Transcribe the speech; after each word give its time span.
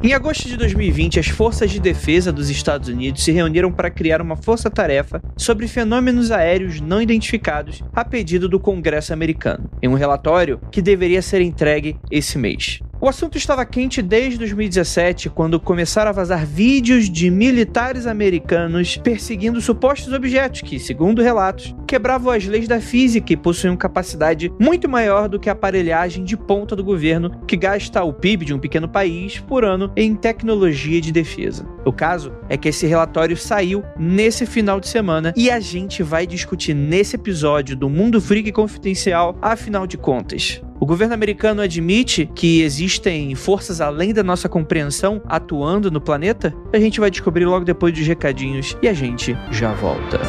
Em 0.00 0.12
agosto 0.12 0.46
de 0.46 0.56
2020, 0.56 1.18
as 1.18 1.26
forças 1.26 1.72
de 1.72 1.80
defesa 1.80 2.32
dos 2.32 2.48
Estados 2.48 2.88
Unidos 2.88 3.24
se 3.24 3.32
reuniram 3.32 3.72
para 3.72 3.90
criar 3.90 4.22
uma 4.22 4.36
força-tarefa 4.36 5.20
sobre 5.36 5.66
fenômenos 5.66 6.30
aéreos 6.30 6.80
não 6.80 7.02
identificados 7.02 7.82
a 7.92 8.04
pedido 8.04 8.48
do 8.48 8.60
Congresso 8.60 9.12
americano, 9.12 9.68
em 9.82 9.88
um 9.88 9.94
relatório 9.94 10.60
que 10.70 10.80
deveria 10.80 11.20
ser 11.20 11.40
entregue 11.40 11.96
esse 12.12 12.38
mês. 12.38 12.78
O 13.00 13.08
assunto 13.08 13.38
estava 13.38 13.64
quente 13.64 14.02
desde 14.02 14.40
2017, 14.40 15.30
quando 15.30 15.60
começaram 15.60 16.08
a 16.08 16.12
vazar 16.12 16.44
vídeos 16.44 17.08
de 17.08 17.30
militares 17.30 18.08
americanos 18.08 18.96
perseguindo 18.96 19.60
supostos 19.60 20.12
objetos 20.12 20.62
que, 20.62 20.80
segundo 20.80 21.22
relatos, 21.22 21.76
quebravam 21.86 22.32
as 22.32 22.44
leis 22.44 22.66
da 22.66 22.80
física 22.80 23.32
e 23.32 23.36
possuíam 23.36 23.76
capacidade 23.76 24.52
muito 24.58 24.88
maior 24.88 25.28
do 25.28 25.38
que 25.38 25.48
a 25.48 25.52
aparelhagem 25.52 26.24
de 26.24 26.36
ponta 26.36 26.74
do 26.74 26.82
governo, 26.82 27.30
que 27.46 27.56
gasta 27.56 28.02
o 28.02 28.12
PIB 28.12 28.46
de 28.46 28.54
um 28.54 28.58
pequeno 28.58 28.88
país 28.88 29.38
por 29.38 29.64
ano 29.64 29.92
em 29.94 30.16
tecnologia 30.16 31.00
de 31.00 31.12
defesa. 31.12 31.64
O 31.84 31.92
caso 31.92 32.32
é 32.48 32.56
que 32.56 32.68
esse 32.68 32.84
relatório 32.84 33.36
saiu 33.36 33.84
nesse 33.96 34.44
final 34.44 34.80
de 34.80 34.88
semana 34.88 35.32
e 35.36 35.52
a 35.52 35.60
gente 35.60 36.02
vai 36.02 36.26
discutir 36.26 36.74
nesse 36.74 37.14
episódio 37.14 37.76
do 37.76 37.88
Mundo 37.88 38.20
Freak 38.20 38.50
Confidencial, 38.50 39.38
afinal 39.40 39.86
de 39.86 39.96
contas. 39.96 40.60
O 40.80 40.86
governo 40.86 41.12
americano 41.12 41.60
admite 41.60 42.24
que 42.24 42.62
existem 42.62 43.34
forças 43.34 43.80
além 43.80 44.14
da 44.14 44.22
nossa 44.22 44.48
compreensão 44.48 45.20
atuando 45.26 45.90
no 45.90 46.00
planeta? 46.00 46.54
A 46.72 46.78
gente 46.78 47.00
vai 47.00 47.10
descobrir 47.10 47.44
logo 47.46 47.64
depois 47.64 47.92
dos 47.92 48.06
recadinhos 48.06 48.76
e 48.80 48.86
a 48.86 48.94
gente 48.94 49.36
já 49.50 49.72
volta. 49.72 50.20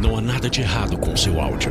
Não 0.00 0.16
há 0.16 0.20
nada 0.22 0.48
de 0.48 0.62
errado 0.62 0.96
com 0.96 1.14
seu 1.14 1.38
áudio. 1.38 1.70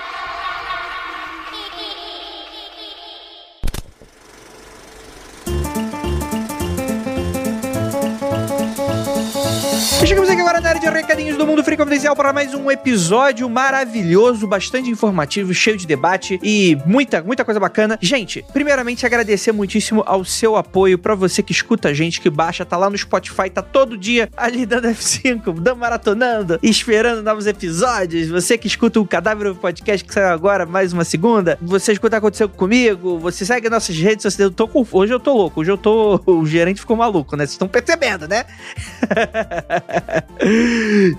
Área 10.71 10.79
de 10.79 10.89
recadinhos 10.89 11.35
do 11.35 11.45
Mundo 11.45 11.61
Free 11.65 11.75
Confidencial 11.75 12.15
para 12.15 12.31
mais 12.31 12.53
um 12.53 12.71
episódio 12.71 13.49
maravilhoso, 13.49 14.47
bastante 14.47 14.89
informativo, 14.89 15.53
cheio 15.53 15.75
de 15.75 15.85
debate 15.85 16.39
e 16.41 16.77
muita, 16.85 17.21
muita 17.21 17.43
coisa 17.43 17.59
bacana. 17.59 17.99
Gente, 18.01 18.45
primeiramente 18.53 19.05
agradecer 19.05 19.51
muitíssimo 19.51 20.01
ao 20.05 20.23
seu 20.23 20.55
apoio 20.55 20.97
para 20.97 21.13
você 21.13 21.43
que 21.43 21.51
escuta 21.51 21.89
a 21.89 21.93
gente, 21.93 22.21
que 22.21 22.29
baixa, 22.29 22.63
tá 22.63 22.77
lá 22.77 22.89
no 22.89 22.97
Spotify, 22.97 23.49
tá 23.49 23.61
todo 23.61 23.97
dia 23.97 24.29
ali 24.37 24.65
dando 24.65 24.87
F5, 24.87 25.59
dando 25.59 25.75
maratonando, 25.75 26.57
esperando 26.63 27.21
novos 27.21 27.47
episódios. 27.47 28.29
Você 28.29 28.57
que 28.57 28.67
escuta 28.67 28.97
o 28.97 29.05
Cadáver 29.05 29.53
Podcast 29.55 30.07
que 30.07 30.13
saiu 30.13 30.29
agora, 30.29 30.65
mais 30.65 30.93
uma 30.93 31.03
segunda. 31.03 31.59
Você 31.61 31.91
escuta 31.91 32.15
aconteceu 32.15 32.47
comigo, 32.47 33.19
você 33.19 33.45
segue 33.45 33.69
nossas 33.69 33.97
redes 33.97 34.23
sociais. 34.23 34.49
Eu 34.49 34.55
tô 34.55 34.69
com... 34.69 34.87
Hoje 34.89 35.13
eu 35.13 35.19
tô 35.19 35.35
louco, 35.35 35.59
hoje 35.59 35.71
eu 35.71 35.77
tô. 35.77 36.21
O 36.31 36.45
gerente 36.45 36.79
ficou 36.79 36.95
maluco, 36.95 37.35
né? 37.35 37.43
Vocês 37.43 37.51
estão 37.51 37.67
percebendo, 37.67 38.25
né? 38.25 38.45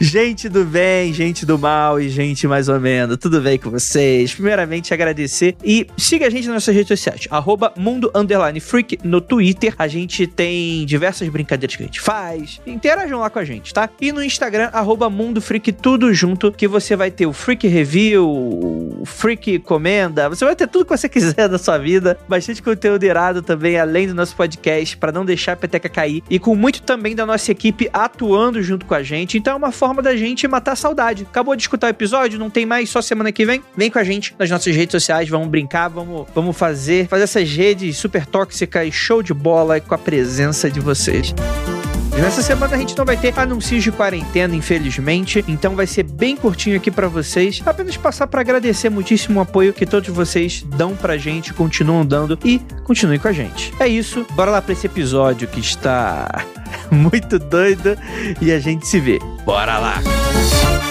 gente 0.01 0.49
do 0.49 0.65
bem, 0.65 1.13
gente 1.13 1.45
do 1.45 1.59
mal 1.59 2.01
e 2.01 2.09
gente 2.09 2.47
mais 2.47 2.69
ou 2.69 2.79
menos, 2.81 3.17
tudo 3.19 3.41
bem 3.41 3.59
com 3.59 3.71
vocês? 3.71 4.35
Primeiramente, 4.35 4.93
agradecer 4.93 5.57
e 5.65 5.87
siga 5.97 6.27
a 6.27 6.31
gente 6.31 6.47
nas 6.47 6.55
nossas 6.55 6.75
redes 6.75 6.89
sociais, 6.89 7.27
arroba 7.31 7.73
Mundo 7.77 8.11
Underline 8.15 8.61
Freak 8.61 8.99
no 9.05 9.21
Twitter. 9.21 9.75
A 9.79 9.89
gente 9.89 10.27
tem 10.27 10.85
diversas 10.87 11.29
brincadeiras 11.29 11.77
que 11.77 11.83
a 11.83 11.87
gente 11.87 12.01
faz. 12.01 12.61
Interajam 12.67 13.21
lá 13.21 13.31
com 13.31 13.39
a 13.39 13.45
gente, 13.45 13.73
tá? 13.73 13.89
E 14.01 14.13
no 14.13 14.23
Instagram, 14.23 14.71
arroba 14.73 15.09
Mundo 15.09 15.41
Freak, 15.41 15.73
tudo 15.73 16.13
junto, 16.13 16.53
que 16.53 16.69
você 16.69 16.97
vai 16.97 17.11
ter 17.11 17.27
o 17.27 17.33
Freak 17.33 17.67
Review, 17.67 18.29
o 18.29 19.05
Freak 19.05 19.59
Comenda, 19.61 20.29
você 20.29 20.45
vai 20.45 20.57
ter 20.57 20.69
tudo 20.69 20.85
que 20.85 20.97
você 20.97 21.09
quiser 21.09 21.49
da 21.49 21.59
sua 21.59 21.79
vida. 21.79 22.19
Bastante 22.29 22.63
conteúdo 22.63 23.05
irado 23.05 23.43
também, 23.43 23.79
além 23.79 24.07
do 24.07 24.15
nosso 24.15 24.35
podcast, 24.37 24.97
para 24.97 25.13
não 25.13 25.25
deixar 25.25 25.53
a 25.53 25.57
peteca 25.57 25.89
cair. 25.89 26.23
E 26.29 26.39
com 26.39 26.55
muito 26.55 26.83
também 26.83 27.15
da 27.15 27.27
nossa 27.27 27.51
equipe 27.51 27.89
atuando 27.93 28.63
junto 28.63 28.87
com 28.87 28.95
a 28.95 29.03
gente. 29.03 29.31
Então 29.38 29.54
é 29.54 29.56
uma 29.56 29.72
forma 29.72 30.03
da 30.03 30.16
gente 30.16 30.47
matar 30.47 30.72
a 30.72 30.76
saudade. 30.76 31.26
Acabou 31.28 31.56
de 31.56 31.62
escutar 31.62 31.88
o 31.88 31.91
episódio, 31.91 32.38
não 32.38 32.50
tem 32.50 32.66
mais, 32.66 32.91
só 32.91 33.00
semana 33.03 33.32
que 33.32 33.44
vem. 33.44 33.62
Vem 33.76 33.91
com 33.91 33.98
a 33.98 34.04
gente 34.04 34.34
nas 34.38 34.50
nossas 34.50 34.75
redes 34.75 34.93
sociais, 34.93 35.28
vamos 35.28 35.48
brincar, 35.48 35.88
vamos, 35.88 36.26
vamos 36.34 36.56
fazer, 36.56 37.09
fazer 37.09 37.25
essas 37.25 37.50
redes 37.50 37.97
super 37.97 38.26
tóxicas, 38.26 38.93
show 38.93 39.22
de 39.22 39.34
bola 39.34 39.81
com 39.81 39.94
a 39.94 39.98
presença 39.98 40.70
de 40.70 40.81
vocês. 40.81 41.34
Nessa 42.21 42.43
semana 42.43 42.77
a 42.77 42.78
gente 42.78 42.97
não 42.97 43.05
vai 43.05 43.17
ter 43.17 43.37
anúncios 43.39 43.83
de 43.83 43.91
quarentena, 43.91 44.55
infelizmente, 44.55 45.45
então 45.49 45.75
vai 45.75 45.87
ser 45.87 46.03
bem 46.05 46.37
curtinho 46.37 46.77
aqui 46.77 46.91
para 46.91 47.09
vocês. 47.09 47.62
Apenas 47.65 47.97
passar 47.97 48.27
para 48.27 48.41
agradecer 48.41 48.91
muitíssimo 48.91 49.39
o 49.41 49.43
apoio 49.43 49.73
que 49.73 49.87
todos 49.87 50.09
vocês 50.11 50.62
dão 50.62 50.95
pra 50.95 51.17
gente, 51.17 51.53
continuam 51.53 52.05
dando 52.05 52.39
e 52.45 52.61
continuem 52.84 53.19
com 53.19 53.28
a 53.28 53.33
gente. 53.33 53.73
É 53.81 53.89
isso, 53.89 54.27
bora 54.33 54.50
lá 54.50 54.62
para 54.62 54.73
esse 54.73 54.87
episódio 54.87 55.49
que 55.49 55.61
está 55.61 56.45
muito 56.91 57.39
doido 57.39 57.97
e 58.41 58.53
a 58.53 58.61
gente 58.61 58.87
se 58.87 59.00
vê. 59.00 59.19
Bora 59.44 59.79
lá! 59.79 60.00
Longos 60.03 60.81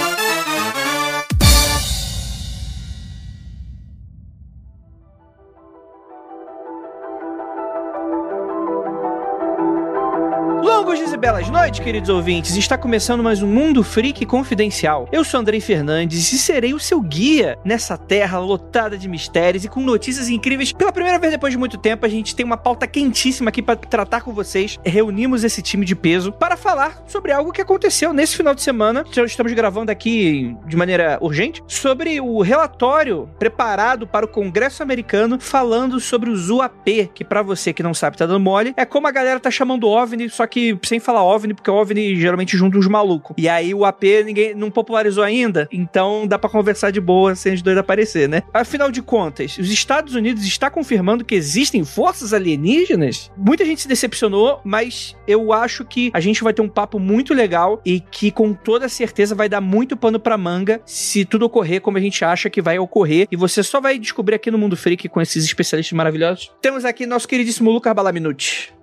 e 11.61 11.63
noites, 11.63 11.79
queridos 11.79 12.09
ouvintes. 12.09 12.55
Está 12.55 12.75
começando 12.75 13.21
mais 13.21 13.43
um 13.43 13.47
Mundo 13.47 13.83
Freak 13.83 14.25
Confidencial. 14.25 15.07
Eu 15.11 15.23
sou 15.23 15.39
Andrei 15.39 15.61
Fernandes 15.61 16.33
e 16.33 16.39
serei 16.39 16.73
o 16.73 16.79
seu 16.79 16.99
guia 16.99 17.55
nessa 17.63 17.95
terra 17.99 18.39
lotada 18.39 18.97
de 18.97 19.07
mistérios 19.07 19.63
e 19.63 19.67
com 19.67 19.79
notícias 19.79 20.27
incríveis. 20.27 20.71
Pela 20.71 20.91
primeira 20.91 21.19
vez 21.19 21.31
depois 21.31 21.53
de 21.53 21.59
muito 21.59 21.77
tempo, 21.77 22.03
a 22.03 22.09
gente 22.09 22.35
tem 22.35 22.43
uma 22.43 22.57
pauta 22.57 22.87
quentíssima 22.87 23.49
aqui 23.49 23.61
para 23.61 23.75
tratar 23.75 24.21
com 24.21 24.33
vocês. 24.33 24.79
Reunimos 24.83 25.43
esse 25.43 25.61
time 25.61 25.85
de 25.85 25.95
peso 25.95 26.31
para 26.31 26.57
falar 26.57 27.03
sobre 27.05 27.31
algo 27.31 27.51
que 27.51 27.61
aconteceu 27.61 28.11
nesse 28.11 28.37
final 28.37 28.55
de 28.55 28.63
semana. 28.63 29.05
Estamos 29.23 29.53
gravando 29.53 29.91
aqui 29.91 30.57
de 30.65 30.75
maneira 30.75 31.19
urgente 31.21 31.61
sobre 31.67 32.19
o 32.19 32.41
relatório 32.41 33.29
preparado 33.37 34.07
para 34.07 34.25
o 34.25 34.29
Congresso 34.29 34.81
americano 34.81 35.39
falando 35.39 35.99
sobre 35.99 36.31
os 36.31 36.49
UAP, 36.49 37.11
que 37.13 37.23
para 37.23 37.43
você 37.43 37.71
que 37.71 37.83
não 37.83 37.93
sabe 37.93 38.17
tá 38.17 38.25
dando 38.25 38.39
mole, 38.39 38.73
é 38.75 38.83
como 38.83 39.05
a 39.05 39.11
galera 39.11 39.39
tá 39.39 39.51
chamando 39.51 39.87
OVNI, 39.87 40.27
só 40.27 40.47
que 40.47 40.75
sem 40.83 40.99
falar 40.99 41.23
OVNI, 41.23 41.50
porque 41.53 41.69
OVNI 41.69 42.15
geralmente 42.15 42.57
junta 42.57 42.77
uns 42.77 42.87
malucos. 42.87 43.35
E 43.37 43.47
aí 43.47 43.73
o 43.73 43.85
AP 43.85 44.03
ninguém 44.25 44.53
não 44.55 44.71
popularizou 44.71 45.23
ainda, 45.23 45.67
então 45.71 46.27
dá 46.27 46.37
para 46.37 46.49
conversar 46.49 46.91
de 46.91 47.01
boa 47.01 47.35
sem 47.35 47.53
os 47.53 47.61
dois 47.61 47.77
aparecer, 47.77 48.27
né? 48.27 48.43
Afinal 48.53 48.91
de 48.91 49.01
contas, 49.01 49.57
os 49.57 49.71
Estados 49.71 50.15
Unidos 50.15 50.45
está 50.45 50.69
confirmando 50.69 51.25
que 51.25 51.35
existem 51.35 51.83
forças 51.83 52.33
alienígenas? 52.33 53.31
Muita 53.37 53.65
gente 53.65 53.81
se 53.81 53.87
decepcionou, 53.87 54.59
mas 54.63 55.15
eu 55.27 55.53
acho 55.53 55.85
que 55.85 56.11
a 56.13 56.19
gente 56.19 56.43
vai 56.43 56.53
ter 56.53 56.61
um 56.61 56.69
papo 56.69 56.99
muito 56.99 57.33
legal 57.33 57.81
e 57.85 57.99
que 57.99 58.31
com 58.31 58.53
toda 58.53 58.89
certeza 58.89 59.35
vai 59.35 59.49
dar 59.49 59.61
muito 59.61 59.97
pano 59.97 60.19
pra 60.19 60.37
manga 60.37 60.81
se 60.85 61.25
tudo 61.25 61.45
ocorrer 61.45 61.81
como 61.81 61.97
a 61.97 62.01
gente 62.01 62.23
acha 62.23 62.49
que 62.49 62.61
vai 62.61 62.79
ocorrer. 62.79 63.27
E 63.31 63.35
você 63.35 63.63
só 63.63 63.79
vai 63.79 63.97
descobrir 63.97 64.35
aqui 64.35 64.51
no 64.51 64.57
Mundo 64.57 64.77
Freak 64.77 65.09
com 65.09 65.21
esses 65.21 65.43
especialistas 65.43 65.95
maravilhosos. 65.95 66.51
Temos 66.61 66.85
aqui 66.85 67.05
nosso 67.05 67.27
queridíssimo 67.27 67.71
Lucas 67.71 67.93
Balaminuti. 67.93 68.73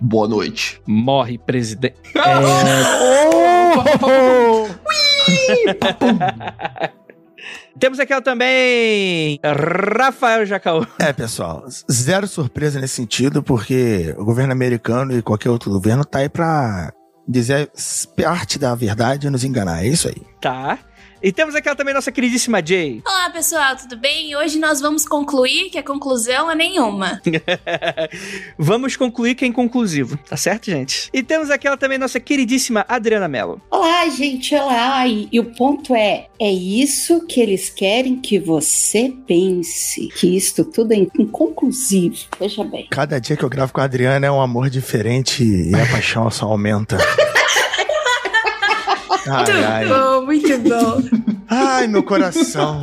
Boa 0.00 0.28
noite. 0.28 0.80
Morre, 0.86 1.38
presidente. 1.38 1.96
Temos 7.78 8.00
aqui 8.00 8.18
também 8.22 9.38
Rafael 9.44 10.46
Jacaú. 10.46 10.86
É, 10.98 11.12
pessoal, 11.12 11.64
zero 11.90 12.26
surpresa 12.26 12.80
nesse 12.80 12.94
sentido, 12.94 13.42
porque 13.42 14.14
o 14.16 14.24
governo 14.24 14.52
americano 14.52 15.16
e 15.16 15.20
qualquer 15.20 15.50
outro 15.50 15.70
governo 15.70 16.04
tá 16.04 16.20
aí 16.20 16.28
pra 16.28 16.90
dizer 17.28 17.70
parte 18.16 18.58
da 18.58 18.74
verdade 18.74 19.26
e 19.26 19.30
nos 19.30 19.44
enganar. 19.44 19.84
É 19.84 19.88
isso 19.88 20.08
aí. 20.08 20.22
Tá. 20.40 20.78
E 21.22 21.32
temos 21.32 21.54
aquela 21.54 21.74
também 21.74 21.94
nossa 21.94 22.12
queridíssima 22.12 22.62
Jay. 22.64 23.02
Olá, 23.06 23.30
pessoal, 23.30 23.76
tudo 23.76 23.96
bem? 23.96 24.36
Hoje 24.36 24.58
nós 24.58 24.80
vamos 24.80 25.06
concluir 25.06 25.70
que 25.70 25.78
a 25.78 25.82
conclusão 25.82 26.50
é 26.50 26.54
nenhuma. 26.54 27.20
vamos 28.58 28.96
concluir 28.96 29.34
que 29.34 29.44
é 29.44 29.48
inconclusivo, 29.48 30.18
tá 30.28 30.36
certo, 30.36 30.70
gente? 30.70 31.08
E 31.12 31.22
temos 31.22 31.50
aquela 31.50 31.76
também 31.76 31.98
nossa 31.98 32.20
queridíssima 32.20 32.84
Adriana 32.88 33.28
Mello. 33.28 33.60
Olá, 33.70 34.08
gente, 34.10 34.54
olá. 34.54 35.06
E, 35.08 35.28
e 35.32 35.40
o 35.40 35.54
ponto 35.54 35.94
é, 35.94 36.26
é 36.38 36.50
isso 36.50 37.26
que 37.26 37.40
eles 37.40 37.70
querem 37.70 38.20
que 38.20 38.38
você 38.38 39.12
pense, 39.26 40.08
que 40.08 40.36
isto 40.36 40.64
tudo 40.64 40.92
é 40.92 40.96
inconclusivo. 40.96 42.16
Veja 42.38 42.62
bem. 42.62 42.86
Cada 42.90 43.18
dia 43.18 43.36
que 43.36 43.44
eu 43.44 43.48
gravo 43.48 43.72
com 43.72 43.80
a 43.80 43.84
Adriana 43.84 44.26
é 44.26 44.30
um 44.30 44.40
amor 44.40 44.68
diferente 44.68 45.42
e 45.42 45.74
a 45.74 45.86
paixão 45.86 46.30
só 46.30 46.46
aumenta. 46.46 46.98
Ai, 49.28 49.44
muito 49.44 49.66
ai. 49.66 49.88
bom, 49.88 50.24
muito 50.24 50.58
bom. 50.58 51.02
Ai, 51.48 51.86
meu 51.86 52.02
coração. 52.02 52.80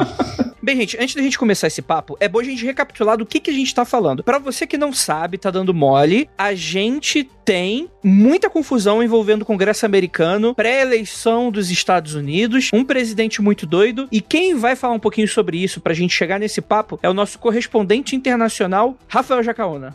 Bem, 0.64 0.78
gente, 0.78 0.98
antes 0.98 1.14
da 1.14 1.22
gente 1.22 1.38
começar 1.38 1.68
esse 1.68 1.82
papo, 1.82 2.16
é 2.22 2.30
bom 2.30 2.40
a 2.40 2.44
gente 2.44 2.64
recapitular 2.66 3.18
do 3.18 3.26
que, 3.26 3.42
que 3.42 3.50
a 3.50 3.54
gente 3.54 3.76
tá 3.76 3.84
falando. 3.84 4.24
Para 4.24 4.40
você 4.40 4.66
que 4.66 4.78
não 4.78 4.94
sabe, 4.94 5.38
tá 5.38 5.52
dando 5.52 5.74
mole, 5.74 6.30
a 6.38 6.56
gente 6.56 7.30
tem 7.44 7.90
muita 8.02 8.50
confusão 8.50 9.04
envolvendo 9.04 9.42
o 9.42 9.46
Congresso 9.46 9.86
americano, 9.86 10.56
pré-eleição 10.56 11.52
dos 11.52 11.70
Estados 11.70 12.16
Unidos, 12.16 12.70
um 12.74 12.86
presidente 12.86 13.42
muito 13.42 13.66
doido. 13.66 14.08
E 14.10 14.22
quem 14.22 14.56
vai 14.56 14.74
falar 14.78 14.94
um 14.94 15.00
pouquinho 15.00 15.28
sobre 15.28 15.62
isso 15.62 15.82
pra 15.82 15.94
gente 15.94 16.16
chegar 16.16 16.40
nesse 16.40 16.62
papo 16.62 16.98
é 17.04 17.10
o 17.10 17.14
nosso 17.14 17.38
correspondente 17.40 18.16
internacional, 18.16 18.98
Rafael 19.06 19.44
Jacaona. 19.44 19.94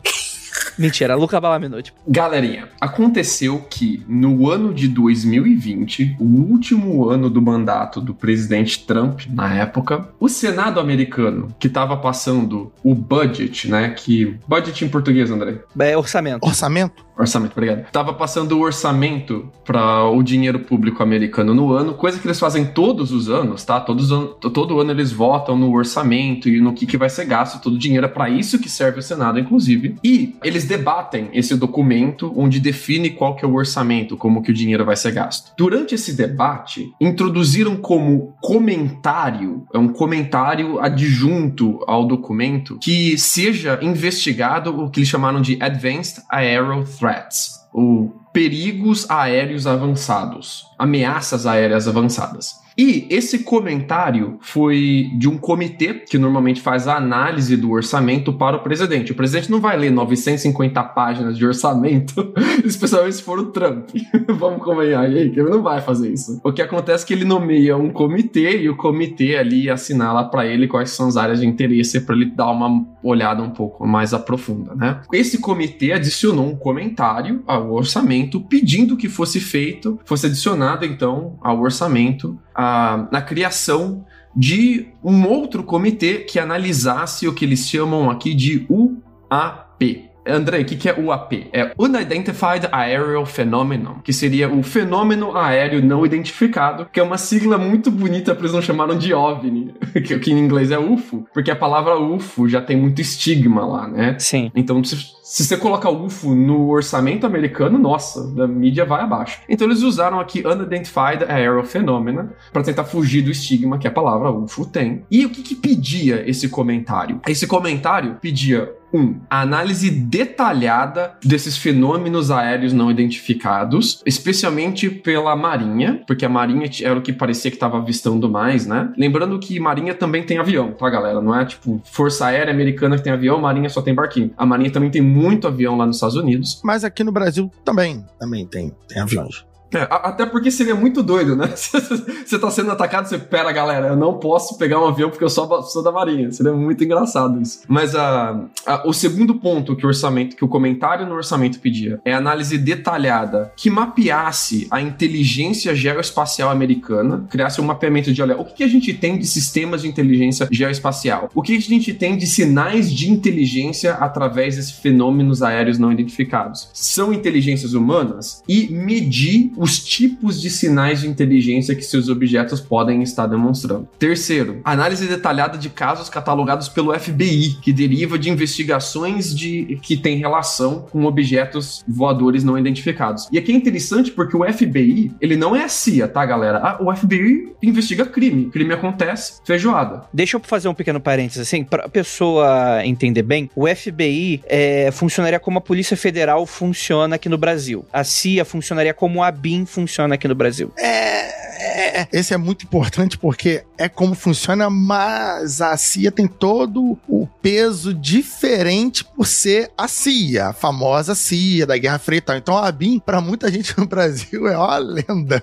Mentira, 0.78 1.14
Luca 1.16 1.40
Balaminuti. 1.40 1.92
Galerinha, 2.06 2.68
aconteceu 2.80 3.66
que 3.68 4.04
no 4.08 4.48
ano 4.48 4.72
de 4.72 4.86
2020, 4.86 6.16
o 6.20 6.24
último 6.24 7.08
ano 7.10 7.28
do 7.28 7.42
mandato 7.42 8.00
do 8.00 8.14
presidente 8.14 8.86
Trump, 8.86 9.22
na 9.28 9.54
época, 9.54 10.08
o 10.20 10.28
Senado 10.28 10.78
americano, 10.78 11.48
que 11.58 11.66
estava 11.66 11.96
passando 11.96 12.72
o 12.82 12.94
budget, 12.94 13.68
né? 13.68 13.90
Que. 13.90 14.36
Budget 14.46 14.84
em 14.84 14.88
português, 14.88 15.30
André? 15.30 15.58
É 15.80 15.96
orçamento. 15.96 16.46
Orçamento? 16.46 17.07
Orçamento, 17.18 17.52
obrigado. 17.52 17.90
Tava 17.90 18.12
passando 18.12 18.52
o 18.52 18.60
orçamento 18.60 19.50
para 19.64 20.08
o 20.08 20.22
dinheiro 20.22 20.60
público 20.60 21.02
americano 21.02 21.52
no 21.52 21.72
ano, 21.72 21.94
coisa 21.94 22.18
que 22.18 22.26
eles 22.26 22.38
fazem 22.38 22.64
todos 22.64 23.10
os 23.10 23.28
anos, 23.28 23.64
tá? 23.64 23.80
Todos, 23.80 24.08
todo 24.52 24.80
ano 24.80 24.92
eles 24.92 25.10
votam 25.10 25.58
no 25.58 25.72
orçamento 25.72 26.48
e 26.48 26.60
no 26.60 26.72
que, 26.72 26.86
que 26.86 26.96
vai 26.96 27.10
ser 27.10 27.24
gasto 27.24 27.60
todo 27.60 27.74
o 27.74 27.78
dinheiro. 27.78 28.06
É 28.06 28.08
para 28.08 28.30
isso 28.30 28.60
que 28.60 28.68
serve 28.68 29.00
o 29.00 29.02
Senado, 29.02 29.40
inclusive. 29.40 29.96
E 30.04 30.36
eles 30.44 30.64
debatem 30.64 31.28
esse 31.32 31.56
documento 31.56 32.32
onde 32.36 32.60
define 32.60 33.10
qual 33.10 33.34
que 33.34 33.44
é 33.44 33.48
o 33.48 33.54
orçamento, 33.54 34.16
como 34.16 34.40
que 34.40 34.52
o 34.52 34.54
dinheiro 34.54 34.84
vai 34.84 34.96
ser 34.96 35.10
gasto. 35.10 35.52
Durante 35.58 35.96
esse 35.96 36.12
debate, 36.12 36.92
introduziram 37.00 37.76
como 37.76 38.36
comentário, 38.40 39.66
é 39.74 39.78
um 39.78 39.88
comentário 39.88 40.78
adjunto 40.78 41.80
ao 41.88 42.06
documento, 42.06 42.78
que 42.80 43.18
seja 43.18 43.76
investigado 43.82 44.84
o 44.84 44.88
que 44.88 45.00
eles 45.00 45.08
chamaram 45.08 45.40
de 45.40 45.58
Advanced 45.60 46.22
Aerial 46.30 46.84
Threat 46.84 47.07
threats, 47.08 47.66
ou 47.72 48.14
perigos 48.32 49.08
aéreos 49.10 49.66
avançados, 49.66 50.66
ameaças 50.78 51.46
aéreas 51.46 51.88
avançadas. 51.88 52.54
E 52.78 53.08
esse 53.10 53.40
comentário 53.40 54.38
foi 54.40 55.10
de 55.18 55.28
um 55.28 55.36
comitê 55.36 55.94
que 55.94 56.16
normalmente 56.16 56.60
faz 56.60 56.86
a 56.86 56.96
análise 56.96 57.56
do 57.56 57.72
orçamento 57.72 58.32
para 58.32 58.56
o 58.56 58.60
presidente. 58.60 59.10
O 59.10 59.16
presidente 59.16 59.50
não 59.50 59.60
vai 59.60 59.76
ler 59.76 59.90
950 59.90 60.80
páginas 60.84 61.36
de 61.36 61.44
orçamento, 61.44 62.32
especialmente 62.64 63.16
se 63.16 63.22
for 63.24 63.40
o 63.40 63.46
Trump. 63.46 63.88
Vamos 64.38 64.62
convenhar 64.62 65.04
aí 65.04 65.28
que 65.30 65.40
ele 65.40 65.50
não 65.50 65.60
vai 65.60 65.80
fazer 65.80 66.12
isso. 66.12 66.40
O 66.44 66.52
que 66.52 66.62
acontece 66.62 67.02
é 67.02 67.06
que 67.08 67.14
ele 67.14 67.24
nomeia 67.24 67.76
um 67.76 67.90
comitê 67.90 68.62
e 68.62 68.68
o 68.68 68.76
comitê 68.76 69.36
ali 69.36 69.68
assinala 69.68 70.30
para 70.30 70.46
ele 70.46 70.68
quais 70.68 70.90
são 70.90 71.08
as 71.08 71.16
áreas 71.16 71.40
de 71.40 71.46
interesse 71.48 72.00
para 72.02 72.14
ele 72.14 72.26
dar 72.26 72.52
uma 72.52 72.86
olhada 73.02 73.42
um 73.42 73.50
pouco 73.50 73.84
mais 73.86 74.14
aprofunda, 74.14 74.74
né? 74.76 75.00
Esse 75.12 75.38
comitê 75.38 75.92
adicionou 75.92 76.46
um 76.46 76.56
comentário 76.56 77.42
ao 77.46 77.72
orçamento 77.72 78.40
pedindo 78.40 78.96
que 78.96 79.08
fosse 79.08 79.40
feito, 79.40 79.98
fosse 80.04 80.26
adicionado 80.26 80.84
então 80.84 81.36
ao 81.40 81.60
orçamento 81.60 82.38
a, 82.58 83.06
na 83.12 83.22
criação 83.22 84.04
de 84.34 84.88
um 85.02 85.24
outro 85.28 85.62
comitê 85.62 86.18
que 86.18 86.40
analisasse 86.40 87.28
o 87.28 87.32
que 87.32 87.44
eles 87.44 87.68
chamam 87.68 88.10
aqui 88.10 88.34
de 88.34 88.66
UAP. 88.68 90.07
André, 90.28 90.60
o 90.60 90.64
que, 90.64 90.76
que 90.76 90.88
é 90.88 90.98
UAP? 90.98 91.48
É 91.52 91.72
Unidentified 91.78 92.68
Aerial 92.70 93.26
Phenomenon, 93.26 93.96
que 94.02 94.12
seria 94.12 94.48
o 94.48 94.62
fenômeno 94.62 95.36
aéreo 95.36 95.84
não 95.84 96.04
identificado, 96.04 96.88
que 96.92 97.00
é 97.00 97.02
uma 97.02 97.18
sigla 97.18 97.58
muito 97.58 97.90
bonita 97.90 98.34
para 98.34 98.42
eles 98.42 98.52
não 98.52 98.62
chamaram 98.62 98.96
de 98.96 99.12
OVNI, 99.12 99.74
que, 100.04 100.18
que 100.18 100.32
em 100.32 100.38
inglês 100.38 100.70
é 100.70 100.78
UFO, 100.78 101.26
porque 101.32 101.50
a 101.50 101.56
palavra 101.56 101.98
UFO 101.98 102.48
já 102.48 102.60
tem 102.60 102.76
muito 102.76 103.00
estigma 103.00 103.64
lá, 103.66 103.88
né? 103.88 104.16
Sim. 104.18 104.50
Então, 104.54 104.82
se, 104.82 104.96
se 105.28 105.44
você 105.44 105.58
colocar 105.58 105.90
UFO 105.90 106.34
no 106.34 106.68
orçamento 106.70 107.26
americano, 107.26 107.78
nossa, 107.78 108.20
a 108.42 108.46
mídia 108.46 108.86
vai 108.86 109.02
abaixo. 109.02 109.40
Então 109.46 109.66
eles 109.66 109.82
usaram 109.82 110.18
aqui 110.18 110.42
Unidentified 110.46 111.24
Aerial 111.28 111.64
Phenomena 111.64 112.32
para 112.50 112.62
tentar 112.62 112.84
fugir 112.84 113.20
do 113.20 113.30
estigma 113.30 113.76
que 113.76 113.86
a 113.86 113.90
palavra 113.90 114.30
UFO 114.30 114.64
tem. 114.64 115.04
E 115.10 115.26
o 115.26 115.30
que, 115.30 115.42
que 115.42 115.54
pedia 115.54 116.28
esse 116.28 116.48
comentário? 116.48 117.20
Esse 117.28 117.46
comentário 117.46 118.16
pedia 118.20 118.72
um, 118.92 119.16
a 119.28 119.42
análise 119.42 119.90
detalhada 119.90 121.14
desses 121.24 121.56
fenômenos 121.56 122.30
aéreos 122.30 122.72
não 122.72 122.90
identificados, 122.90 124.02
especialmente 124.04 124.88
pela 124.90 125.34
Marinha, 125.36 126.02
porque 126.06 126.24
a 126.24 126.28
Marinha 126.28 126.68
era 126.82 126.98
o 126.98 127.02
que 127.02 127.12
parecia 127.12 127.50
que 127.50 127.56
estava 127.56 127.78
avistando 127.78 128.28
mais, 128.28 128.66
né? 128.66 128.92
Lembrando 128.96 129.38
que 129.38 129.58
Marinha 129.60 129.94
também 129.94 130.22
tem 130.22 130.38
avião, 130.38 130.72
tá, 130.72 130.88
galera? 130.88 131.20
Não 131.20 131.38
é 131.38 131.44
tipo 131.44 131.80
Força 131.84 132.26
Aérea 132.26 132.52
Americana 132.52 132.96
que 132.96 133.02
tem 133.02 133.12
avião, 133.12 133.40
Marinha 133.40 133.68
só 133.68 133.82
tem 133.82 133.94
barquinho. 133.94 134.32
A 134.36 134.46
Marinha 134.46 134.70
também 134.70 134.90
tem 134.90 135.02
muito 135.02 135.46
avião 135.46 135.76
lá 135.76 135.86
nos 135.86 135.96
Estados 135.96 136.16
Unidos. 136.16 136.60
Mas 136.64 136.84
aqui 136.84 137.04
no 137.04 137.12
Brasil 137.12 137.50
também, 137.64 138.04
também 138.18 138.46
tem, 138.46 138.74
tem 138.88 139.02
aviões. 139.02 139.47
É, 139.72 139.86
até 139.90 140.24
porque 140.24 140.50
seria 140.50 140.74
muito 140.74 141.02
doido, 141.02 141.36
né? 141.36 141.48
Você 141.54 142.38
tá 142.38 142.50
sendo 142.50 142.70
atacado, 142.70 143.08
você, 143.08 143.18
pera, 143.18 143.50
galera, 143.52 143.88
eu 143.88 143.96
não 143.96 144.18
posso 144.18 144.56
pegar 144.58 144.80
um 144.80 144.86
avião 144.86 145.10
porque 145.10 145.24
eu 145.24 145.30
sou, 145.30 145.62
sou 145.62 145.82
da 145.82 145.90
Marinha. 145.90 146.30
Seria 146.32 146.52
muito 146.52 146.82
engraçado 146.84 147.40
isso. 147.40 147.60
Mas 147.66 147.94
a, 147.94 148.44
a, 148.66 148.86
o 148.86 148.92
segundo 148.92 149.34
ponto 149.34 149.76
que 149.76 149.84
o 149.84 149.88
orçamento, 149.88 150.36
que 150.36 150.44
o 150.44 150.48
comentário 150.48 151.06
no 151.06 151.14
orçamento 151.14 151.60
pedia, 151.60 152.00
é 152.04 152.12
análise 152.12 152.56
detalhada 152.58 153.52
que 153.56 153.70
mapeasse 153.70 154.66
a 154.70 154.80
inteligência 154.80 155.74
geoespacial 155.74 156.50
americana, 156.50 157.26
criasse 157.30 157.60
um 157.60 157.64
mapeamento 157.64 158.12
de, 158.12 158.22
olha, 158.22 158.38
o 158.38 158.44
que, 158.44 158.54
que 158.54 158.64
a 158.64 158.68
gente 158.68 158.92
tem 158.94 159.18
de 159.18 159.26
sistemas 159.26 159.82
de 159.82 159.88
inteligência 159.88 160.48
geoespacial? 160.50 161.30
O 161.34 161.42
que 161.42 161.56
a 161.56 161.60
gente 161.60 161.94
tem 161.94 162.16
de 162.16 162.26
sinais 162.26 162.92
de 162.92 163.10
inteligência 163.10 163.94
através 163.94 164.56
desses 164.56 164.72
fenômenos 164.72 165.42
aéreos 165.42 165.78
não 165.78 165.92
identificados? 165.92 166.70
São 166.72 167.12
inteligências 167.12 167.74
humanas? 167.74 168.42
E 168.48 168.68
medir 168.68 169.52
os 169.58 169.78
tipos 169.78 170.40
de 170.40 170.48
sinais 170.50 171.00
de 171.00 171.08
inteligência 171.08 171.74
que 171.74 171.82
seus 171.82 172.08
objetos 172.08 172.60
podem 172.60 173.02
estar 173.02 173.26
demonstrando. 173.26 173.88
Terceiro, 173.98 174.60
análise 174.64 175.06
detalhada 175.06 175.58
de 175.58 175.68
casos 175.68 176.08
catalogados 176.08 176.68
pelo 176.68 176.98
FBI, 176.98 177.58
que 177.60 177.72
deriva 177.72 178.18
de 178.18 178.30
investigações 178.30 179.34
de 179.34 179.78
que 179.82 179.96
tem 179.96 180.16
relação 180.16 180.86
com 180.90 181.04
objetos 181.04 181.84
voadores 181.88 182.44
não 182.44 182.56
identificados. 182.56 183.28
E 183.32 183.38
aqui 183.38 183.52
é 183.52 183.54
interessante 183.54 184.12
porque 184.12 184.36
o 184.36 184.44
FBI, 184.50 185.12
ele 185.20 185.36
não 185.36 185.56
é 185.56 185.64
a 185.64 185.68
CIA, 185.68 186.06
tá, 186.06 186.24
galera? 186.24 186.58
Ah, 186.58 186.78
o 186.80 186.94
FBI 186.94 187.52
investiga 187.62 188.06
crime. 188.06 188.50
Crime 188.50 188.72
acontece, 188.72 189.40
feijoada. 189.44 190.04
Deixa 190.12 190.36
eu 190.36 190.40
fazer 190.40 190.68
um 190.68 190.74
pequeno 190.74 191.00
parênteses, 191.00 191.42
assim, 191.42 191.64
pra 191.64 191.88
pessoa 191.88 192.84
entender 192.84 193.22
bem, 193.22 193.50
o 193.56 193.66
FBI 193.66 194.42
é, 194.46 194.90
funcionaria 194.92 195.40
como 195.40 195.58
a 195.58 195.60
Polícia 195.60 195.96
Federal 195.96 196.46
funciona 196.46 197.16
aqui 197.16 197.28
no 197.28 197.38
Brasil. 197.38 197.84
A 197.92 198.04
CIA 198.04 198.44
funcionaria 198.44 198.94
como 198.94 199.22
a 199.22 199.30
Funciona 199.66 200.14
aqui 200.14 200.26
no 200.28 200.34
Brasil. 200.34 200.72
É, 200.78 201.47
é, 201.58 202.00
é, 202.00 202.08
esse 202.12 202.32
é 202.32 202.36
muito 202.36 202.64
importante 202.64 203.18
porque 203.18 203.64
é 203.76 203.88
como 203.88 204.14
funciona, 204.14 204.70
mas 204.70 205.60
a 205.60 205.76
CIA 205.76 206.12
tem 206.12 206.26
todo 206.26 206.96
o 207.08 207.26
peso 207.42 207.92
diferente 207.92 209.04
por 209.04 209.26
ser 209.26 209.70
a 209.76 209.88
CIA, 209.88 210.48
a 210.48 210.52
famosa 210.52 211.14
CIA 211.14 211.66
da 211.66 211.76
Guerra 211.76 211.98
Fria 211.98 212.18
e 212.18 212.20
tal. 212.20 212.36
Então 212.36 212.56
a 212.56 212.70
BIM, 212.70 212.98
pra 212.98 213.20
muita 213.20 213.50
gente 213.50 213.76
no 213.76 213.86
Brasil, 213.86 214.46
é 214.46 214.56
uma 214.56 214.78
lenda. 214.78 215.42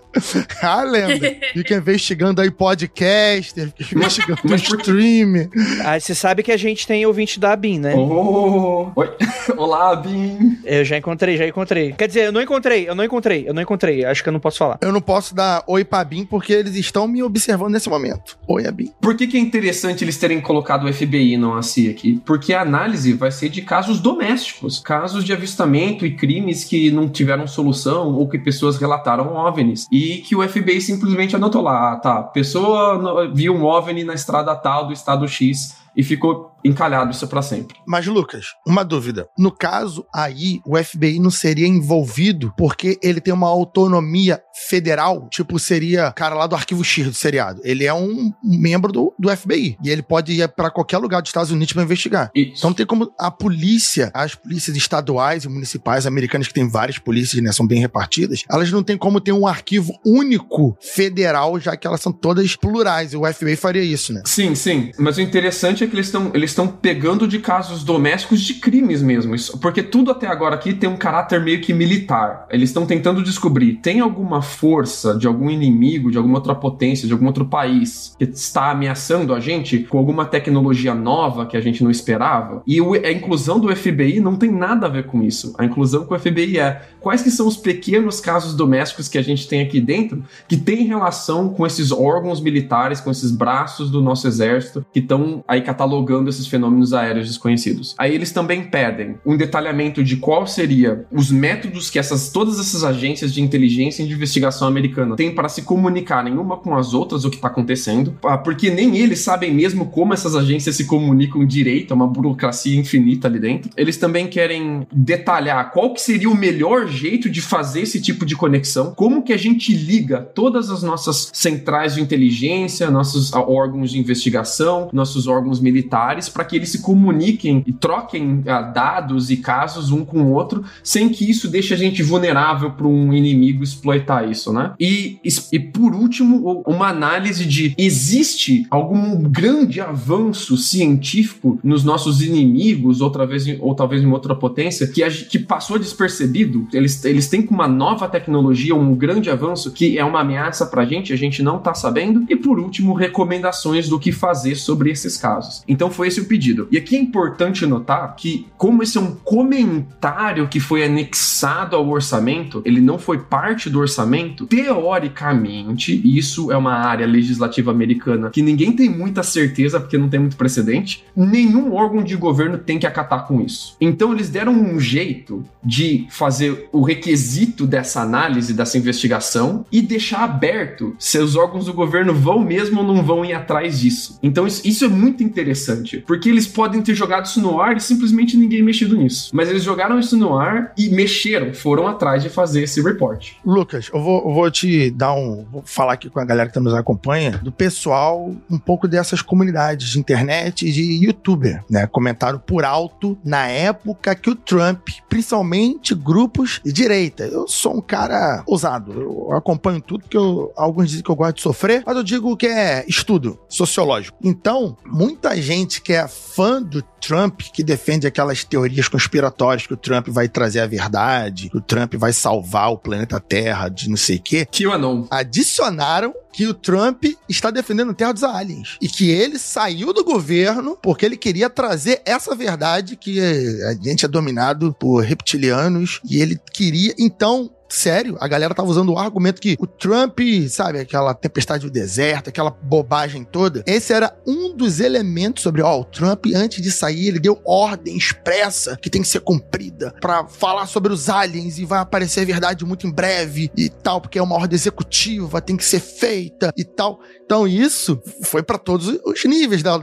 É 0.62 0.68
uma 0.68 0.84
lenda. 0.84 1.36
Fica 1.54 1.76
investigando 1.76 2.42
aí 2.42 2.50
podcast, 2.50 3.74
fica 3.78 3.96
investigando 3.96 4.56
stream. 4.56 5.50
Ah, 5.84 6.00
você 6.00 6.16
sabe 6.16 6.44
que 6.44 6.52
a 6.52 6.58
gente 6.58 6.88
tem 6.88 7.06
ouvinte 7.06 7.40
da 7.40 7.56
BIM, 7.56 7.80
né? 7.80 7.94
Oh, 7.96 8.92
oi. 8.96 9.10
Olá, 9.58 9.96
BIM. 9.96 10.60
Eu 10.64 10.86
já 10.86 10.98
encontrei, 10.98 11.38
já 11.38 11.48
encontrei. 11.48 11.92
Quer 11.94 12.08
dizer, 12.08 12.26
eu 12.26 12.32
não 12.32 12.42
encontrei, 12.42 12.88
eu 12.88 12.96
não 12.96 13.04
encontrei, 13.04 13.48
eu 13.48 13.54
não 13.54 13.62
encontrei. 13.62 14.06
Acho 14.06 14.24
que 14.24 14.30
eu 14.30 14.34
não 14.34 14.40
posso 14.40 14.58
falar. 14.58 14.78
Eu 14.82 14.92
não 14.92 15.02
posso 15.02 15.36
dar 15.36 15.64
oi 15.68 15.84
pra 15.84 16.05
Bin 16.06 16.26
porque 16.26 16.54
eles 16.54 16.76
estão 16.76 17.08
me 17.08 17.22
observando 17.22 17.74
nesse 17.74 17.90
momento. 17.90 18.38
Oi, 18.48 18.68
Abin. 18.68 18.92
Por 19.02 19.16
que, 19.16 19.28
que 19.28 19.38
é 19.38 19.40
interessante 19.40 20.04
eles 20.04 20.18
terem 20.18 20.40
colocado 20.40 20.86
o 20.86 20.94
FBI 20.94 21.38
não 21.38 21.56
a 21.56 21.62
CIA 21.62 21.92
aqui? 21.92 22.22
Porque 22.26 22.54
a 22.54 22.62
análise 22.62 23.14
vai 23.14 23.32
ser 23.32 23.50
de 23.50 23.62
casos 23.62 24.00
domésticos, 24.00 24.80
casos 24.80 25.24
de 25.24 25.34
avistamento 25.34 26.06
e 26.06 26.16
crimes 26.16 26.64
que 26.64 26.92
não 26.92 27.10
tiveram 27.10 27.48
solução 27.48 28.14
ou 28.14 28.28
que 28.28 28.38
pessoas 28.38 28.78
relataram 28.78 29.36
OVNIs 29.36 29.88
e 29.92 30.18
que 30.18 30.36
o 30.36 30.48
FBI 30.48 30.80
simplesmente 30.80 31.36
anotou 31.36 31.62
lá, 31.62 31.94
ah, 31.94 31.96
tá, 31.98 32.24
pessoa 32.24 33.32
viu 33.34 33.54
um 33.54 33.64
OVNI 33.64 34.04
na 34.04 34.14
estrada 34.14 34.56
tal 34.56 34.88
do 34.88 34.94
estado 34.94 35.28
X 35.28 35.76
e 35.96 36.04
ficou 36.04 36.55
encalhado 36.66 37.12
isso 37.12 37.28
para 37.28 37.42
sempre. 37.42 37.78
Mas, 37.88 38.08
Lucas, 38.08 38.48
uma 38.66 38.84
dúvida. 38.84 39.28
No 39.38 39.52
caso 39.52 40.06
aí, 40.14 40.60
o 40.66 40.76
FBI 40.76 41.20
não 41.20 41.30
seria 41.30 41.68
envolvido 41.68 42.54
porque 42.58 42.98
ele 43.02 43.22
tem 43.22 43.34
uma 43.34 43.48
autonomia 43.48 44.42
federal? 44.68 45.28
Tipo, 45.30 45.60
seria 45.60 46.12
cara 46.12 46.36
lá 46.36 46.48
do 46.48 46.56
arquivo 46.56 46.84
X 46.84 47.06
do 47.06 47.14
seriado. 47.14 47.62
Ele 47.64 47.86
é 47.86 47.94
um 47.94 48.32
membro 48.44 48.92
do, 48.92 49.14
do 49.20 49.36
FBI. 49.36 49.78
E 49.84 49.90
ele 49.90 50.02
pode 50.02 50.34
ir 50.34 50.48
para 50.50 50.72
qualquer 50.72 50.98
lugar 50.98 51.22
dos 51.22 51.30
Estados 51.30 51.52
Unidos 51.52 51.74
para 51.74 51.84
investigar. 51.84 52.32
Isso. 52.34 52.54
Então 52.58 52.74
tem 52.74 52.86
como 52.86 53.14
a 53.20 53.30
polícia, 53.30 54.10
as 54.14 54.34
polícias 54.34 54.76
estaduais 54.76 55.44
e 55.44 55.50
municipais 55.50 56.08
americanas, 56.08 56.48
que 56.48 56.54
tem 56.54 56.68
várias 56.68 56.98
polícias, 56.98 57.42
né? 57.44 57.52
São 57.52 57.68
bem 57.68 57.80
repartidas, 57.80 58.44
elas 58.50 58.72
não 58.72 58.84
têm 58.84 58.98
como 58.98 59.22
ter 59.22 59.32
um 59.32 59.46
arquivo 59.46 59.94
único 60.06 60.78
federal, 60.82 61.60
já 61.60 61.78
que 61.78 61.86
elas 61.86 62.02
são 62.02 62.12
todas 62.12 62.56
plurais. 62.56 63.14
E 63.14 63.18
o 63.18 63.32
FBI 63.32 63.56
faria 63.56 63.84
isso, 63.84 64.14
né? 64.14 64.22
Sim, 64.26 64.56
sim. 64.56 64.92
Mas 64.98 65.18
o 65.18 65.22
interessante 65.22 65.84
é 65.84 65.88
que 65.88 65.96
eles 65.96 66.08
estão 66.08 66.32
eles 66.34 66.55
estão 66.56 66.68
pegando 66.68 67.28
de 67.28 67.40
casos 67.40 67.84
domésticos 67.84 68.42
de 68.42 68.56
crimes 68.56 69.02
mesmo. 69.02 69.36
Isso, 69.36 69.60
porque 69.60 69.84
tudo 69.84 70.10
até 70.10 70.28
agora 70.28 70.56
aqui 70.56 70.74
tem 70.74 70.90
um 70.90 70.96
caráter 70.96 71.42
meio 71.42 71.60
que 71.62 71.74
militar. 71.74 72.48
Eles 72.50 72.70
estão 72.70 72.86
tentando 72.86 73.22
descobrir: 73.22 73.74
tem 73.74 74.00
alguma 74.00 74.42
força 74.42 75.18
de 75.18 75.28
algum 75.28 75.50
inimigo, 75.50 76.10
de 76.10 76.18
alguma 76.18 76.38
outra 76.38 76.56
potência, 76.56 77.08
de 77.08 77.14
algum 77.14 77.28
outro 77.28 77.46
país 77.46 78.16
que 78.18 78.24
está 78.24 78.72
ameaçando 78.72 79.34
a 79.34 79.40
gente 79.40 79.80
com 79.80 79.98
alguma 79.98 80.26
tecnologia 80.26 80.96
nova 80.96 81.46
que 81.46 81.58
a 81.58 81.62
gente 81.62 81.84
não 81.84 81.92
esperava? 81.92 82.64
E 82.66 82.80
a 82.80 83.12
inclusão 83.12 83.60
do 83.60 83.74
FBI 83.76 84.20
não 84.20 84.38
tem 84.38 84.52
nada 84.52 84.86
a 84.86 84.90
ver 84.90 85.06
com 85.06 85.22
isso. 85.22 85.54
A 85.58 85.66
inclusão 85.66 86.06
com 86.06 86.16
o 86.16 86.20
FBI 86.20 86.58
é 86.60 86.82
quais 87.02 87.22
que 87.22 87.32
são 87.32 87.48
os 87.48 87.58
pequenos 87.58 88.20
casos 88.22 88.54
domésticos 88.54 89.10
que 89.10 89.18
a 89.18 89.22
gente 89.22 89.48
tem 89.48 89.62
aqui 89.62 89.82
dentro 89.82 90.24
que 90.48 90.58
tem 90.58 90.86
relação 90.86 91.50
com 91.50 91.66
esses 91.66 91.92
órgãos 91.92 92.40
militares, 92.40 93.02
com 93.02 93.12
esses 93.12 93.32
braços 93.32 93.92
do 93.92 94.02
nosso 94.02 94.28
exército 94.28 94.86
que 94.94 95.00
estão 95.00 95.44
aí 95.48 95.62
catalogando 95.62 96.30
esses 96.30 96.45
fenômenos 96.48 96.94
aéreos 96.94 97.28
desconhecidos. 97.28 97.96
Aí 97.98 98.14
eles 98.14 98.32
também 98.32 98.64
pedem 98.64 99.16
um 99.26 99.38
detalhamento 99.38 100.04
de 100.04 100.18
qual 100.18 100.48
seria 100.48 101.06
os 101.12 101.32
métodos 101.32 101.90
que 101.90 102.00
essas 102.00 102.30
todas 102.30 102.60
essas 102.60 102.84
agências 102.84 103.34
de 103.34 103.42
inteligência 103.42 104.04
e 104.04 104.08
de 104.08 104.14
investigação 104.14 104.68
americana 104.68 105.16
têm 105.16 105.34
para 105.34 105.50
se 105.50 105.62
comunicarem 105.62 106.38
uma 106.38 106.58
com 106.58 106.76
as 106.76 106.94
outras 106.94 107.26
o 107.26 107.30
que 107.30 107.36
está 107.36 107.48
acontecendo, 107.48 108.16
ah, 108.24 108.38
porque 108.38 108.70
nem 108.70 108.98
eles 108.98 109.20
sabem 109.20 109.54
mesmo 109.54 109.88
como 109.88 110.14
essas 110.14 110.36
agências 110.36 110.76
se 110.76 110.86
comunicam 110.86 111.46
direito, 111.46 111.94
é 111.94 111.96
uma 111.96 112.08
burocracia 112.08 112.78
infinita 112.80 113.28
ali 113.28 113.40
dentro. 113.40 113.70
Eles 113.76 113.98
também 113.98 114.28
querem 114.28 114.88
detalhar 114.92 115.72
qual 115.72 115.94
que 115.94 116.02
seria 116.02 116.30
o 116.30 116.36
melhor 116.36 116.88
jeito 116.88 117.30
de 117.30 117.42
fazer 117.42 117.82
esse 117.82 118.02
tipo 118.02 118.26
de 118.26 118.36
conexão, 118.36 118.94
como 118.96 119.24
que 119.24 119.34
a 119.34 119.38
gente 119.38 119.74
liga 119.74 120.22
todas 120.22 120.70
as 120.70 120.84
nossas 120.84 121.30
centrais 121.34 121.96
de 121.96 122.02
inteligência, 122.02 122.90
nossos 122.90 123.34
ah, 123.34 123.42
órgãos 123.42 123.92
de 123.92 124.00
investigação, 124.00 124.90
nossos 124.92 125.28
órgãos 125.28 125.60
militares 125.60 126.25
para 126.30 126.46
que 126.46 126.56
eles 126.56 126.70
se 126.70 126.82
comuniquem 126.82 127.64
e 127.66 127.74
troquem 127.74 128.40
uh, 128.40 128.74
dados 128.74 129.30
e 129.30 129.38
casos 129.38 129.92
um 129.92 130.04
com 130.06 130.24
o 130.24 130.32
outro, 130.32 130.64
sem 130.84 131.10
que 131.10 131.30
isso 131.30 131.48
deixe 131.48 131.74
a 131.74 131.78
gente 131.78 132.02
vulnerável 132.04 132.72
para 132.72 132.88
um 132.88 133.14
inimigo 133.14 133.64
exploitar 133.64 134.30
isso, 134.30 134.52
né? 134.52 134.74
E, 134.80 135.20
e 135.52 135.60
por 135.60 135.94
último, 135.94 136.64
uma 136.66 136.88
análise 136.90 137.46
de 137.46 137.74
existe 137.78 138.66
algum 138.70 139.22
grande 139.24 139.82
avanço 139.82 140.58
científico 140.58 141.60
nos 141.64 141.84
nossos 141.84 142.22
inimigos, 142.22 143.02
outra 143.02 143.26
vez 143.26 143.46
ou 143.60 143.76
talvez 143.76 144.02
em 144.02 144.08
outra 144.08 144.36
potência, 144.36 144.88
que, 144.88 145.04
a, 145.04 145.10
que 145.10 145.40
passou 145.40 145.78
despercebido. 145.78 146.68
Eles, 146.74 147.04
eles 147.06 147.28
têm 147.28 147.48
uma 147.50 147.68
nova 147.68 148.08
tecnologia, 148.08 148.76
um 148.76 148.96
grande 148.96 149.30
avanço 149.30 149.72
que 149.72 149.98
é 149.98 150.04
uma 150.04 150.22
ameaça 150.22 150.66
para 150.66 150.84
a 150.84 150.86
gente, 150.86 151.14
a 151.14 151.16
gente 151.16 151.42
não 151.44 151.58
está 151.58 151.74
sabendo. 151.74 152.26
E 152.30 152.36
por 152.36 152.60
último, 152.60 152.94
recomendações 152.94 153.88
do 153.88 154.00
que 154.00 154.12
fazer 154.12 154.56
sobre 154.56 154.92
esses 154.92 155.18
casos. 155.18 155.64
Então 155.68 155.90
foi 155.90 156.08
esse 156.16 156.22
o 156.22 156.26
pedido. 156.26 156.68
E 156.72 156.78
aqui 156.78 156.96
é 156.96 157.00
importante 157.00 157.66
notar 157.66 158.16
que, 158.16 158.48
como 158.58 158.82
esse 158.82 158.98
é 158.98 159.02
um 159.02 159.16
comentário 159.16 160.48
que 160.48 160.60
foi 160.60 160.84
anexado 160.84 161.76
ao 161.76 161.88
orçamento, 161.88 162.62
ele 162.66 162.80
não 162.80 162.98
foi 162.98 163.20
parte 163.20 163.70
do 163.70 163.80
orçamento, 163.80 164.46
teoricamente, 164.46 166.02
isso 166.06 166.52
é 166.52 166.58
uma 166.58 166.74
área 166.74 167.06
legislativa 167.06 167.72
americana 167.72 168.30
que 168.30 168.42
ninguém 168.42 168.72
tem 168.72 168.90
muita 168.90 169.24
certeza, 169.24 169.80
porque 169.80 169.98
não 169.98 170.10
tem 170.10 170.20
muito 170.20 170.38
precedente, 170.38 171.04
nenhum 171.16 171.74
órgão 171.74 172.04
de 172.04 172.16
governo 172.16 172.58
tem 172.58 172.80
que 172.80 172.88
acatar 172.88 173.28
com 173.28 173.42
isso. 173.42 173.76
Então 173.82 174.14
eles 174.14 174.30
deram 174.30 174.54
um 174.54 174.80
jeito 174.80 175.44
de 175.64 176.08
fazer 176.10 176.70
o 176.72 176.82
requisito 176.82 177.66
dessa 177.66 178.02
análise, 178.02 178.54
dessa 178.54 178.78
investigação 178.78 179.66
e 179.72 179.82
deixar 179.82 180.24
aberto 180.24 180.96
se 180.98 181.18
os 181.18 181.36
órgãos 181.36 181.66
do 181.66 181.74
governo 181.74 182.14
vão 182.14 182.40
mesmo 182.40 182.82
ou 182.82 182.88
não 182.88 183.04
vão 183.04 183.26
ir 183.26 183.34
atrás 183.34 183.80
disso. 183.80 184.20
Então 184.22 184.46
isso, 184.48 184.66
isso 184.66 184.86
é 184.86 184.88
muito 184.88 185.24
interessante, 185.24 186.04
porque 186.06 186.30
eles 186.30 186.48
podem 186.48 186.82
ter 186.82 186.94
jogado 186.94 187.26
isso 187.26 187.42
no 187.42 187.60
ar 187.60 187.76
e 187.76 187.80
simplesmente 187.80 188.38
ninguém 188.38 188.64
mexido 188.64 188.96
nisso. 188.96 189.30
Mas 189.34 189.50
eles 189.50 189.64
jogaram 189.64 190.00
isso 190.00 190.16
no 190.18 190.38
ar 190.38 190.74
e 190.78 190.90
mexeram, 190.90 191.54
foram 191.54 191.88
atrás 191.88 192.24
de 192.24 192.30
fazer 192.30 192.64
esse 192.64 192.82
report. 192.82 193.34
Lucas, 193.46 193.90
eu 193.94 194.02
vou, 194.02 194.28
eu 194.28 194.34
vou 194.34 194.52
te 194.52 194.92
dar 194.92 195.14
um. 195.14 195.46
Vou 195.52 195.64
falar 195.66 195.94
aqui 195.94 196.10
com 196.10 196.20
a 196.20 196.26
galera 196.26 196.50
que 196.50 196.60
nos 196.60 196.74
acompanha, 196.74 197.32
do 197.44 197.52
pessoal, 197.52 198.34
um 198.50 198.58
pouco 198.58 198.88
dessas 198.88 199.22
comunidades 199.22 199.90
de 199.90 200.00
internet 200.00 200.68
e 200.68 200.72
de 200.72 201.06
youtuber, 201.06 201.64
né? 201.70 201.88
Comentaram 201.88 202.40
por 202.40 202.64
alto 202.64 203.18
na 203.24 203.48
época 203.48 204.16
que 204.16 204.30
o 204.30 204.36
Trump, 204.36 204.90
principalmente 205.10 205.96
grupos 205.96 206.62
de 206.64 206.72
direita. 206.72 207.24
Eu 207.26 207.48
sou 207.48 207.78
um 207.78 207.82
cara 207.82 208.44
ousado, 208.46 208.92
eu 208.92 209.34
acompanho 209.34 209.82
tudo, 209.82 210.02
porque 210.02 210.18
eu, 210.18 210.52
alguns 210.56 210.90
dizem 210.90 211.04
que 211.04 211.10
eu 211.10 211.16
gosto 211.16 211.38
de 211.38 211.42
sofrer, 211.42 211.84
mas 211.86 211.96
eu 211.96 212.04
digo 212.04 212.36
que 212.38 212.48
é 212.48 212.86
estudo 212.88 213.40
sociológico. 213.48 214.18
Então, 214.24 214.78
muita 214.86 215.36
gente 215.42 215.82
que 215.82 215.95
é 215.96 216.08
fã 216.08 216.62
do 216.62 216.82
Trump, 217.02 217.42
que 217.54 217.64
defende 217.64 218.08
aquelas 218.08 218.44
teorias 218.44 218.88
conspiratórias 218.88 219.68
que 219.68 219.74
o 219.74 219.78
Trump 219.78 220.08
vai 220.10 220.28
trazer 220.28 220.60
a 220.60 220.68
verdade, 220.68 221.50
que 221.50 221.58
o 221.58 221.62
Trump 221.62 221.96
vai 221.96 222.14
salvar 222.14 222.72
o 222.72 222.78
planeta 222.78 223.20
Terra 223.20 223.70
de 223.70 223.90
não 223.90 223.98
sei 223.98 224.18
o 224.18 224.22
quê. 224.22 224.46
QAnon. 224.46 225.06
Adicionaram 225.10 226.14
que 226.34 226.46
o 226.46 226.54
Trump 226.54 227.06
está 227.30 227.50
defendendo 227.50 227.92
a 227.92 227.94
Terra 227.94 228.12
dos 228.12 228.24
Aliens. 228.24 228.78
E 228.82 228.90
que 228.90 229.10
ele 229.10 229.40
saiu 229.40 229.94
do 229.94 230.04
governo 230.04 230.78
porque 230.82 231.06
ele 231.06 231.16
queria 231.16 231.50
trazer 231.50 232.02
essa 232.06 232.36
verdade 232.36 232.98
que 232.98 233.22
a 233.22 233.74
gente 233.74 234.04
é 234.04 234.08
dominado 234.08 234.76
por 234.78 235.02
reptilianos 235.02 236.02
e 236.04 236.22
ele 236.22 236.38
queria. 236.52 236.94
Então, 237.00 237.50
sério, 237.68 238.18
a 238.20 238.28
galera 238.28 238.54
tava 238.54 238.70
usando 238.70 238.94
o 238.94 238.98
argumento 238.98 239.42
que 239.42 239.56
o 239.60 239.68
Trump, 239.68 240.20
sabe, 240.50 240.80
aquela 240.80 241.14
tempestade 241.14 241.66
do 241.66 241.72
deserto, 241.72 242.30
aquela 242.30 242.50
bobagem 242.50 243.24
toda, 243.24 243.64
esse 243.66 243.94
era 243.94 244.16
um 244.26 244.56
dos 244.56 244.80
elementos 244.80 245.44
sobre, 245.44 245.62
ó, 245.62 245.80
o 245.80 245.86
Trump 245.86 246.26
antes 246.36 246.62
de 246.62 246.72
sair, 246.72 247.08
ele 247.08 247.20
deu 247.20 247.40
ordem 247.46 247.96
expressa 247.98 248.78
que 248.82 248.90
tem 248.90 249.02
que 249.02 249.08
ser 249.08 249.20
cumprida 249.22 249.94
para 250.00 250.28
falar 250.28 250.68
sobre 250.68 250.92
os 250.92 251.10
aliens 251.10 251.58
e 251.58 251.66
vai 251.66 251.80
aparecer 251.80 252.26
verdade 252.26 252.66
muito 252.66 252.88
em 252.88 252.92
breve 252.92 253.52
e 253.56 253.70
tal, 253.70 254.02
porque 254.02 254.20
é 254.20 254.24
uma 254.24 254.36
ordem 254.36 254.56
executiva, 254.56 255.42
tem 255.42 255.58
que 255.58 255.66
ser 255.66 255.80
feita 255.80 256.54
e 256.58 256.64
tal. 256.64 257.00
Então 257.24 257.48
isso 257.48 258.02
foi 258.24 258.44
para 258.44 258.58
todos 258.58 258.88
os 259.04 259.26
níveis 259.26 259.64
da, 259.64 259.78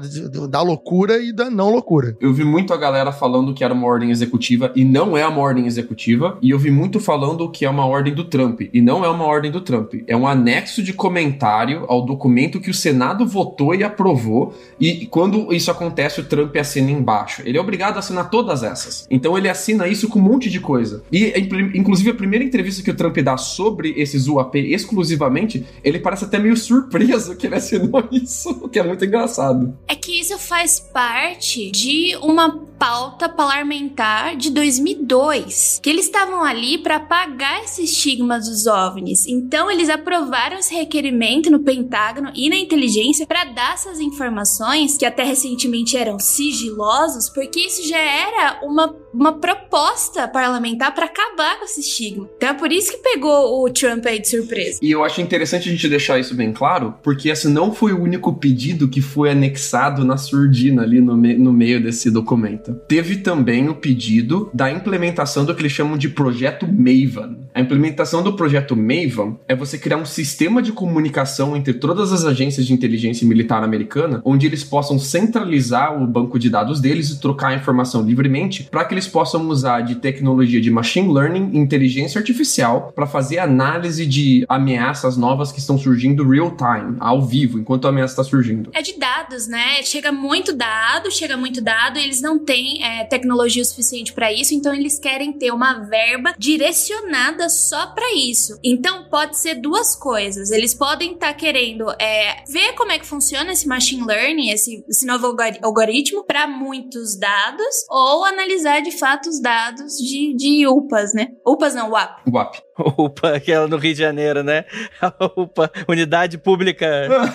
da 0.49 0.63
loucura 0.63 1.19
e 1.19 1.33
da 1.33 1.51
não 1.51 1.71
loucura. 1.71 2.17
Eu 2.21 2.33
vi 2.33 2.45
muito 2.45 2.73
a 2.73 2.77
galera 2.77 3.13
falando 3.13 3.55
que 3.55 3.65
era 3.65 3.75
uma 3.75 3.87
ordem 3.87 4.11
executiva 4.11 4.73
e 4.77 4.85
não 4.85 5.17
é 5.17 5.27
uma 5.27 5.41
ordem 5.41 5.67
executiva, 5.67 6.39
e 6.41 6.51
eu 6.51 6.59
vi 6.59 6.71
muito 6.71 7.01
falando 7.01 7.51
que 7.51 7.65
é 7.65 7.71
uma 7.71 7.82
ordem 7.87 8.15
do 8.15 8.25
Trump 8.25 8.63
e 8.73 8.81
não 8.81 9.05
é 9.05 9.09
uma 9.09 9.25
ordem 9.25 9.51
do 9.51 9.61
Trump, 9.61 9.95
é 10.07 10.17
um 10.17 10.27
anexo 10.27 10.83
de 10.83 10.93
comentário 10.93 11.85
ao 11.89 12.05
documento 12.05 12.61
que 12.61 12.71
o 12.71 12.75
Senado 12.75 13.27
votou 13.27 13.75
e 13.75 13.85
aprovou, 13.85 14.55
e 14.79 15.07
quando 15.07 15.53
isso 15.53 15.71
acontece 15.71 16.21
o 16.21 16.25
Trump 16.25 16.57
assina 16.57 16.91
embaixo. 16.91 17.43
Ele 17.45 17.59
é 17.59 17.61
obrigado 17.61 17.97
a 17.97 17.99
assinar 17.99 18.31
todas 18.31 18.63
essas. 18.63 19.07
Então 19.11 19.37
ele 19.37 19.49
assina 19.49 19.87
isso 19.87 20.09
com 20.09 20.19
um 20.19 20.23
monte 20.23 20.51
de 20.51 20.61
coisa. 20.61 21.03
E 21.13 21.33
inclusive 21.75 22.11
a 22.11 22.15
primeira 22.15 22.45
entrevista 22.45 22.83
que 22.83 22.91
o 22.91 22.95
Trump 22.95 23.19
dá 23.19 23.37
sobre 23.37 23.95
esses 23.97 24.29
UAP 24.29 24.57
exclusivamente, 24.57 25.65
ele 25.83 25.99
parece 25.99 26.25
até 26.25 26.39
meio 26.39 26.57
surpreso 26.57 27.37
que 27.37 27.47
ele 27.47 27.57
assinou 27.57 28.05
isso, 28.11 28.51
o 28.63 28.69
que 28.69 28.79
é 28.79 28.83
muito 28.83 29.05
engraçado. 29.05 29.77
É 29.87 29.95
que 29.95 30.21
isso 30.21 30.39
faz 30.39 30.81
parte 30.81 31.71
de 31.71 32.17
uma 32.23 32.72
pauta 32.83 33.29
parlamentar 33.29 34.37
de 34.37 34.51
2002, 34.51 35.79
que 35.81 35.89
eles 35.89 36.07
estavam 36.07 36.43
ali 36.43 36.79
para 36.79 36.97
apagar 36.97 37.63
esse 37.63 37.85
estigma 37.85 38.41
dos 38.41 38.67
OVNIs. 38.67 39.25
Então 39.29 39.71
eles 39.71 39.89
aprovaram 39.89 40.59
esse 40.59 40.75
requerimento 40.75 41.49
no 41.49 41.61
Pentágono 41.61 42.33
e 42.35 42.51
na 42.51 42.57
inteligência 42.57 43.25
para 43.25 43.45
dar 43.45 43.75
essas 43.75 44.01
informações 44.01 44.99
que 44.99 45.07
até 45.07 45.23
recentemente 45.23 45.97
eram 45.97 46.19
sigilosos, 46.19 47.29
porque 47.29 47.61
isso 47.61 47.89
já 47.89 48.01
era 48.01 48.59
uma, 48.65 48.93
uma 49.15 49.33
proposta 49.35 50.27
parlamentar 50.27 50.93
para 50.93 51.07
acabar 51.07 51.61
com 51.61 51.65
esse 51.67 51.83
estigma. 51.83 52.29
Então 52.37 52.49
é 52.49 52.55
por 52.55 52.73
isso 52.73 52.91
que 52.91 52.99
pegou 52.99 53.65
o 53.65 53.71
Trump 53.71 54.05
aí 54.07 54.19
de 54.19 54.29
surpresa. 54.29 54.81
E 54.83 54.91
eu 54.91 55.05
acho 55.05 55.21
interessante 55.21 55.69
a 55.69 55.73
gente 55.73 55.89
deixar 55.89 56.19
isso 56.19 56.35
bem 56.35 56.53
claro, 56.53 56.97
porque 57.01 57.29
esse 57.29 57.47
não 57.47 57.73
foi 57.73 57.93
o 57.93 58.03
único 58.03 58.35
pedido 58.35 58.89
que 58.89 59.01
foi 59.01 59.31
anexado 59.31 60.05
na 60.05 60.17
surdina 60.17 60.83
ali 60.83 61.01
no, 61.01 61.17
me 61.17 61.35
no 61.35 61.53
meio 61.53 61.81
desse 61.81 62.11
documento. 62.11 62.72
Teve 62.89 63.17
também 63.17 63.69
o 63.69 63.75
pedido 63.75 64.51
da 64.53 64.71
implementação 64.71 65.45
do 65.45 65.55
que 65.55 65.63
eles 65.63 65.73
chamam 65.73 65.97
de 65.97 66.09
projeto 66.09 66.67
Maven. 66.67 67.43
A 67.55 67.61
implementação 67.61 68.23
do 68.23 68.35
projeto 68.35 68.75
Maven 68.75 69.39
é 69.47 69.55
você 69.55 69.77
criar 69.77 69.99
um 69.99 70.07
sistema 70.07 70.63
de 70.63 70.73
comunicação 70.73 71.57
entre 71.57 71.75
todas 71.75 72.13
as 72.13 72.25
agências 72.25 72.67
de 72.67 72.73
inteligência 72.73 73.27
militar 73.27 73.63
americana, 73.63 74.23
onde 74.25 74.47
eles 74.47 74.65
possam 74.65 74.99
centralizar 74.99 76.03
o 76.03 76.07
banco 76.07 76.39
de 76.39 76.49
dados 76.49 76.81
deles 76.81 77.11
e 77.11 77.21
trocar 77.21 77.49
a 77.49 77.55
informação 77.55 78.03
livremente, 78.03 78.69
para 78.71 78.85
que 78.85 78.95
eles 78.95 79.07
possam 79.07 79.49
usar 79.49 79.83
de 79.83 79.97
tecnologia 79.97 80.61
de 80.61 80.71
machine 80.71 81.13
learning 81.13 81.51
e 81.53 81.59
inteligência 81.59 82.19
artificial 82.19 82.93
para 82.95 83.07
fazer 83.07 83.39
análise 83.39 84.07
de 84.07 84.45
ameaças 84.49 85.17
novas 85.17 85.53
que 85.53 85.59
estão 85.59 85.77
surgindo 85.77 86.29
real 86.29 86.57
time, 86.57 86.97
ao 87.01 87.21
vivo, 87.21 87.59
enquanto 87.59 87.87
a 87.87 87.91
ameaça 87.91 88.13
está 88.13 88.25
surgindo. 88.25 88.71
É 88.73 88.81
de 88.81 88.99
dados, 88.99 89.47
né? 89.47 89.83
Chega 89.83 90.11
muito 90.11 90.55
dado, 90.55 91.11
chega 91.11 91.37
muito 91.37 91.61
dado, 91.61 91.99
e 91.99 92.05
eles 92.05 92.23
não 92.23 92.39
têm 92.39 92.62
é, 92.83 93.05
tecnologia 93.05 93.65
suficiente 93.65 94.13
para 94.13 94.33
isso, 94.33 94.55
então 94.55 94.75
eles 94.75 94.99
querem 94.99 95.33
ter 95.33 95.53
uma 95.53 95.81
verba 95.85 96.35
direcionada 96.39 97.49
só 97.49 97.87
para 97.89 98.15
isso. 98.15 98.59
Então 98.63 99.09
pode 99.09 99.39
ser 99.39 99.57
duas 99.57 99.97
coisas. 99.97 100.51
Eles 100.51 100.75
podem 100.75 101.13
estar 101.13 101.29
tá 101.29 101.35
querendo 101.35 101.91
é, 102.01 102.43
ver 102.49 102.73
como 102.75 102.93
é 102.93 102.99
que 102.99 103.07
funciona 103.07 103.53
esse 103.53 103.67
machine 103.67 104.05
learning, 104.05 104.51
esse, 104.51 104.85
esse 104.89 105.07
novo 105.07 105.37
algoritmo, 105.63 106.25
para 106.25 106.47
muitos 106.47 107.19
dados, 107.19 107.87
ou 107.89 108.25
analisar 108.25 108.81
de 108.81 108.93
fato 108.93 109.29
os 109.29 109.41
dados 109.41 109.95
de, 109.99 110.35
de 110.35 110.67
UPAs, 110.67 111.15
né? 111.15 111.29
UPAs 111.47 111.75
não. 111.75 111.91
WAP. 111.91 112.63
UPA, 112.79 113.37
aquela 113.37 113.69
no 113.69 113.77
Rio 113.77 113.93
de 113.93 114.01
Janeiro, 114.01 114.43
né? 114.43 114.65
UPA, 115.37 115.71
Unidade 115.89 116.39
Pública. 116.39 116.87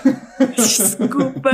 Desculpa. 0.56 1.51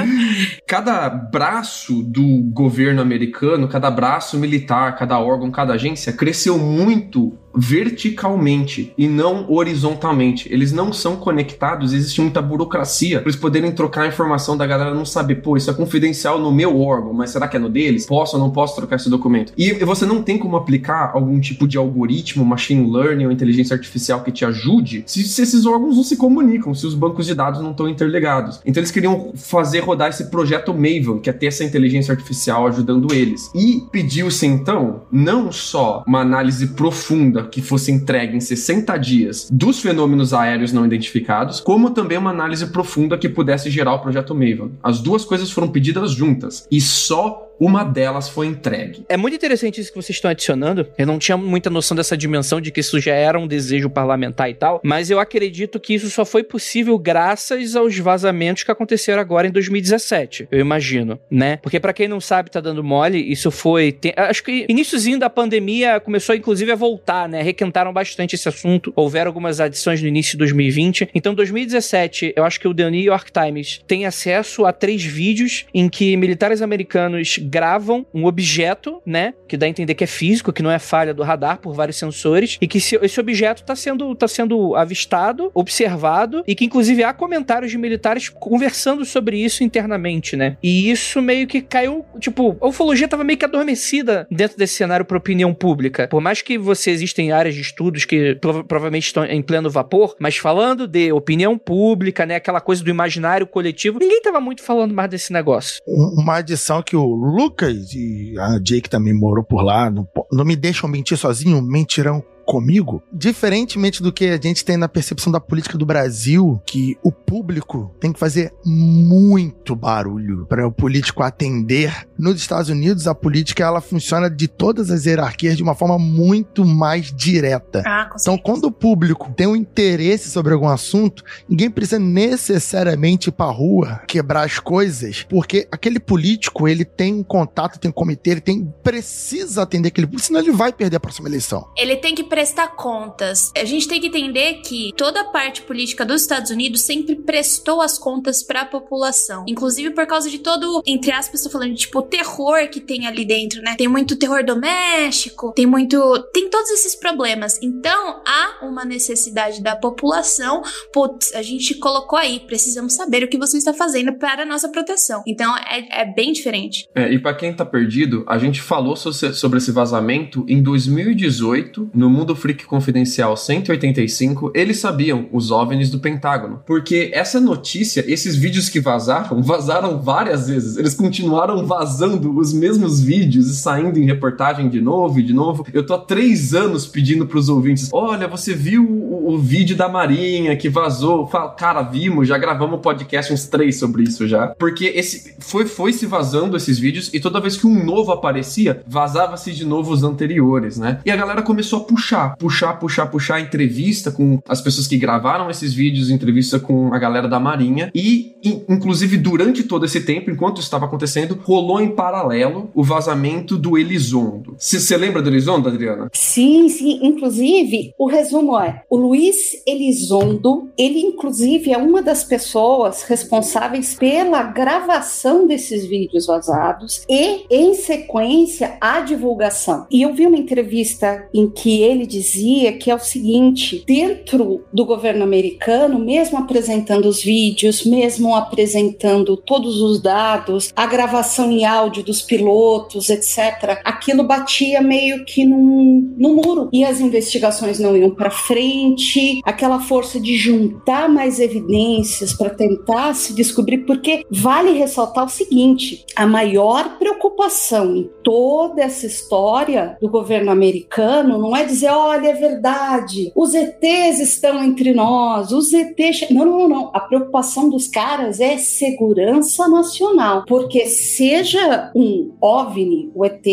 Cada 0.68 1.10
braço 1.10 2.02
do 2.04 2.44
governo 2.52 3.02
americano, 3.02 3.68
cada 3.68 3.92
braço 3.92 4.38
militar, 4.38 4.96
cada 4.96 5.20
órgão, 5.20 5.52
cada 5.52 5.74
agência 5.74 6.14
cresceu 6.14 6.58
muito 6.58 7.38
verticalmente 7.56 8.94
e 8.98 9.08
não 9.08 9.50
horizontalmente. 9.52 10.52
Eles 10.52 10.72
não 10.72 10.92
são 10.92 11.16
conectados, 11.16 11.94
existe 11.94 12.20
muita 12.20 12.42
burocracia 12.42 13.20
para 13.20 13.30
eles 13.30 13.40
poderem 13.40 13.72
trocar 13.72 14.04
a 14.04 14.08
informação 14.08 14.58
da 14.58 14.66
galera 14.66 14.94
não 14.94 15.06
saber, 15.06 15.36
pô, 15.36 15.56
isso 15.56 15.70
é 15.70 15.74
confidencial 15.74 16.40
no 16.40 16.52
meu 16.52 16.82
órgão, 16.82 17.14
mas 17.14 17.30
será 17.30 17.48
que 17.48 17.56
é 17.56 17.60
no 17.60 17.70
deles? 17.70 18.06
Posso 18.06 18.36
ou 18.38 18.42
não 18.42 18.50
posso 18.50 18.76
trocar 18.76 18.96
esse 18.96 19.10
documento? 19.10 19.54
E 19.58 19.74
você 19.86 20.06
não 20.06 20.24
tem 20.24 20.38
como 20.38 20.58
aplicar 20.58 21.12
algum 21.14 21.40
tipo 21.40 21.68
de 21.68 21.78
algoritmo, 21.78 22.44
machine 22.44 22.92
learning 22.92 23.26
ou 23.26 23.32
inteligência 23.32 23.73
artificial 23.74 24.24
que 24.24 24.32
te 24.32 24.46
ajude 24.46 25.04
se, 25.06 25.24
se 25.24 25.42
esses 25.42 25.66
órgãos 25.66 25.96
não 25.96 26.04
se 26.04 26.18
comunicam, 26.18 26.74
se 26.74 26.86
os 26.86 26.94
bancos 26.94 27.26
de 27.26 27.36
dados 27.36 27.62
não 27.62 27.72
estão 27.72 27.88
interligados. 27.88 28.62
Então 28.66 28.82
eles 28.82 28.92
queriam 28.92 29.34
fazer 29.36 29.80
rodar 29.80 30.10
esse 30.10 30.26
projeto 30.26 30.74
Maven, 30.74 31.20
que 31.20 31.30
é 31.30 31.34
ter 31.34 31.48
essa 31.48 31.64
inteligência 31.64 32.12
artificial 32.12 32.68
ajudando 32.68 33.14
eles. 33.14 33.50
E 33.54 33.84
pediu-se 33.92 34.46
então 34.46 35.04
não 35.12 35.52
só 35.52 36.04
uma 36.08 36.22
análise 36.22 36.68
profunda 36.68 37.44
que 37.44 37.62
fosse 37.62 37.92
entregue 37.92 38.38
em 38.38 38.42
60 38.42 38.98
dias 38.98 39.48
dos 39.52 39.80
fenômenos 39.80 40.34
aéreos 40.34 40.74
não 40.74 40.86
identificados, 40.86 41.60
como 41.60 41.92
também 41.92 42.18
uma 42.18 42.30
análise 42.30 42.68
profunda 42.68 43.18
que 43.18 43.30
pudesse 43.30 43.70
gerar 43.70 43.94
o 43.96 44.00
projeto 44.00 44.34
Maven. 44.34 44.72
As 44.82 45.00
duas 45.00 45.26
coisas 45.26 45.52
foram 45.52 45.70
pedidas 45.70 46.12
juntas 46.12 46.68
e 46.72 46.80
só 46.82 47.53
uma 47.60 47.84
delas 47.84 48.30
foi 48.30 48.48
entregue. 48.48 49.06
É 49.08 49.18
muito 49.18 49.36
interessante 49.36 49.80
isso 49.80 49.92
que 49.92 49.96
vocês 49.96 50.18
estão 50.18 50.32
adicionando. 50.32 50.88
Eu 50.98 51.08
não 51.08 51.20
tinha 51.20 51.38
muita 51.38 51.70
noção 51.70 51.96
dessa 51.96 52.18
dimensão 52.18 52.60
de 52.60 52.72
que 52.72 52.80
isso 52.80 53.00
já 53.00 53.14
era 53.14 53.40
um 53.40 53.48
desejo 53.48 53.90
parlamentar 53.90 54.50
e 54.50 54.54
tal, 54.54 54.82
mas 54.84 55.10
eu 55.10 55.20
acredito 55.20 55.80
que 55.80 55.94
isso 55.94 56.10
só 56.10 56.26
foi 56.26 56.44
possível 56.44 56.98
graças 56.98 57.76
aos 57.76 57.98
vazamentos 57.98 58.64
que 58.64 58.72
aconteceram 58.72 59.22
agora 59.22 59.48
em 59.48 59.52
2017, 59.52 60.48
eu 60.52 60.60
imagino, 60.60 61.20
né? 61.30 61.58
Porque 61.58 61.80
para 61.80 61.94
quem 61.94 62.08
não 62.08 62.20
sabe, 62.20 62.52
tá 62.52 62.60
dando 62.60 62.84
mole, 62.84 63.20
isso 63.20 63.52
foi, 63.52 63.92
tem, 63.92 64.14
acho 64.16 64.44
que 64.44 64.66
iníciozinho 64.68 65.20
da 65.20 65.30
pandemia 65.30 66.00
começou 66.00 66.36
inclusive 66.36 66.72
a 66.72 66.76
voltar, 66.76 67.30
né? 67.30 67.42
Requentaram 67.42 67.94
bastante 67.94 68.36
esse 68.36 68.48
assunto. 68.50 68.92
Houveram 68.96 69.30
algumas 69.30 69.60
adições 69.60 70.02
no 70.02 70.08
início 70.08 70.34
de 70.34 70.40
2020. 70.40 71.10
Então, 71.14 71.34
2017, 71.34 72.34
eu 72.36 72.44
acho 72.44 72.60
que 72.60 72.68
o 72.68 72.74
The 72.74 72.90
New 72.90 73.02
York 73.02 73.32
Times 73.32 73.82
tem 73.88 74.06
acesso 74.06 74.66
a 74.66 74.74
três 74.74 75.04
vídeos 75.04 75.66
em 75.74 75.88
que 75.88 76.18
militares 76.18 76.62
americanos 76.62 77.40
gravam 77.44 78.06
um 78.14 78.26
objeto, 78.26 79.02
né? 79.06 79.34
Que 79.48 79.58
dá 79.58 79.66
a 79.66 79.70
entender 79.70 79.94
que 79.94 80.04
é 80.04 80.08
físico, 80.08 80.54
que 80.54 80.64
não 80.64 80.72
é 80.72 80.80
falha 80.80 81.14
do 81.14 81.24
radar 81.24 81.60
por 81.60 81.74
vários 81.74 81.98
sensores, 81.98 82.58
e 82.62 82.68
que 82.68 82.78
esse 82.78 83.20
objeto 83.20 83.62
está 83.62 83.76
sendo, 83.76 84.16
tá 84.16 84.28
sendo 84.28 84.76
avistado, 84.76 85.52
observado, 85.54 86.44
e 86.48 86.56
que 86.56 86.66
inclusive 86.66 87.04
há 87.04 87.14
comentários 87.14 87.72
de 87.72 87.78
militares 87.78 88.30
conversando 88.30 89.06
sobre 89.06 89.38
isso 89.38 89.64
internamente, 89.64 90.36
né? 90.36 90.58
E 90.64 90.90
isso 90.90 91.22
meio 91.22 91.48
que 91.48 91.62
caiu, 91.62 92.06
tipo, 92.20 92.58
a 92.60 92.68
ufologia 92.68 93.06
estava 93.06 93.24
meio 93.24 93.38
que 93.38 93.46
adormecida 93.46 94.28
dentro 94.32 94.58
desse 94.58 94.74
cenário 94.74 95.06
para 95.06 95.18
opinião 95.18 95.54
pública. 95.54 96.08
Por 96.08 96.22
mais 96.22 96.42
que 96.42 96.58
você 96.58 96.92
existem 96.92 97.32
áreas 97.32 97.56
de 97.56 97.62
estudos 97.62 98.06
que 98.06 98.36
prova 98.36 98.64
provavelmente 98.64 99.08
estão 99.08 99.26
em 99.26 99.42
pleno 99.42 99.70
vapor, 99.70 100.16
mas 100.20 100.38
falando 100.38 100.88
de 100.88 101.12
opinião 101.12 101.58
pública, 101.58 102.26
né, 102.26 102.36
aquela 102.36 102.60
coisa 102.60 102.84
do 102.84 102.90
imaginário 102.90 103.46
coletivo, 103.46 104.00
ninguém 104.00 104.18
estava 104.18 104.40
muito 104.40 104.64
falando 104.64 104.94
mais 104.94 105.10
desse 105.10 105.32
negócio. 105.32 105.82
Uma 105.86 106.38
adição 106.38 106.82
que 106.82 106.96
o 106.96 107.16
Lucas 107.34 107.94
e 107.94 108.36
a 108.38 108.60
Jake 108.60 108.90
também 108.90 109.14
morou 109.14 109.44
por 109.44 109.64
lá. 109.64 109.90
Não, 109.90 110.08
não 110.32 110.46
me 110.46 110.56
deixam 110.56 110.88
mentir 110.88 111.18
sozinho, 111.18 111.62
mentirão 111.62 112.24
comigo, 112.46 113.02
diferentemente 113.12 114.02
do 114.02 114.12
que 114.12 114.26
a 114.26 114.40
gente 114.42 114.64
tem 114.64 114.78
na 114.78 114.88
percepção 114.88 115.32
da 115.32 115.40
política 115.40 115.78
do 115.78 115.86
Brasil, 115.86 116.62
que 116.66 116.98
o 117.04 117.12
público 117.12 117.94
tem 118.00 118.12
que 118.12 118.20
fazer 118.20 118.54
muito 118.66 119.76
barulho 119.76 120.46
para 120.48 120.68
o 120.68 120.72
político 120.72 121.24
atender. 121.24 122.08
Nos 122.18 122.36
Estados 122.36 122.70
Unidos, 122.70 123.08
a 123.08 123.16
política 123.16 123.64
ela 123.64 123.82
funciona 123.82 124.30
de 124.30 124.48
todas 124.48 124.92
as 124.92 125.06
hierarquias 125.06 125.58
de 125.58 125.64
uma 125.64 125.76
forma 125.76 125.98
muito 125.98 126.66
mais 126.66 127.14
direta. 127.14 127.84
Ah, 127.86 128.10
então, 128.20 128.38
quando 128.38 128.66
o 128.66 128.72
público 128.72 129.32
tem 129.36 129.48
um 129.48 129.56
interesse 129.56 130.30
sobre 130.30 130.54
algum 130.54 130.68
assunto, 130.68 131.24
ninguém 131.48 131.70
precisa 131.70 132.00
necessariamente 132.00 133.30
ir 133.30 133.32
para 133.32 133.52
rua 133.52 134.02
quebrar 134.08 134.44
as 134.44 134.60
coisas, 134.60 135.26
porque 135.30 135.68
aquele 135.72 136.00
político 136.00 136.68
ele 136.68 136.86
tem 136.86 137.14
um 137.14 137.24
contato, 137.24 137.80
tem 137.80 137.90
um 137.90 137.94
comitê, 137.94 138.32
ele 138.32 138.42
tem 138.42 138.74
precisa 138.84 139.64
atender 139.64 139.90
aquele 139.90 140.08
público, 140.08 140.26
senão 140.26 140.40
ele 140.40 140.52
vai 140.52 140.72
perder 140.72 140.98
a 140.98 141.00
próxima 141.00 141.28
eleição. 141.28 141.68
Ele 141.78 141.96
tem 141.96 142.16
que 142.16 142.24
prestar 142.34 142.70
contas. 142.70 143.52
A 143.56 143.64
gente 143.64 143.88
tem 143.88 144.02
que 144.02 144.08
entender 144.08 144.56
que 144.66 144.92
toda 144.98 145.22
a 145.22 145.26
parte 145.26 145.62
política 145.62 146.04
dos 146.04 146.24
Estados 146.24 146.50
Unidos 146.50 146.82
sempre 146.82 147.16
prestou 147.16 147.80
as 147.80 148.00
contas 148.00 148.42
para 148.42 148.62
a 148.62 148.66
população. 148.66 149.46
Inclusive 149.48 149.92
por 149.92 150.08
causa 150.08 150.32
de 150.32 150.40
todo, 150.40 150.82
entre 150.84 151.12
aspas, 151.12 151.42
estou 151.42 151.52
falando, 151.52 151.76
tipo, 151.76 152.00
o 152.00 152.02
terror 152.02 152.68
que 152.72 152.80
tem 152.80 153.06
ali 153.06 153.24
dentro, 153.24 153.62
né? 153.62 153.76
Tem 153.78 153.88
muito 153.88 154.16
terror 154.16 154.44
doméstico, 154.44 155.52
tem 155.52 155.68
muito. 155.68 156.00
Tem 156.34 156.50
todos 156.50 156.72
esses 156.72 156.96
problemas. 156.96 157.60
Então, 157.62 158.24
há 158.26 158.66
uma 158.66 158.84
necessidade 158.84 159.62
da 159.62 159.76
população. 159.76 160.64
Putz, 160.92 161.36
a 161.36 161.44
gente 161.44 161.76
colocou 161.76 162.18
aí, 162.18 162.40
precisamos 162.40 162.94
saber 162.96 163.24
o 163.24 163.28
que 163.28 163.38
você 163.38 163.60
está 163.60 163.76
fazendo 163.76 164.12
para 164.14 164.42
a 164.42 164.46
nossa 164.46 164.70
proteção. 164.70 165.22
Então, 165.28 165.56
é, 165.56 166.02
é 166.02 166.06
bem 166.06 166.34
diferente. 166.34 166.90
É, 166.96 167.14
e 167.14 167.20
para 167.20 167.36
quem 167.36 167.54
tá 167.54 167.64
perdido, 167.64 168.24
a 168.28 168.40
gente 168.40 168.60
falou 168.60 168.96
sobre 168.96 169.60
esse 169.60 169.72
vazamento 169.72 170.44
em 170.48 170.64
2018, 170.64 171.92
no 171.94 172.10
Mundo 172.10 172.23
Mundo 172.24 172.38
Freak 172.38 172.66
Confidencial 172.66 173.36
185, 173.36 174.54
eles 174.56 174.80
sabiam 174.80 175.28
os 175.34 175.52
OVNIs 175.52 175.90
do 175.90 176.00
Pentágono. 176.00 176.62
Porque 176.66 177.12
essa 177.14 177.38
notícia, 177.38 178.02
esses 178.08 178.38
vídeos 178.38 178.70
que 178.70 178.80
vazaram, 178.80 179.44
vazaram 179.44 180.00
várias 180.00 180.48
vezes. 180.48 180.78
Eles 180.78 180.94
continuaram 180.94 181.66
vazando 181.66 182.34
os 182.40 182.54
mesmos 182.54 183.02
vídeos 183.02 183.50
e 183.50 183.56
saindo 183.58 184.00
em 184.00 184.06
reportagem 184.06 184.70
de 184.70 184.80
novo 184.80 185.20
e 185.20 185.24
de 185.24 185.34
novo. 185.34 185.68
Eu 185.74 185.86
tô 185.86 185.96
há 185.96 185.98
três 185.98 186.54
anos 186.54 186.88
pedindo 186.88 187.28
pros 187.28 187.50
ouvintes: 187.50 187.90
olha, 187.92 188.26
você 188.26 188.54
viu 188.54 188.86
o, 188.86 189.34
o 189.34 189.38
vídeo 189.38 189.76
da 189.76 189.90
Marinha 189.90 190.56
que 190.56 190.70
vazou? 190.70 191.28
Fala, 191.28 191.50
cara, 191.50 191.82
vimos, 191.82 192.30
já 192.30 192.38
gravamos 192.38 192.80
podcast 192.80 193.34
uns 193.34 193.48
três 193.48 193.78
sobre 193.78 194.04
isso 194.04 194.26
já. 194.30 194.48
Porque 194.58 194.86
esse 194.86 195.36
foi, 195.40 195.66
foi 195.66 195.92
se 195.92 196.06
vazando 196.06 196.56
esses 196.56 196.80
vídeos 196.80 197.10
e 197.14 197.20
toda 197.20 197.42
vez 197.42 197.58
que 197.58 197.68
um 197.68 197.84
novo 197.84 198.14
aparecia, 198.14 198.82
vazava-se 198.88 199.52
de 199.52 199.66
novo 199.66 199.92
os 199.92 200.04
anteriores, 200.04 200.78
né? 200.78 201.02
E 201.06 201.12
a 201.12 201.18
galera 201.18 201.42
começou 201.42 201.82
a 201.82 201.84
puxar 201.84 202.13
puxar, 202.14 202.38
puxar, 202.38 202.74
puxar, 202.74 203.06
puxar 203.08 203.40
entrevista 203.40 204.12
com 204.12 204.40
as 204.48 204.62
pessoas 204.62 204.88
que 204.88 204.98
gravaram 204.98 205.50
esses 205.50 205.74
vídeos, 205.74 206.10
entrevista 206.10 206.60
com 206.60 206.94
a 206.94 207.00
galera 207.00 207.28
da 207.28 207.40
Marinha 207.40 207.92
e, 207.94 208.36
inclusive, 208.70 209.18
durante 209.18 209.64
todo 209.64 209.86
esse 209.86 210.02
tempo, 210.02 210.30
enquanto 210.30 210.58
isso 210.58 210.68
estava 210.68 210.86
acontecendo, 210.86 211.40
rolou 211.44 211.82
em 211.82 211.90
paralelo 211.90 212.70
o 212.76 212.84
vazamento 212.84 213.58
do 213.58 213.78
Elizondo. 213.78 214.56
Você 214.58 214.96
lembra 214.96 215.22
do 215.22 215.30
Elizondo, 215.30 215.70
Adriana? 215.70 216.10
Sim, 216.14 216.70
sim. 216.70 217.00
Inclusive, 217.02 217.94
o 217.98 218.08
resumo 218.08 218.60
é: 218.60 218.84
o 218.90 218.98
Luiz 218.98 219.36
Elizondo, 219.66 220.70
ele, 220.78 221.00
inclusive, 221.00 221.72
é 221.72 221.78
uma 221.78 222.02
das 222.02 222.24
pessoas 222.24 223.04
responsáveis 223.04 223.96
pela 223.96 224.44
gravação 224.44 225.48
desses 225.48 225.86
vídeos 225.86 226.28
vazados 226.28 227.04
e, 227.10 227.46
em 227.50 227.74
sequência, 227.74 228.78
a 228.80 229.00
divulgação. 229.02 229.88
E 229.90 230.02
eu 230.02 230.14
vi 230.14 230.28
uma 230.28 230.38
entrevista 230.38 231.28
em 231.34 231.50
que 231.50 231.82
ele 231.82 232.03
dizia 232.06 232.74
que 232.74 232.90
é 232.90 232.96
o 232.96 233.00
seguinte: 233.00 233.84
dentro 233.86 234.64
do 234.72 234.86
governo 234.86 235.24
americano, 235.24 236.00
mesmo 236.00 236.38
apresentando 236.38 237.06
os 237.06 237.22
vídeos, 237.22 237.86
mesmo 237.86 238.36
apresentando 238.36 239.38
todos 239.38 239.82
os 239.82 240.02
dados, 240.02 240.72
a 240.76 240.86
gravação 240.86 241.52
em 241.52 241.66
áudio 241.66 242.04
dos 242.04 242.22
pilotos, 242.22 243.10
etc., 243.10 243.82
aquilo 243.84 244.24
batia 244.24 244.82
meio 244.82 245.26
que 245.26 245.46
num, 245.46 246.14
num 246.18 246.36
muro 246.36 246.70
e 246.72 246.84
as 246.84 247.00
investigações 247.00 247.80
não 247.80 247.96
iam 247.96 248.12
para 248.12 248.30
frente, 248.32 249.42
aquela 249.44 249.80
força 249.80 250.20
de 250.20 250.36
juntar 250.36 251.10
mais 251.10 251.40
evidências 251.40 252.34
para 252.34 252.50
tentar 252.50 253.14
se 253.14 253.34
descobrir, 253.34 253.80
porque 253.80 254.26
vale 254.30 254.72
ressaltar 254.72 255.26
o 255.26 255.30
seguinte: 255.30 256.06
a 256.16 256.26
maior 256.26 256.98
preocupação 256.98 257.96
em 257.96 258.10
toda 258.24 258.82
essa 258.82 259.06
história 259.06 259.98
do 260.02 260.10
governo 260.10 260.52
americano 260.52 261.38
não 261.38 261.56
é 261.56 261.66
dizer, 261.66 261.88
olha, 261.98 262.30
é 262.30 262.34
verdade, 262.34 263.32
os 263.36 263.54
ETs 263.54 264.20
estão 264.20 264.64
entre 264.64 264.94
nós, 264.94 265.52
os 265.52 265.74
ETs. 265.74 266.30
Não, 266.30 266.46
não, 266.46 266.70
não. 266.70 266.92
A 266.94 267.00
preocupação 267.00 267.70
dos 267.70 267.88
caras 267.88 268.40
é 268.40 268.58
segurança 268.58 269.68
nacional, 269.68 270.44
porque 270.48 270.86
seja 270.88 271.92
um 271.96 272.34
OVNI, 272.42 273.12
o 273.14 273.26
ET, 273.26 273.46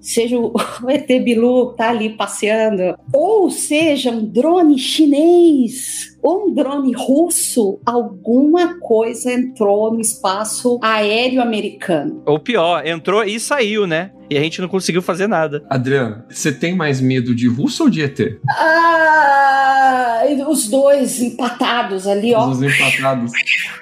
seja 0.00 0.38
o, 0.38 0.52
ET 0.88 1.06
Bilu 1.22 1.74
tá 1.74 1.90
ali 1.90 2.10
passeando, 2.10 2.96
ou 3.12 3.50
seja 3.50 4.10
um 4.10 4.24
drone 4.24 4.78
chinês 4.78 6.17
um 6.22 6.52
drone 6.52 6.92
russo, 6.94 7.80
alguma 7.84 8.78
coisa 8.80 9.32
entrou 9.32 9.92
no 9.92 10.00
espaço 10.00 10.78
aéreo 10.82 11.40
americano. 11.40 12.22
Ou 12.26 12.38
pior, 12.38 12.86
entrou 12.86 13.22
e 13.24 13.38
saiu, 13.38 13.86
né? 13.86 14.12
E 14.30 14.36
a 14.36 14.40
gente 14.40 14.60
não 14.60 14.68
conseguiu 14.68 15.00
fazer 15.00 15.26
nada. 15.26 15.64
Adriano, 15.70 16.22
você 16.28 16.52
tem 16.52 16.76
mais 16.76 17.00
medo 17.00 17.34
de 17.34 17.48
russo 17.48 17.84
ou 17.84 17.90
de 17.90 18.02
ET? 18.02 18.18
Ah, 18.50 20.22
os 20.48 20.68
dois 20.68 21.20
empatados 21.20 22.06
ali, 22.06 22.34
ó. 22.34 22.48
Os 22.48 22.58
dois 22.58 22.74
empatados. 22.74 23.32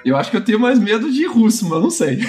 Eu 0.05 0.15
acho 0.15 0.31
que 0.31 0.37
eu 0.37 0.43
tenho 0.43 0.59
mais 0.59 0.79
medo 0.79 1.11
de 1.11 1.25
russo, 1.25 1.67
mas 1.67 1.81
não 1.81 1.89
sei. 1.89 2.19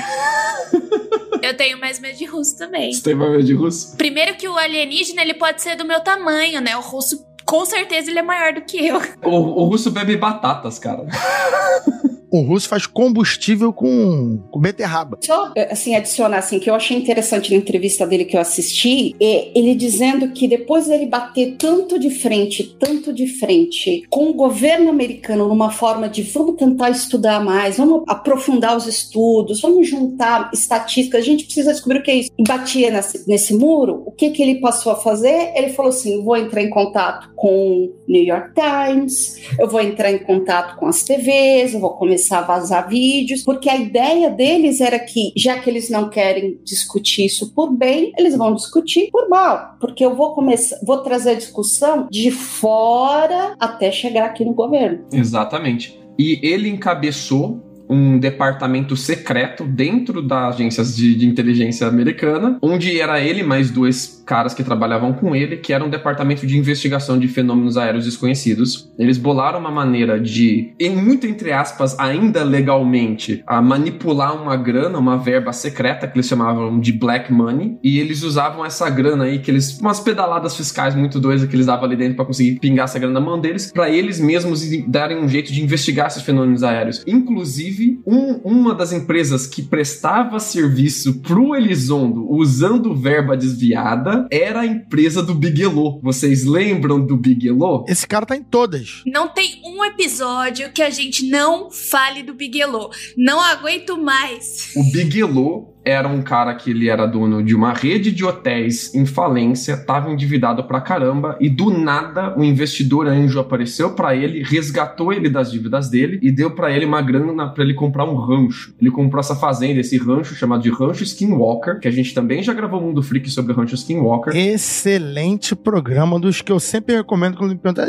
Eu 1.43 1.57
tenho 1.57 1.79
mais 1.79 2.01
medo 2.01 2.17
de 2.17 2.25
russo 2.25 2.59
também. 2.59 2.93
Você 2.93 3.03
tem 3.03 3.15
mais 3.15 3.31
medo 3.31 3.45
de 3.45 3.55
russo? 3.55 3.97
Primeiro 3.97 4.37
que 4.37 4.49
o 4.49 4.57
alienígena, 4.57 5.23
ele 5.23 5.35
pode 5.35 5.63
ser 5.63 5.77
do 5.77 5.85
meu 5.85 6.01
tamanho, 6.01 6.61
né? 6.61 6.77
O 6.77 6.81
russo, 6.81 7.25
com 7.49 7.65
certeza, 7.65 8.11
ele 8.11 8.19
é 8.19 8.23
maior 8.23 8.53
do 8.53 8.61
que 8.61 8.87
eu. 8.87 9.01
O, 9.25 9.63
o 9.63 9.65
russo 9.65 9.91
bebe 9.91 10.19
batatas, 10.19 10.79
cara. 10.79 11.07
o 12.31 12.41
russo 12.43 12.69
faz 12.69 12.87
combustível 12.87 13.73
com, 13.73 14.39
com 14.51 14.61
beterraba. 14.61 15.19
Só, 15.23 15.53
assim, 15.71 15.95
adicionar, 15.95 16.39
assim, 16.39 16.59
que 16.59 16.69
eu 16.69 16.75
achei 16.75 16.97
interessante 16.97 17.51
na 17.51 17.57
entrevista 17.57 18.07
dele 18.07 18.25
que 18.25 18.37
eu 18.37 18.41
assisti, 18.41 19.17
é 19.21 19.51
ele 19.55 19.75
dizendo 19.75 20.31
que 20.33 20.47
depois 20.47 20.87
dele 20.87 21.07
bater 21.07 21.57
tanto 21.59 21.99
de 21.99 22.11
frente, 22.11 22.77
tanto 22.79 23.13
de 23.13 23.27
frente, 23.27 24.05
com 24.11 24.31
o 24.31 24.35
governo 24.35 24.91
americano 24.91 25.49
numa 25.49 25.71
forma 25.71 26.09
de 26.09 26.23
vamos 26.23 26.57
tentar 26.57 26.91
estudar 26.91 27.43
mais, 27.43 27.77
vamos 27.77 28.03
aprofundar 28.07 28.77
os 28.77 28.87
estudos, 28.87 29.61
vamos 29.61 29.89
juntar 29.89 30.51
estatísticas, 30.53 31.23
a 31.23 31.25
gente 31.25 31.45
precisa 31.45 31.73
descobrir 31.73 32.01
o 32.01 32.03
que 32.03 32.11
é 32.11 32.15
isso. 32.17 32.31
E 32.39 32.43
batia 32.43 32.91
nesse, 32.91 33.29
nesse 33.29 33.55
muro, 33.55 34.03
o 34.07 34.13
que 34.13 34.31
que 34.31 34.43
ele 34.43 34.61
passou 34.61 34.93
a 34.93 34.97
fazer? 34.97 35.53
Ele 35.55 35.71
falou 35.71 35.91
assim, 35.91 36.23
vou 36.23 36.37
entrar 36.37 36.63
em 36.63 36.71
contato 36.71 37.31
com 37.35 37.91
New 38.07 38.23
York 38.23 38.53
Times, 38.55 39.39
eu 39.59 39.69
vou 39.69 39.81
entrar 39.81 40.13
em 40.13 40.19
contato 40.19 40.77
com 40.77 40.87
as 40.87 41.03
TVs, 41.03 41.75
eu 41.75 41.81
vou 41.81 41.91
começar 41.91 42.18
começar 42.19 42.39
a 42.39 42.43
vazar 42.43 42.89
vídeos, 42.89 43.43
porque 43.43 43.71
a 43.71 43.77
ideia 43.77 44.29
deles 44.29 44.81
era 44.81 44.99
que, 44.99 45.33
já 45.37 45.59
que 45.59 45.71
eles 45.71 45.89
não 45.89 46.11
querem 46.11 46.59
discutir 46.65 47.27
isso 47.27 47.55
por 47.55 47.71
bem, 47.73 48.13
eles 48.19 48.37
vão 48.37 48.55
discutir 48.55 49.09
por 49.13 49.29
mal, 49.29 49.77
porque 49.81 50.05
eu 50.05 50.17
vou 50.17 50.35
começar, 50.35 50.77
vou 50.85 50.99
trazer 50.99 51.31
a 51.31 51.35
discussão 51.35 52.09
de 52.11 52.31
fora 52.33 53.55
até 53.61 53.93
chegar 53.93 54.27
aqui 54.27 54.45
no 54.45 54.53
governo. 54.53 55.05
Exatamente. 55.13 55.99
E 56.19 56.41
ele 56.43 56.69
encabeçou 56.69 57.63
um 57.89 58.19
departamento 58.19 58.97
secreto 58.97 59.65
dentro 59.65 60.21
das 60.21 60.55
agências 60.55 60.97
de, 60.97 61.15
de, 61.15 61.27
inteligência 61.27 61.87
americana, 61.87 62.59
onde 62.63 63.01
era 63.01 63.21
ele 63.21 63.43
mais 63.43 63.71
dois 63.71 64.23
caras 64.27 64.53
que 64.53 64.63
trabalhavam 64.63 65.13
com 65.13 65.35
ele, 65.35 65.57
que 65.57 65.73
era 65.73 65.85
um 65.85 65.89
departamento 65.89 66.47
de 66.47 66.59
investigação 66.59 67.19
de 67.19 67.29
fenômenos 67.29 67.77
aéreos 67.77 68.05
desconhecidos. 68.05 68.91
Eles 68.99 69.17
bolaram 69.17 69.59
uma 69.59 69.71
maneira 69.71 70.21
de, 70.21 70.75
em 70.79 70.95
muito 70.95 71.27
entre 71.27 71.53
aspas, 71.53 71.99
ainda 71.99 72.45
legalmente, 72.45 73.43
a 73.47 73.63
manipular 73.63 74.41
uma 74.41 74.57
grana, 74.57 74.99
uma 74.99 75.17
verba 75.17 75.53
secreta 75.53 76.07
que 76.07 76.17
eles 76.17 76.27
chamavam 76.27 76.79
de 76.79 76.93
black 76.93 77.33
money, 77.33 77.79
e 77.83 77.99
eles 77.99 78.23
usavam 78.23 78.65
essa 78.65 78.89
grana 78.91 79.25
aí 79.25 79.39
que 79.39 79.51
eles 79.51 79.79
umas 79.81 80.01
pedaladas 80.01 80.57
fiscais 80.57 80.95
muito 80.95 81.21
doidas 81.21 81.49
que 81.49 81.55
eles 81.55 81.67
davam 81.67 81.85
ali 81.85 81.97
dentro 81.97 82.17
para 82.17 82.25
conseguir 82.25 82.59
pingar 82.59 82.85
essa 82.85 82.99
grana 82.99 83.19
na 83.19 83.25
mão 83.25 83.41
deles, 83.41 83.73
para 83.73 83.89
eles 83.89 84.21
mesmos 84.21 84.63
darem 84.87 85.19
um 85.19 85.29
jeito 85.29 85.53
de 85.53 85.63
investigar 85.63 86.09
esses 86.09 86.23
fenômenos 86.23 86.63
aéreos. 86.63 87.03
Inclusive 87.07 87.78
Inclusive, 87.79 88.03
um, 88.05 88.33
uma 88.45 88.75
das 88.75 88.93
empresas 88.93 89.47
que 89.47 89.63
prestava 89.63 90.41
serviço 90.41 91.21
pro 91.21 91.55
Elizondo 91.55 92.29
usando 92.31 92.95
verba 92.95 93.37
desviada 93.37 94.27
era 94.31 94.61
a 94.61 94.67
empresa 94.67 95.23
do 95.23 95.35
Bigelow. 95.35 96.01
Vocês 96.03 96.45
lembram 96.45 97.05
do 97.05 97.17
Bigelow? 97.17 97.85
Esse 97.89 98.07
cara 98.07 98.27
tá 98.27 98.37
em 98.37 98.43
todas. 98.43 99.03
Não 99.07 99.29
tem 99.29 99.63
um 99.65 99.85
episódio 99.85 100.73
que 100.73 100.83
a 100.83 100.91
gente 100.91 101.29
não 101.29 101.71
fale 101.71 102.23
do 102.23 102.35
Bigelow. 102.35 102.91
Não 103.17 103.41
aguento 103.41 103.97
mais. 103.97 104.73
O 104.77 104.83
Bigelow 104.91 105.78
era 105.89 106.09
um 106.09 106.23
cara 106.23 106.55
que 106.55 106.71
ele 106.71 106.89
era 106.89 107.07
dono 107.07 107.43
de 107.43 107.55
uma 107.55 107.73
rede 107.73 108.11
de 108.11 108.25
hotéis 108.25 108.95
em 108.95 109.07
falência, 109.07 109.73
estava 109.73 110.11
endividado 110.11 110.65
pra 110.65 110.81
caramba 110.81 111.37
e 111.41 111.49
do 111.49 111.71
nada 111.71 112.35
o 112.37 112.45
investidor 112.45 113.07
anjo 113.07 113.41
apareceu 113.41 113.91
para 113.91 114.15
ele, 114.15 114.43
resgatou 114.43 115.13
ele 115.13 115.29
das 115.29 115.51
dívidas 115.51 115.89
dele 115.89 116.19
e 116.23 116.31
deu 116.31 116.51
para 116.51 116.71
ele 116.71 116.85
uma 116.85 117.01
grana 117.01 117.49
para 117.49 117.65
ele 117.65 117.75
comprar 117.75 118.05
um 118.05 118.17
rancho. 118.17 118.75
Ele 118.81 118.91
comprou 118.91 119.21
essa 119.21 119.37
fazenda, 119.37 119.81
esse 119.81 119.97
rancho 119.97 120.35
chamado 120.35 120.63
de 120.63 120.71
Rancho 120.71 121.03
Skinwalker, 121.03 121.81
que 121.81 121.89
a 121.89 121.91
gente 121.91 122.15
também 122.15 122.43
já 122.43 122.53
gravou 122.53 122.81
Mundo 122.81 123.03
Freak 123.03 123.31
sobre 123.31 123.53
o 123.53 123.57
Rancho 123.57 123.75
Skinwalker. 123.75 124.35
Excelente 124.37 125.55
programa 125.55 126.19
dos 126.19 126.43
que 126.43 126.53
eu 126.53 126.61
sempre 126.61 126.97
recomendo 126.97 127.37
quando 127.37 127.51
me 127.51 127.59
perguntam. 127.59 127.85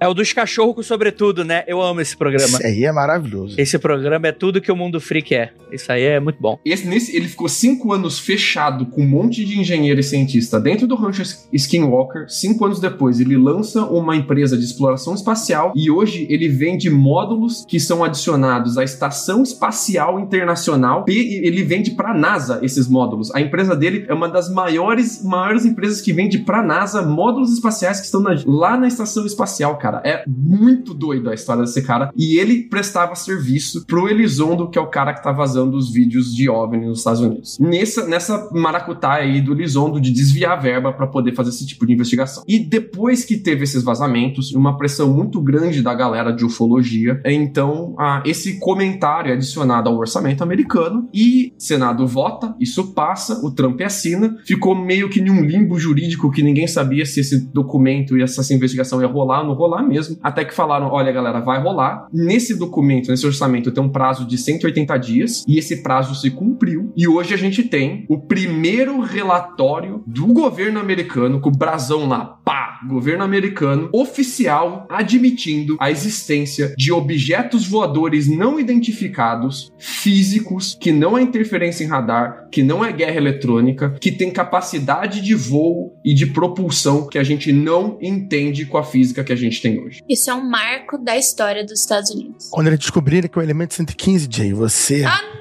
É 0.00 0.08
o 0.08 0.14
dos 0.14 0.32
cachorros 0.32 0.86
sobretudo, 0.86 1.44
né? 1.44 1.64
Eu 1.66 1.82
amo 1.82 2.00
esse 2.00 2.16
programa. 2.16 2.58
Esse 2.58 2.66
aí 2.66 2.84
é 2.84 2.92
maravilhoso. 2.92 3.54
Esse 3.58 3.78
programa 3.78 4.28
é 4.28 4.32
tudo 4.32 4.60
que 4.60 4.70
o 4.70 4.76
Mundo 4.76 5.00
Freak 5.00 5.34
é. 5.34 5.52
Isso 5.72 5.90
aí 5.90 6.02
é 6.02 6.20
muito 6.20 6.40
bom. 6.40 6.58
Esse, 6.64 6.86
nesse 6.86 7.03
ele 7.08 7.28
ficou 7.28 7.48
cinco 7.48 7.92
anos 7.92 8.18
fechado 8.18 8.86
com 8.86 9.02
um 9.02 9.08
monte 9.08 9.44
de 9.44 9.58
engenheiro 9.58 10.00
e 10.00 10.02
cientista 10.02 10.60
dentro 10.60 10.86
do 10.86 10.94
rancho 10.94 11.22
Skinwalker. 11.52 12.26
Cinco 12.28 12.64
anos 12.64 12.80
depois, 12.80 13.20
ele 13.20 13.36
lança 13.36 13.84
uma 13.84 14.16
empresa 14.16 14.56
de 14.56 14.64
exploração 14.64 15.14
espacial 15.14 15.72
e 15.74 15.90
hoje 15.90 16.26
ele 16.30 16.48
vende 16.48 16.90
módulos 16.90 17.64
que 17.68 17.80
são 17.80 18.04
adicionados 18.04 18.78
à 18.78 18.84
Estação 18.84 19.42
Espacial 19.42 20.20
Internacional 20.20 21.04
e 21.08 21.46
ele 21.46 21.62
vende 21.62 21.92
para 21.92 22.10
a 22.10 22.14
NASA 22.14 22.60
esses 22.62 22.88
módulos. 22.88 23.34
A 23.34 23.40
empresa 23.40 23.74
dele 23.74 24.04
é 24.08 24.14
uma 24.14 24.28
das 24.28 24.52
maiores, 24.52 25.22
maiores 25.22 25.64
empresas 25.64 26.00
que 26.00 26.12
vende 26.12 26.38
para 26.38 26.60
a 26.60 26.62
NASA 26.62 27.02
módulos 27.02 27.52
espaciais 27.52 28.00
que 28.00 28.06
estão 28.06 28.20
na, 28.20 28.34
lá 28.46 28.76
na 28.76 28.86
estação 28.86 29.26
espacial, 29.26 29.78
cara. 29.78 30.00
É 30.04 30.24
muito 30.26 30.94
doido 30.94 31.30
a 31.30 31.34
história 31.34 31.62
desse 31.62 31.82
cara. 31.82 32.10
E 32.16 32.38
ele 32.38 32.64
prestava 32.68 33.14
serviço 33.14 33.84
pro 33.86 34.08
Elizondo, 34.08 34.68
que 34.68 34.78
é 34.78 34.80
o 34.82 34.90
cara 34.90 35.14
que 35.14 35.22
tá 35.22 35.32
vazando 35.32 35.76
os 35.76 35.92
vídeos 35.92 36.34
de 36.34 36.48
OVNI 36.48 36.88
nos 36.94 37.00
Estados 37.00 37.20
Unidos. 37.20 37.58
Nessa, 37.58 38.06
nessa 38.06 38.48
maracutaia 38.52 39.24
aí 39.24 39.40
do 39.40 39.52
Lizondo 39.52 40.00
de 40.00 40.10
desviar 40.10 40.52
a 40.52 40.60
verba 40.60 40.92
para 40.92 41.06
poder 41.06 41.34
fazer 41.34 41.50
esse 41.50 41.66
tipo 41.66 41.86
de 41.86 41.92
investigação. 41.92 42.44
E 42.46 42.58
depois 42.58 43.24
que 43.24 43.36
teve 43.36 43.64
esses 43.64 43.82
vazamentos, 43.82 44.52
uma 44.52 44.76
pressão 44.76 45.12
muito 45.12 45.40
grande 45.40 45.82
da 45.82 45.94
galera 45.94 46.32
de 46.32 46.44
ufologia, 46.44 47.20
então 47.24 47.94
esse 48.24 48.58
comentário 48.58 49.30
é 49.30 49.34
adicionado 49.34 49.88
ao 49.88 49.96
orçamento 49.96 50.42
americano 50.42 51.08
e 51.12 51.52
Senado 51.58 52.06
vota, 52.06 52.54
isso 52.60 52.92
passa, 52.92 53.44
o 53.44 53.50
Trump 53.50 53.80
assina, 53.80 54.36
ficou 54.44 54.74
meio 54.74 55.08
que 55.08 55.20
em 55.20 55.30
um 55.30 55.42
limbo 55.42 55.78
jurídico 55.78 56.30
que 56.30 56.42
ninguém 56.42 56.66
sabia 56.66 57.04
se 57.04 57.20
esse 57.20 57.46
documento 57.46 58.16
e 58.16 58.22
essa 58.22 58.54
investigação 58.54 59.00
ia 59.00 59.08
rolar 59.08 59.40
ou 59.40 59.48
não 59.48 59.54
rolar 59.54 59.82
mesmo, 59.82 60.16
até 60.22 60.44
que 60.44 60.54
falaram, 60.54 60.88
olha 60.88 61.12
galera, 61.12 61.40
vai 61.40 61.60
rolar. 61.60 62.06
Nesse 62.12 62.54
documento, 62.56 63.10
nesse 63.10 63.26
orçamento 63.26 63.70
tem 63.70 63.82
um 63.82 63.88
prazo 63.88 64.26
de 64.26 64.36
180 64.38 64.96
dias 64.98 65.44
e 65.46 65.58
esse 65.58 65.82
prazo 65.82 66.14
se 66.14 66.30
cumpriu 66.30 66.73
abril 66.74 66.92
e 66.96 67.06
hoje 67.06 67.32
a 67.34 67.36
gente 67.36 67.62
tem 67.62 68.04
o 68.08 68.18
primeiro 68.18 69.00
relatório 69.00 70.02
do 70.06 70.26
governo 70.26 70.80
americano 70.80 71.40
com 71.40 71.48
o 71.48 71.56
brasão 71.56 72.06
lá, 72.06 72.24
pá, 72.44 72.80
governo 72.88 73.24
americano 73.24 73.88
oficial 73.92 74.86
admitindo 74.90 75.76
a 75.80 75.90
existência 75.90 76.74
de 76.76 76.92
objetos 76.92 77.66
voadores 77.66 78.28
não 78.28 78.58
identificados, 78.58 79.72
físicos, 79.78 80.76
que 80.78 80.92
não 80.92 81.16
é 81.16 81.22
interferência 81.22 81.84
em 81.84 81.88
radar, 81.88 82.48
que 82.50 82.62
não 82.62 82.84
é 82.84 82.92
guerra 82.92 83.16
eletrônica, 83.16 83.96
que 84.00 84.12
tem 84.12 84.30
capacidade 84.30 85.20
de 85.20 85.34
voo 85.34 85.98
e 86.04 86.14
de 86.14 86.26
propulsão 86.26 87.08
que 87.08 87.18
a 87.18 87.24
gente 87.24 87.52
não 87.52 87.98
entende 88.02 88.66
com 88.66 88.76
a 88.76 88.84
física 88.84 89.24
que 89.24 89.32
a 89.32 89.36
gente 89.36 89.62
tem 89.62 89.80
hoje. 89.80 90.02
Isso 90.08 90.30
é 90.30 90.34
um 90.34 90.48
marco 90.48 90.98
da 90.98 91.16
história 91.16 91.64
dos 91.64 91.80
Estados 91.80 92.10
Unidos. 92.10 92.48
Quando 92.50 92.66
eles 92.66 92.78
descobrirem 92.78 93.30
que 93.30 93.38
o 93.38 93.42
elemento 93.42 93.74
115, 93.74 94.28
Jay, 94.30 94.52
você. 94.52 95.04
Ah! 95.04 95.33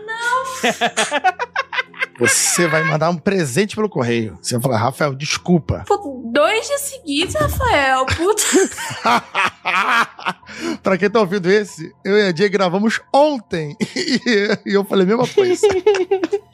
Você 2.20 2.68
vai 2.68 2.84
mandar 2.84 3.10
um 3.10 3.18
presente 3.18 3.76
pelo 3.76 3.90
correio. 3.90 4.38
Você 4.42 4.54
vai 4.56 4.62
falar, 4.64 4.78
Rafael, 4.78 5.16
desculpa. 5.16 5.84
Pô, 5.88 6.22
dois 6.32 6.68
dias 6.68 6.82
seguidos, 6.82 7.34
Rafael. 7.36 8.06
Puta. 8.06 8.44
pra 10.84 10.98
quem 10.98 11.10
tá 11.10 11.20
ouvindo 11.20 11.50
esse, 11.50 11.92
eu 12.06 12.18
e 12.18 12.30
a 12.30 12.36
Jay 12.36 12.50
gravamos 12.50 13.02
ontem. 13.14 13.76
E 14.66 14.74
eu 14.74 14.86
falei 14.86 15.06
a 15.06 15.08
mesma 15.08 15.28
coisa. 15.28 15.68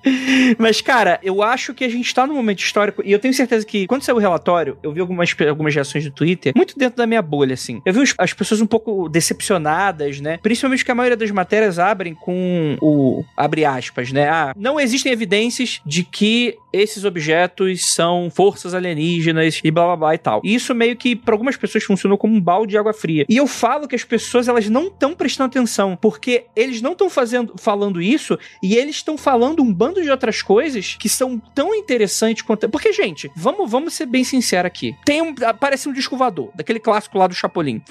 Mas, 0.58 0.82
cara, 0.82 1.20
eu 1.24 1.42
acho 1.42 1.74
que 1.74 1.84
a 1.84 1.90
gente 1.90 2.14
tá 2.14 2.26
num 2.26 2.36
momento 2.36 2.60
histórico, 2.60 3.02
e 3.06 3.12
eu 3.12 3.20
tenho 3.20 3.34
certeza 3.34 3.66
que 3.66 3.88
quando 3.88 4.04
saiu 4.04 4.18
o 4.18 4.20
relatório, 4.20 4.78
eu 4.82 4.92
vi 4.92 5.02
algumas, 5.02 5.36
algumas 5.48 5.74
reações 5.74 6.04
do 6.06 6.12
Twitter, 6.12 6.54
muito 6.56 6.78
dentro 6.78 6.98
da 6.98 7.08
minha 7.08 7.22
bolha, 7.22 7.54
assim. 7.54 7.82
Eu 7.86 7.94
vi 7.94 8.04
as 8.18 8.34
pessoas 8.34 8.62
um 8.62 8.68
pouco 8.68 9.10
decepcionadas, 9.10 10.20
né? 10.20 10.38
Principalmente 10.42 10.86
que 10.86 10.92
a 10.92 10.96
maioria 10.96 11.18
das 11.18 11.32
matérias 11.32 11.80
abrem 11.80 12.14
com 12.14 12.78
o. 12.82 13.24
abre 13.36 13.66
aspas, 13.66 14.12
né? 14.12 14.30
Ah, 14.30 14.54
não 14.58 14.80
existem 14.80 15.12
evidências 15.12 15.82
de 15.86 16.04
que 16.04 16.56
esses 16.72 17.04
objetos 17.04 17.94
são 17.94 18.30
forças 18.30 18.74
alienígenas 18.74 19.60
e 19.64 19.72
blá 19.72 19.86
blá 19.86 19.96
blá 19.96 20.16
e 20.16 20.18
tal. 20.18 20.42
E 20.44 20.54
isso 20.54 20.74
meio 20.76 20.96
que, 20.96 21.16
para 21.16 21.34
algumas 21.34 21.58
pessoas, 21.58 21.84
funcionou 21.84 22.18
como 22.18 22.36
um 22.36 22.42
balde 22.42 22.72
de 22.72 22.78
água 22.78 22.94
fria. 22.94 23.26
E 23.28 23.38
eu 23.38 23.48
falo 23.48 23.88
que 23.88 23.96
as 23.96 24.04
pessoas, 24.04 24.48
elas 24.48 24.70
não 24.70 24.88
estão 24.88 25.14
prestando 25.16 25.48
atenção, 25.48 25.98
porque 26.00 26.46
eles 26.56 26.82
não 26.82 26.92
estão 26.92 27.10
fazendo, 27.10 27.56
falando 27.58 28.02
isso 28.02 28.38
e 28.62 28.76
eles 28.76 28.98
estão 28.98 29.18
falando 29.18 29.62
um 29.62 29.74
bando 29.74 29.88
de 29.93 30.10
outras 30.10 30.41
coisas 30.41 30.95
que 30.99 31.10
são 31.10 31.39
tão 31.54 31.73
interessantes 31.73 32.43
quanto. 32.43 32.69
Porque, 32.69 32.91
gente, 32.93 33.32
vamos, 33.36 33.69
vamos 33.69 33.93
ser 33.93 34.06
bem 34.06 34.23
sinceros 34.23 34.67
aqui. 34.67 34.95
Tem 35.06 35.21
um. 35.21 35.34
Parece 35.60 35.88
um 35.88 35.93
disco 35.93 36.17
voador, 36.17 36.49
daquele 36.56 36.80
clássico 36.80 37.17
lá 37.17 37.28
do 37.28 37.34
Chapolin. 37.34 37.82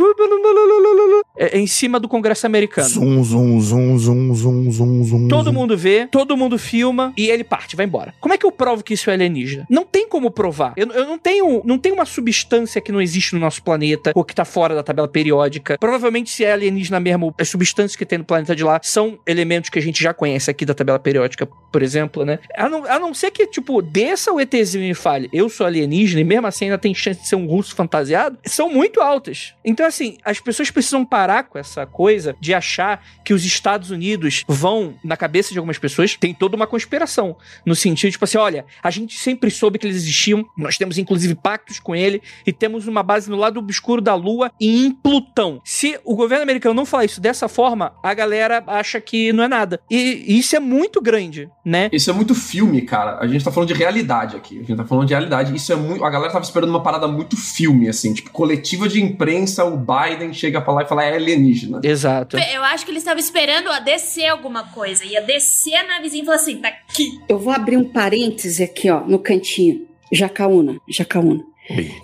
É, 1.36 1.58
em 1.58 1.66
cima 1.66 2.00
do 2.00 2.08
Congresso 2.08 2.46
americano. 2.46 2.88
Zum, 2.88 3.24
zum, 3.24 3.60
zum, 3.60 3.98
zum, 3.98 4.34
zum, 4.34 4.72
zum, 4.72 5.04
zum. 5.04 5.28
Todo 5.28 5.52
mundo 5.52 5.76
vê, 5.76 6.06
todo 6.06 6.36
mundo 6.36 6.58
filma 6.58 7.12
e 7.16 7.28
ele 7.28 7.44
parte, 7.44 7.76
vai 7.76 7.86
embora. 7.86 8.14
Como 8.20 8.34
é 8.34 8.38
que 8.38 8.46
eu 8.46 8.52
provo 8.52 8.82
que 8.82 8.94
isso 8.94 9.10
é 9.10 9.14
alienígena? 9.14 9.66
Não 9.70 9.84
tem 9.84 10.08
como 10.08 10.30
provar. 10.30 10.72
Eu, 10.76 10.90
eu 10.92 11.06
não 11.06 11.18
tenho. 11.18 11.62
Não 11.64 11.78
tem 11.78 11.92
uma 11.92 12.04
substância 12.04 12.80
que 12.80 12.92
não 12.92 13.00
existe 13.00 13.34
no 13.34 13.40
nosso 13.40 13.62
planeta 13.62 14.12
ou 14.14 14.24
que 14.24 14.34
tá 14.34 14.44
fora 14.44 14.74
da 14.74 14.82
tabela 14.82 15.08
periódica. 15.08 15.76
Provavelmente, 15.78 16.30
se 16.30 16.44
é 16.44 16.52
alienígena 16.52 17.00
mesmo, 17.00 17.34
as 17.38 17.48
substâncias 17.48 17.96
que 17.96 18.06
tem 18.06 18.18
no 18.18 18.24
planeta 18.24 18.54
de 18.54 18.64
lá 18.64 18.80
são 18.82 19.18
elementos 19.26 19.70
que 19.70 19.78
a 19.78 19.82
gente 19.82 20.02
já 20.02 20.12
conhece 20.12 20.50
aqui 20.50 20.64
da 20.64 20.74
tabela 20.74 20.98
periódica, 20.98 21.46
por 21.46 21.82
exemplo, 21.82 21.87
né? 22.24 22.38
A 22.56 22.68
não, 22.68 22.84
a 22.84 22.98
não 22.98 23.14
ser 23.14 23.30
que, 23.30 23.46
tipo, 23.46 23.80
desça 23.82 24.32
o 24.32 24.40
ETzinho 24.40 24.90
e 24.90 24.94
fale, 24.94 25.28
eu 25.32 25.48
sou 25.48 25.66
alienígena, 25.66 26.20
e 26.20 26.24
mesmo 26.24 26.46
assim 26.46 26.66
ainda 26.66 26.78
tem 26.78 26.94
chance 26.94 27.20
de 27.20 27.28
ser 27.28 27.36
um 27.36 27.46
russo 27.46 27.74
fantasiado, 27.74 28.38
são 28.44 28.70
muito 28.70 29.00
altas. 29.00 29.54
Então, 29.64 29.86
assim, 29.86 30.18
as 30.24 30.40
pessoas 30.40 30.70
precisam 30.70 31.04
parar 31.04 31.44
com 31.44 31.58
essa 31.58 31.86
coisa 31.86 32.36
de 32.40 32.54
achar 32.54 33.04
que 33.24 33.32
os 33.32 33.44
Estados 33.44 33.90
Unidos 33.90 34.44
vão, 34.48 34.94
na 35.04 35.16
cabeça 35.16 35.52
de 35.52 35.58
algumas 35.58 35.78
pessoas, 35.78 36.16
tem 36.16 36.34
toda 36.34 36.56
uma 36.56 36.66
conspiração. 36.66 37.36
No 37.64 37.74
sentido, 37.74 38.12
tipo 38.12 38.24
assim, 38.24 38.38
olha, 38.38 38.64
a 38.82 38.90
gente 38.90 39.18
sempre 39.18 39.50
soube 39.50 39.78
que 39.78 39.86
eles 39.86 39.96
existiam, 39.96 40.44
nós 40.56 40.76
temos 40.76 40.98
inclusive 40.98 41.34
pactos 41.34 41.78
com 41.78 41.94
ele, 41.94 42.22
e 42.46 42.52
temos 42.52 42.86
uma 42.86 43.02
base 43.02 43.30
no 43.30 43.36
lado 43.36 43.58
obscuro 43.58 44.00
da 44.00 44.14
Lua 44.14 44.50
e 44.60 44.84
em 44.86 44.90
Plutão. 44.90 45.60
Se 45.64 45.98
o 46.04 46.14
governo 46.14 46.42
americano 46.42 46.74
não 46.74 46.86
falar 46.86 47.04
isso 47.04 47.20
dessa 47.20 47.48
forma, 47.48 47.94
a 48.02 48.14
galera 48.14 48.62
acha 48.66 49.00
que 49.00 49.32
não 49.32 49.44
é 49.44 49.48
nada. 49.48 49.80
E 49.90 50.38
isso 50.38 50.56
é 50.56 50.60
muito 50.60 51.00
grande, 51.00 51.48
né? 51.64 51.77
Isso 51.92 52.10
é 52.10 52.12
muito 52.12 52.34
filme, 52.34 52.82
cara. 52.82 53.18
A 53.20 53.26
gente 53.26 53.44
tá 53.44 53.52
falando 53.52 53.68
de 53.68 53.74
realidade 53.74 54.36
aqui. 54.36 54.56
A 54.56 54.62
gente 54.62 54.76
tá 54.76 54.84
falando 54.84 55.06
de 55.06 55.14
realidade. 55.14 55.54
Isso 55.54 55.72
é 55.72 55.76
muito. 55.76 56.04
A 56.04 56.10
galera 56.10 56.32
tava 56.32 56.44
esperando 56.44 56.70
uma 56.70 56.82
parada 56.82 57.06
muito 57.06 57.36
filme, 57.36 57.88
assim, 57.88 58.12
tipo, 58.12 58.30
coletiva 58.30 58.88
de 58.88 59.02
imprensa, 59.02 59.64
o 59.64 59.76
Biden 59.76 60.32
chega 60.32 60.60
pra 60.60 60.72
lá 60.72 60.82
e 60.82 60.86
fala 60.86 61.04
é 61.04 61.14
alienígena. 61.14 61.80
Exato. 61.82 62.36
Eu 62.36 62.62
acho 62.64 62.84
que 62.84 62.90
eles 62.90 63.02
estavam 63.02 63.20
esperando 63.20 63.70
a 63.70 63.78
descer 63.78 64.26
alguma 64.26 64.64
coisa. 64.64 65.04
Ia 65.04 65.22
descer 65.22 65.74
a 65.74 65.86
navezinha 65.86 66.22
e 66.22 66.26
falar 66.26 66.36
assim: 66.36 66.56
tá 66.56 66.68
aqui. 66.68 67.20
Eu 67.28 67.38
vou 67.38 67.52
abrir 67.52 67.76
um 67.76 67.84
parêntese 67.84 68.62
aqui, 68.62 68.90
ó, 68.90 69.00
no 69.00 69.18
cantinho. 69.18 69.86
Jacaúna, 70.12 70.80
Jacaúna. 70.88 71.44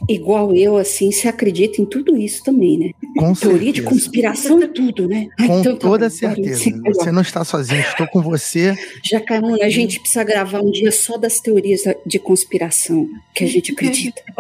Igual 0.09 0.55
eu, 0.55 0.77
assim, 0.77 1.11
se 1.11 1.27
acredita 1.27 1.81
em 1.81 1.87
tudo 1.87 2.17
isso 2.17 2.45
também, 2.45 2.79
né? 2.79 2.91
Com 3.17 3.33
Teoria 3.33 3.73
de 3.73 3.81
certeza. 3.81 3.89
conspiração 3.89 4.63
e 4.63 4.69
tudo, 4.69 5.09
né? 5.09 5.29
Ai, 5.39 5.47
Com 5.47 5.61
então 5.61 5.75
tá 5.75 5.89
toda 5.89 6.09
bom, 6.09 6.15
certeza. 6.15 6.71
Você 6.85 7.11
não 7.11 7.23
está 7.23 7.45
sozinho, 7.45 7.81
estou 7.81 8.07
com 8.09 8.21
você. 8.21 8.77
Jacaúna, 9.03 9.65
a 9.65 9.71
gente 9.71 10.01
precisa 10.01 10.23
gravar 10.25 10.61
um 10.61 10.71
dia 10.71 10.93
só 10.93 11.17
das 11.17 11.41
teorias 11.41 11.83
de 12.05 12.19
conspiração 12.19 13.09
que 13.35 13.45
a 13.45 13.47
gente 13.47 13.73
acredita, 13.73 14.23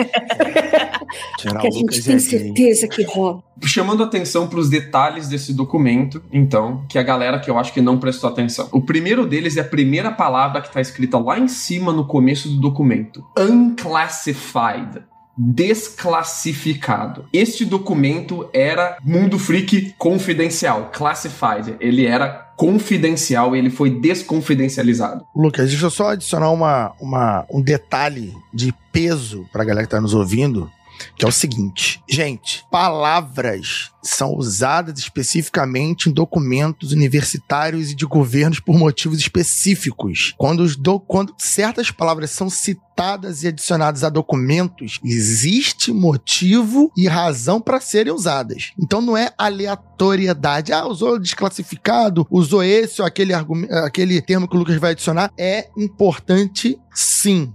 que 1.40 1.48
a 1.48 1.70
gente 1.70 1.82
Lucas 1.82 2.04
tem 2.04 2.18
certeza 2.18 2.86
que 2.86 3.02
rola. 3.02 3.42
Chamando 3.62 4.02
atenção 4.02 4.46
para 4.48 4.58
os 4.58 4.68
detalhes 4.68 5.28
desse 5.28 5.54
documento, 5.54 6.22
então, 6.32 6.84
que 6.88 6.98
a 6.98 7.02
galera 7.02 7.38
que 7.38 7.50
eu 7.50 7.58
acho 7.58 7.72
que 7.72 7.80
não 7.80 7.98
prestou 7.98 8.28
atenção. 8.28 8.68
O 8.72 8.82
primeiro 8.82 9.26
deles 9.26 9.56
é 9.56 9.60
a 9.60 9.64
primeira 9.64 10.10
palavra 10.10 10.60
que 10.60 10.68
está 10.68 10.80
escrita 10.80 11.18
lá 11.18 11.38
em 11.38 11.48
cima 11.48 11.92
no 11.92 12.06
começo 12.06 12.48
do 12.48 12.60
documento: 12.60 13.24
unclassified. 13.38 15.02
Desclassificado. 15.36 17.26
Este 17.32 17.64
documento 17.64 18.48
era 18.52 18.98
Mundo 19.02 19.38
Freak 19.38 19.94
confidencial, 19.98 20.90
classified. 20.92 21.76
Ele 21.80 22.06
era 22.06 22.52
confidencial 22.56 23.54
e 23.54 23.58
ele 23.58 23.70
foi 23.70 23.90
desconfidencializado. 23.90 25.26
Lucas, 25.34 25.68
deixa 25.70 25.86
eu 25.86 25.90
só 25.90 26.10
adicionar 26.10 26.50
uma, 26.50 26.92
uma, 27.00 27.44
um 27.50 27.60
detalhe 27.60 28.32
de 28.52 28.72
peso 28.92 29.44
pra 29.52 29.64
galera 29.64 29.86
que 29.86 29.90
tá 29.90 30.00
nos 30.00 30.14
ouvindo, 30.14 30.70
que 31.16 31.24
é 31.24 31.28
o 31.28 31.32
seguinte. 31.32 32.02
Gente, 32.08 32.64
palavras 32.70 33.90
são 34.02 34.34
usadas 34.34 34.98
especificamente 34.98 36.08
em 36.08 36.12
documentos 36.12 36.92
universitários 36.92 37.90
e 37.90 37.94
de 37.94 38.04
governos 38.04 38.60
por 38.60 38.78
motivos 38.78 39.18
específicos. 39.18 40.34
Quando, 40.36 40.60
os 40.60 40.76
do, 40.76 41.00
quando 41.00 41.34
certas 41.38 41.90
palavras 41.90 42.30
são 42.30 42.50
citadas 42.50 43.42
e 43.42 43.48
adicionadas 43.48 44.04
a 44.04 44.08
documentos, 44.08 45.00
existe 45.02 45.92
motivo 45.92 46.92
e 46.96 47.08
razão 47.08 47.60
para 47.60 47.80
serem 47.80 48.12
usadas. 48.12 48.72
Então 48.78 49.00
não 49.00 49.16
é 49.16 49.32
aleatoriedade. 49.38 50.72
Ah, 50.72 50.86
usou 50.86 51.18
desclassificado, 51.18 52.26
usou 52.30 52.62
esse 52.62 53.00
ou 53.00 53.06
aquele, 53.06 53.32
aquele 53.32 54.20
termo 54.20 54.46
que 54.46 54.56
o 54.56 54.58
Lucas 54.58 54.76
vai 54.76 54.92
adicionar. 54.92 55.32
É 55.38 55.68
importante 55.76 56.78
sim. 56.94 57.52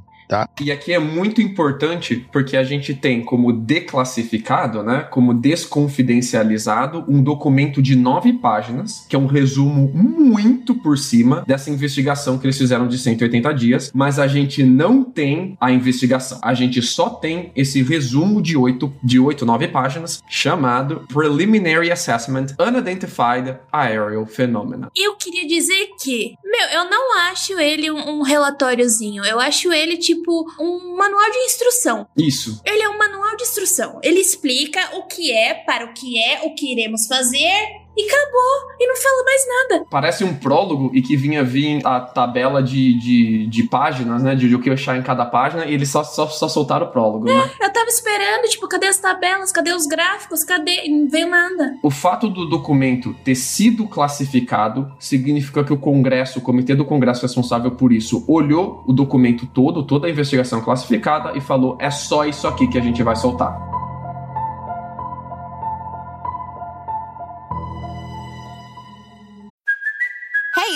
E 0.62 0.72
aqui 0.72 0.94
é 0.94 1.00
muito 1.00 1.42
importante 1.42 2.28
porque 2.32 2.56
a 2.56 2.64
gente 2.64 2.94
tem 2.94 3.24
como 3.24 3.52
declassificado, 3.52 4.84
né, 4.84 5.08
como 5.10 5.34
desconfidencializado, 5.34 7.04
um 7.08 7.22
documento 7.24 7.82
de 7.82 7.96
nove 7.96 8.34
páginas, 8.34 9.06
que 9.10 9.16
é 9.16 9.20
um 9.20 9.26
resumo 9.26 9.92
muito 9.94 10.76
por 10.76 10.98
cima 10.98 11.44
dessa 11.48 11.72
investigação 11.72 12.38
que 12.38 12.46
eles 12.46 12.58
fizeram 12.58 12.88
de 12.88 12.98
180 12.98 13.54
dias, 13.54 13.92
mas 13.94 14.20
a 14.20 14.28
gente 14.28 14.64
não 14.64 15.04
tem 15.04 15.58
a 15.60 15.72
investigação. 15.72 16.40
A 16.44 16.54
gente 16.54 16.82
só 16.82 17.10
tem 17.10 17.52
esse 17.56 17.82
resumo 17.82 18.42
de 18.42 18.56
oito, 18.56 18.94
de 19.04 19.20
oito, 19.20 19.46
nove 19.46 19.68
páginas, 19.68 20.22
chamado 20.30 21.06
Preliminary 21.12 21.92
Assessment 21.92 22.48
Unidentified 22.60 23.58
Aerial 23.72 24.26
Phenomena. 24.26 24.90
Eu 24.96 25.16
queria 25.16 25.48
dizer 25.48 25.90
que, 26.02 26.36
meu, 26.44 26.82
eu 26.82 26.90
não 26.90 27.18
acho 27.20 27.60
ele 27.60 27.90
um, 27.90 28.20
um 28.20 28.22
relatóriozinho. 28.22 29.24
Eu 29.26 29.40
acho 29.40 29.72
ele, 29.72 29.98
tipo, 29.98 30.19
um 30.60 30.96
manual 30.96 31.30
de 31.32 31.38
instrução. 31.40 32.08
Isso. 32.18 32.62
Ele 32.66 32.82
é 32.82 32.90
um 32.90 32.98
manual 32.98 33.36
de 33.36 33.44
instrução. 33.44 34.00
Ele 34.04 34.20
explica 34.20 34.98
o 34.98 35.04
que 35.08 35.32
é, 35.32 35.54
para 35.54 35.86
o 35.86 35.94
que 35.94 36.22
é, 36.22 36.42
o 36.44 36.56
que 36.56 36.72
iremos 36.72 37.08
fazer. 37.08 37.89
E 37.98 38.06
acabou. 38.06 38.70
E 38.80 38.88
não 38.88 38.96
fala 38.96 39.24
mais 39.24 39.46
nada. 39.48 39.86
Parece 39.90 40.24
um 40.24 40.34
prólogo 40.34 40.90
e 40.94 41.02
que 41.02 41.18
vinha 41.18 41.44
vir 41.44 41.86
a 41.86 42.00
tabela 42.00 42.64
de, 42.64 42.98
de, 42.98 43.48
de 43.48 43.64
páginas, 43.64 44.24
né? 44.24 44.36
De 44.36 44.54
o 44.56 44.60
que 44.60 44.70
achar 44.70 44.98
em 44.98 45.02
cada 45.02 45.26
página, 45.26 45.66
e 45.66 45.74
eles 45.74 45.90
só, 45.90 46.04
só, 46.04 46.28
só 46.28 46.48
soltaram 46.48 46.88
o 46.88 46.92
prólogo, 46.92 47.26
né? 47.26 47.50
Eu 47.60 47.72
tava 47.74 47.88
esperando, 47.88 48.48
tipo, 48.48 48.68
cadê 48.68 48.88
as 48.88 48.98
tabelas? 48.98 49.52
Cadê 49.52 49.74
os 49.74 49.86
gráficos? 49.86 50.44
Cadê? 50.44 50.88
Não 50.88 51.10
veio 51.10 51.30
nada. 51.30 51.76
O 51.84 51.90
fato 51.90 52.30
do 52.30 52.48
documento 52.48 53.14
ter 53.24 53.36
sido 53.36 53.88
classificado 53.88 54.92
significa 55.00 55.64
que 55.64 55.74
o 55.74 55.78
Congresso, 55.78 56.40
o 56.40 56.42
comitê 56.42 56.76
do 56.76 56.86
Congresso 56.86 57.24
responsável 57.24 57.72
por 57.72 57.92
isso, 57.92 58.24
olhou 58.28 58.84
o 58.88 58.94
documento 58.94 59.46
todo, 59.46 59.84
toda 59.84 60.08
a 60.08 60.10
investigação 60.10 60.62
classificada 60.62 61.38
e 61.38 61.42
falou: 61.42 61.78
é 61.80 61.92
só 61.92 62.26
isso 62.26 62.48
aqui 62.48 62.68
que 62.68 62.78
a 62.78 62.82
gente 62.82 63.04
vai 63.04 63.16
soltar. 63.16 63.79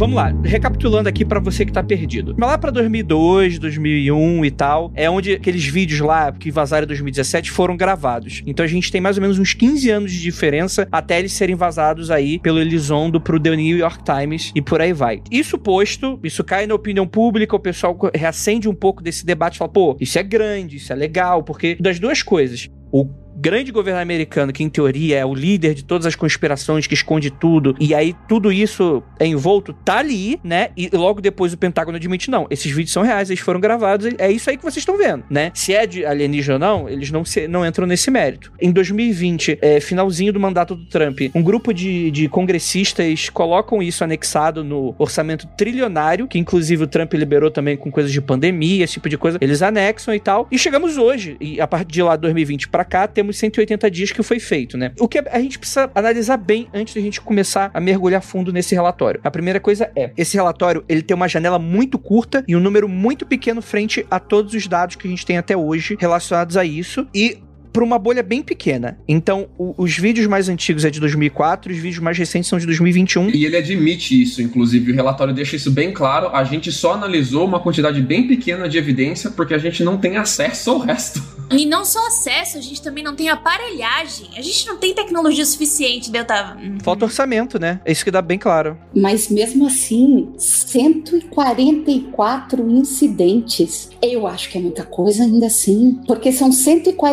Vamos 0.00 0.16
lá, 0.16 0.34
recapitulando 0.42 1.10
aqui 1.10 1.26
pra 1.26 1.38
você 1.38 1.66
que 1.66 1.70
tá 1.70 1.82
perdido. 1.82 2.34
Lá 2.38 2.56
pra 2.56 2.70
2002, 2.70 3.58
2001 3.58 4.46
e 4.46 4.50
tal, 4.50 4.90
é 4.94 5.10
onde 5.10 5.34
aqueles 5.34 5.66
vídeos 5.66 6.00
lá 6.00 6.32
que 6.32 6.50
vazaram 6.50 6.84
em 6.84 6.86
2017 6.86 7.50
foram 7.50 7.76
gravados. 7.76 8.42
Então 8.46 8.64
a 8.64 8.66
gente 8.66 8.90
tem 8.90 8.98
mais 8.98 9.18
ou 9.18 9.20
menos 9.20 9.38
uns 9.38 9.52
15 9.52 9.90
anos 9.90 10.10
de 10.10 10.18
diferença 10.18 10.88
até 10.90 11.18
eles 11.18 11.34
serem 11.34 11.54
vazados 11.54 12.10
aí 12.10 12.38
pelo 12.38 12.58
Elizondo 12.60 13.20
pro 13.20 13.38
The 13.38 13.54
New 13.54 13.76
York 13.76 14.02
Times 14.02 14.52
e 14.54 14.62
por 14.62 14.80
aí 14.80 14.94
vai. 14.94 15.20
Isso 15.30 15.58
posto, 15.58 16.18
isso 16.24 16.42
cai 16.42 16.66
na 16.66 16.74
opinião 16.74 17.06
pública, 17.06 17.54
o 17.54 17.60
pessoal 17.60 17.94
reacende 18.14 18.70
um 18.70 18.74
pouco 18.74 19.02
desse 19.02 19.26
debate 19.26 19.56
e 19.56 19.58
fala, 19.58 19.70
pô, 19.70 19.98
isso 20.00 20.18
é 20.18 20.22
grande, 20.22 20.78
isso 20.78 20.90
é 20.94 20.96
legal, 20.96 21.42
porque 21.42 21.76
das 21.78 22.00
duas 22.00 22.22
coisas, 22.22 22.70
o 22.90 23.04
grande 23.40 23.72
governo 23.72 24.00
americano, 24.00 24.52
que 24.52 24.62
em 24.62 24.68
teoria 24.68 25.18
é 25.18 25.24
o 25.24 25.34
líder 25.34 25.74
de 25.74 25.82
todas 25.82 26.06
as 26.06 26.14
conspirações, 26.14 26.86
que 26.86 26.92
esconde 26.92 27.30
tudo, 27.30 27.74
e 27.80 27.94
aí 27.94 28.14
tudo 28.28 28.52
isso 28.52 29.02
é 29.18 29.26
envolto, 29.26 29.72
tá 29.72 29.98
ali, 29.98 30.38
né? 30.44 30.68
E 30.76 30.90
logo 30.92 31.20
depois 31.20 31.54
o 31.54 31.58
Pentágono 31.58 31.96
admite, 31.96 32.30
não, 32.30 32.46
esses 32.50 32.70
vídeos 32.70 32.92
são 32.92 33.02
reais, 33.02 33.30
eles 33.30 33.40
foram 33.40 33.58
gravados, 33.58 34.08
é 34.18 34.30
isso 34.30 34.50
aí 34.50 34.58
que 34.58 34.62
vocês 34.62 34.78
estão 34.82 34.98
vendo, 34.98 35.24
né? 35.30 35.50
Se 35.54 35.72
é 35.72 35.86
de 35.86 36.04
alienígena 36.04 36.54
ou 36.54 36.58
não, 36.58 36.88
eles 36.88 37.10
não, 37.10 37.24
se, 37.24 37.48
não 37.48 37.64
entram 37.64 37.86
nesse 37.86 38.10
mérito. 38.10 38.52
Em 38.60 38.70
2020, 38.70 39.58
é, 39.62 39.80
finalzinho 39.80 40.32
do 40.32 40.40
mandato 40.40 40.74
do 40.74 40.84
Trump, 40.86 41.20
um 41.34 41.42
grupo 41.42 41.72
de, 41.72 42.10
de 42.10 42.28
congressistas 42.28 43.30
colocam 43.30 43.82
isso 43.82 44.04
anexado 44.04 44.62
no 44.62 44.94
orçamento 44.98 45.46
trilionário, 45.56 46.28
que 46.28 46.38
inclusive 46.38 46.84
o 46.84 46.86
Trump 46.86 47.14
liberou 47.14 47.50
também 47.50 47.76
com 47.76 47.90
coisas 47.90 48.12
de 48.12 48.20
pandemia, 48.20 48.84
esse 48.84 48.94
tipo 48.94 49.08
de 49.08 49.16
coisa, 49.16 49.38
eles 49.40 49.62
anexam 49.62 50.14
e 50.14 50.20
tal, 50.20 50.46
e 50.50 50.58
chegamos 50.58 50.98
hoje, 50.98 51.38
e 51.40 51.58
a 51.58 51.66
partir 51.66 51.92
de 51.92 52.02
lá 52.02 52.16
2020 52.16 52.68
para 52.68 52.84
cá, 52.84 53.08
temos 53.08 53.29
180 53.32 53.90
dias 53.90 54.12
que 54.12 54.22
foi 54.22 54.38
feito, 54.38 54.76
né? 54.76 54.92
O 54.98 55.08
que 55.08 55.18
a 55.18 55.40
gente 55.40 55.58
precisa 55.58 55.90
analisar 55.94 56.36
bem 56.36 56.68
antes 56.72 56.94
de 56.94 57.00
a 57.00 57.02
gente 57.02 57.20
começar 57.20 57.70
a 57.72 57.80
mergulhar 57.80 58.22
fundo 58.22 58.52
nesse 58.52 58.74
relatório. 58.74 59.20
A 59.22 59.30
primeira 59.30 59.60
coisa 59.60 59.90
é, 59.96 60.10
esse 60.16 60.36
relatório, 60.36 60.84
ele 60.88 61.02
tem 61.02 61.14
uma 61.14 61.28
janela 61.28 61.58
muito 61.58 61.98
curta 61.98 62.44
e 62.46 62.56
um 62.56 62.60
número 62.60 62.88
muito 62.88 63.26
pequeno 63.26 63.62
frente 63.62 64.06
a 64.10 64.18
todos 64.18 64.54
os 64.54 64.66
dados 64.66 64.96
que 64.96 65.06
a 65.06 65.10
gente 65.10 65.26
tem 65.26 65.38
até 65.38 65.56
hoje 65.56 65.96
relacionados 65.98 66.56
a 66.56 66.64
isso 66.64 67.06
e 67.14 67.38
para 67.72 67.84
uma 67.84 67.98
bolha 67.98 68.22
bem 68.22 68.42
pequena. 68.42 68.98
Então, 69.08 69.48
o, 69.58 69.74
os 69.76 69.96
vídeos 69.96 70.26
mais 70.26 70.48
antigos 70.48 70.84
é 70.84 70.90
de 70.90 71.00
2004, 71.00 71.72
os 71.72 71.78
vídeos 71.78 72.02
mais 72.02 72.16
recentes 72.16 72.48
são 72.48 72.58
de 72.58 72.66
2021. 72.66 73.30
E 73.30 73.44
ele 73.44 73.56
admite 73.56 74.20
isso, 74.20 74.42
inclusive, 74.42 74.92
o 74.92 74.94
relatório 74.94 75.34
deixa 75.34 75.56
isso 75.56 75.70
bem 75.70 75.92
claro. 75.92 76.34
A 76.34 76.44
gente 76.44 76.70
só 76.72 76.94
analisou 76.94 77.46
uma 77.46 77.60
quantidade 77.60 78.00
bem 78.00 78.26
pequena 78.26 78.68
de 78.68 78.78
evidência 78.78 79.30
porque 79.30 79.54
a 79.54 79.58
gente 79.58 79.82
não 79.82 79.98
tem 79.98 80.16
acesso 80.16 80.70
ao 80.70 80.78
resto. 80.78 81.22
E 81.52 81.66
não 81.66 81.84
só 81.84 82.06
acesso, 82.06 82.58
a 82.58 82.60
gente 82.60 82.80
também 82.80 83.02
não 83.02 83.16
tem 83.16 83.28
aparelhagem. 83.28 84.28
A 84.36 84.40
gente 84.40 84.68
não 84.68 84.76
tem 84.76 84.94
tecnologia 84.94 85.44
suficiente, 85.44 86.08
eu 86.14 86.24
tava. 86.24 86.56
Falta 86.80 87.06
orçamento, 87.06 87.58
né? 87.58 87.80
É 87.84 87.90
isso 87.90 88.04
que 88.04 88.10
dá 88.12 88.22
bem 88.22 88.38
claro. 88.38 88.78
Mas 88.94 89.28
mesmo 89.28 89.66
assim, 89.66 90.28
144 90.38 92.70
incidentes. 92.70 93.90
Eu 94.00 94.28
acho 94.28 94.48
que 94.48 94.58
é 94.58 94.60
muita 94.60 94.84
coisa 94.84 95.24
ainda 95.24 95.46
assim. 95.46 95.98
Porque 96.06 96.30
são 96.30 96.52
144 96.52 97.10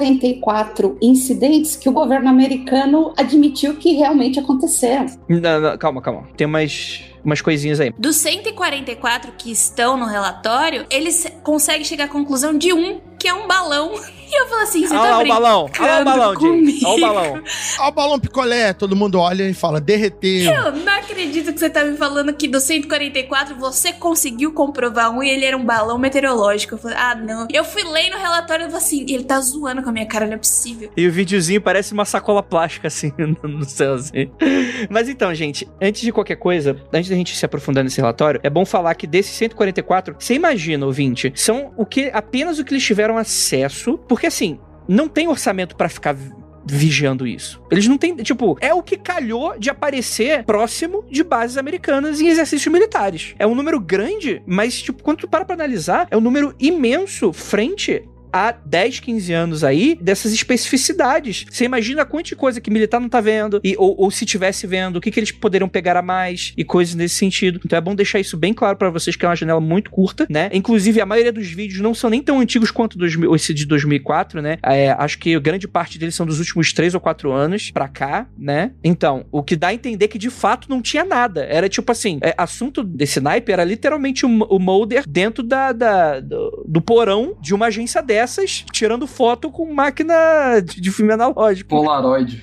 incidentes 1.02 1.76
que 1.76 1.90
o 1.90 1.92
governo 1.92 2.30
americano 2.30 3.14
admitiu 3.18 3.76
que 3.76 3.94
realmente 3.94 4.40
aconteceram. 4.40 5.08
Não, 5.28 5.60
não, 5.60 5.78
calma, 5.78 6.02
calma. 6.02 6.28
Tem 6.36 6.48
mais 6.48 7.04
umas 7.24 7.42
coisinhas 7.42 7.80
aí. 7.80 7.94
Dos 7.98 8.16
144 8.16 9.34
que 9.38 9.52
estão 9.52 9.98
no 9.98 10.06
relatório, 10.06 10.86
eles 10.90 11.26
conseguem 11.44 11.84
chegar 11.84 12.06
à 12.06 12.08
conclusão 12.08 12.58
de 12.58 12.72
um, 12.72 13.02
que 13.20 13.28
é 13.28 13.34
um 13.34 13.48
balão. 13.48 13.92
E 14.30 14.42
eu 14.42 14.48
falo 14.48 14.62
assim, 14.62 14.86
você 14.86 14.94
Olha 14.96 15.02
tá 15.10 15.18
lá 15.18 15.24
o 15.24 15.28
balão, 15.28 15.70
olha 15.80 16.02
o 16.02 16.06
balão, 16.06 16.40
gente. 16.40 16.86
Olha 16.86 16.98
o 16.98 17.00
balão. 17.14 17.44
Ó 17.80 17.88
o 17.88 17.92
balão 17.92 18.20
picolé, 18.20 18.74
todo 18.74 18.96
mundo 18.96 19.20
olha 19.20 19.44
e 19.50 19.54
fala, 19.54 19.80
derreteu. 19.80 20.52
Eu 20.52 20.72
não 20.74 20.94
acredito 20.94 21.54
que 21.54 21.60
você 21.60 21.70
tá 21.70 21.84
me 21.86 21.96
falando 21.98 22.34
que 22.34 22.48
dos 22.48 22.64
144 22.64 23.56
você 23.56 23.94
conseguiu 23.94 24.52
comprovar 24.52 25.12
um 25.12 25.24
e 25.24 25.30
ele 25.30 25.46
era 25.46 25.56
um 25.56 25.64
balão 25.64 25.98
meteorológico. 25.98 26.76
Eu 26.76 26.78
falei, 26.78 26.98
ah, 26.98 27.16
não. 27.16 27.48
Eu 27.54 27.64
fui 27.64 27.84
ler 27.84 28.10
no 28.10 28.18
relatório 28.18 28.64
e 28.64 28.70
falei 28.70 28.78
assim, 28.86 29.06
ele 29.08 29.24
tá 29.24 29.40
zoando 29.40 29.82
com 29.82 29.90
a 29.90 29.92
minha 29.94 30.06
cara, 30.06 30.26
não 30.26 30.34
é 30.34 30.38
possível. 30.38 30.92
E 30.98 31.08
o 31.08 31.12
videozinho 31.12 31.62
parece 31.62 31.94
uma 31.94 32.06
sacola 32.06 32.42
plástica, 32.44 32.88
assim, 32.88 33.14
no- 33.18 33.50
no 33.50 33.64
céu, 33.66 33.94
assim. 33.96 34.30
Mas 34.90 35.08
então, 35.08 35.34
gente, 35.34 35.68
antes 35.82 36.02
de 36.02 36.12
qualquer 36.12 36.36
coisa, 36.38 36.76
antes 36.92 37.10
da 37.10 37.16
gente 37.16 37.36
se 37.36 37.46
aprofundar 37.46 37.84
nesse 37.84 37.98
relatório, 38.02 38.40
é 38.44 38.50
bom 38.50 38.66
falar 38.66 38.94
que 38.96 39.08
desses 39.08 39.34
144, 39.36 40.16
você 40.20 40.34
imagina, 40.34 40.86
ouvinte, 40.86 41.32
são 41.36 41.72
o 41.78 41.86
que 41.86 42.10
apenas 42.14 42.60
o 42.60 42.66
que 42.66 42.74
eles 42.74 42.84
tiveram 42.84 43.18
acesso, 43.18 43.98
porque 44.08 44.17
assim, 44.26 44.60
não 44.88 45.08
tem 45.08 45.28
orçamento 45.28 45.76
pra 45.76 45.88
ficar 45.90 46.14
vi- 46.14 46.32
vigiando 46.66 47.28
isso. 47.28 47.62
Eles 47.72 47.88
não 47.88 47.98
têm, 47.98 48.16
tipo, 48.18 48.58
é 48.60 48.74
o 48.74 48.82
que 48.84 48.98
calhou 48.98 49.58
de 49.58 49.70
aparecer 49.70 50.44
próximo 50.44 51.06
de 51.10 51.24
bases 51.24 51.58
americanas 51.58 52.20
em 52.20 52.28
exercícios 52.28 52.72
militares. 52.74 53.36
É 53.38 53.46
um 53.46 53.54
número 53.56 53.80
grande, 53.80 54.42
mas 54.46 54.82
tipo, 54.82 55.02
quando 55.04 55.20
tu 55.20 55.28
para 55.30 55.46
pra 55.46 55.56
analisar, 55.56 56.08
é 56.12 56.18
um 56.18 56.22
número 56.22 56.54
imenso 56.60 57.32
frente 57.32 58.04
há 58.32 58.52
10, 58.52 59.00
15 59.00 59.34
anos 59.34 59.64
aí 59.64 59.98
dessas 60.02 60.34
especificidades. 60.34 61.46
Você 61.50 61.66
imagina 61.66 62.02
a 62.02 62.06
quantidade 62.06 62.28
de 62.28 62.36
coisa 62.36 62.60
que 62.60 62.70
militar 62.72 63.00
não 63.00 63.08
tá 63.08 63.22
vendo, 63.22 63.62
e, 63.64 63.76
ou, 63.78 63.96
ou 63.98 64.12
se 64.12 64.26
tivesse 64.26 64.66
vendo, 64.68 64.98
o 64.98 65.02
que, 65.02 65.12
que 65.12 65.20
eles 65.20 65.32
poderiam 65.32 65.70
pegar 65.70 65.96
a 65.96 66.02
mais 66.02 66.52
e 66.58 66.64
coisas 66.64 66.96
nesse 66.96 67.16
sentido. 67.16 67.62
Então 67.64 67.78
é 67.78 67.82
bom 67.82 67.96
deixar 67.96 68.20
isso 68.20 68.36
bem 68.36 68.54
claro 68.54 68.76
pra 68.76 68.90
vocês 68.90 69.16
que 69.16 69.24
é 69.24 69.30
uma 69.30 69.36
janela 69.36 69.62
muito 69.62 69.90
curta, 69.92 70.26
né? 70.30 70.50
Inclusive, 70.52 71.00
a 71.00 71.06
maioria 71.06 71.32
dos 71.32 71.48
vídeos 71.48 71.80
não 71.80 71.94
são 71.94 72.10
nem 72.10 72.22
tão 72.22 72.40
antigos 72.40 72.72
quanto 72.72 72.98
2000 72.98 73.36
esse 73.36 73.54
de 73.54 73.66
2004, 73.66 74.42
né? 74.42 74.58
É, 74.64 74.92
acho 74.92 75.20
que 75.20 75.40
grande 75.40 75.68
parte 75.68 75.98
deles 75.98 76.16
são 76.16 76.26
dos 76.26 76.40
últimos 76.40 76.74
3 76.74 76.94
ou 76.96 77.00
4 77.00 77.32
anos 77.32 77.72
pra 77.72 77.88
cá, 77.88 78.28
né? 78.38 78.72
Então, 78.84 79.26
o 79.32 79.44
que 79.44 79.56
dá 79.56 79.68
a 79.68 79.74
entender 79.74 80.08
que 80.08 80.18
de 80.18 80.30
fato 80.30 80.70
não 80.70 80.82
tinha 80.82 81.06
nada. 81.06 81.46
Era 81.46 81.70
tipo 81.70 81.92
assim, 81.92 82.18
é, 82.22 82.34
assunto 82.38 82.84
desse 82.84 83.20
naipe 83.20 83.52
era 83.52 83.64
literalmente 83.64 84.26
o, 84.26 84.30
o 84.30 84.60
dentro 85.08 85.44
da, 85.44 85.72
da- 85.72 86.20
do, 86.20 86.66
do 86.68 86.82
porão 86.82 87.38
de 87.42 87.54
uma 87.54 87.68
agência 87.68 88.02
dessas, 88.18 88.66
tirando 88.72 89.06
foto 89.06 89.52
com 89.52 89.72
máquina 89.72 90.60
de, 90.60 90.82
de 90.82 90.92
filme 90.92 91.14
analógico. 91.14 91.70
Polaroid. 91.70 92.42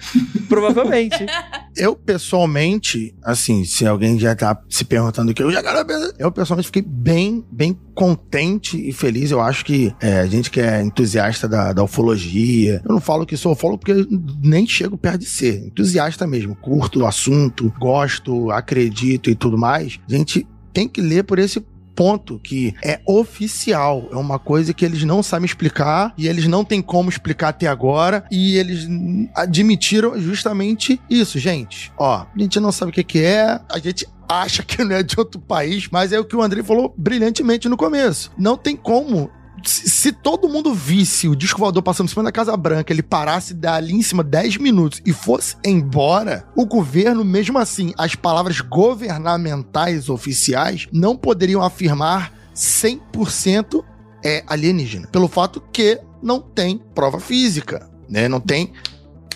Provavelmente. 0.49 1.27
Eu, 1.77 1.97
pessoalmente, 1.97 3.13
assim, 3.25 3.65
se 3.65 3.85
alguém 3.85 4.17
já 4.17 4.37
tá 4.37 4.57
se 4.71 4.85
perguntando 4.85 5.33
o 5.33 5.35
que 5.35 5.43
eu 5.43 5.51
já 5.51 5.61
quero 5.61 5.85
eu 6.17 6.31
pessoalmente 6.31 6.69
fiquei 6.69 6.83
bem, 6.83 7.45
bem 7.51 7.77
contente 7.93 8.77
e 8.89 8.93
feliz. 8.93 9.33
Eu 9.33 9.41
acho 9.41 9.65
que 9.65 9.93
é, 10.01 10.21
a 10.21 10.27
gente 10.27 10.53
que 10.53 10.61
é 10.61 10.81
entusiasta 10.81 11.49
da, 11.49 11.73
da 11.73 11.83
ufologia, 11.83 12.81
eu 12.85 12.93
não 12.93 13.01
falo 13.01 13.27
que 13.27 13.37
sou 13.37 13.55
ufólogo 13.55 13.81
porque 13.81 13.91
eu 13.91 14.07
nem 14.41 14.69
chego 14.69 14.97
perto 14.97 15.23
de 15.23 15.27
ser. 15.27 15.67
Entusiasta 15.67 16.29
mesmo, 16.29 16.55
curto 16.55 17.01
o 17.01 17.07
assunto, 17.07 17.75
gosto, 17.81 18.53
acredito 18.53 19.29
e 19.29 19.35
tudo 19.35 19.59
mais. 19.59 19.99
A 20.09 20.15
gente 20.15 20.47
tem 20.73 20.89
que 20.89 21.01
ler 21.01 21.25
por 21.25 21.41
esse 21.41 21.61
ponto 21.95 22.39
que 22.39 22.75
é 22.83 23.01
oficial, 23.07 24.09
é 24.13 24.17
uma 24.17 24.39
coisa 24.39 24.75
que 24.75 24.85
eles 24.85 25.05
não 25.05 25.23
sabem 25.23 25.47
explicar 25.47 26.13
e 26.17 26.29
eles 26.29 26.47
não 26.47 26.65
têm 26.65 26.83
como 26.83 27.09
explicar 27.09 27.49
até 27.49 27.67
agora 27.67 28.25
e 28.31 28.57
eles 28.57 28.89
admitiram 29.35 30.19
justamente 30.21 31.01
isso, 31.09 31.39
gente. 31.39 31.93
Ó, 31.99 32.15
a 32.15 32.29
gente 32.37 32.59
não 32.61 32.73
sabe 32.73 32.91
o 32.91 32.95
que 32.95 33.05
que 33.05 33.21
é, 33.21 33.61
a 33.69 33.79
gente 33.79 34.07
acha 34.29 34.63
que 34.63 34.83
não 34.83 34.97
é 34.97 35.03
de 35.03 35.19
outro 35.19 35.41
país, 35.41 35.89
mas 35.91 36.13
é 36.13 36.19
o 36.19 36.25
que 36.25 36.37
o 36.37 36.43
André 36.43 36.63
falou 36.63 36.95
brilhantemente 36.97 37.69
no 37.69 37.77
começo. 37.77 38.31
Não 38.39 38.57
tem 38.57 38.77
como 38.77 39.31
se, 39.64 40.12
todo 40.12 40.48
mundo 40.48 40.74
visse 40.74 41.29
o 41.29 41.37
disco 41.37 41.59
voador 41.59 41.83
passando 41.83 42.07
por 42.07 42.12
cima 42.12 42.24
da 42.24 42.33
Casa 42.33 42.57
Branca, 42.57 42.92
ele 42.92 43.03
parasse 43.03 43.55
dali 43.55 43.94
em 43.94 44.03
cima 44.03 44.22
10 44.22 44.59
minutos 44.59 45.00
e 45.05 45.12
fosse 45.12 45.57
embora, 45.64 46.46
o 46.57 46.66
governo, 46.66 47.24
mesmo 47.24 47.59
assim, 47.59 47.92
as 47.96 48.14
palavras 48.14 48.61
governamentais 48.61 50.09
oficiais 50.09 50.88
não 50.92 51.16
poderiam 51.16 51.62
afirmar 51.62 52.33
100% 52.55 53.85
é 54.24 54.42
alienígena. 54.46 55.07
Pelo 55.09 55.29
fato 55.29 55.62
que 55.72 56.00
não 56.22 56.40
tem 56.40 56.81
prova 56.94 57.20
física, 57.20 57.90
né? 58.09 58.27
Não 58.27 58.40
tem 58.40 58.72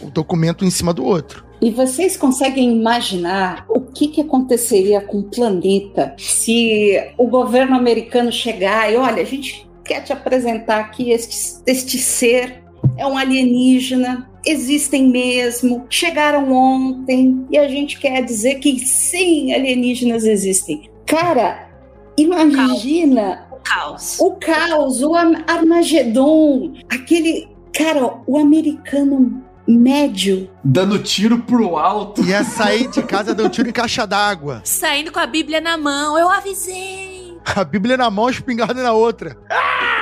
o 0.01 0.11
documento 0.11 0.65
em 0.65 0.71
cima 0.71 0.95
do 0.95 1.05
outro. 1.05 1.45
E 1.61 1.71
vocês 1.71 2.17
conseguem 2.17 2.73
imaginar 2.79 3.67
o 3.69 3.81
que, 3.81 4.09
que 4.09 4.21
aconteceria 4.21 5.01
com 5.01 5.19
o 5.19 5.23
planeta 5.25 6.15
se 6.17 6.97
o 7.19 7.27
governo 7.27 7.77
americano 7.77 8.31
chegar 8.31 8.91
e 8.93 8.97
olha, 8.97 9.23
a 9.23 9.27
gente 9.27 9.68
quer 9.89 10.03
te 10.03 10.13
apresentar 10.13 10.81
aqui 10.81 11.11
este, 11.11 11.63
este 11.67 11.99
ser, 11.99 12.63
é 12.97 13.07
um 13.07 13.17
alienígena, 13.17 14.29
existem 14.45 15.09
mesmo, 15.09 15.87
chegaram 15.89 16.53
ontem 16.53 17.47
e 17.51 17.57
a 17.59 17.67
gente 17.67 17.99
quer 17.99 18.23
dizer 18.23 18.57
que 18.57 18.79
sim, 18.79 19.53
alienígenas 19.53 20.25
existem. 20.25 20.91
Cara, 21.07 21.69
imagina 22.17 23.47
O 23.51 23.57
caos. 23.57 24.21
o 24.21 24.33
caos, 24.33 25.03
o 25.03 25.15
Armagedon, 25.15 26.75
aquele. 26.89 27.49
Cara, 27.73 28.21
o 28.27 28.39
americano 28.39 29.43
médio. 29.67 30.51
Dando 30.65 30.99
tiro 30.99 31.39
pro 31.41 31.77
alto. 31.77 32.25
Ia 32.25 32.43
sair 32.43 32.89
de 32.89 33.03
casa 33.03 33.35
deu 33.35 33.47
um 33.47 33.51
tiro 33.51 33.69
em 33.69 33.73
caixa 33.73 34.07
d'água. 34.07 34.63
Saindo 34.65 35.13
com 35.13 35.21
a 35.21 35.27
Bíblia 35.27 35.61
na 35.61 35.77
mão, 35.79 36.19
eu 36.19 36.29
avisei. 36.29 37.28
A 37.57 37.65
Bíblia 37.65 37.97
na 37.97 38.11
mão, 38.11 38.27
a 38.27 38.31
espingarda 38.31 38.83
na 38.83 38.93
outra. 38.93 39.37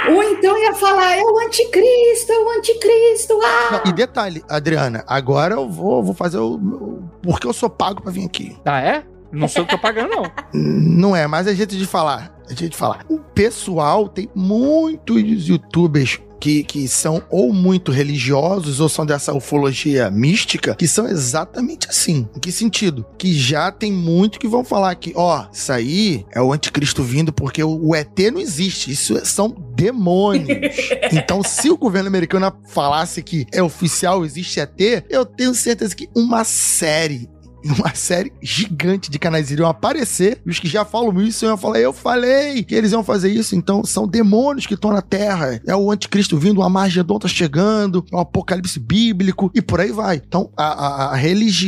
Ou 0.08 0.22
então 0.22 0.56
ia 0.58 0.74
falar: 0.74 1.16
é 1.16 1.22
o 1.22 1.38
anticristo, 1.40 2.32
é 2.32 2.38
o 2.38 2.50
anticristo. 2.58 3.38
Ah! 3.42 3.70
Não, 3.84 3.90
e 3.90 3.94
detalhe, 3.94 4.44
Adriana, 4.48 5.04
agora 5.06 5.54
eu 5.54 5.68
vou, 5.68 6.02
vou 6.02 6.14
fazer 6.14 6.38
o. 6.38 6.54
o- 6.54 7.10
Porque 7.22 7.46
eu 7.46 7.52
sou 7.52 7.68
pago 7.70 8.02
pra 8.02 8.12
vir 8.12 8.24
aqui. 8.24 8.56
Ah, 8.64 8.80
é? 8.80 9.04
Não 9.32 9.48
sou 9.48 9.62
eu 9.62 9.66
que 9.66 9.72
tô 9.74 9.78
pagando, 9.82 10.10
não. 10.10 10.22
Não 10.54 11.16
é, 11.16 11.26
mas 11.26 11.46
é 11.46 11.54
jeito 11.54 11.76
de 11.76 11.84
falar. 11.86 12.32
É 12.48 12.54
jeito 12.54 12.72
de 12.72 12.76
falar. 12.78 13.04
O 13.08 13.18
pessoal 13.18 14.08
tem 14.08 14.30
muitos 14.34 15.48
youtubers 15.48 16.20
que, 16.40 16.64
que 16.64 16.88
são 16.88 17.22
ou 17.30 17.52
muito 17.52 17.90
religiosos 17.90 18.80
ou 18.80 18.88
são 18.88 19.04
dessa 19.06 19.34
ufologia 19.34 20.10
mística 20.10 20.74
que 20.74 20.86
são 20.88 21.06
exatamente 21.06 21.88
assim. 21.88 22.28
Em 22.36 22.40
que 22.40 22.52
sentido? 22.52 23.04
Que 23.18 23.32
já 23.34 23.70
tem 23.70 23.92
muito 23.92 24.38
que 24.38 24.48
vão 24.48 24.64
falar 24.64 24.94
que, 24.94 25.12
ó, 25.14 25.46
isso 25.52 25.72
aí 25.72 26.24
é 26.32 26.40
o 26.40 26.52
anticristo 26.52 27.02
vindo 27.02 27.32
porque 27.32 27.62
o, 27.62 27.94
ET 27.94 28.18
não 28.32 28.40
existe. 28.40 28.90
Isso 28.90 29.16
é- 29.16 29.24
são 29.24 29.54
demônios. 29.74 30.48
então, 31.12 31.42
se 31.42 31.70
o 31.70 31.76
governo 31.76 32.08
americano 32.08 32.52
falasse 32.68 33.22
que 33.22 33.46
é 33.52 33.62
oficial, 33.62 34.24
existe 34.24 34.60
ET, 34.60 35.04
eu 35.08 35.24
tenho 35.24 35.54
certeza 35.54 35.94
que 35.94 36.08
uma 36.14 36.44
série 36.44 37.28
uma 37.70 37.94
série 37.94 38.32
gigante 38.42 39.10
de 39.10 39.18
canais 39.18 39.50
iriam 39.50 39.68
aparecer, 39.68 40.40
e 40.46 40.50
os 40.50 40.58
que 40.58 40.68
já 40.68 40.84
falam 40.84 41.20
isso 41.22 41.44
iam 41.44 41.56
falar, 41.56 41.78
eu 41.80 41.92
falei 41.92 42.62
que 42.62 42.74
eles 42.74 42.92
iam 42.92 43.02
fazer 43.04 43.30
isso, 43.30 43.54
então 43.56 43.84
são 43.84 44.06
demônios 44.06 44.66
que 44.66 44.74
estão 44.74 44.92
na 44.92 45.02
Terra, 45.02 45.60
é 45.66 45.74
o 45.76 45.90
anticristo 45.90 46.38
vindo, 46.38 46.58
o 46.58 46.62
Armagedon 46.62 47.18
tá 47.18 47.28
chegando, 47.28 48.04
é 48.12 48.16
o 48.16 48.20
apocalipse 48.20 48.78
bíblico, 48.80 49.50
e 49.54 49.60
por 49.62 49.80
aí 49.80 49.90
vai. 49.92 50.20
Então, 50.26 50.50
a, 50.56 50.64
a- 50.64 51.12
a 51.12 51.16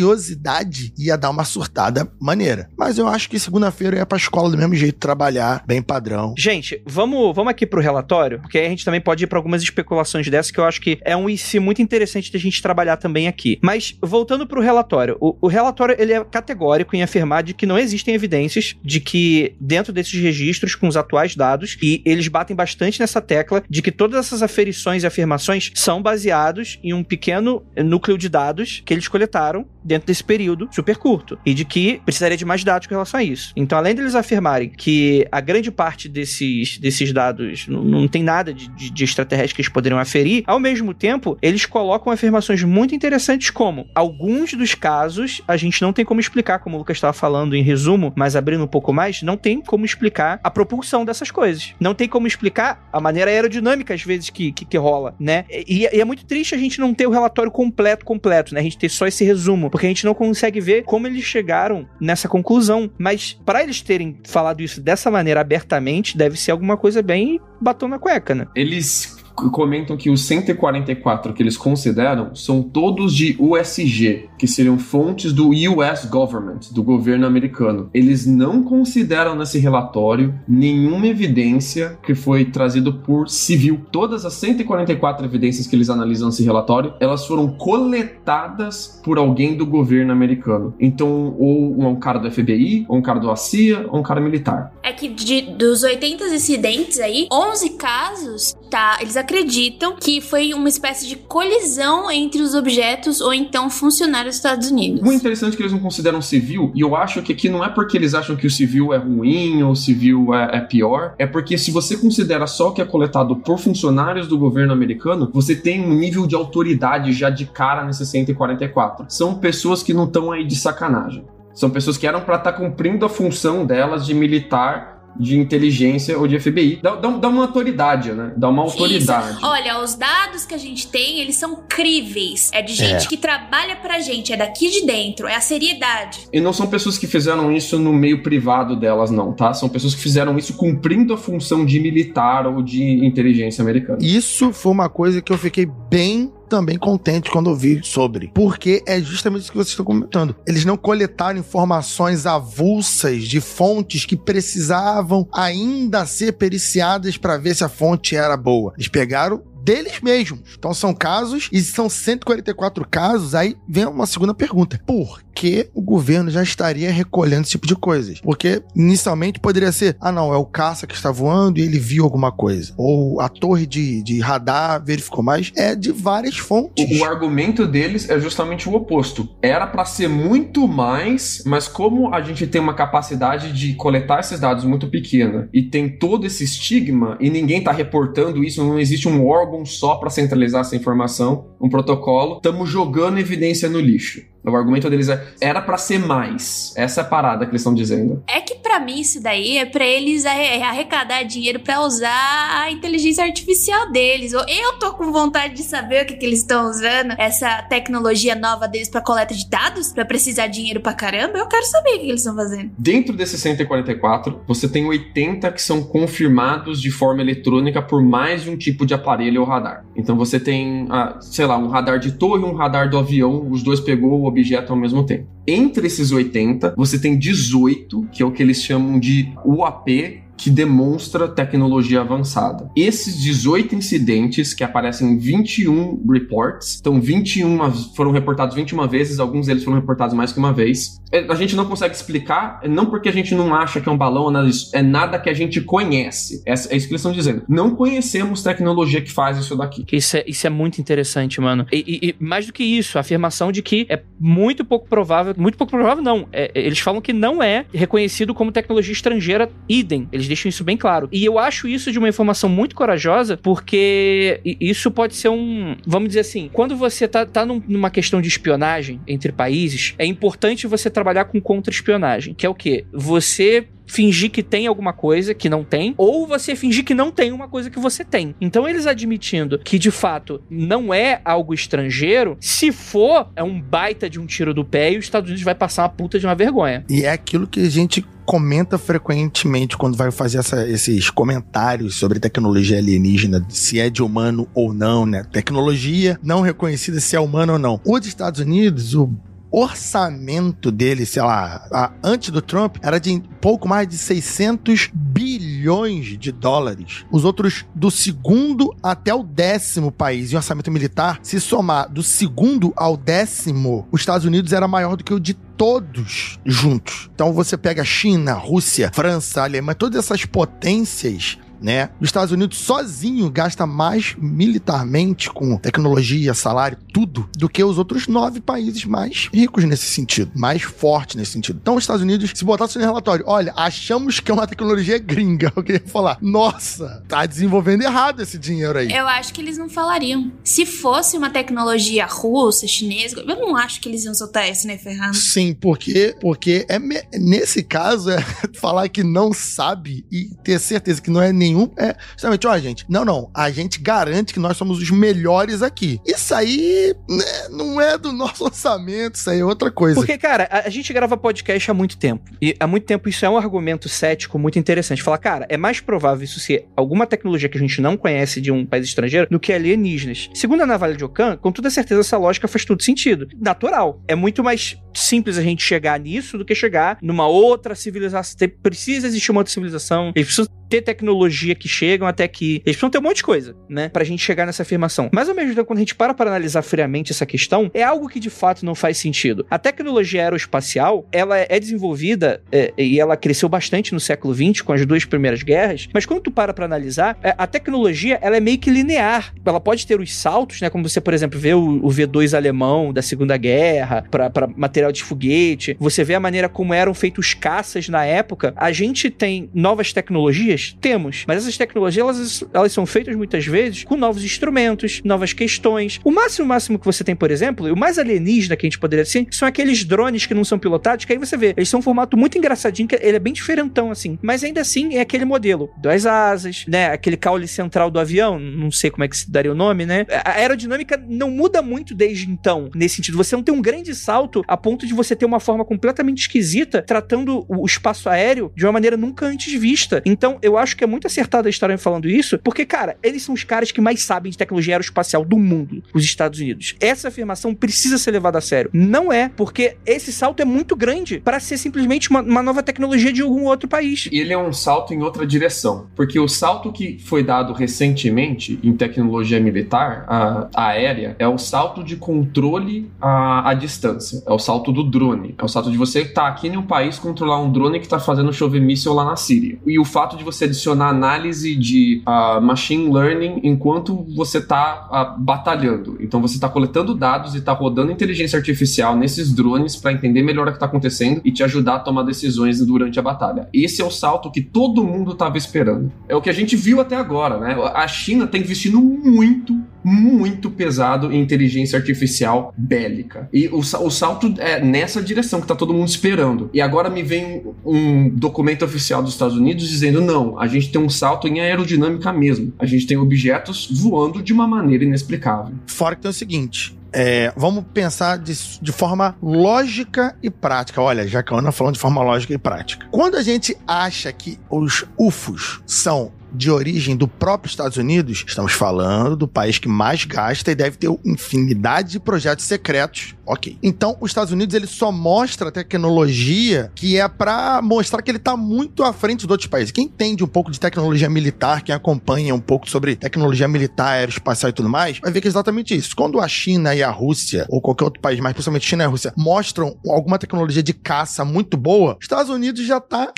religiosidade 0.09 0.93
ia 0.99 1.17
dar 1.17 1.31
uma 1.31 1.45
surtada 1.45 2.11
maneira. 2.21 2.69
Mas 2.77 2.99
eu 2.99 3.07
acho 3.09 3.29
que 3.29 3.39
segunda-feira 3.39 3.97
eu 3.97 4.01
ia 4.01 4.07
pra 4.07 4.17
escola 4.19 4.51
do 4.51 4.57
mesmo 4.57 4.75
jeito, 4.75 4.99
trabalhar, 4.99 5.63
bem 5.67 5.83
padrão. 5.83 6.35
Gente, 6.37 6.83
vamos, 6.87 7.35
vamos 7.35 7.51
aqui 7.51 7.67
pro 7.67 7.81
relatório, 7.81 8.41
porque 8.41 8.59
aí 8.59 8.67
a 8.67 8.71
gente 8.71 8.85
também 8.85 9.01
pode 9.01 9.25
ir 9.25 9.27
pra 9.27 9.39
algumas 9.39 9.63
especulações 9.63 10.29
dessas, 10.29 10.51
que 10.51 10.59
eu 10.61 10.65
acho 10.65 10.81
que 10.81 10.99
é 11.05 11.17
um 11.17 11.29
IC 11.29 11.59
muito 11.61 11.83
interessante 11.83 12.33
da 12.33 12.39
gente 12.39 12.63
trabalhar 12.63 12.97
também 12.97 13.29
aqui. 13.29 13.59
Mas, 13.63 13.97
voltando 14.03 14.47
pro 14.47 14.61
relatório, 14.61 15.17
o, 15.21 15.37
o 15.41 15.49
relatório 15.49 15.88
ele 15.99 16.13
é 16.13 16.25
categórico 16.25 16.95
em 16.95 17.03
afirmar 17.03 17.43
de 17.43 17.55
que 17.55 17.67
não 17.67 17.79
existem 17.79 18.15
evidências 18.15 18.77
de 18.83 19.01
que, 19.01 19.55
dentro 19.61 19.93
desses 19.93 20.21
registros, 20.21 20.75
com 20.75 20.89
os 20.89 20.97
atuais 20.97 21.35
dados, 21.35 21.77
e 21.83 22.03
eles 22.05 22.29
batem 22.29 22.57
bastante 22.57 23.01
nessa 23.01 23.21
tecla 23.21 23.63
de 23.69 23.83
que 23.83 23.93
todas 23.93 24.19
essas 24.27 24.43
aferições 24.43 25.03
e 25.03 25.07
afirmações 25.07 25.71
são 25.75 26.03
baseados 26.03 26.79
em 26.83 26.93
um 26.93 27.05
pequeno 27.05 27.65
núcleo 27.77 28.19
de 28.19 28.29
dados 28.29 28.83
que 28.85 28.93
eles 28.93 29.09
coletaram 29.09 29.67
dentro 29.85 30.07
desse 30.07 30.23
período 30.23 30.69
super 30.71 30.97
curto. 30.97 31.39
E 31.45 31.55
de 31.55 31.65
que 31.65 32.01
precisaria 32.05 32.37
de 32.37 32.45
mais 32.45 32.63
dados 32.63 32.87
com 32.87 32.95
relação 32.95 33.21
a 33.21 33.25
isso. 33.25 33.53
Então, 33.57 33.79
além 33.79 33.95
deles 33.95 34.15
afirmarem 34.15 34.69
que 34.69 35.27
a 35.33 35.41
grande 35.41 35.71
parte 35.71 36.09
desses, 36.09 36.79
desses 36.79 37.13
dados 37.13 37.67
não, 37.67 37.83
não 37.83 38.09
tem 38.09 38.23
nada 38.23 38.53
de, 38.53 38.69
de, 38.69 38.91
de 38.91 39.05
extraterrestre 39.05 39.55
que 39.55 39.61
eles 39.63 39.73
poderiam 39.73 39.99
aferir, 39.99 40.43
ao 40.47 40.61
mesmo 40.61 40.93
tempo, 40.93 41.39
eles 41.41 41.65
colocam 41.67 42.13
afirmações 42.13 42.63
muito 42.63 42.95
interessantes 42.95 43.51
como 43.51 43.89
alguns 43.95 44.53
dos 44.53 44.75
casos 44.75 45.43
a 45.47 45.57
gente 45.57 45.78
não 45.81 45.93
tem 45.93 46.05
como 46.05 46.21
explicar, 46.21 46.59
como 46.59 46.77
o 46.77 46.79
Lucas 46.79 46.97
estava 46.97 47.13
falando 47.13 47.55
em 47.55 47.63
resumo, 47.63 48.13
mas 48.17 48.37
abrindo 48.37 48.65
um 48.65 48.69
pouco 48.69 48.93
mais, 48.93 49.23
não 49.23 49.37
tem 49.37 49.61
como 49.61 49.85
explicar 49.85 50.41
a 50.43 50.51
propulsão 50.51 51.05
dessas 51.05 51.31
coisas. 51.31 51.75
Não 51.81 51.95
tem 51.95 52.09
como 52.09 52.27
explicar 52.27 52.89
a 52.93 53.01
maneira 53.01 53.31
aerodinâmica, 53.31 53.95
às 53.95 54.03
vezes, 54.03 54.31
que, 54.31 54.53
que, 54.53 54.65
que 54.65 54.77
rola, 54.77 55.15
né? 55.19 55.45
E, 55.51 55.89
e 55.93 56.01
é 56.01 56.05
muito 56.05 56.25
triste 56.25 56.55
a 56.55 56.59
gente 56.59 56.81
não 56.81 56.95
ter 56.95 57.07
o 57.07 57.11
relatório 57.11 57.51
completo, 57.51 58.05
completo, 58.05 58.55
né? 58.55 58.61
A 58.61 58.63
gente 58.63 58.79
ter 58.79 58.89
só 58.89 59.07
esse 59.07 59.25
resumo, 59.25 59.71
porque 59.71 59.87
a 59.87 59.89
gente 59.89 60.05
não 60.05 60.15
consegue 60.15 60.61
ver 60.61 60.85
como 60.85 61.07
eles 61.07 61.25
chegaram 61.25 61.87
nessa 62.01 62.29
conclusão. 62.29 62.91
Mas 62.99 63.39
para 63.45 63.63
eles 63.63 63.81
terem 63.81 64.19
falado 64.27 64.61
isso 64.63 64.81
dessa 64.81 65.11
maneira 65.11 65.41
abertamente, 65.41 66.17
deve 66.17 66.39
ser 66.39 66.51
alguma 66.51 66.77
coisa 66.77 67.03
bem 67.03 67.41
batom 67.61 67.89
na 67.89 67.99
cueca, 67.99 68.35
né? 68.35 68.47
Eles 68.55 69.19
comentam 69.53 69.97
que 69.97 70.11
os 70.11 70.27
144 70.27 71.33
que 71.33 71.43
eles 71.43 71.57
consideram 71.57 72.35
são 72.35 72.63
todos 72.63 73.15
de 73.15 73.37
USG, 73.39 74.29
que 74.39 74.47
seriam 74.47 74.79
fontes 74.79 75.33
do 75.33 75.51
US 75.51 76.05
government, 76.05 76.61
do 76.71 76.83
governo 76.83 77.27
americano. 77.27 77.91
Eles 77.93 78.25
não 78.27 78.63
consideram 78.63 79.35
nesse 79.35 79.59
relatório 79.59 80.35
nenhuma 80.47 81.07
evidência 81.07 81.99
que 82.03 82.15
foi 82.15 82.45
trazido 82.47 82.93
por 82.95 83.29
civil. 83.29 83.81
Todas 83.91 84.25
as 84.25 84.35
144 84.35 85.25
evidências 85.27 85.67
que 85.67 85.75
eles 85.77 85.91
analisam 85.91 86.29
nesse 86.29 86.45
relatório, 86.45 86.95
elas 87.01 87.27
foram 87.27 87.49
coletadas 87.49 89.01
por 89.05 89.19
alguém 89.19 89.57
do 89.57 89.67
governo 89.67 90.13
americano. 90.13 90.75
Então, 90.79 91.35
ou 91.39 91.81
um 91.89 91.97
cara 91.97 92.19
do 92.19 92.31
FBI, 92.31 92.87
ou 92.89 92.99
um 92.99 93.03
cara 93.03 93.19
do 93.19 93.35
CIA, 93.37 93.87
ou 93.91 94.01
um 94.01 94.03
cara 94.03 94.21
militar. 94.21 94.73
É 94.83 94.93
que 94.93 95.09
de- 95.09 95.43
dos 95.43 95.83
80 95.83 96.25
incidentes 96.29 96.99
aí, 97.01 97.27
11 97.33 97.71
casos, 97.71 98.55
tá? 98.71 98.99
Eles 99.01 99.17
acreditam 99.17 99.97
que 99.97 100.21
foi 100.21 100.53
uma 100.55 100.69
espécie 100.69 101.07
de 101.07 101.17
colisão 101.17 102.11
entre 102.11 102.41
os 102.43 102.55
objetos 102.55 103.21
ou 103.21 103.33
então 103.33 103.69
funcionários 103.71 104.28
dos 104.29 104.37
Estados 104.37 104.71
Unidos. 104.71 105.01
Muito 105.03 105.19
interessante 105.19 105.57
que 105.57 105.63
eles 105.63 105.73
não 105.73 105.81
consideram 105.81 106.23
civil, 106.23 106.73
e 106.75 106.81
eu 106.81 106.95
acho 106.97 107.23
que 107.23 107.33
aqui 107.33 107.49
não 107.49 107.65
é 107.65 107.69
porque 107.69 107.97
eles 107.97 108.15
acham 108.15 108.37
que 108.37 108.47
o 108.47 108.51
civil 108.51 108.93
é 108.93 108.99
ruim 108.99 109.63
ou 109.63 109.73
o 109.73 109.77
civil 109.77 110.35
é, 110.35 110.59
é 110.59 110.61
pior, 110.61 111.15
é 111.19 111.27
porque 111.27 111.59
se 111.59 111.71
você 111.71 111.97
considera 111.97 112.47
só 112.47 112.69
o 112.69 112.73
que 112.73 112.83
é 112.83 112.85
coletado 112.85 113.37
por 113.37 113.59
funcionários 113.59 114.29
do 114.29 114.39
governo 114.39 114.73
americano, 114.73 115.31
você 115.33 115.55
tem 115.55 115.85
um 115.85 115.95
nível 115.95 116.27
de 116.27 116.35
autoridade 116.35 117.13
já 117.13 117.31
de 117.31 117.47
cara 117.47 117.85
nesses 117.85 118.09
144. 118.09 119.07
São 119.09 119.35
pessoas 119.35 119.83
que 119.83 119.93
não 119.93 120.05
estão 120.05 120.31
aí 120.31 120.45
de 120.45 120.57
sacanagem. 120.57 121.25
São 121.55 121.71
pessoas 121.71 121.97
que 121.97 122.07
eram 122.07 122.21
pra 122.21 122.37
estar 122.37 122.53
cumprindo 122.53 123.05
a 123.05 123.09
função 123.09 123.67
delas 123.67 124.07
de 124.07 124.15
militar, 124.15 124.99
de 125.19 125.37
inteligência 125.37 126.17
ou 126.17 126.29
de 126.29 126.39
FBI. 126.39 126.79
Dá, 126.81 126.95
dá, 126.95 127.09
dá 127.11 127.29
uma 127.29 127.43
autoridade, 127.43 128.13
né? 128.13 128.33
Dá 128.37 128.49
uma 128.49 128.63
autoridade. 128.63 129.33
Isso. 129.33 129.45
Olha, 129.47 129.83
os 129.83 129.97
dados 129.97 130.28
que 130.45 130.55
a 130.55 130.59
gente 130.59 130.89
tem, 130.89 131.21
eles 131.21 131.37
são 131.37 131.63
críveis. 131.69 132.51
É 132.53 132.63
de 132.63 132.75
gente 132.75 133.09
que 133.09 133.17
trabalha 133.17 133.77
pra 133.77 134.01
gente, 134.01 134.33
é 134.33 134.37
daqui 134.37 134.71
de 134.71 134.87
dentro, 134.87 135.27
é 135.27 135.35
a 135.35 135.41
seriedade. 135.41 136.29
E 136.33 136.41
não 136.41 136.53
são 136.53 136.67
pessoas 136.67 136.99
que 136.99 137.07
fizeram 137.07 137.53
isso 137.53 137.79
no 137.79 137.93
meio 137.93 138.23
privado 138.23 138.77
delas, 138.77 139.11
não, 139.11 139.33
tá? 139.33 139.53
São 139.55 139.69
pessoas 139.69 139.95
que 139.95 140.01
fizeram 140.01 140.39
isso 140.39 140.55
cumprindo 140.55 141.15
a 141.15 141.17
função 141.17 141.65
de 141.65 141.81
militar 141.81 142.47
ou 142.47 142.63
de 142.63 142.83
inteligência 143.05 143.63
americana. 143.63 143.99
Isso 144.01 144.53
foi 144.53 144.73
uma 144.73 144.89
coisa 144.89 145.21
que 145.21 145.33
eu 145.33 145.39
fiquei 145.39 145.67
bem 145.67 146.33
também 146.49 146.79
contente 146.79 147.31
quando 147.31 147.51
eu 147.51 147.55
vi 147.55 147.81
sobre. 147.85 148.31
Porque 148.35 148.83
é 148.87 149.01
justamente 149.01 149.43
isso 149.43 149.53
que 149.53 149.59
vocês 149.59 149.71
estão 149.71 149.85
comentando. 149.85 150.35
Eles 150.47 150.65
não 150.65 150.77
coletaram 150.77 151.39
informações 151.39 152.27
avulsas 152.27 153.25
de 153.25 153.41
fontes 153.41 154.05
que 154.05 154.17
precisavam 154.17 155.29
ainda 155.33 156.07
ser 156.07 156.33
periciadas 156.33 157.17
para 157.17 157.37
ver 157.37 157.55
se 157.55 157.63
a 157.63 157.69
fonte 157.69 158.17
era 158.17 158.37
boa. 158.37 158.73
Eles 158.77 158.89
pegaram 158.89 159.43
deles 159.69 160.01
mesmos. 160.01 160.41
Então 160.59 160.73
são 160.73 160.95
casos, 160.95 161.51
e 161.53 161.61
são 161.61 161.91
144 161.91 162.89
casos, 162.89 163.35
aí 163.35 163.55
vem 163.69 163.85
uma 163.85 164.07
segunda 164.07 164.33
pergunta. 164.33 164.81
Por 164.87 165.23
que 165.39 165.71
o 165.73 165.81
governo 165.81 166.33
já 166.33 166.43
estaria 166.43 166.91
recolhendo 166.91 167.43
esse 167.43 167.53
tipo 167.53 167.65
de 167.65 167.77
coisas? 167.77 168.21
Porque 168.21 168.61
inicialmente 168.75 169.39
poderia 169.39 169.71
ser, 169.71 169.97
ah 170.01 170.11
não, 170.11 170.35
é 170.35 170.37
o 170.37 170.45
caça 170.45 170.85
que 170.85 170.97
está 170.97 171.13
voando 171.13 171.61
e 171.61 171.63
ele 171.63 171.79
viu 171.79 172.03
alguma 172.03 172.33
coisa. 172.33 172.75
Ou 172.77 173.21
a 173.21 173.29
torre 173.29 173.65
de, 173.65 174.03
de 174.03 174.19
radar 174.19 174.85
verificou 174.85 175.23
mais. 175.23 175.53
É 175.55 175.77
de 175.77 175.93
várias 175.93 176.37
fontes. 176.37 176.85
O, 176.91 177.03
o 177.03 177.05
argumento 177.05 177.69
deles 177.69 178.11
é 178.11 178.19
justamente 178.19 178.69
o 178.69 178.75
oposto. 178.75 179.29
Era 179.41 179.65
pra 179.69 179.85
ser 179.85 180.09
muito 180.09 180.67
mais, 180.67 181.45
mas 181.47 181.69
como 181.69 182.13
a 182.13 182.21
gente 182.21 182.45
tem 182.45 182.61
uma 182.61 182.75
capacidade 182.75 183.53
de 183.53 183.75
coletar 183.75 184.19
esses 184.19 184.41
dados 184.41 184.65
muito 184.65 184.89
pequena 184.89 185.49
e 185.53 185.63
tem 185.63 185.89
todo 185.89 186.27
esse 186.27 186.43
estigma 186.43 187.17
e 187.21 187.31
ninguém 187.31 187.63
tá 187.63 187.71
reportando 187.71 188.43
isso, 188.43 188.65
não 188.65 188.77
existe 188.77 189.07
um 189.07 189.25
órgão 189.25 189.65
só 189.65 189.95
pra 189.95 190.11
centralizar 190.11 190.63
essa 190.63 190.75
informação, 190.75 191.47
um 191.61 191.69
protocolo, 191.69 192.39
estamos 192.39 192.69
jogando 192.69 193.21
evidência 193.21 193.69
no 193.69 193.79
lixo. 193.79 194.27
O 194.51 194.57
argumento 194.57 194.89
deles 194.89 195.09
é 195.09 195.25
era 195.41 195.61
pra 195.61 195.77
ser 195.77 195.99
mais. 195.99 196.73
Essa 196.77 197.01
é 197.01 197.05
a 197.05 197.07
parada 197.07 197.45
que 197.45 197.51
eles 197.51 197.61
estão 197.61 197.75
dizendo. 197.75 198.23
É 198.27 198.41
pra 198.79 198.85
mim 198.85 199.01
isso 199.01 199.21
daí 199.21 199.59
é 199.59 199.67
pra 199.67 199.85
eles 199.85 200.25
arre- 200.25 200.63
arrecadar 200.63 201.23
dinheiro 201.25 201.59
pra 201.61 201.81
usar 201.85 202.63
a 202.63 202.71
inteligência 202.71 203.25
artificial 203.25 203.91
deles. 203.91 204.33
Eu- 204.33 204.45
tô 204.79 204.93
com 204.95 205.11
vontade 205.11 205.55
de 205.55 205.63
saber 205.65 206.05
o 206.05 206.07
que, 206.07 206.15
que 206.15 206.25
eles 206.25 206.39
estão 206.41 206.69
usando, 206.71 207.15
essa 207.19 207.63
tecnologia 207.63 208.37
nova 208.37 208.69
deles 208.69 208.89
pra 208.89 209.01
coleta 209.01 209.35
de 209.35 209.49
dados, 209.51 209.93
pra 209.93 210.05
precisar 210.05 210.47
de 210.47 210.59
dinheiro 210.59 210.81
pra 210.81 210.93
caramba. 210.93 211.37
Eu 211.39 211.49
quero 211.49 211.65
saber 211.67 211.91
o 211.91 211.93
que, 211.95 211.99
que 212.01 212.09
eles 212.11 212.21
estão 212.21 212.37
fazendo. 212.37 212.71
Dentro 212.79 213.17
desses 213.17 213.41
144, 213.41 214.41
você 214.47 214.69
tem 214.69 214.85
80 214.87 215.51
que 215.51 215.61
são 215.61 215.83
confirmados 215.83 216.81
de 216.81 216.91
forma 216.93 217.21
eletrônica 217.23 217.83
por 217.83 218.03
mais 218.03 218.45
de 218.45 218.51
um 218.51 218.57
tipo 218.57 218.87
de 218.87 218.95
aparelho 218.95 219.41
ou 219.41 219.47
radar. 219.47 219.85
Então 219.97 220.17
você 220.17 220.39
tem, 220.39 220.87
ah, 220.91 221.17
sei 221.21 221.45
lá, 221.47 221.59
um 221.59 221.69
radar 221.69 221.99
de 221.99 222.13
torre 222.13 222.43
e 222.43 222.45
um 222.45 222.55
radar 222.55 222.89
do 222.89 222.99
avião, 222.99 223.51
os 223.51 223.63
dois 223.65 223.81
pegou 223.81 224.21
o 224.21 224.27
objeto 224.27 224.73
ao 224.73 224.79
mesmo 224.79 225.05
tempo. 225.05 225.27
Entre 225.47 225.87
esses 225.87 226.13
80, 226.13 226.75
você 226.77 227.01
tem 227.01 227.19
18, 227.19 228.07
que 228.13 228.23
é 228.23 228.27
o 228.27 228.31
que 228.31 228.43
eles 228.43 228.63
chamam 228.69 229.01
de 229.01 229.29
UAP, 229.45 230.21
que 230.39 230.49
demonstra 230.51 231.27
tecnologia 231.29 232.01
avançada. 232.01 232.71
Esses 232.77 233.21
18 233.21 233.75
incidentes, 233.75 234.55
que 234.55 234.63
aparecem 234.63 235.09
em 235.13 235.19
21 235.19 236.01
reports, 236.11 236.79
então 236.81 237.01
21 237.01 237.59
foram 237.97 238.13
reportados 238.13 238.55
21 238.55 238.87
vezes, 238.87 239.19
alguns 239.19 239.47
deles 239.47 239.65
foram 239.65 239.79
reportados 239.79 240.15
mais 240.15 240.33
que 240.33 240.39
uma 240.39 240.53
vez. 240.53 241.01
É, 241.11 241.27
A 241.31 241.35
gente 241.35 241.57
não 241.57 241.65
consegue 241.67 241.95
explicar, 241.95 242.61
não 242.69 242.87
porque 242.87 243.09
a 243.09 243.13
gente 243.13 243.35
não 243.35 243.55
acha 243.55 243.81
que 243.81 243.89
é 243.89 243.93
um 243.93 243.97
balão 243.97 244.25
ou 244.25 244.31
nada 244.31 244.47
disso, 244.47 244.71
é 244.75 244.83
nada 244.83 245.19
que 245.19 245.29
a 245.29 245.35
gente 245.35 245.61
conhece. 245.61 246.43
É, 246.47 246.51
é 246.53 246.53
isso 246.53 246.69
que 246.69 246.75
eles 246.75 246.91
estão 246.93 247.13
dizendo. 247.13 247.43
Não 247.49 247.75
conhecemos 247.75 248.43
tecnologia 248.43 249.01
que 249.01 249.11
faz 249.11 249.39
isso 249.39 249.57
daqui. 249.57 249.85
Isso 249.91 250.17
é, 250.17 250.25
isso 250.27 250.47
é 250.47 250.51
muito 250.51 250.79
interessante, 250.81 251.41
mano. 251.41 251.67
E, 251.73 251.79
e- 252.03 252.09
e 252.11 252.15
mais 252.21 252.47
do 252.47 252.53
que 252.53 252.63
isso, 252.63 252.97
a 252.99 253.01
afirmação 253.01 253.51
de 253.51 253.63
que 253.63 253.87
é 253.89 254.01
muito 254.21 254.65
pouco 254.65 254.87
provável, 254.89 255.35
muito 255.37 255.59
pouco 255.59 255.73
provável 255.73 256.03
não. 256.05 256.29
É- 256.33 256.51
é- 256.55 256.67
eles 256.67 256.79
falam 256.79 257.01
que 257.01 257.13
não 257.13 257.43
é 257.43 257.65
reconhecido 257.73 258.33
como 258.35 258.53
tecnologia 258.53 258.93
estrangeira, 258.93 259.51
idem. 259.69 260.07
Eles 260.13 260.28
deixam 260.29 260.49
isso 260.49 260.63
bem 260.63 260.77
claro. 260.77 261.09
E 261.11 261.25
eu 261.25 261.39
acho 261.39 261.67
isso 261.67 261.91
de 261.91 261.99
uma 261.99 262.09
informação 262.09 262.49
muito 262.49 262.77
corajosa, 262.77 263.37
porque 263.37 264.41
isso 264.61 264.91
pode 264.91 265.15
ser 265.17 265.29
um. 265.29 265.77
Vamos 265.87 266.09
dizer 266.09 266.21
assim, 266.21 266.49
quando 266.53 266.77
você 266.77 267.09
tá, 267.09 267.27
tá 267.27 267.45
num- 267.45 267.63
numa 267.67 267.91
questão 267.91 268.21
de 268.21 268.29
espionagem 268.29 269.01
entre 269.07 269.33
países, 269.33 269.95
é 269.99 270.07
importante 270.07 270.67
você 270.67 270.89
trabalhar 270.91 271.25
com 271.25 271.41
contra-espionagem, 271.41 272.35
que 272.35 272.47
é 272.47 272.49
o 272.49 272.55
quê? 272.55 272.85
Você 272.93 273.67
fingir 273.89 274.31
que 274.31 274.43
tem 274.43 274.67
alguma 274.67 274.93
coisa 274.93 275.35
que 275.35 275.49
não 275.49 275.65
tem, 275.65 275.95
ou 275.97 276.27
você 276.27 276.55
fingir 276.55 276.85
que 276.85 276.95
não 276.95 277.11
tem 277.11 277.33
uma 277.33 277.49
coisa 277.49 277.71
que 277.71 277.79
você 277.79 278.05
tem. 278.05 278.35
Então 278.41 278.69
eles 278.69 278.87
admitindo 278.87 279.59
que 279.59 279.79
de 279.79 279.91
fato 279.91 280.41
não 280.51 280.93
é 280.95 281.21
algo 281.25 281.55
estrangeiro, 281.55 282.37
se 282.41 282.71
for, 282.71 283.29
é 283.35 283.43
um 283.43 283.61
baita 283.61 284.09
de 284.09 284.21
um 284.21 284.27
tiro 284.27 284.53
do 284.55 284.65
pé 284.65 284.93
e 284.93 284.99
os 284.99 285.05
Estados 285.05 285.29
Unidos 285.29 285.45
vai 285.45 285.55
passar 285.55 285.83
uma 285.83 285.89
puta 285.89 286.19
de 286.19 286.27
uma 286.27 286.35
vergonha. 286.35 286.85
E 286.89 287.03
é 287.05 287.11
aquilo 287.11 287.47
que 287.47 287.61
a 287.61 287.71
gente 287.71 288.05
comenta 288.27 288.77
frequentemente 288.77 289.75
quando 289.75 289.97
vai 289.97 290.11
fazer 290.11 290.37
essa- 290.39 290.69
esses 290.69 291.09
comentários 291.09 291.95
sobre 291.95 292.21
tecnologia 292.21 292.77
alienígena, 292.77 293.43
se 293.49 293.81
é 293.81 293.89
de 293.89 294.03
humano 294.03 294.47
ou 294.55 294.75
não, 294.75 295.07
né? 295.07 295.25
Tecnologia 295.33 296.19
não 296.23 296.43
reconhecida 296.43 297.01
se 297.01 297.17
é 297.17 297.21
humano 297.21 297.55
ou 297.55 297.59
não. 297.59 297.81
Os 297.87 298.07
Estados 298.07 298.39
Unidos, 298.41 298.95
o 298.95 299.11
orçamento 299.51 300.71
dele, 300.71 301.07
sei 301.07 301.23
lá, 301.23 301.95
antes 302.03 302.31
do 302.31 302.43
Trump, 302.43 302.77
era 302.83 302.99
de 302.99 303.23
pouco 303.41 303.69
mais 303.69 303.89
de 303.89 303.97
600 303.97 304.91
bilhões 304.93 306.19
de 306.19 306.31
dólares. 306.33 307.05
Os 307.11 307.25
outros, 307.25 307.65
do 307.75 307.91
segundo 307.91 308.75
até 308.83 309.15
o 309.15 309.23
décimo 309.23 309.91
país 309.91 310.33
em 310.33 310.37
orçamento 310.37 310.71
militar, 310.71 311.19
se 311.23 311.41
somar 311.41 311.91
do 311.91 312.03
segundo 312.03 312.73
ao 312.77 312.97
décimo, 312.97 313.87
os 313.91 314.01
Estados 314.01 314.27
Unidos 314.27 314.53
era 314.53 314.69
maior 314.69 314.97
do 314.97 315.05
que 315.05 315.15
o 315.15 315.21
de 315.21 315.35
todos 315.35 316.39
juntos. 316.45 317.11
Então 317.15 317.33
você 317.33 317.57
pega 317.57 317.85
China, 317.85 318.35
Rússia, 318.35 318.91
França, 318.95 319.43
Alemanha, 319.43 319.75
todas 319.75 320.05
essas 320.05 320.25
potências. 320.25 321.39
Né? 321.61 321.91
Os 322.01 322.09
Estados 322.09 322.33
Unidos 322.33 322.59
sozinho 322.59 323.31
gasta 323.31 323.67
mais 323.67 324.15
militarmente 324.19 325.31
com 325.31 325.57
tecnologia, 325.57 326.35
salário, 326.35 326.79
tudo, 326.93 327.29
do 327.37 327.49
que 327.49 327.63
os 327.63 327.79
outros 327.79 328.07
nove 328.07 328.41
países 328.41 328.85
mais 328.85 329.29
ricos 329.33 329.65
nesse 329.65 329.87
sentido, 329.87 330.31
mais 330.35 330.63
fortes 330.63 331.17
nesse 331.17 331.33
sentido. 331.33 331.59
Então, 331.61 331.77
os 331.77 331.83
Estados 331.83 332.03
Unidos, 332.03 332.31
se 332.35 332.45
botasse 332.45 332.79
no 332.79 332.85
relatório, 332.85 333.25
olha, 333.27 333.53
achamos 333.57 334.21
que 334.21 334.31
é 334.31 334.35
uma 334.35 334.47
tecnologia 334.47 334.99
gringa, 334.99 335.53
eu 335.57 335.63
queria 335.63 335.83
falar, 335.87 336.19
nossa, 336.21 337.03
tá 337.09 337.27
desenvolvendo 337.27 337.83
errado 337.83 338.23
esse 338.23 338.39
dinheiro 338.39 338.79
aí. 338.79 338.93
Eu 338.93 339.07
acho 339.07 339.33
que 339.33 339.41
eles 339.41 339.59
não 339.59 339.69
falariam. 339.69 340.33
Se 340.45 340.65
fosse 340.65 341.17
uma 341.17 341.31
tecnologia 341.31 342.07
russa, 342.07 342.67
chinesa, 342.67 343.21
eu 343.21 343.37
não 343.37 343.57
acho 343.57 343.81
que 343.81 343.89
eles 343.89 344.05
iam 344.05 344.15
soltar 344.15 344.51
isso, 344.51 344.67
né, 344.67 344.79
Ferrando? 344.79 345.17
Sim, 345.17 345.55
porque, 345.55 346.15
porque 346.21 346.67
é 346.69 346.79
nesse 347.19 347.63
caso, 347.63 348.11
é 348.11 348.21
falar 348.55 348.89
que 348.89 349.03
não 349.03 349.33
sabe 349.33 350.05
e 350.11 350.31
ter 350.43 350.59
certeza 350.59 351.01
que 351.01 351.11
não 351.11 351.23
é 351.23 351.33
nenhum. 351.49 351.71
É 351.77 351.97
justamente, 352.13 352.47
ó, 352.47 352.59
gente, 352.59 352.85
não, 352.89 353.05
não. 353.05 353.31
A 353.35 353.51
gente 353.51 353.81
garante 353.81 354.33
que 354.33 354.41
nós 354.41 354.57
somos 354.57 354.79
os 354.79 354.91
melhores 354.91 355.63
aqui. 355.63 356.01
Isso 356.07 356.35
aí 356.35 356.95
né, 357.09 357.49
não 357.51 357.81
é 357.81 357.97
do 357.97 358.13
nosso 358.13 358.45
orçamento, 358.47 359.17
isso 359.17 359.31
aí 359.31 359.41
é 359.41 359.45
outra 359.45 359.71
coisa. 359.71 359.95
Porque, 359.95 360.17
cara, 360.19 360.49
a, 360.51 360.67
a 360.67 360.71
gente 360.71 360.93
grava 360.93 361.17
podcast 361.17 361.71
há 361.71 361.75
muito 361.75 361.97
tempo. 361.97 362.31
E 362.41 362.55
há 362.59 362.67
muito 362.67 362.85
tempo 362.85 363.09
isso 363.09 363.25
é 363.25 363.29
um 363.29 363.37
argumento 363.37 363.89
cético 363.89 364.39
muito 364.39 364.59
interessante. 364.59 365.03
Falar, 365.03 365.19
cara, 365.19 365.47
é 365.49 365.57
mais 365.57 365.81
provável 365.81 366.25
isso 366.25 366.41
ser 366.41 366.67
alguma 366.77 367.07
tecnologia 367.07 367.49
que 367.49 367.59
a 367.59 367.61
gente 367.61 367.81
não 367.81 367.97
conhece 367.97 368.41
de 368.41 368.53
um 368.53 368.65
país 368.65 368.87
estrangeiro 368.87 369.29
do 369.31 369.41
que 369.41 369.53
alienígenas. 369.53 370.29
Segundo 370.35 370.63
a 370.63 370.67
Navalha 370.67 370.97
de 370.97 371.05
Ockham, 371.05 371.37
com 371.37 371.53
toda 371.53 371.71
certeza 371.71 372.01
essa 372.01 372.17
lógica 372.17 372.49
faz 372.49 372.65
todo 372.65 372.83
sentido. 372.83 373.29
Natural. 373.41 374.03
É 374.07 374.15
muito 374.15 374.43
mais 374.43 374.77
simples 374.95 375.39
a 375.39 375.43
gente 375.43 375.63
chegar 375.63 375.99
nisso 375.99 376.37
do 376.37 376.45
que 376.45 376.55
chegar 376.55 376.99
numa 377.03 377.27
outra 377.27 377.75
civilização. 377.75 378.37
Precisa 378.63 379.07
existir 379.07 379.31
uma 379.31 379.41
outra 379.41 379.53
civilização. 379.53 380.13
Eles 380.15 380.27
precisam 380.27 380.59
ter 380.69 380.83
tecnologia 380.83 381.38
que 381.55 381.69
chegam 381.69 382.07
até 382.07 382.25
aqui. 382.25 382.63
Eles 382.65 382.77
precisam 382.77 382.91
ter 382.91 382.99
um 382.99 383.03
monte 383.03 383.17
de 383.17 383.23
coisa, 383.23 383.57
né? 383.69 383.89
Pra 383.89 384.05
gente 384.05 384.23
chegar 384.23 384.47
nessa 384.47 384.63
afirmação. 384.63 385.09
Mas 385.13 385.29
ao 385.29 385.35
mesmo 385.35 385.55
tempo, 385.55 385.67
quando 385.67 385.79
a 385.79 385.81
gente 385.81 385.95
para 385.95 386.15
para 386.15 386.31
analisar 386.31 386.63
friamente 386.63 387.13
essa 387.13 387.27
questão, 387.27 387.71
é 387.75 387.83
algo 387.83 388.09
que 388.09 388.21
de 388.21 388.31
fato 388.31 388.65
não 388.65 388.75
faz 388.75 388.99
sentido. 388.99 389.47
A 389.51 389.59
tecnologia 389.59 390.23
aeroespacial, 390.23 391.07
ela 391.13 391.39
é 391.39 391.59
desenvolvida 391.59 392.43
é, 392.51 392.73
e 392.77 393.01
ela 393.01 393.17
cresceu 393.17 393.49
bastante 393.49 393.93
no 393.93 394.01
século 394.01 394.35
XX 394.35 394.63
com 394.63 394.73
as 394.73 394.85
duas 394.85 395.05
primeiras 395.05 395.43
guerras, 395.43 395.89
mas 395.93 396.07
quando 396.07 396.21
tu 396.21 396.31
para 396.31 396.53
para 396.53 396.65
analisar, 396.65 397.19
é, 397.23 397.35
a 397.37 397.47
tecnologia, 397.47 398.19
ela 398.21 398.37
é 398.37 398.41
meio 398.41 398.59
que 398.59 398.71
linear. 398.71 399.35
Ela 399.45 399.61
pode 399.61 399.87
ter 399.87 400.01
os 400.01 400.15
saltos, 400.15 400.61
né? 400.61 400.71
Como 400.71 400.89
você, 400.89 401.01
por 401.01 401.15
exemplo, 401.15 401.39
vê 401.39 401.55
o, 401.55 401.85
o 401.85 401.89
V2 401.89 402.37
alemão 402.37 402.93
da 402.93 403.03
Segunda 403.03 403.37
Guerra 403.37 404.05
para 404.11 404.49
material 404.57 404.93
de 404.93 405.03
foguete. 405.03 405.77
Você 405.79 406.05
vê 406.05 406.15
a 406.15 406.21
maneira 406.21 406.49
como 406.49 406.75
eram 406.75 406.95
feitos 406.95 407.35
caças 407.35 407.89
na 407.89 408.05
época. 408.05 408.53
A 408.57 408.73
gente 408.73 409.11
tem 409.11 409.51
novas 409.55 409.93
tecnologias? 409.93 410.77
Temos. 410.81 411.25
Mas 411.29 411.43
essas 411.43 411.59
tecnologias, 411.59 412.03
elas, 412.03 412.45
elas 412.55 412.73
são 412.73 412.87
feitas 412.87 413.15
muitas 413.15 413.45
vezes 413.45 413.85
com 413.85 413.99
novos 413.99 414.25
instrumentos, 414.25 415.03
novas 415.05 415.35
questões. 415.35 416.01
O 416.03 416.11
máximo, 416.11 416.49
máximo 416.49 416.79
que 416.79 416.87
você 416.87 417.05
tem, 417.05 417.15
por 417.15 417.31
exemplo, 417.31 417.71
o 417.71 417.77
mais 417.77 417.99
alienígena 417.99 418.57
que 418.57 418.65
a 418.65 418.69
gente 418.69 418.79
poderia 418.79 419.05
dizer, 419.05 419.27
são 419.31 419.47
aqueles 419.47 419.85
drones 419.85 420.25
que 420.25 420.33
não 420.33 420.43
são 420.43 420.59
pilotados, 420.59 421.05
que 421.05 421.13
aí 421.13 421.19
você 421.19 421.37
vê, 421.37 421.53
eles 421.55 421.69
são 421.69 421.81
um 421.81 421.83
formato 421.83 422.17
muito 422.17 422.39
engraçadinho, 422.39 422.89
que 422.89 422.95
ele 422.95 423.17
é 423.17 423.19
bem 423.19 423.35
diferentão, 423.35 423.91
assim. 423.91 424.19
Mas 424.23 424.43
ainda 424.43 424.63
assim, 424.63 424.95
é 424.95 425.03
aquele 425.03 425.27
modelo. 425.27 425.71
Duas 425.77 426.07
asas, 426.07 426.65
né? 426.67 426.87
Aquele 426.87 427.19
caule 427.19 427.47
central 427.47 427.91
do 427.91 428.01
avião, 428.01 428.39
não 428.39 428.71
sei 428.71 428.91
como 428.91 429.05
é 429.05 429.09
que 429.09 429.17
se 429.19 429.31
daria 429.31 429.53
o 429.53 429.55
nome, 429.55 429.85
né? 429.85 430.07
A 430.25 430.39
aerodinâmica 430.39 430.97
não 431.07 431.31
muda 431.31 431.61
muito 431.61 431.95
desde 431.95 432.31
então, 432.31 432.71
nesse 432.75 432.97
sentido. 432.97 433.19
Você 433.19 433.37
não 433.37 433.43
tem 433.43 433.55
um 433.55 433.61
grande 433.61 433.95
salto 433.95 434.43
a 434.49 434.57
ponto 434.57 434.87
de 434.87 434.95
você 434.95 435.15
ter 435.15 435.27
uma 435.27 435.41
forma 435.41 435.63
completamente 435.63 436.23
esquisita 436.23 436.81
tratando 436.81 437.45
o 437.47 437.67
espaço 437.67 438.09
aéreo 438.09 438.51
de 438.57 438.65
uma 438.65 438.73
maneira 438.73 438.97
nunca 438.97 439.27
antes 439.27 439.53
vista. 439.53 440.03
Então, 440.07 440.39
eu 440.41 440.57
acho 440.57 440.75
que 440.75 440.85
é 440.85 440.87
muito 440.87 441.07
acertada 441.19 441.49
a 441.49 441.51
história 441.51 441.77
falando 441.77 442.09
isso, 442.09 442.39
porque, 442.39 442.65
cara, 442.65 442.97
eles 443.03 443.23
são 443.23 443.35
os 443.35 443.43
caras 443.43 443.73
que 443.73 443.81
mais 443.81 444.03
sabem 444.03 444.31
de 444.31 444.39
tecnologia 444.39 444.75
aeroespacial 444.75 445.25
do 445.25 445.37
mundo, 445.37 445.83
os 445.93 446.05
Estados 446.05 446.39
Unidos. 446.39 446.77
Essa 446.81 447.09
afirmação 447.09 447.55
precisa 447.55 447.99
ser 447.99 448.13
levada 448.13 448.39
a 448.39 448.41
sério. 448.41 448.71
Não 448.73 449.13
é, 449.13 449.29
porque 449.29 449.77
esse 449.85 450.13
salto 450.13 450.41
é 450.41 450.45
muito 450.45 450.77
grande 450.77 451.21
para 451.21 451.41
ser 451.41 451.59
simplesmente 451.59 452.11
uma, 452.11 452.23
uma 452.23 452.43
nova 452.43 452.63
tecnologia 452.63 453.13
de 453.13 453.23
algum 453.23 453.47
outro 453.47 453.69
país. 453.69 454.09
Ele 454.13 454.33
é 454.33 454.39
um 454.39 454.53
salto 454.53 454.95
em 454.95 455.03
outra 455.03 455.27
direção. 455.27 455.89
Porque 455.97 456.21
o 456.21 456.29
salto 456.29 456.73
que 456.73 456.99
foi 457.01 457.23
dado 457.23 457.53
recentemente 457.53 458.59
em 458.63 458.73
tecnologia 458.73 459.41
militar, 459.41 460.05
a, 460.07 460.49
a 460.55 460.67
aérea, 460.69 461.17
é 461.19 461.27
o 461.27 461.39
salto 461.39 461.83
de 461.83 461.97
controle 461.97 462.91
à, 463.01 463.51
à 463.51 463.55
distância. 463.55 464.23
É 464.27 464.33
o 464.33 464.39
salto 464.39 464.73
do 464.73 464.85
drone. 464.85 465.35
É 465.37 465.45
o 465.45 465.49
salto 465.49 465.71
de 465.71 465.77
você 465.77 466.03
estar 466.03 466.29
aqui 466.29 466.49
em 466.49 466.57
um 466.57 466.63
país 466.63 466.99
controlar 466.99 467.41
um 467.41 467.51
drone 467.51 467.81
que 467.81 467.87
está 467.87 467.99
fazendo 467.99 468.33
chover 468.33 468.61
míssil 468.61 468.93
lá 468.93 469.05
na 469.05 469.17
Síria. 469.17 469.59
E 469.67 469.79
o 469.79 469.85
fato 469.85 470.17
de 470.17 470.25
você 470.25 470.45
adicionar 470.45 470.93
análise 471.09 471.57
de 471.57 472.03
ah, 472.05 472.41
machine 472.41 472.93
learning 472.93 473.41
enquanto 473.43 474.05
você 474.15 474.39
está 474.39 475.17
batalhando. 475.19 475.97
Então 476.01 476.21
você 476.21 476.35
está 476.35 476.49
coletando 476.49 476.95
dados 476.95 477.35
e 477.35 477.39
está 477.39 477.53
rodando 477.53 477.91
inteligência 477.91 478.37
artificial 478.37 478.95
nesses 478.95 479.33
drones 479.33 479.75
para 479.75 479.93
entender 479.93 480.23
melhor 480.23 480.47
o 480.47 480.51
que 480.51 480.57
está 480.57 480.67
acontecendo 480.67 481.21
e 481.25 481.33
te 481.33 481.43
ajudar 481.43 481.77
a 481.77 481.79
tomar 481.81 482.03
decisões 482.03 482.65
durante 482.65 482.99
a 482.99 483.03
batalha. 483.03 483.49
Esse 483.53 483.81
é 483.81 483.85
o 483.85 483.91
salto 483.91 484.31
que 484.31 484.43
todo 484.43 484.85
mundo 484.85 485.13
estava 485.13 485.39
esperando. 485.39 485.91
É 486.09 486.15
o 486.15 486.21
que 486.21 486.29
a 486.29 486.33
gente 486.33 486.57
viu 486.57 486.81
até 486.81 486.97
agora, 486.97 487.39
né? 487.39 487.57
A 487.75 487.89
China 487.89 488.25
está 488.25 488.37
investindo 488.37 488.81
muito 488.81 489.59
muito 489.85 490.51
pesado 490.51 491.13
em 491.13 491.21
inteligência 491.21 491.79
artificial 491.79 492.55
bélica. 492.57 493.29
E 493.33 493.49
o, 493.49 493.59
o 493.59 493.91
salto 493.91 494.35
é 494.39 494.63
nessa 494.63 495.03
direção 495.03 495.41
que 495.41 495.47
tá 495.47 495.55
todo 495.55 495.75
mundo 495.75 495.89
esperando. 495.89 496.51
E 496.53 496.61
agora 496.61 496.91
me 496.91 497.03
vem 497.03 497.43
um 497.65 498.09
documento 498.11 498.65
oficial 498.65 499.03
dos 499.03 499.13
Estados 499.13 499.37
Unidos 499.37 499.69
dizendo: 499.69 500.01
não, 500.01 500.39
a 500.39 500.47
gente 500.47 500.71
tem 500.71 500.81
um 500.81 500.89
salto 500.89 501.29
em 501.29 501.41
aerodinâmica 501.41 502.13
mesmo. 502.13 502.53
A 502.59 502.67
gente 502.67 502.87
tem 502.87 502.97
objetos 502.97 503.69
voando 503.71 504.23
de 504.23 504.33
uma 504.33 504.47
maneira 504.47 504.85
inexplicável. 504.85 505.55
Fora 505.67 505.97
que 505.97 506.03
tem 506.03 506.11
o 506.11 506.15
seguinte: 506.15 506.79
é, 506.93 507.33
vamos 507.37 507.65
pensar 507.73 508.19
de, 508.19 508.35
de, 508.61 508.73
forma 508.73 509.17
lógica 509.23 510.17
e 510.23 510.31
prática. 510.31 510.81
Olha, 510.81 511.07
já 511.07 511.23
que 511.23 511.33
a 511.35 511.39
Ana 511.39 511.53
falando 511.53 511.75
de 511.75 511.81
forma 511.81 512.03
lógica 512.03 512.33
e 512.33 512.39
prática. 512.39 512.87
Quando 512.91 513.17
a 513.17 513.23
gente 513.23 513.57
acha 513.67 514.13
que 514.13 514.39
os 514.51 514.85
UFOs 514.97 515.61
são 515.67 516.13
de 516.33 516.51
origem 516.51 516.97
do 516.97 517.09
próprio 517.09 517.49
Estados 517.49 517.77
Unidos, 517.77 518.25
estamos 518.27 518.53
falando 518.53 519.17
do 519.17 519.29
país 519.29 519.59
que 519.59 519.69
mais 519.69 520.05
gasta 520.05 520.51
e 520.51 520.55
deve 520.55 520.77
ter 520.77 520.89
infinidade 521.05 521.93
de 521.93 522.01
projetos 522.01 522.45
secretos. 522.45 523.15
Ok. 523.27 523.59
Então, 523.63 523.97
os 524.01 524.11
Estados 524.11 524.33
Unidos 524.33 524.55
ele 524.55 524.67
só 524.67 524.91
mostra 524.91 525.53
tecnologia 525.53 526.73
que 526.75 526.99
é 526.99 527.07
para 527.09 527.61
mostrar 527.63 528.01
que 528.01 528.11
ele 528.11 528.19
está 528.19 528.37
muito 528.37 528.83
à 528.83 528.93
frente 528.93 529.27
dos 529.27 529.31
outros 529.31 529.49
países. 529.49 529.71
Quem 529.71 529.85
entende 529.85 530.25
um 530.25 530.29
pouco 530.29 530.51
de 530.51 530.59
tecnologia 530.59 531.11
militar, 531.11 531.63
quem 531.63 531.75
acompanha 531.75 532.35
um 532.35 532.41
pouco 532.41 532.69
sobre 532.69 532.97
tecnologia 532.97 533.47
militar, 533.47 533.99
aeroespacial 533.99 534.51
e 534.51 534.53
tudo 534.53 534.69
mais, 534.69 534.99
vai 535.01 535.13
ver 535.13 535.21
que 535.21 535.29
é 535.29 535.31
exatamente 535.31 535.77
isso. 535.77 535.95
Quando 535.95 536.21
a 536.21 536.29
China 536.29 536.75
e 536.75 536.83
a 536.83 536.91
Rússia, 536.91 537.47
ou 537.51 537.61
qualquer 537.61 537.85
outro 537.85 538.01
país, 538.01 538.19
mas 538.21 538.33
principalmente 538.33 538.67
China 538.67 538.85
e 538.85 538.87
a 538.87 538.89
Rússia, 538.89 539.13
mostram 539.17 539.77
alguma 539.87 540.19
tecnologia 540.19 540.63
de 540.63 540.73
caça 540.73 541.25
muito 541.25 541.57
boa, 541.57 541.97
os 541.99 542.05
Estados 542.05 542.31
Unidos 542.31 542.65
já 542.67 542.79
está 542.79 543.13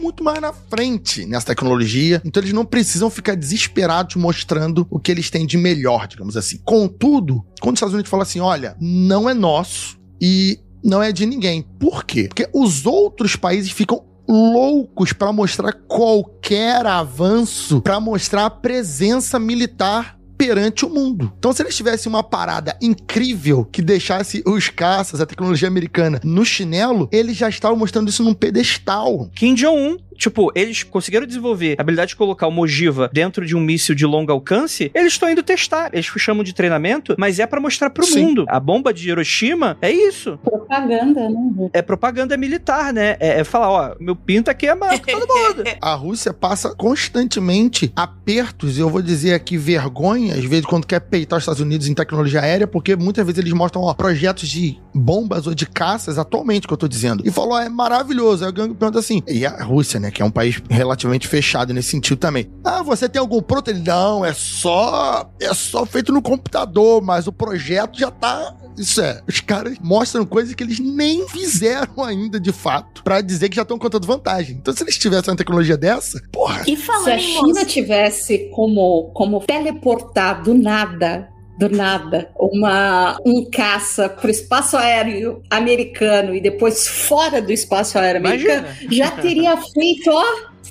muito 0.00 0.22
mais 0.22 0.40
na 0.40 0.52
frente 0.52 1.24
nessa 1.26 1.46
tecnologia, 1.46 2.20
então 2.24 2.42
eles 2.42 2.52
não 2.52 2.64
precisam 2.64 3.10
ficar 3.10 3.34
desesperados 3.34 4.16
mostrando 4.16 4.86
o 4.90 4.98
que 4.98 5.10
eles 5.10 5.30
têm 5.30 5.46
de 5.46 5.56
melhor, 5.56 6.06
digamos 6.06 6.36
assim. 6.36 6.58
Contudo, 6.64 7.44
quando 7.60 7.74
os 7.74 7.78
Estados 7.78 7.94
Unidos 7.94 8.10
falam 8.10 8.22
assim, 8.22 8.40
olha, 8.40 8.76
não 8.80 9.28
é 9.28 9.34
nosso 9.34 9.98
e 10.20 10.58
não 10.82 11.02
é 11.02 11.12
de 11.12 11.26
ninguém. 11.26 11.62
Por 11.62 12.04
quê? 12.04 12.28
Porque 12.28 12.48
os 12.52 12.86
outros 12.86 13.36
países 13.36 13.70
ficam 13.70 14.04
loucos 14.28 15.12
para 15.12 15.32
mostrar 15.32 15.72
qualquer 15.72 16.86
avanço, 16.86 17.80
para 17.80 18.00
mostrar 18.00 18.46
a 18.46 18.50
presença 18.50 19.38
militar 19.38 20.18
perante 20.46 20.84
o 20.84 20.90
mundo. 20.90 21.32
Então, 21.38 21.52
se 21.52 21.62
eles 21.62 21.74
tivessem 21.74 22.10
uma 22.10 22.22
parada 22.22 22.76
incrível 22.80 23.64
que 23.64 23.80
deixasse 23.80 24.42
os 24.46 24.68
caças, 24.68 25.20
a 25.20 25.26
tecnologia 25.26 25.66
americana, 25.66 26.20
no 26.22 26.44
chinelo, 26.44 27.08
eles 27.10 27.36
já 27.36 27.48
estavam 27.48 27.78
mostrando 27.78 28.10
isso 28.10 28.22
num 28.22 28.34
pedestal. 28.34 29.30
Kim 29.34 29.54
Jong-un 29.54 29.96
Tipo, 30.16 30.52
eles 30.54 30.82
conseguiram 30.82 31.26
desenvolver 31.26 31.76
a 31.78 31.82
habilidade 31.82 32.10
de 32.10 32.16
colocar 32.16 32.46
uma 32.46 32.60
ogiva 32.60 33.10
dentro 33.12 33.44
de 33.44 33.56
um 33.56 33.60
míssil 33.60 33.94
de 33.94 34.06
longo 34.06 34.32
alcance, 34.32 34.90
eles 34.94 35.12
estão 35.12 35.30
indo 35.30 35.42
testar. 35.42 35.90
Eles 35.92 36.06
chamam 36.06 36.44
de 36.44 36.54
treinamento, 36.54 37.14
mas 37.18 37.38
é 37.38 37.46
para 37.46 37.60
mostrar 37.60 37.90
pro 37.90 38.04
Sim. 38.04 38.26
mundo. 38.26 38.44
A 38.48 38.58
bomba 38.58 38.92
de 38.92 39.08
Hiroshima 39.08 39.76
é 39.80 39.90
isso. 39.90 40.38
Propaganda, 40.42 41.28
né? 41.28 41.70
É 41.72 41.82
propaganda 41.82 42.36
militar, 42.36 42.92
né? 42.92 43.16
É, 43.20 43.40
é 43.40 43.44
falar, 43.44 43.70
ó, 43.70 43.96
meu 44.00 44.16
pinto 44.16 44.50
aqui 44.50 44.66
é 44.66 44.74
maior 44.74 44.98
que 44.98 45.12
todo 45.12 45.26
mundo. 45.26 45.64
a 45.80 45.94
Rússia 45.94 46.32
passa 46.32 46.74
constantemente 46.74 47.92
apertos, 47.94 48.78
e 48.78 48.80
eu 48.80 48.88
vou 48.88 49.02
dizer 49.02 49.34
aqui 49.34 49.56
vergonha, 49.56 50.34
às 50.34 50.44
vezes, 50.44 50.66
quando 50.66 50.86
quer 50.86 51.00
peitar 51.00 51.38
os 51.38 51.42
Estados 51.42 51.60
Unidos 51.60 51.88
em 51.88 51.94
tecnologia 51.94 52.40
aérea, 52.40 52.66
porque 52.66 52.96
muitas 52.96 53.24
vezes 53.24 53.38
eles 53.38 53.52
mostram 53.52 53.82
ó, 53.82 53.94
projetos 53.94 54.48
de 54.48 54.78
bombas 54.94 55.46
ou 55.46 55.54
de 55.54 55.66
caças, 55.66 56.18
atualmente, 56.18 56.66
que 56.66 56.72
eu 56.72 56.76
tô 56.76 56.88
dizendo. 56.88 57.22
E 57.26 57.30
falou, 57.30 57.54
ó, 57.54 57.60
é 57.60 57.68
maravilhoso. 57.68 58.44
Aí 58.44 58.50
o 58.50 58.52
Gang 58.52 58.74
pergunta 58.74 58.98
assim, 58.98 59.22
e 59.26 59.44
a 59.44 59.62
Rússia, 59.62 60.00
né? 60.00 60.03
Que 60.10 60.22
é 60.22 60.24
um 60.24 60.30
país 60.30 60.60
relativamente 60.68 61.28
fechado 61.28 61.72
nesse 61.72 61.90
sentido 61.90 62.18
também. 62.18 62.50
Ah, 62.64 62.82
você 62.82 63.08
tem 63.08 63.20
algum 63.20 63.40
pronto? 63.40 63.68
Ele, 63.68 63.80
não, 63.80 64.24
é 64.24 64.32
só. 64.32 65.30
É 65.40 65.52
só 65.54 65.84
feito 65.84 66.12
no 66.12 66.22
computador, 66.22 67.02
mas 67.02 67.26
o 67.26 67.32
projeto 67.32 67.98
já 67.98 68.10
tá. 68.10 68.54
Isso 68.76 69.00
é. 69.00 69.20
Os 69.28 69.40
caras 69.40 69.76
mostram 69.80 70.24
coisas 70.26 70.54
que 70.54 70.62
eles 70.62 70.80
nem 70.80 71.28
fizeram 71.28 72.02
ainda, 72.02 72.40
de 72.40 72.52
fato, 72.52 73.02
para 73.02 73.20
dizer 73.20 73.48
que 73.48 73.56
já 73.56 73.62
estão 73.62 73.78
contando 73.78 74.06
vantagem. 74.06 74.56
Então, 74.56 74.74
se 74.74 74.82
eles 74.82 74.98
tivessem 74.98 75.30
uma 75.30 75.36
tecnologia 75.36 75.76
dessa, 75.76 76.20
porra. 76.32 76.62
E 76.66 76.76
se 76.76 76.90
a 76.90 77.18
China 77.18 77.64
tivesse 77.64 78.50
como, 78.54 79.12
como 79.14 79.40
teleportar 79.40 80.42
do 80.42 80.54
nada 80.54 81.28
do 81.56 81.68
nada, 81.68 82.30
uma, 82.36 83.16
um 83.24 83.48
caça 83.48 84.08
para 84.08 84.26
o 84.26 84.30
espaço 84.30 84.76
aéreo 84.76 85.42
americano 85.48 86.34
e 86.34 86.40
depois 86.40 86.86
fora 86.88 87.40
do 87.40 87.52
espaço 87.52 87.98
aéreo 87.98 88.20
americano, 88.20 88.66
Imagina. 88.66 88.92
já 88.92 89.10
teria 89.12 89.56
feito, 89.72 90.10
ó, 90.10 90.24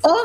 Oh. 0.04 0.24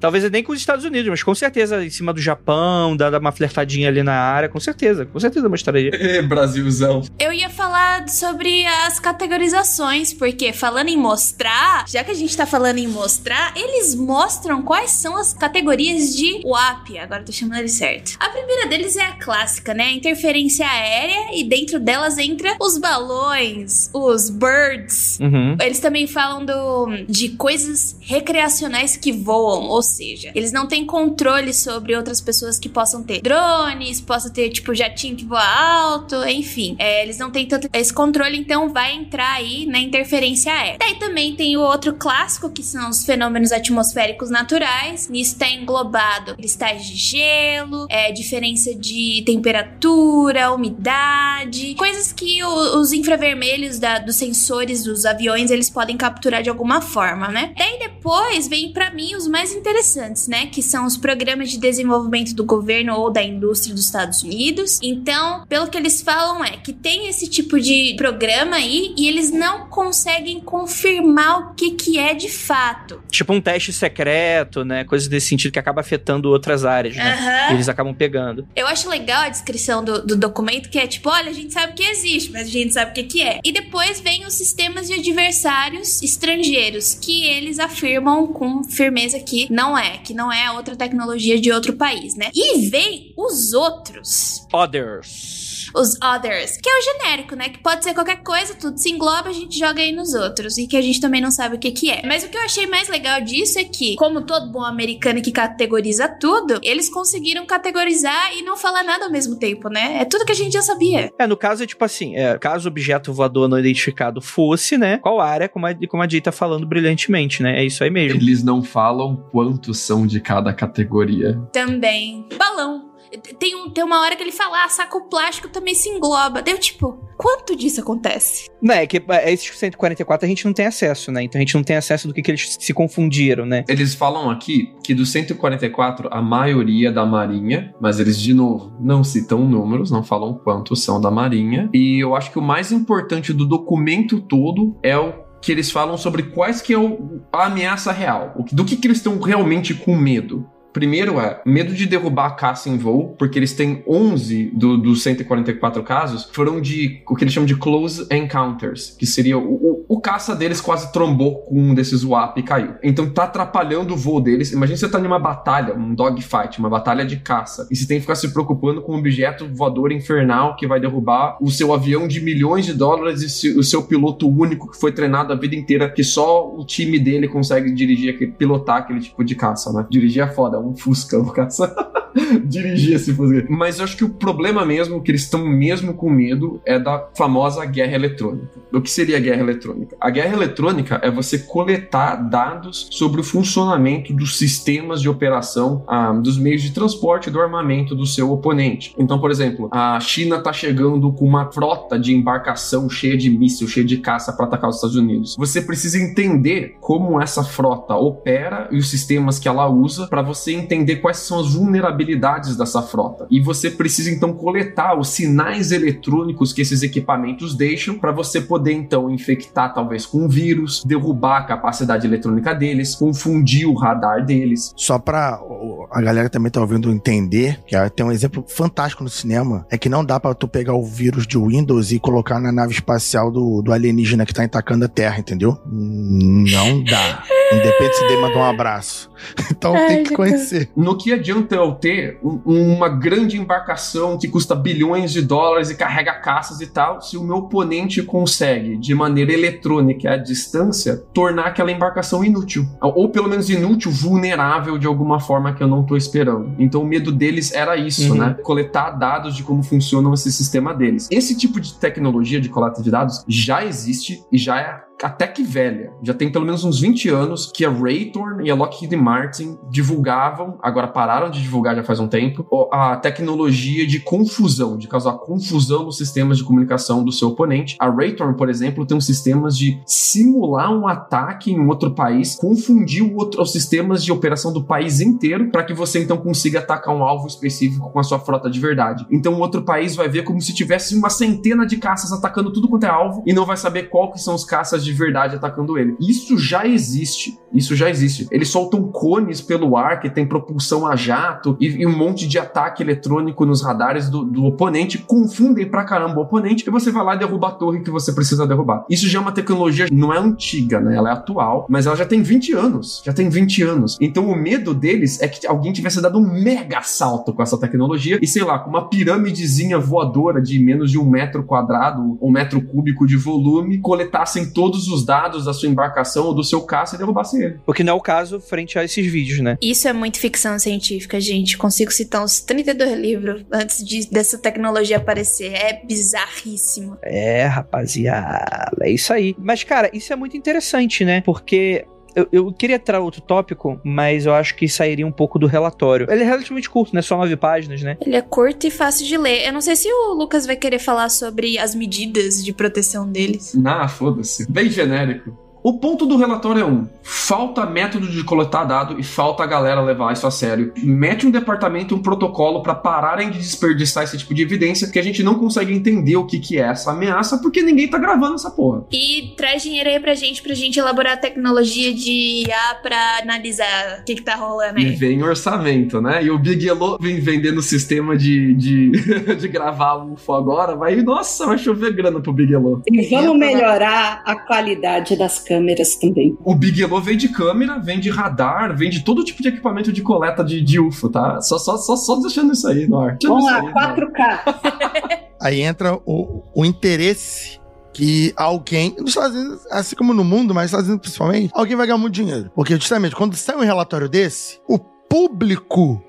Talvez 0.00 0.28
nem 0.30 0.42
com 0.42 0.52
os 0.52 0.58
Estados 0.58 0.84
Unidos, 0.84 1.08
mas 1.08 1.22
com 1.22 1.34
certeza 1.34 1.84
em 1.84 1.90
cima 1.90 2.12
do 2.12 2.20
Japão, 2.20 2.96
dando 2.96 3.18
uma 3.18 3.32
flertadinha 3.32 3.88
ali 3.88 4.02
na 4.02 4.14
área, 4.14 4.48
com 4.48 4.60
certeza, 4.60 5.06
com 5.06 5.20
certeza 5.20 5.48
mostraria. 5.48 5.90
É, 6.06 6.22
Brasilzão. 6.22 7.02
Eu 7.18 7.32
ia 7.32 7.50
falar 7.50 8.08
sobre 8.08 8.64
as 8.64 9.00
categorizações, 9.00 10.12
porque 10.12 10.52
falando 10.52 10.88
em 10.88 10.96
mostrar, 10.96 11.84
já 11.88 12.04
que 12.04 12.12
a 12.12 12.14
gente 12.14 12.36
tá 12.36 12.46
falando 12.46 12.78
em 12.78 12.86
mostrar, 12.86 13.52
eles 13.56 13.94
mostram 13.94 14.62
quais 14.62 14.92
são 14.92 15.16
as 15.16 15.34
categorias 15.34 16.14
de 16.14 16.42
WAP, 16.44 16.96
agora 16.98 17.24
tô 17.24 17.32
chamando 17.32 17.58
ele 17.58 17.68
certo. 17.68 18.16
A 18.20 18.28
primeira 18.28 18.68
deles 18.68 18.96
é 18.96 19.02
a 19.02 19.12
clássica, 19.12 19.74
né? 19.74 19.90
Interferência 19.92 20.66
aérea, 20.66 21.36
e 21.36 21.44
dentro 21.44 21.80
delas 21.80 22.18
entra 22.18 22.56
os 22.60 22.78
balões, 22.78 23.90
os 23.92 24.30
birds. 24.30 25.18
Uhum. 25.20 25.56
Eles 25.60 25.80
também 25.80 26.06
falam 26.06 26.44
do, 26.44 27.04
de 27.08 27.30
coisas 27.30 27.96
recreacionais 28.00 28.95
que 28.96 29.12
voam, 29.12 29.68
ou 29.68 29.82
seja, 29.82 30.32
eles 30.34 30.52
não 30.52 30.66
têm 30.66 30.84
controle 30.84 31.52
sobre 31.52 31.94
outras 31.94 32.20
pessoas 32.20 32.58
que 32.58 32.68
possam 32.68 33.02
ter 33.02 33.20
drones, 33.20 34.00
possam 34.00 34.32
ter, 34.32 34.50
tipo, 34.50 34.74
jatinho 34.74 35.16
que 35.16 35.24
voa 35.24 35.42
alto, 35.42 36.16
enfim. 36.28 36.76
É, 36.78 37.02
eles 37.02 37.18
não 37.18 37.30
têm 37.30 37.46
tanto 37.46 37.68
esse 37.72 37.92
controle, 37.92 38.36
então 38.36 38.72
vai 38.72 38.94
entrar 38.94 39.34
aí 39.34 39.66
na 39.66 39.78
interferência 39.78 40.52
aérea. 40.52 40.78
Daí 40.78 40.98
também 40.98 41.34
tem 41.34 41.56
o 41.56 41.60
outro 41.60 41.94
clássico, 41.94 42.50
que 42.50 42.62
são 42.62 42.90
os 42.90 43.04
fenômenos 43.04 43.52
atmosféricos 43.52 44.30
naturais. 44.30 45.08
Nisso 45.08 45.32
está 45.32 45.48
englobado 45.48 46.36
cristais 46.36 46.84
de 46.86 46.96
gelo, 46.96 47.86
é, 47.88 48.12
diferença 48.12 48.74
de 48.74 49.22
temperatura, 49.24 50.52
umidade, 50.52 51.74
coisas 51.74 52.12
que 52.12 52.42
o, 52.42 52.80
os 52.80 52.92
infravermelhos 52.92 53.78
da, 53.78 53.98
dos 53.98 54.16
sensores 54.16 54.84
dos 54.84 55.04
aviões 55.04 55.50
eles 55.50 55.70
podem 55.70 55.96
capturar 55.96 56.42
de 56.42 56.50
alguma 56.50 56.80
forma, 56.80 57.28
né? 57.28 57.52
Daí 57.56 57.78
depois 57.78 58.48
vem 58.48 58.72
para 58.72 58.85
mim, 58.90 59.14
os 59.14 59.26
mais 59.26 59.52
interessantes, 59.52 60.28
né? 60.28 60.46
Que 60.46 60.62
são 60.62 60.86
os 60.86 60.96
programas 60.96 61.50
de 61.50 61.58
desenvolvimento 61.58 62.34
do 62.34 62.44
governo 62.44 62.94
ou 62.94 63.10
da 63.10 63.22
indústria 63.22 63.74
dos 63.74 63.84
Estados 63.84 64.22
Unidos. 64.22 64.78
Então, 64.82 65.44
pelo 65.48 65.68
que 65.68 65.76
eles 65.76 66.00
falam 66.02 66.44
é 66.44 66.56
que 66.56 66.72
tem 66.72 67.08
esse 67.08 67.28
tipo 67.28 67.60
de 67.60 67.94
programa 67.96 68.56
aí 68.56 68.94
e 68.96 69.08
eles 69.08 69.30
não 69.30 69.66
conseguem 69.68 70.40
confirmar 70.40 71.40
o 71.40 71.54
que 71.54 71.72
que 71.72 71.98
é 71.98 72.14
de 72.14 72.28
fato. 72.28 73.00
Tipo 73.10 73.32
um 73.32 73.40
teste 73.40 73.72
secreto, 73.72 74.64
né? 74.64 74.84
Coisas 74.84 75.08
desse 75.08 75.28
sentido 75.28 75.52
que 75.52 75.58
acaba 75.58 75.80
afetando 75.80 76.30
outras 76.30 76.64
áreas, 76.64 76.96
né? 76.96 77.48
Uhum. 77.48 77.54
eles 77.54 77.68
acabam 77.68 77.94
pegando. 77.94 78.46
Eu 78.54 78.66
acho 78.66 78.88
legal 78.88 79.22
a 79.22 79.28
descrição 79.28 79.84
do, 79.84 80.04
do 80.04 80.16
documento, 80.16 80.68
que 80.68 80.78
é 80.78 80.86
tipo, 80.86 81.08
olha, 81.08 81.30
a 81.30 81.34
gente 81.34 81.52
sabe 81.52 81.74
que 81.74 81.82
existe, 81.82 82.30
mas 82.32 82.48
a 82.48 82.50
gente 82.50 82.72
sabe 82.72 82.90
o 82.90 82.94
que 82.94 83.02
que 83.04 83.22
é. 83.22 83.40
E 83.44 83.52
depois 83.52 84.00
vem 84.00 84.24
os 84.26 84.34
sistemas 84.34 84.86
de 84.86 84.94
adversários 84.94 86.02
estrangeiros, 86.02 86.94
que 86.94 87.24
eles 87.24 87.58
afirmam 87.58 88.26
com 88.26 88.62
firmeza 88.76 89.18
que 89.18 89.50
não 89.52 89.76
é, 89.76 89.98
que 89.98 90.14
não 90.14 90.32
é 90.32 90.50
outra 90.52 90.76
tecnologia 90.76 91.40
de 91.40 91.50
outro 91.50 91.74
país, 91.74 92.14
né? 92.14 92.30
E 92.34 92.68
vem 92.68 93.12
os 93.16 93.52
outros. 93.52 94.46
Others 94.52 95.45
os 95.76 95.94
others, 96.02 96.56
que 96.56 96.68
é 96.68 96.72
o 96.72 96.82
genérico, 96.82 97.36
né? 97.36 97.48
Que 97.50 97.58
pode 97.58 97.84
ser 97.84 97.94
qualquer 97.94 98.22
coisa, 98.22 98.54
tudo 98.54 98.78
se 98.78 98.90
engloba, 98.90 99.28
a 99.28 99.32
gente 99.32 99.58
joga 99.58 99.80
aí 99.80 99.92
nos 99.92 100.14
outros. 100.14 100.56
E 100.58 100.66
que 100.66 100.76
a 100.76 100.82
gente 100.82 101.00
também 101.00 101.20
não 101.20 101.30
sabe 101.30 101.56
o 101.56 101.58
que 101.58 101.70
que 101.70 101.90
é. 101.90 102.02
Mas 102.06 102.24
o 102.24 102.28
que 102.28 102.36
eu 102.36 102.42
achei 102.42 102.66
mais 102.66 102.88
legal 102.88 103.20
disso 103.20 103.58
é 103.58 103.64
que, 103.64 103.96
como 103.96 104.22
todo 104.22 104.50
bom 104.50 104.64
americano 104.64 105.20
que 105.20 105.30
categoriza 105.30 106.08
tudo, 106.08 106.58
eles 106.62 106.88
conseguiram 106.88 107.44
categorizar 107.46 108.34
e 108.36 108.42
não 108.42 108.56
falar 108.56 108.82
nada 108.82 109.04
ao 109.04 109.12
mesmo 109.12 109.38
tempo, 109.38 109.68
né? 109.68 109.98
É 110.00 110.04
tudo 110.04 110.24
que 110.24 110.32
a 110.32 110.36
gente 110.36 110.52
já 110.52 110.62
sabia. 110.62 111.12
É, 111.18 111.26
no 111.26 111.36
caso 111.36 111.62
é 111.62 111.66
tipo 111.66 111.84
assim, 111.84 112.16
é, 112.16 112.38
caso 112.38 112.68
o 112.68 112.70
objeto 112.70 113.12
voador 113.12 113.48
não 113.48 113.58
identificado 113.58 114.20
fosse, 114.20 114.78
né? 114.78 114.98
Qual 114.98 115.20
área, 115.20 115.48
como 115.48 115.66
a, 115.66 115.74
como 115.88 116.02
a 116.02 116.08
Jay 116.08 116.20
tá 116.20 116.32
falando 116.32 116.66
brilhantemente, 116.66 117.42
né? 117.42 117.60
É 117.60 117.64
isso 117.64 117.84
aí 117.84 117.90
mesmo. 117.90 118.18
Eles 118.18 118.42
não 118.42 118.62
falam 118.62 119.16
quantos 119.30 119.78
são 119.80 120.06
de 120.06 120.20
cada 120.20 120.52
categoria. 120.52 121.38
Também. 121.52 122.26
Balão. 122.38 122.95
Tem, 123.38 123.54
um, 123.54 123.70
tem 123.70 123.84
uma 123.84 124.00
hora 124.00 124.16
que 124.16 124.22
ele 124.22 124.32
fala, 124.32 124.64
ah, 124.64 124.68
saco 124.68 125.08
plástico 125.08 125.48
também 125.48 125.74
se 125.74 125.88
engloba. 125.88 126.42
Deu 126.42 126.58
tipo, 126.58 126.98
quanto 127.16 127.56
disso 127.56 127.80
acontece? 127.80 128.48
Não, 128.60 128.74
é 128.74 128.86
que 128.86 129.02
é, 129.08 129.32
esses 129.32 129.56
144 129.56 130.26
a 130.26 130.28
gente 130.28 130.44
não 130.44 130.52
tem 130.52 130.66
acesso, 130.66 131.12
né? 131.12 131.22
Então 131.22 131.38
a 131.38 131.42
gente 131.42 131.54
não 131.54 131.62
tem 131.62 131.76
acesso 131.76 132.08
do 132.08 132.14
que, 132.14 132.22
que 132.22 132.30
eles 132.30 132.56
se 132.58 132.74
confundiram, 132.74 133.46
né? 133.46 133.64
Eles 133.68 133.94
falam 133.94 134.30
aqui 134.30 134.74
que 134.82 134.94
dos 134.94 135.10
144, 135.12 136.08
a 136.10 136.20
maioria 136.20 136.92
da 136.92 137.04
Marinha, 137.04 137.74
mas 137.80 138.00
eles, 138.00 138.18
de 138.18 138.34
novo, 138.34 138.72
não 138.80 139.04
citam 139.04 139.46
números, 139.46 139.90
não 139.90 140.02
falam 140.02 140.34
quantos 140.34 140.82
são 140.82 141.00
da 141.00 141.10
Marinha. 141.10 141.70
E 141.72 142.02
eu 142.02 142.14
acho 142.14 142.30
que 142.30 142.38
o 142.38 142.42
mais 142.42 142.72
importante 142.72 143.32
do 143.32 143.46
documento 143.46 144.20
todo 144.20 144.76
é 144.82 144.96
o 144.96 145.26
que 145.40 145.52
eles 145.52 145.70
falam 145.70 145.96
sobre 145.96 146.24
quais 146.24 146.60
que 146.60 146.72
é 146.74 146.78
o, 146.78 147.20
a 147.32 147.46
ameaça 147.46 147.92
real, 147.92 148.34
do 148.50 148.64
que, 148.64 148.76
que 148.76 148.86
eles 148.86 148.98
estão 148.98 149.20
realmente 149.20 149.74
com 149.74 149.94
medo. 149.94 150.44
Primeiro 150.76 151.18
é 151.18 151.40
medo 151.46 151.72
de 151.72 151.86
derrubar 151.86 152.26
a 152.26 152.30
caça 152.32 152.68
em 152.68 152.76
voo, 152.76 153.14
porque 153.18 153.38
eles 153.38 153.54
têm 153.54 153.82
11 153.88 154.50
do- 154.54 154.76
dos 154.76 155.02
144 155.02 155.82
casos 155.82 156.28
foram 156.34 156.60
de 156.60 157.00
o 157.08 157.16
que 157.16 157.24
eles 157.24 157.32
chamam 157.32 157.46
de 157.46 157.56
close 157.56 158.06
encounters, 158.12 158.94
que 158.98 159.06
seria 159.06 159.38
o, 159.38 159.54
o, 159.54 159.84
o 159.88 160.00
caça 160.02 160.36
deles 160.36 160.60
quase 160.60 160.92
trombou 160.92 161.36
com 161.46 161.58
um 161.58 161.74
desses 161.74 162.04
WAP 162.04 162.36
e 162.40 162.42
caiu. 162.42 162.74
Então 162.82 163.08
tá 163.08 163.24
atrapalhando 163.24 163.94
o 163.94 163.96
voo 163.96 164.20
deles. 164.20 164.52
Imagina 164.52 164.76
você 164.76 164.86
tá 164.86 164.98
numa 164.98 165.18
batalha, 165.18 165.74
um 165.74 165.94
dogfight, 165.94 166.58
uma 166.58 166.68
batalha 166.68 167.06
de 167.06 167.16
caça, 167.16 167.66
e 167.70 167.74
você 167.76 167.86
tem 167.86 167.96
que 167.96 168.02
ficar 168.02 168.14
se 168.14 168.28
preocupando 168.34 168.82
com 168.82 168.92
um 168.92 168.98
objeto 168.98 169.48
voador 169.54 169.90
infernal 169.92 170.56
que 170.56 170.66
vai 170.66 170.78
derrubar 170.78 171.38
o 171.40 171.50
seu 171.50 171.72
avião 171.72 172.06
de 172.06 172.20
milhões 172.20 172.66
de 172.66 172.74
dólares 172.74 173.22
e 173.22 173.30
se- 173.30 173.58
o 173.58 173.62
seu 173.62 173.82
piloto 173.82 174.28
único 174.28 174.70
que 174.70 174.76
foi 174.78 174.92
treinado 174.92 175.32
a 175.32 175.36
vida 175.36 175.56
inteira, 175.56 175.88
que 175.88 176.04
só 176.04 176.46
o 176.54 176.66
time 176.66 176.98
dele 176.98 177.28
consegue 177.28 177.72
dirigir, 177.72 178.34
pilotar 178.36 178.76
aquele 178.76 179.00
tipo 179.00 179.24
de 179.24 179.34
caça, 179.34 179.72
né? 179.72 179.86
Dirigir 179.88 180.22
é 180.22 180.26
foda, 180.26 180.65
um 180.66 180.76
Fusca 180.76 181.18
o 181.18 181.32
caça. 181.32 181.74
dirigir 182.44 182.94
esse 182.94 183.12
Fusca. 183.12 183.46
Mas 183.48 183.78
eu 183.78 183.84
acho 183.84 183.96
que 183.96 184.04
o 184.04 184.10
problema 184.10 184.64
mesmo, 184.64 185.02
que 185.02 185.10
eles 185.10 185.22
estão 185.22 185.46
mesmo 185.46 185.94
com 185.94 186.10
medo, 186.10 186.60
é 186.64 186.78
da 186.78 187.08
famosa 187.14 187.64
guerra 187.64 187.94
eletrônica. 187.94 188.48
O 188.72 188.80
que 188.80 188.90
seria 188.90 189.16
a 189.16 189.20
guerra 189.20 189.40
eletrônica? 189.40 189.96
A 190.00 190.10
guerra 190.10 190.34
eletrônica 190.34 191.00
é 191.02 191.10
você 191.10 191.38
coletar 191.38 192.16
dados 192.16 192.88
sobre 192.90 193.20
o 193.20 193.24
funcionamento 193.24 194.12
dos 194.12 194.38
sistemas 194.38 195.00
de 195.00 195.08
operação 195.08 195.84
ah, 195.86 196.12
dos 196.12 196.38
meios 196.38 196.62
de 196.62 196.72
transporte 196.72 197.28
e 197.28 197.32
do 197.32 197.40
armamento 197.40 197.94
do 197.94 198.06
seu 198.06 198.30
oponente. 198.30 198.94
Então, 198.98 199.18
por 199.18 199.30
exemplo, 199.30 199.68
a 199.72 199.98
China 200.00 200.36
está 200.36 200.52
chegando 200.52 201.12
com 201.12 201.24
uma 201.24 201.50
frota 201.52 201.98
de 201.98 202.14
embarcação 202.14 202.88
cheia 202.88 203.16
de 203.16 203.30
míssil, 203.30 203.68
cheia 203.68 203.86
de 203.86 203.98
caça 203.98 204.32
para 204.32 204.46
atacar 204.46 204.70
os 204.70 204.76
Estados 204.76 204.96
Unidos. 204.96 205.36
Você 205.38 205.62
precisa 205.62 205.98
entender 205.98 206.76
como 206.80 207.20
essa 207.20 207.42
frota 207.42 207.94
opera 207.94 208.68
e 208.70 208.78
os 208.78 208.90
sistemas 208.90 209.38
que 209.38 209.48
ela 209.48 209.68
usa 209.68 210.06
para 210.08 210.22
você 210.22 210.52
entender 210.56 210.96
quais 210.96 211.18
são 211.18 211.40
as 211.40 211.54
vulnerabilidades 211.54 212.56
dessa 212.56 212.82
frota. 212.82 213.26
E 213.30 213.40
você 213.40 213.70
precisa 213.70 214.10
então 214.10 214.32
coletar 214.32 214.98
os 214.98 215.08
sinais 215.08 215.72
eletrônicos 215.72 216.52
que 216.52 216.62
esses 216.62 216.82
equipamentos 216.82 217.54
deixam 217.54 217.98
para 217.98 218.12
você 218.12 218.40
poder 218.40 218.72
então 218.72 219.10
infectar 219.10 219.74
talvez 219.74 220.04
com 220.06 220.24
um 220.24 220.28
vírus, 220.28 220.82
derrubar 220.84 221.38
a 221.38 221.44
capacidade 221.44 222.06
eletrônica 222.06 222.54
deles, 222.54 222.94
confundir 222.94 223.66
o 223.66 223.74
radar 223.74 224.24
deles. 224.24 224.72
Só 224.76 224.98
pra 224.98 225.40
o- 225.42 225.86
a 225.90 226.00
galera 226.00 226.28
também 226.28 226.50
tá 226.50 226.60
ouvindo 226.60 226.90
entender, 226.90 227.60
que 227.66 227.76
tem 227.90 228.04
um 228.04 228.12
exemplo 228.12 228.44
fantástico 228.48 229.02
no 229.04 229.10
cinema, 229.10 229.66
é 229.70 229.78
que 229.78 229.88
não 229.88 230.04
dá 230.04 230.18
pra 230.18 230.34
tu 230.34 230.48
pegar 230.48 230.74
o 230.74 230.84
vírus 230.84 231.26
de 231.26 231.38
Windows 231.38 231.92
e 231.92 231.98
colocar 231.98 232.40
na 232.40 232.50
nave 232.52 232.72
espacial 232.72 233.30
do, 233.30 233.62
do 233.62 233.72
alienígena 233.72 234.26
que 234.26 234.34
tá 234.34 234.42
atacando 234.44 234.84
a 234.84 234.88
Terra, 234.88 235.18
entendeu? 235.18 235.56
Não 235.66 236.82
dá. 236.84 237.22
Independente 237.52 238.08
de 238.08 238.16
mandar 238.16 238.38
um 238.38 238.44
abraço. 238.50 239.10
Então 239.50 239.74
Ai, 239.74 239.86
tem 239.88 240.02
que 240.04 240.14
conhecer. 240.14 240.70
No 240.76 240.96
que 240.98 241.12
adianta 241.12 241.54
eu 241.54 241.72
ter 241.72 242.18
um- 242.22 242.40
uma 242.74 242.88
grande 242.88 243.38
embarcação 243.38 244.18
que 244.18 244.28
custa 244.28 244.54
bilhões 244.54 245.10
de 245.12 245.22
dólares 245.22 245.70
e 245.70 245.74
carrega 245.76 246.12
caças 246.14 246.60
e 246.60 246.66
tal, 246.66 247.00
se 247.00 247.16
o 247.16 247.22
meu 247.24 247.36
oponente 247.36 248.02
consegue, 248.02 248.76
de 248.76 248.94
maneira 248.94 249.32
eletrônica 249.32 250.06
e 250.06 250.08
à 250.08 250.16
distância, 250.18 250.96
tornar 251.14 251.46
aquela 251.46 251.72
embarcação 251.72 252.22
inútil? 252.22 252.66
Ou 252.82 253.08
pelo 253.08 253.28
menos 253.28 253.48
inútil, 253.48 253.90
vulnerável 253.90 254.76
de 254.76 254.86
alguma 254.86 255.18
forma 255.18 255.54
que 255.54 255.62
eu 255.62 255.68
não 255.68 255.82
tô 255.84 255.96
esperando. 255.96 256.54
Então 256.58 256.82
o 256.82 256.86
medo 256.86 257.10
deles 257.10 257.52
era 257.52 257.76
isso, 257.76 258.12
Uhum. 258.12 258.18
né? 258.18 258.36
Coletar 258.42 258.90
dados 258.90 259.34
de 259.34 259.42
como 259.42 259.62
funcionam 259.62 260.12
esse 260.12 260.30
sistema 260.30 260.74
deles. 260.74 261.08
Esse 261.10 261.36
tipo 261.36 261.58
de 261.60 261.74
tecnologia 261.74 262.40
de 262.40 262.48
coleta 262.50 262.82
de 262.82 262.90
dados 262.90 263.24
já 263.26 263.64
existe 263.64 264.22
e 264.30 264.36
já 264.36 264.60
é 264.60 264.85
até 265.02 265.26
que 265.26 265.42
velha. 265.42 265.92
Já 266.02 266.14
tem 266.14 266.30
pelo 266.30 266.44
menos 266.44 266.64
uns 266.64 266.80
20 266.80 267.08
anos 267.08 267.50
que 267.52 267.64
a 267.64 267.70
Raytheon 267.70 268.40
e 268.42 268.50
a 268.50 268.54
Lockheed 268.54 268.94
Martin 268.96 269.58
divulgavam, 269.70 270.58
agora 270.62 270.88
pararam 270.88 271.30
de 271.30 271.42
divulgar 271.42 271.76
já 271.76 271.82
faz 271.82 272.00
um 272.00 272.08
tempo, 272.08 272.46
a 272.72 272.96
tecnologia 272.96 273.86
de 273.86 274.00
confusão, 274.00 274.76
de 274.76 274.88
causar 274.88 275.12
confusão 275.14 275.84
nos 275.84 275.98
sistemas 275.98 276.38
de 276.38 276.44
comunicação 276.44 277.04
do 277.04 277.12
seu 277.12 277.28
oponente. 277.28 277.76
A 277.78 277.88
Raytheon, 277.88 278.34
por 278.34 278.48
exemplo, 278.48 278.86
tem 278.86 278.96
uns 278.96 279.06
sistemas 279.06 279.56
de 279.56 279.80
simular 279.86 280.72
um 280.72 280.86
ataque 280.86 281.50
em 281.52 281.66
outro 281.66 281.90
país, 281.90 282.34
confundir 282.34 283.02
o 283.02 283.16
outro, 283.16 283.42
os 283.42 283.52
sistemas 283.52 284.02
de 284.04 284.12
operação 284.12 284.52
do 284.52 284.64
país 284.64 285.00
inteiro 285.00 285.50
para 285.50 285.64
que 285.64 285.74
você 285.74 286.02
então 286.02 286.16
consiga 286.16 286.60
atacar 286.60 286.94
um 286.94 287.02
alvo 287.02 287.26
específico 287.26 287.90
com 287.90 287.98
a 287.98 288.02
sua 288.02 288.18
frota 288.18 288.48
de 288.48 288.60
verdade. 288.60 289.06
Então 289.10 289.34
o 289.34 289.40
outro 289.40 289.62
país 289.62 289.94
vai 289.94 290.08
ver 290.08 290.22
como 290.22 290.40
se 290.40 290.54
tivesse 290.54 290.94
uma 290.94 291.10
centena 291.10 291.66
de 291.66 291.76
caças 291.76 292.12
atacando 292.12 292.52
tudo 292.52 292.68
quanto 292.68 292.84
é 292.84 292.88
alvo 292.88 293.22
e 293.26 293.32
não 293.32 293.44
vai 293.44 293.56
saber 293.56 293.84
qual 293.84 294.12
que 294.12 294.20
são 294.20 294.34
os 294.34 294.44
caças 294.44 294.85
de 294.86 294.92
verdade 294.92 295.36
atacando 295.36 295.78
ele. 295.78 295.96
Isso 296.00 296.38
já 296.38 296.66
existe. 296.66 297.38
Isso 297.52 297.74
já 297.74 297.88
existe. 297.88 298.26
Eles 298.30 298.48
soltam 298.48 298.90
cones 298.90 299.40
pelo 299.40 299.76
ar 299.76 300.00
que 300.00 300.10
tem 300.10 300.26
propulsão 300.26 300.86
a 300.86 300.94
jato 300.94 301.56
e, 301.60 301.66
e 301.66 301.86
um 301.86 301.96
monte 301.96 302.26
de 302.26 302.38
ataque 302.38 302.82
eletrônico 302.82 303.46
nos 303.46 303.62
radares 303.62 304.10
do, 304.10 304.24
do 304.24 304.44
oponente, 304.44 304.98
confundem 304.98 305.66
pra 305.66 305.84
caramba 305.84 306.20
o 306.20 306.22
oponente 306.24 306.64
e 306.66 306.70
você 306.70 306.90
vai 306.90 307.04
lá 307.04 307.14
e 307.14 307.18
derruba 307.18 307.48
a 307.48 307.52
torre 307.52 307.80
que 307.80 307.90
você 307.90 308.12
precisa 308.12 308.46
derrubar. 308.46 308.84
Isso 308.90 309.08
já 309.08 309.18
é 309.18 309.22
uma 309.22 309.32
tecnologia, 309.32 309.86
não 309.90 310.12
é 310.12 310.18
antiga, 310.18 310.80
né? 310.80 310.96
Ela 310.96 311.10
é 311.10 311.12
atual, 311.12 311.66
mas 311.68 311.86
ela 311.86 311.96
já 311.96 312.04
tem 312.04 312.22
20 312.22 312.52
anos. 312.52 313.02
Já 313.04 313.12
tem 313.12 313.28
20 313.28 313.62
anos. 313.62 313.96
Então 314.00 314.28
o 314.28 314.36
medo 314.36 314.74
deles 314.74 315.20
é 315.20 315.28
que 315.28 315.46
alguém 315.46 315.72
tivesse 315.72 316.00
dado 316.00 316.18
um 316.18 316.42
mega 316.42 316.82
salto 316.82 317.32
com 317.32 317.42
essa 317.42 317.58
tecnologia 317.58 318.18
e, 318.20 318.26
sei 318.26 318.42
lá, 318.42 318.58
com 318.58 318.70
uma 318.70 318.88
pirâmidezinha 318.88 319.78
voadora 319.78 320.42
de 320.42 320.58
menos 320.58 320.90
de 320.90 320.98
um 320.98 321.08
metro 321.08 321.44
quadrado, 321.44 322.18
um 322.20 322.30
metro 322.30 322.60
cúbico 322.60 323.06
de 323.06 323.16
volume, 323.16 323.78
coletassem 323.78 324.50
todos 324.50 324.75
os 324.88 325.04
dados 325.04 325.44
da 325.44 325.52
sua 325.52 325.68
embarcação 325.68 326.26
ou 326.26 326.34
do 326.34 326.44
seu 326.44 326.62
caça 326.62 326.94
e 326.94 326.98
derrubassem 326.98 327.42
ele. 327.42 327.60
O 327.66 327.72
que 327.72 327.82
não 327.82 327.94
é 327.94 327.96
o 327.96 328.00
caso 328.00 328.40
frente 328.40 328.78
a 328.78 328.84
esses 328.84 329.06
vídeos, 329.10 329.40
né? 329.40 329.56
Isso 329.60 329.88
é 329.88 329.92
muito 329.92 330.18
ficção 330.18 330.58
científica, 330.58 331.20
gente. 331.20 331.56
Consigo 331.56 331.92
citar 331.92 332.22
uns 332.22 332.40
32 332.40 332.98
livros 332.98 333.44
antes 333.52 333.84
de, 333.84 334.08
dessa 334.10 334.38
tecnologia 334.38 334.98
aparecer. 334.98 335.52
É 335.52 335.82
bizarríssimo. 335.84 336.98
É, 337.02 337.46
rapaziada, 337.46 338.76
é 338.82 338.90
isso 338.90 339.12
aí. 339.12 339.34
Mas, 339.38 339.64
cara, 339.64 339.90
isso 339.92 340.12
é 340.12 340.16
muito 340.16 340.36
interessante, 340.36 341.04
né? 341.04 341.20
Porque. 341.20 341.84
Eu, 342.16 342.26
eu 342.32 342.52
queria 342.52 342.76
entrar 342.76 342.98
outro 343.00 343.20
tópico, 343.20 343.78
mas 343.84 344.24
eu 344.24 344.32
acho 344.32 344.56
que 344.56 344.66
sairia 344.66 345.06
um 345.06 345.12
pouco 345.12 345.38
do 345.38 345.46
relatório. 345.46 346.10
Ele 346.10 346.22
é 346.22 346.26
relativamente 346.26 346.70
curto, 346.70 346.94
né? 346.94 347.02
Só 347.02 347.14
nove 347.18 347.36
páginas, 347.36 347.82
né? 347.82 347.98
Ele 348.00 348.16
é 348.16 348.22
curto 348.22 348.66
e 348.66 348.70
fácil 348.70 349.06
de 349.06 349.18
ler. 349.18 349.46
Eu 349.46 349.52
não 349.52 349.60
sei 349.60 349.76
se 349.76 349.86
o 349.86 350.14
Lucas 350.14 350.46
vai 350.46 350.56
querer 350.56 350.78
falar 350.78 351.10
sobre 351.10 351.58
as 351.58 351.74
medidas 351.74 352.42
de 352.42 352.54
proteção 352.54 353.06
deles. 353.06 353.54
Ah, 353.64 353.86
foda-se. 353.86 354.50
Bem 354.50 354.70
genérico. 354.70 355.45
O 355.66 355.80
ponto 355.80 356.06
do 356.06 356.16
relatório 356.16 356.62
é 356.62 356.64
um: 356.64 356.86
falta 357.02 357.66
método 357.66 358.06
de 358.06 358.22
coletar 358.22 358.62
dado 358.62 359.00
e 359.00 359.02
falta 359.02 359.42
a 359.42 359.46
galera 359.48 359.82
levar 359.82 360.12
isso 360.12 360.24
a 360.24 360.30
sério. 360.30 360.72
Mete 360.80 361.26
um 361.26 361.30
departamento 361.32 361.92
e 361.92 361.98
um 361.98 362.00
protocolo 362.00 362.62
para 362.62 362.72
pararem 362.72 363.30
de 363.30 363.38
desperdiçar 363.38 364.04
esse 364.04 364.16
tipo 364.16 364.32
de 364.32 364.42
evidência, 364.42 364.88
que 364.88 364.96
a 364.96 365.02
gente 365.02 365.24
não 365.24 365.34
consegue 365.34 365.72
entender 365.74 366.14
o 366.14 366.24
que, 366.24 366.38
que 366.38 366.56
é 366.56 366.68
essa 366.68 366.92
ameaça, 366.92 367.38
porque 367.38 367.62
ninguém 367.62 367.88
tá 367.90 367.98
gravando 367.98 368.36
essa 368.36 368.48
porra. 368.48 368.84
E 368.92 369.34
traz 369.36 369.60
dinheiro 369.64 369.90
aí 369.90 369.98
pra 369.98 370.14
gente, 370.14 370.40
pra 370.40 370.54
gente 370.54 370.78
elaborar 370.78 371.14
a 371.14 371.16
tecnologia 371.16 371.92
de 371.92 372.44
IA 372.46 372.76
pra 372.80 373.18
analisar 373.22 373.98
o 374.02 374.04
que, 374.04 374.14
que 374.14 374.22
tá 374.22 374.36
rolando 374.36 374.78
E 374.78 374.86
aí. 374.86 374.94
vem 374.94 375.20
orçamento, 375.20 376.00
né? 376.00 376.22
E 376.22 376.30
o 376.30 376.38
Bigelow 376.38 376.96
vem 377.00 377.18
vendendo 377.18 377.60
sistema 377.60 378.16
de, 378.16 378.54
de, 378.54 378.90
de 379.34 379.48
gravar 379.48 379.96
UFO 379.96 380.32
agora, 380.32 380.76
vai, 380.76 380.94
nossa, 381.02 381.44
vai 381.44 381.58
chover 381.58 381.92
grana 381.92 382.20
pro 382.20 382.32
Bigelow. 382.32 382.82
E 382.88 383.00
Entra 383.04 383.18
vamos 383.22 383.40
na- 383.40 383.46
melhorar 383.46 384.22
a 384.24 384.36
qualidade 384.36 385.16
das 385.16 385.40
câmeras 385.40 385.55
também. 386.00 386.36
O 386.44 386.54
Bigelow 386.54 387.00
vem 387.00 387.16
de 387.16 387.28
câmera, 387.28 387.78
vem 387.78 388.00
de 388.00 388.10
radar, 388.10 388.76
vem 388.76 388.90
de 388.90 389.04
todo 389.04 389.24
tipo 389.24 389.42
de 389.42 389.48
equipamento 389.48 389.92
de 389.92 390.02
coleta 390.02 390.44
de, 390.44 390.60
de 390.60 390.80
UFO, 390.80 391.08
tá? 391.08 391.40
Só, 391.40 391.58
só, 391.58 391.76
só, 391.76 391.96
só 391.96 392.16
deixando 392.16 392.52
isso 392.52 392.66
aí 392.68 392.86
no 392.86 392.98
ar. 392.98 393.18
Vamos 393.22 393.44
lá, 393.44 393.60
aí, 393.60 393.62
no 393.62 393.78
ar. 393.78 393.96
4K. 393.96 395.26
Aí 395.40 395.60
entra 395.60 395.98
o, 396.06 396.42
o 396.54 396.64
interesse 396.64 397.60
que 397.92 398.32
alguém, 398.36 398.94
nos 398.98 399.10
Estados 399.10 399.36
Unidos, 399.36 399.66
assim 399.70 399.96
como 399.96 400.12
no 400.12 400.24
mundo, 400.24 400.54
mas 400.54 400.64
nos 400.64 400.70
Estados 400.72 400.88
Unidos 400.88 401.02
principalmente, 401.02 401.50
alguém 401.54 401.76
vai 401.76 401.86
ganhar 401.86 401.98
muito 401.98 402.14
dinheiro. 402.14 402.50
Porque 402.54 402.74
justamente 402.74 403.14
quando 403.14 403.34
sai 403.36 403.56
um 403.56 403.60
relatório 403.60 404.08
desse, 404.08 404.60
o 404.68 404.78
público 404.78 406.02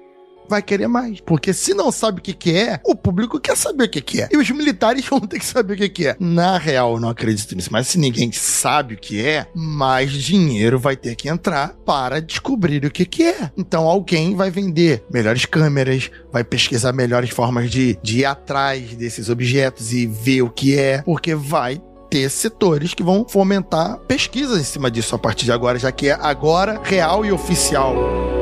vai 0.50 0.62
querer 0.62 0.88
mais. 0.88 1.20
Porque 1.22 1.54
se 1.54 1.74
não 1.74 1.92
sabe 1.92 2.20
o 2.20 2.22
que, 2.24 2.34
que 2.34 2.56
é, 2.56 2.80
o 2.84 2.96
público 2.96 3.40
quer 3.40 3.56
saber 3.56 3.86
o 3.86 3.90
que, 3.90 4.02
que 4.02 4.22
é. 4.22 4.30
E 4.32 4.38
os 4.38 4.50
militares 4.50 5.06
vão 5.10 5.20
ter 5.20 5.40
que 5.40 5.46
saber 5.46 5.74
o 5.74 5.78
que, 5.78 5.90
que 5.90 6.08
é. 6.08 6.16
Na 6.20 6.58
real, 6.58 6.94
eu 6.94 7.00
não 7.00 7.10
acredito 7.10 7.56
nisso. 7.56 7.70
Mas 7.72 7.88
se 7.88 8.00
ninguém 8.00 8.32
sabe 8.32 8.96
o 8.96 8.98
que 8.98 9.26
é, 9.26 9.48
mais 9.54 10.12
dinheiro 10.12 10.80
vai 10.80 10.96
ter 10.96 11.16
que 11.16 11.30
entrar 11.30 11.70
para 11.86 12.22
descobrir 12.22 12.86
o 12.86 12.92
que, 12.92 13.06
que 13.06 13.24
é. 13.24 13.52
Então 13.58 13.86
alguém 13.86 14.36
vai 14.36 14.50
vender 14.50 15.04
melhores 15.12 15.46
câmeras, 15.46 16.10
vai 16.32 16.44
pesquisar 16.44 16.94
melhores 16.94 17.30
formas 17.30 17.70
de, 17.70 17.98
de 18.02 18.20
ir 18.20 18.26
atrás 18.26 18.96
desses 18.96 19.30
objetos 19.30 19.94
e 19.94 20.06
ver 20.06 20.42
o 20.42 20.50
que 20.50 20.78
é, 20.78 21.02
porque 21.02 21.36
vai 21.36 21.82
ter 22.10 22.30
setores 22.30 22.94
que 22.94 23.04
vão 23.04 23.26
fomentar 23.28 23.98
pesquisas 24.08 24.60
em 24.60 24.64
cima 24.64 24.90
disso 24.90 25.16
a 25.16 25.20
partir 25.20 25.46
de 25.46 25.52
agora, 25.52 25.78
já 25.78 25.92
que 25.92 26.08
é 26.08 26.18
agora 26.20 26.80
real 26.84 27.26
e 27.26 27.32
oficial. 27.32 28.37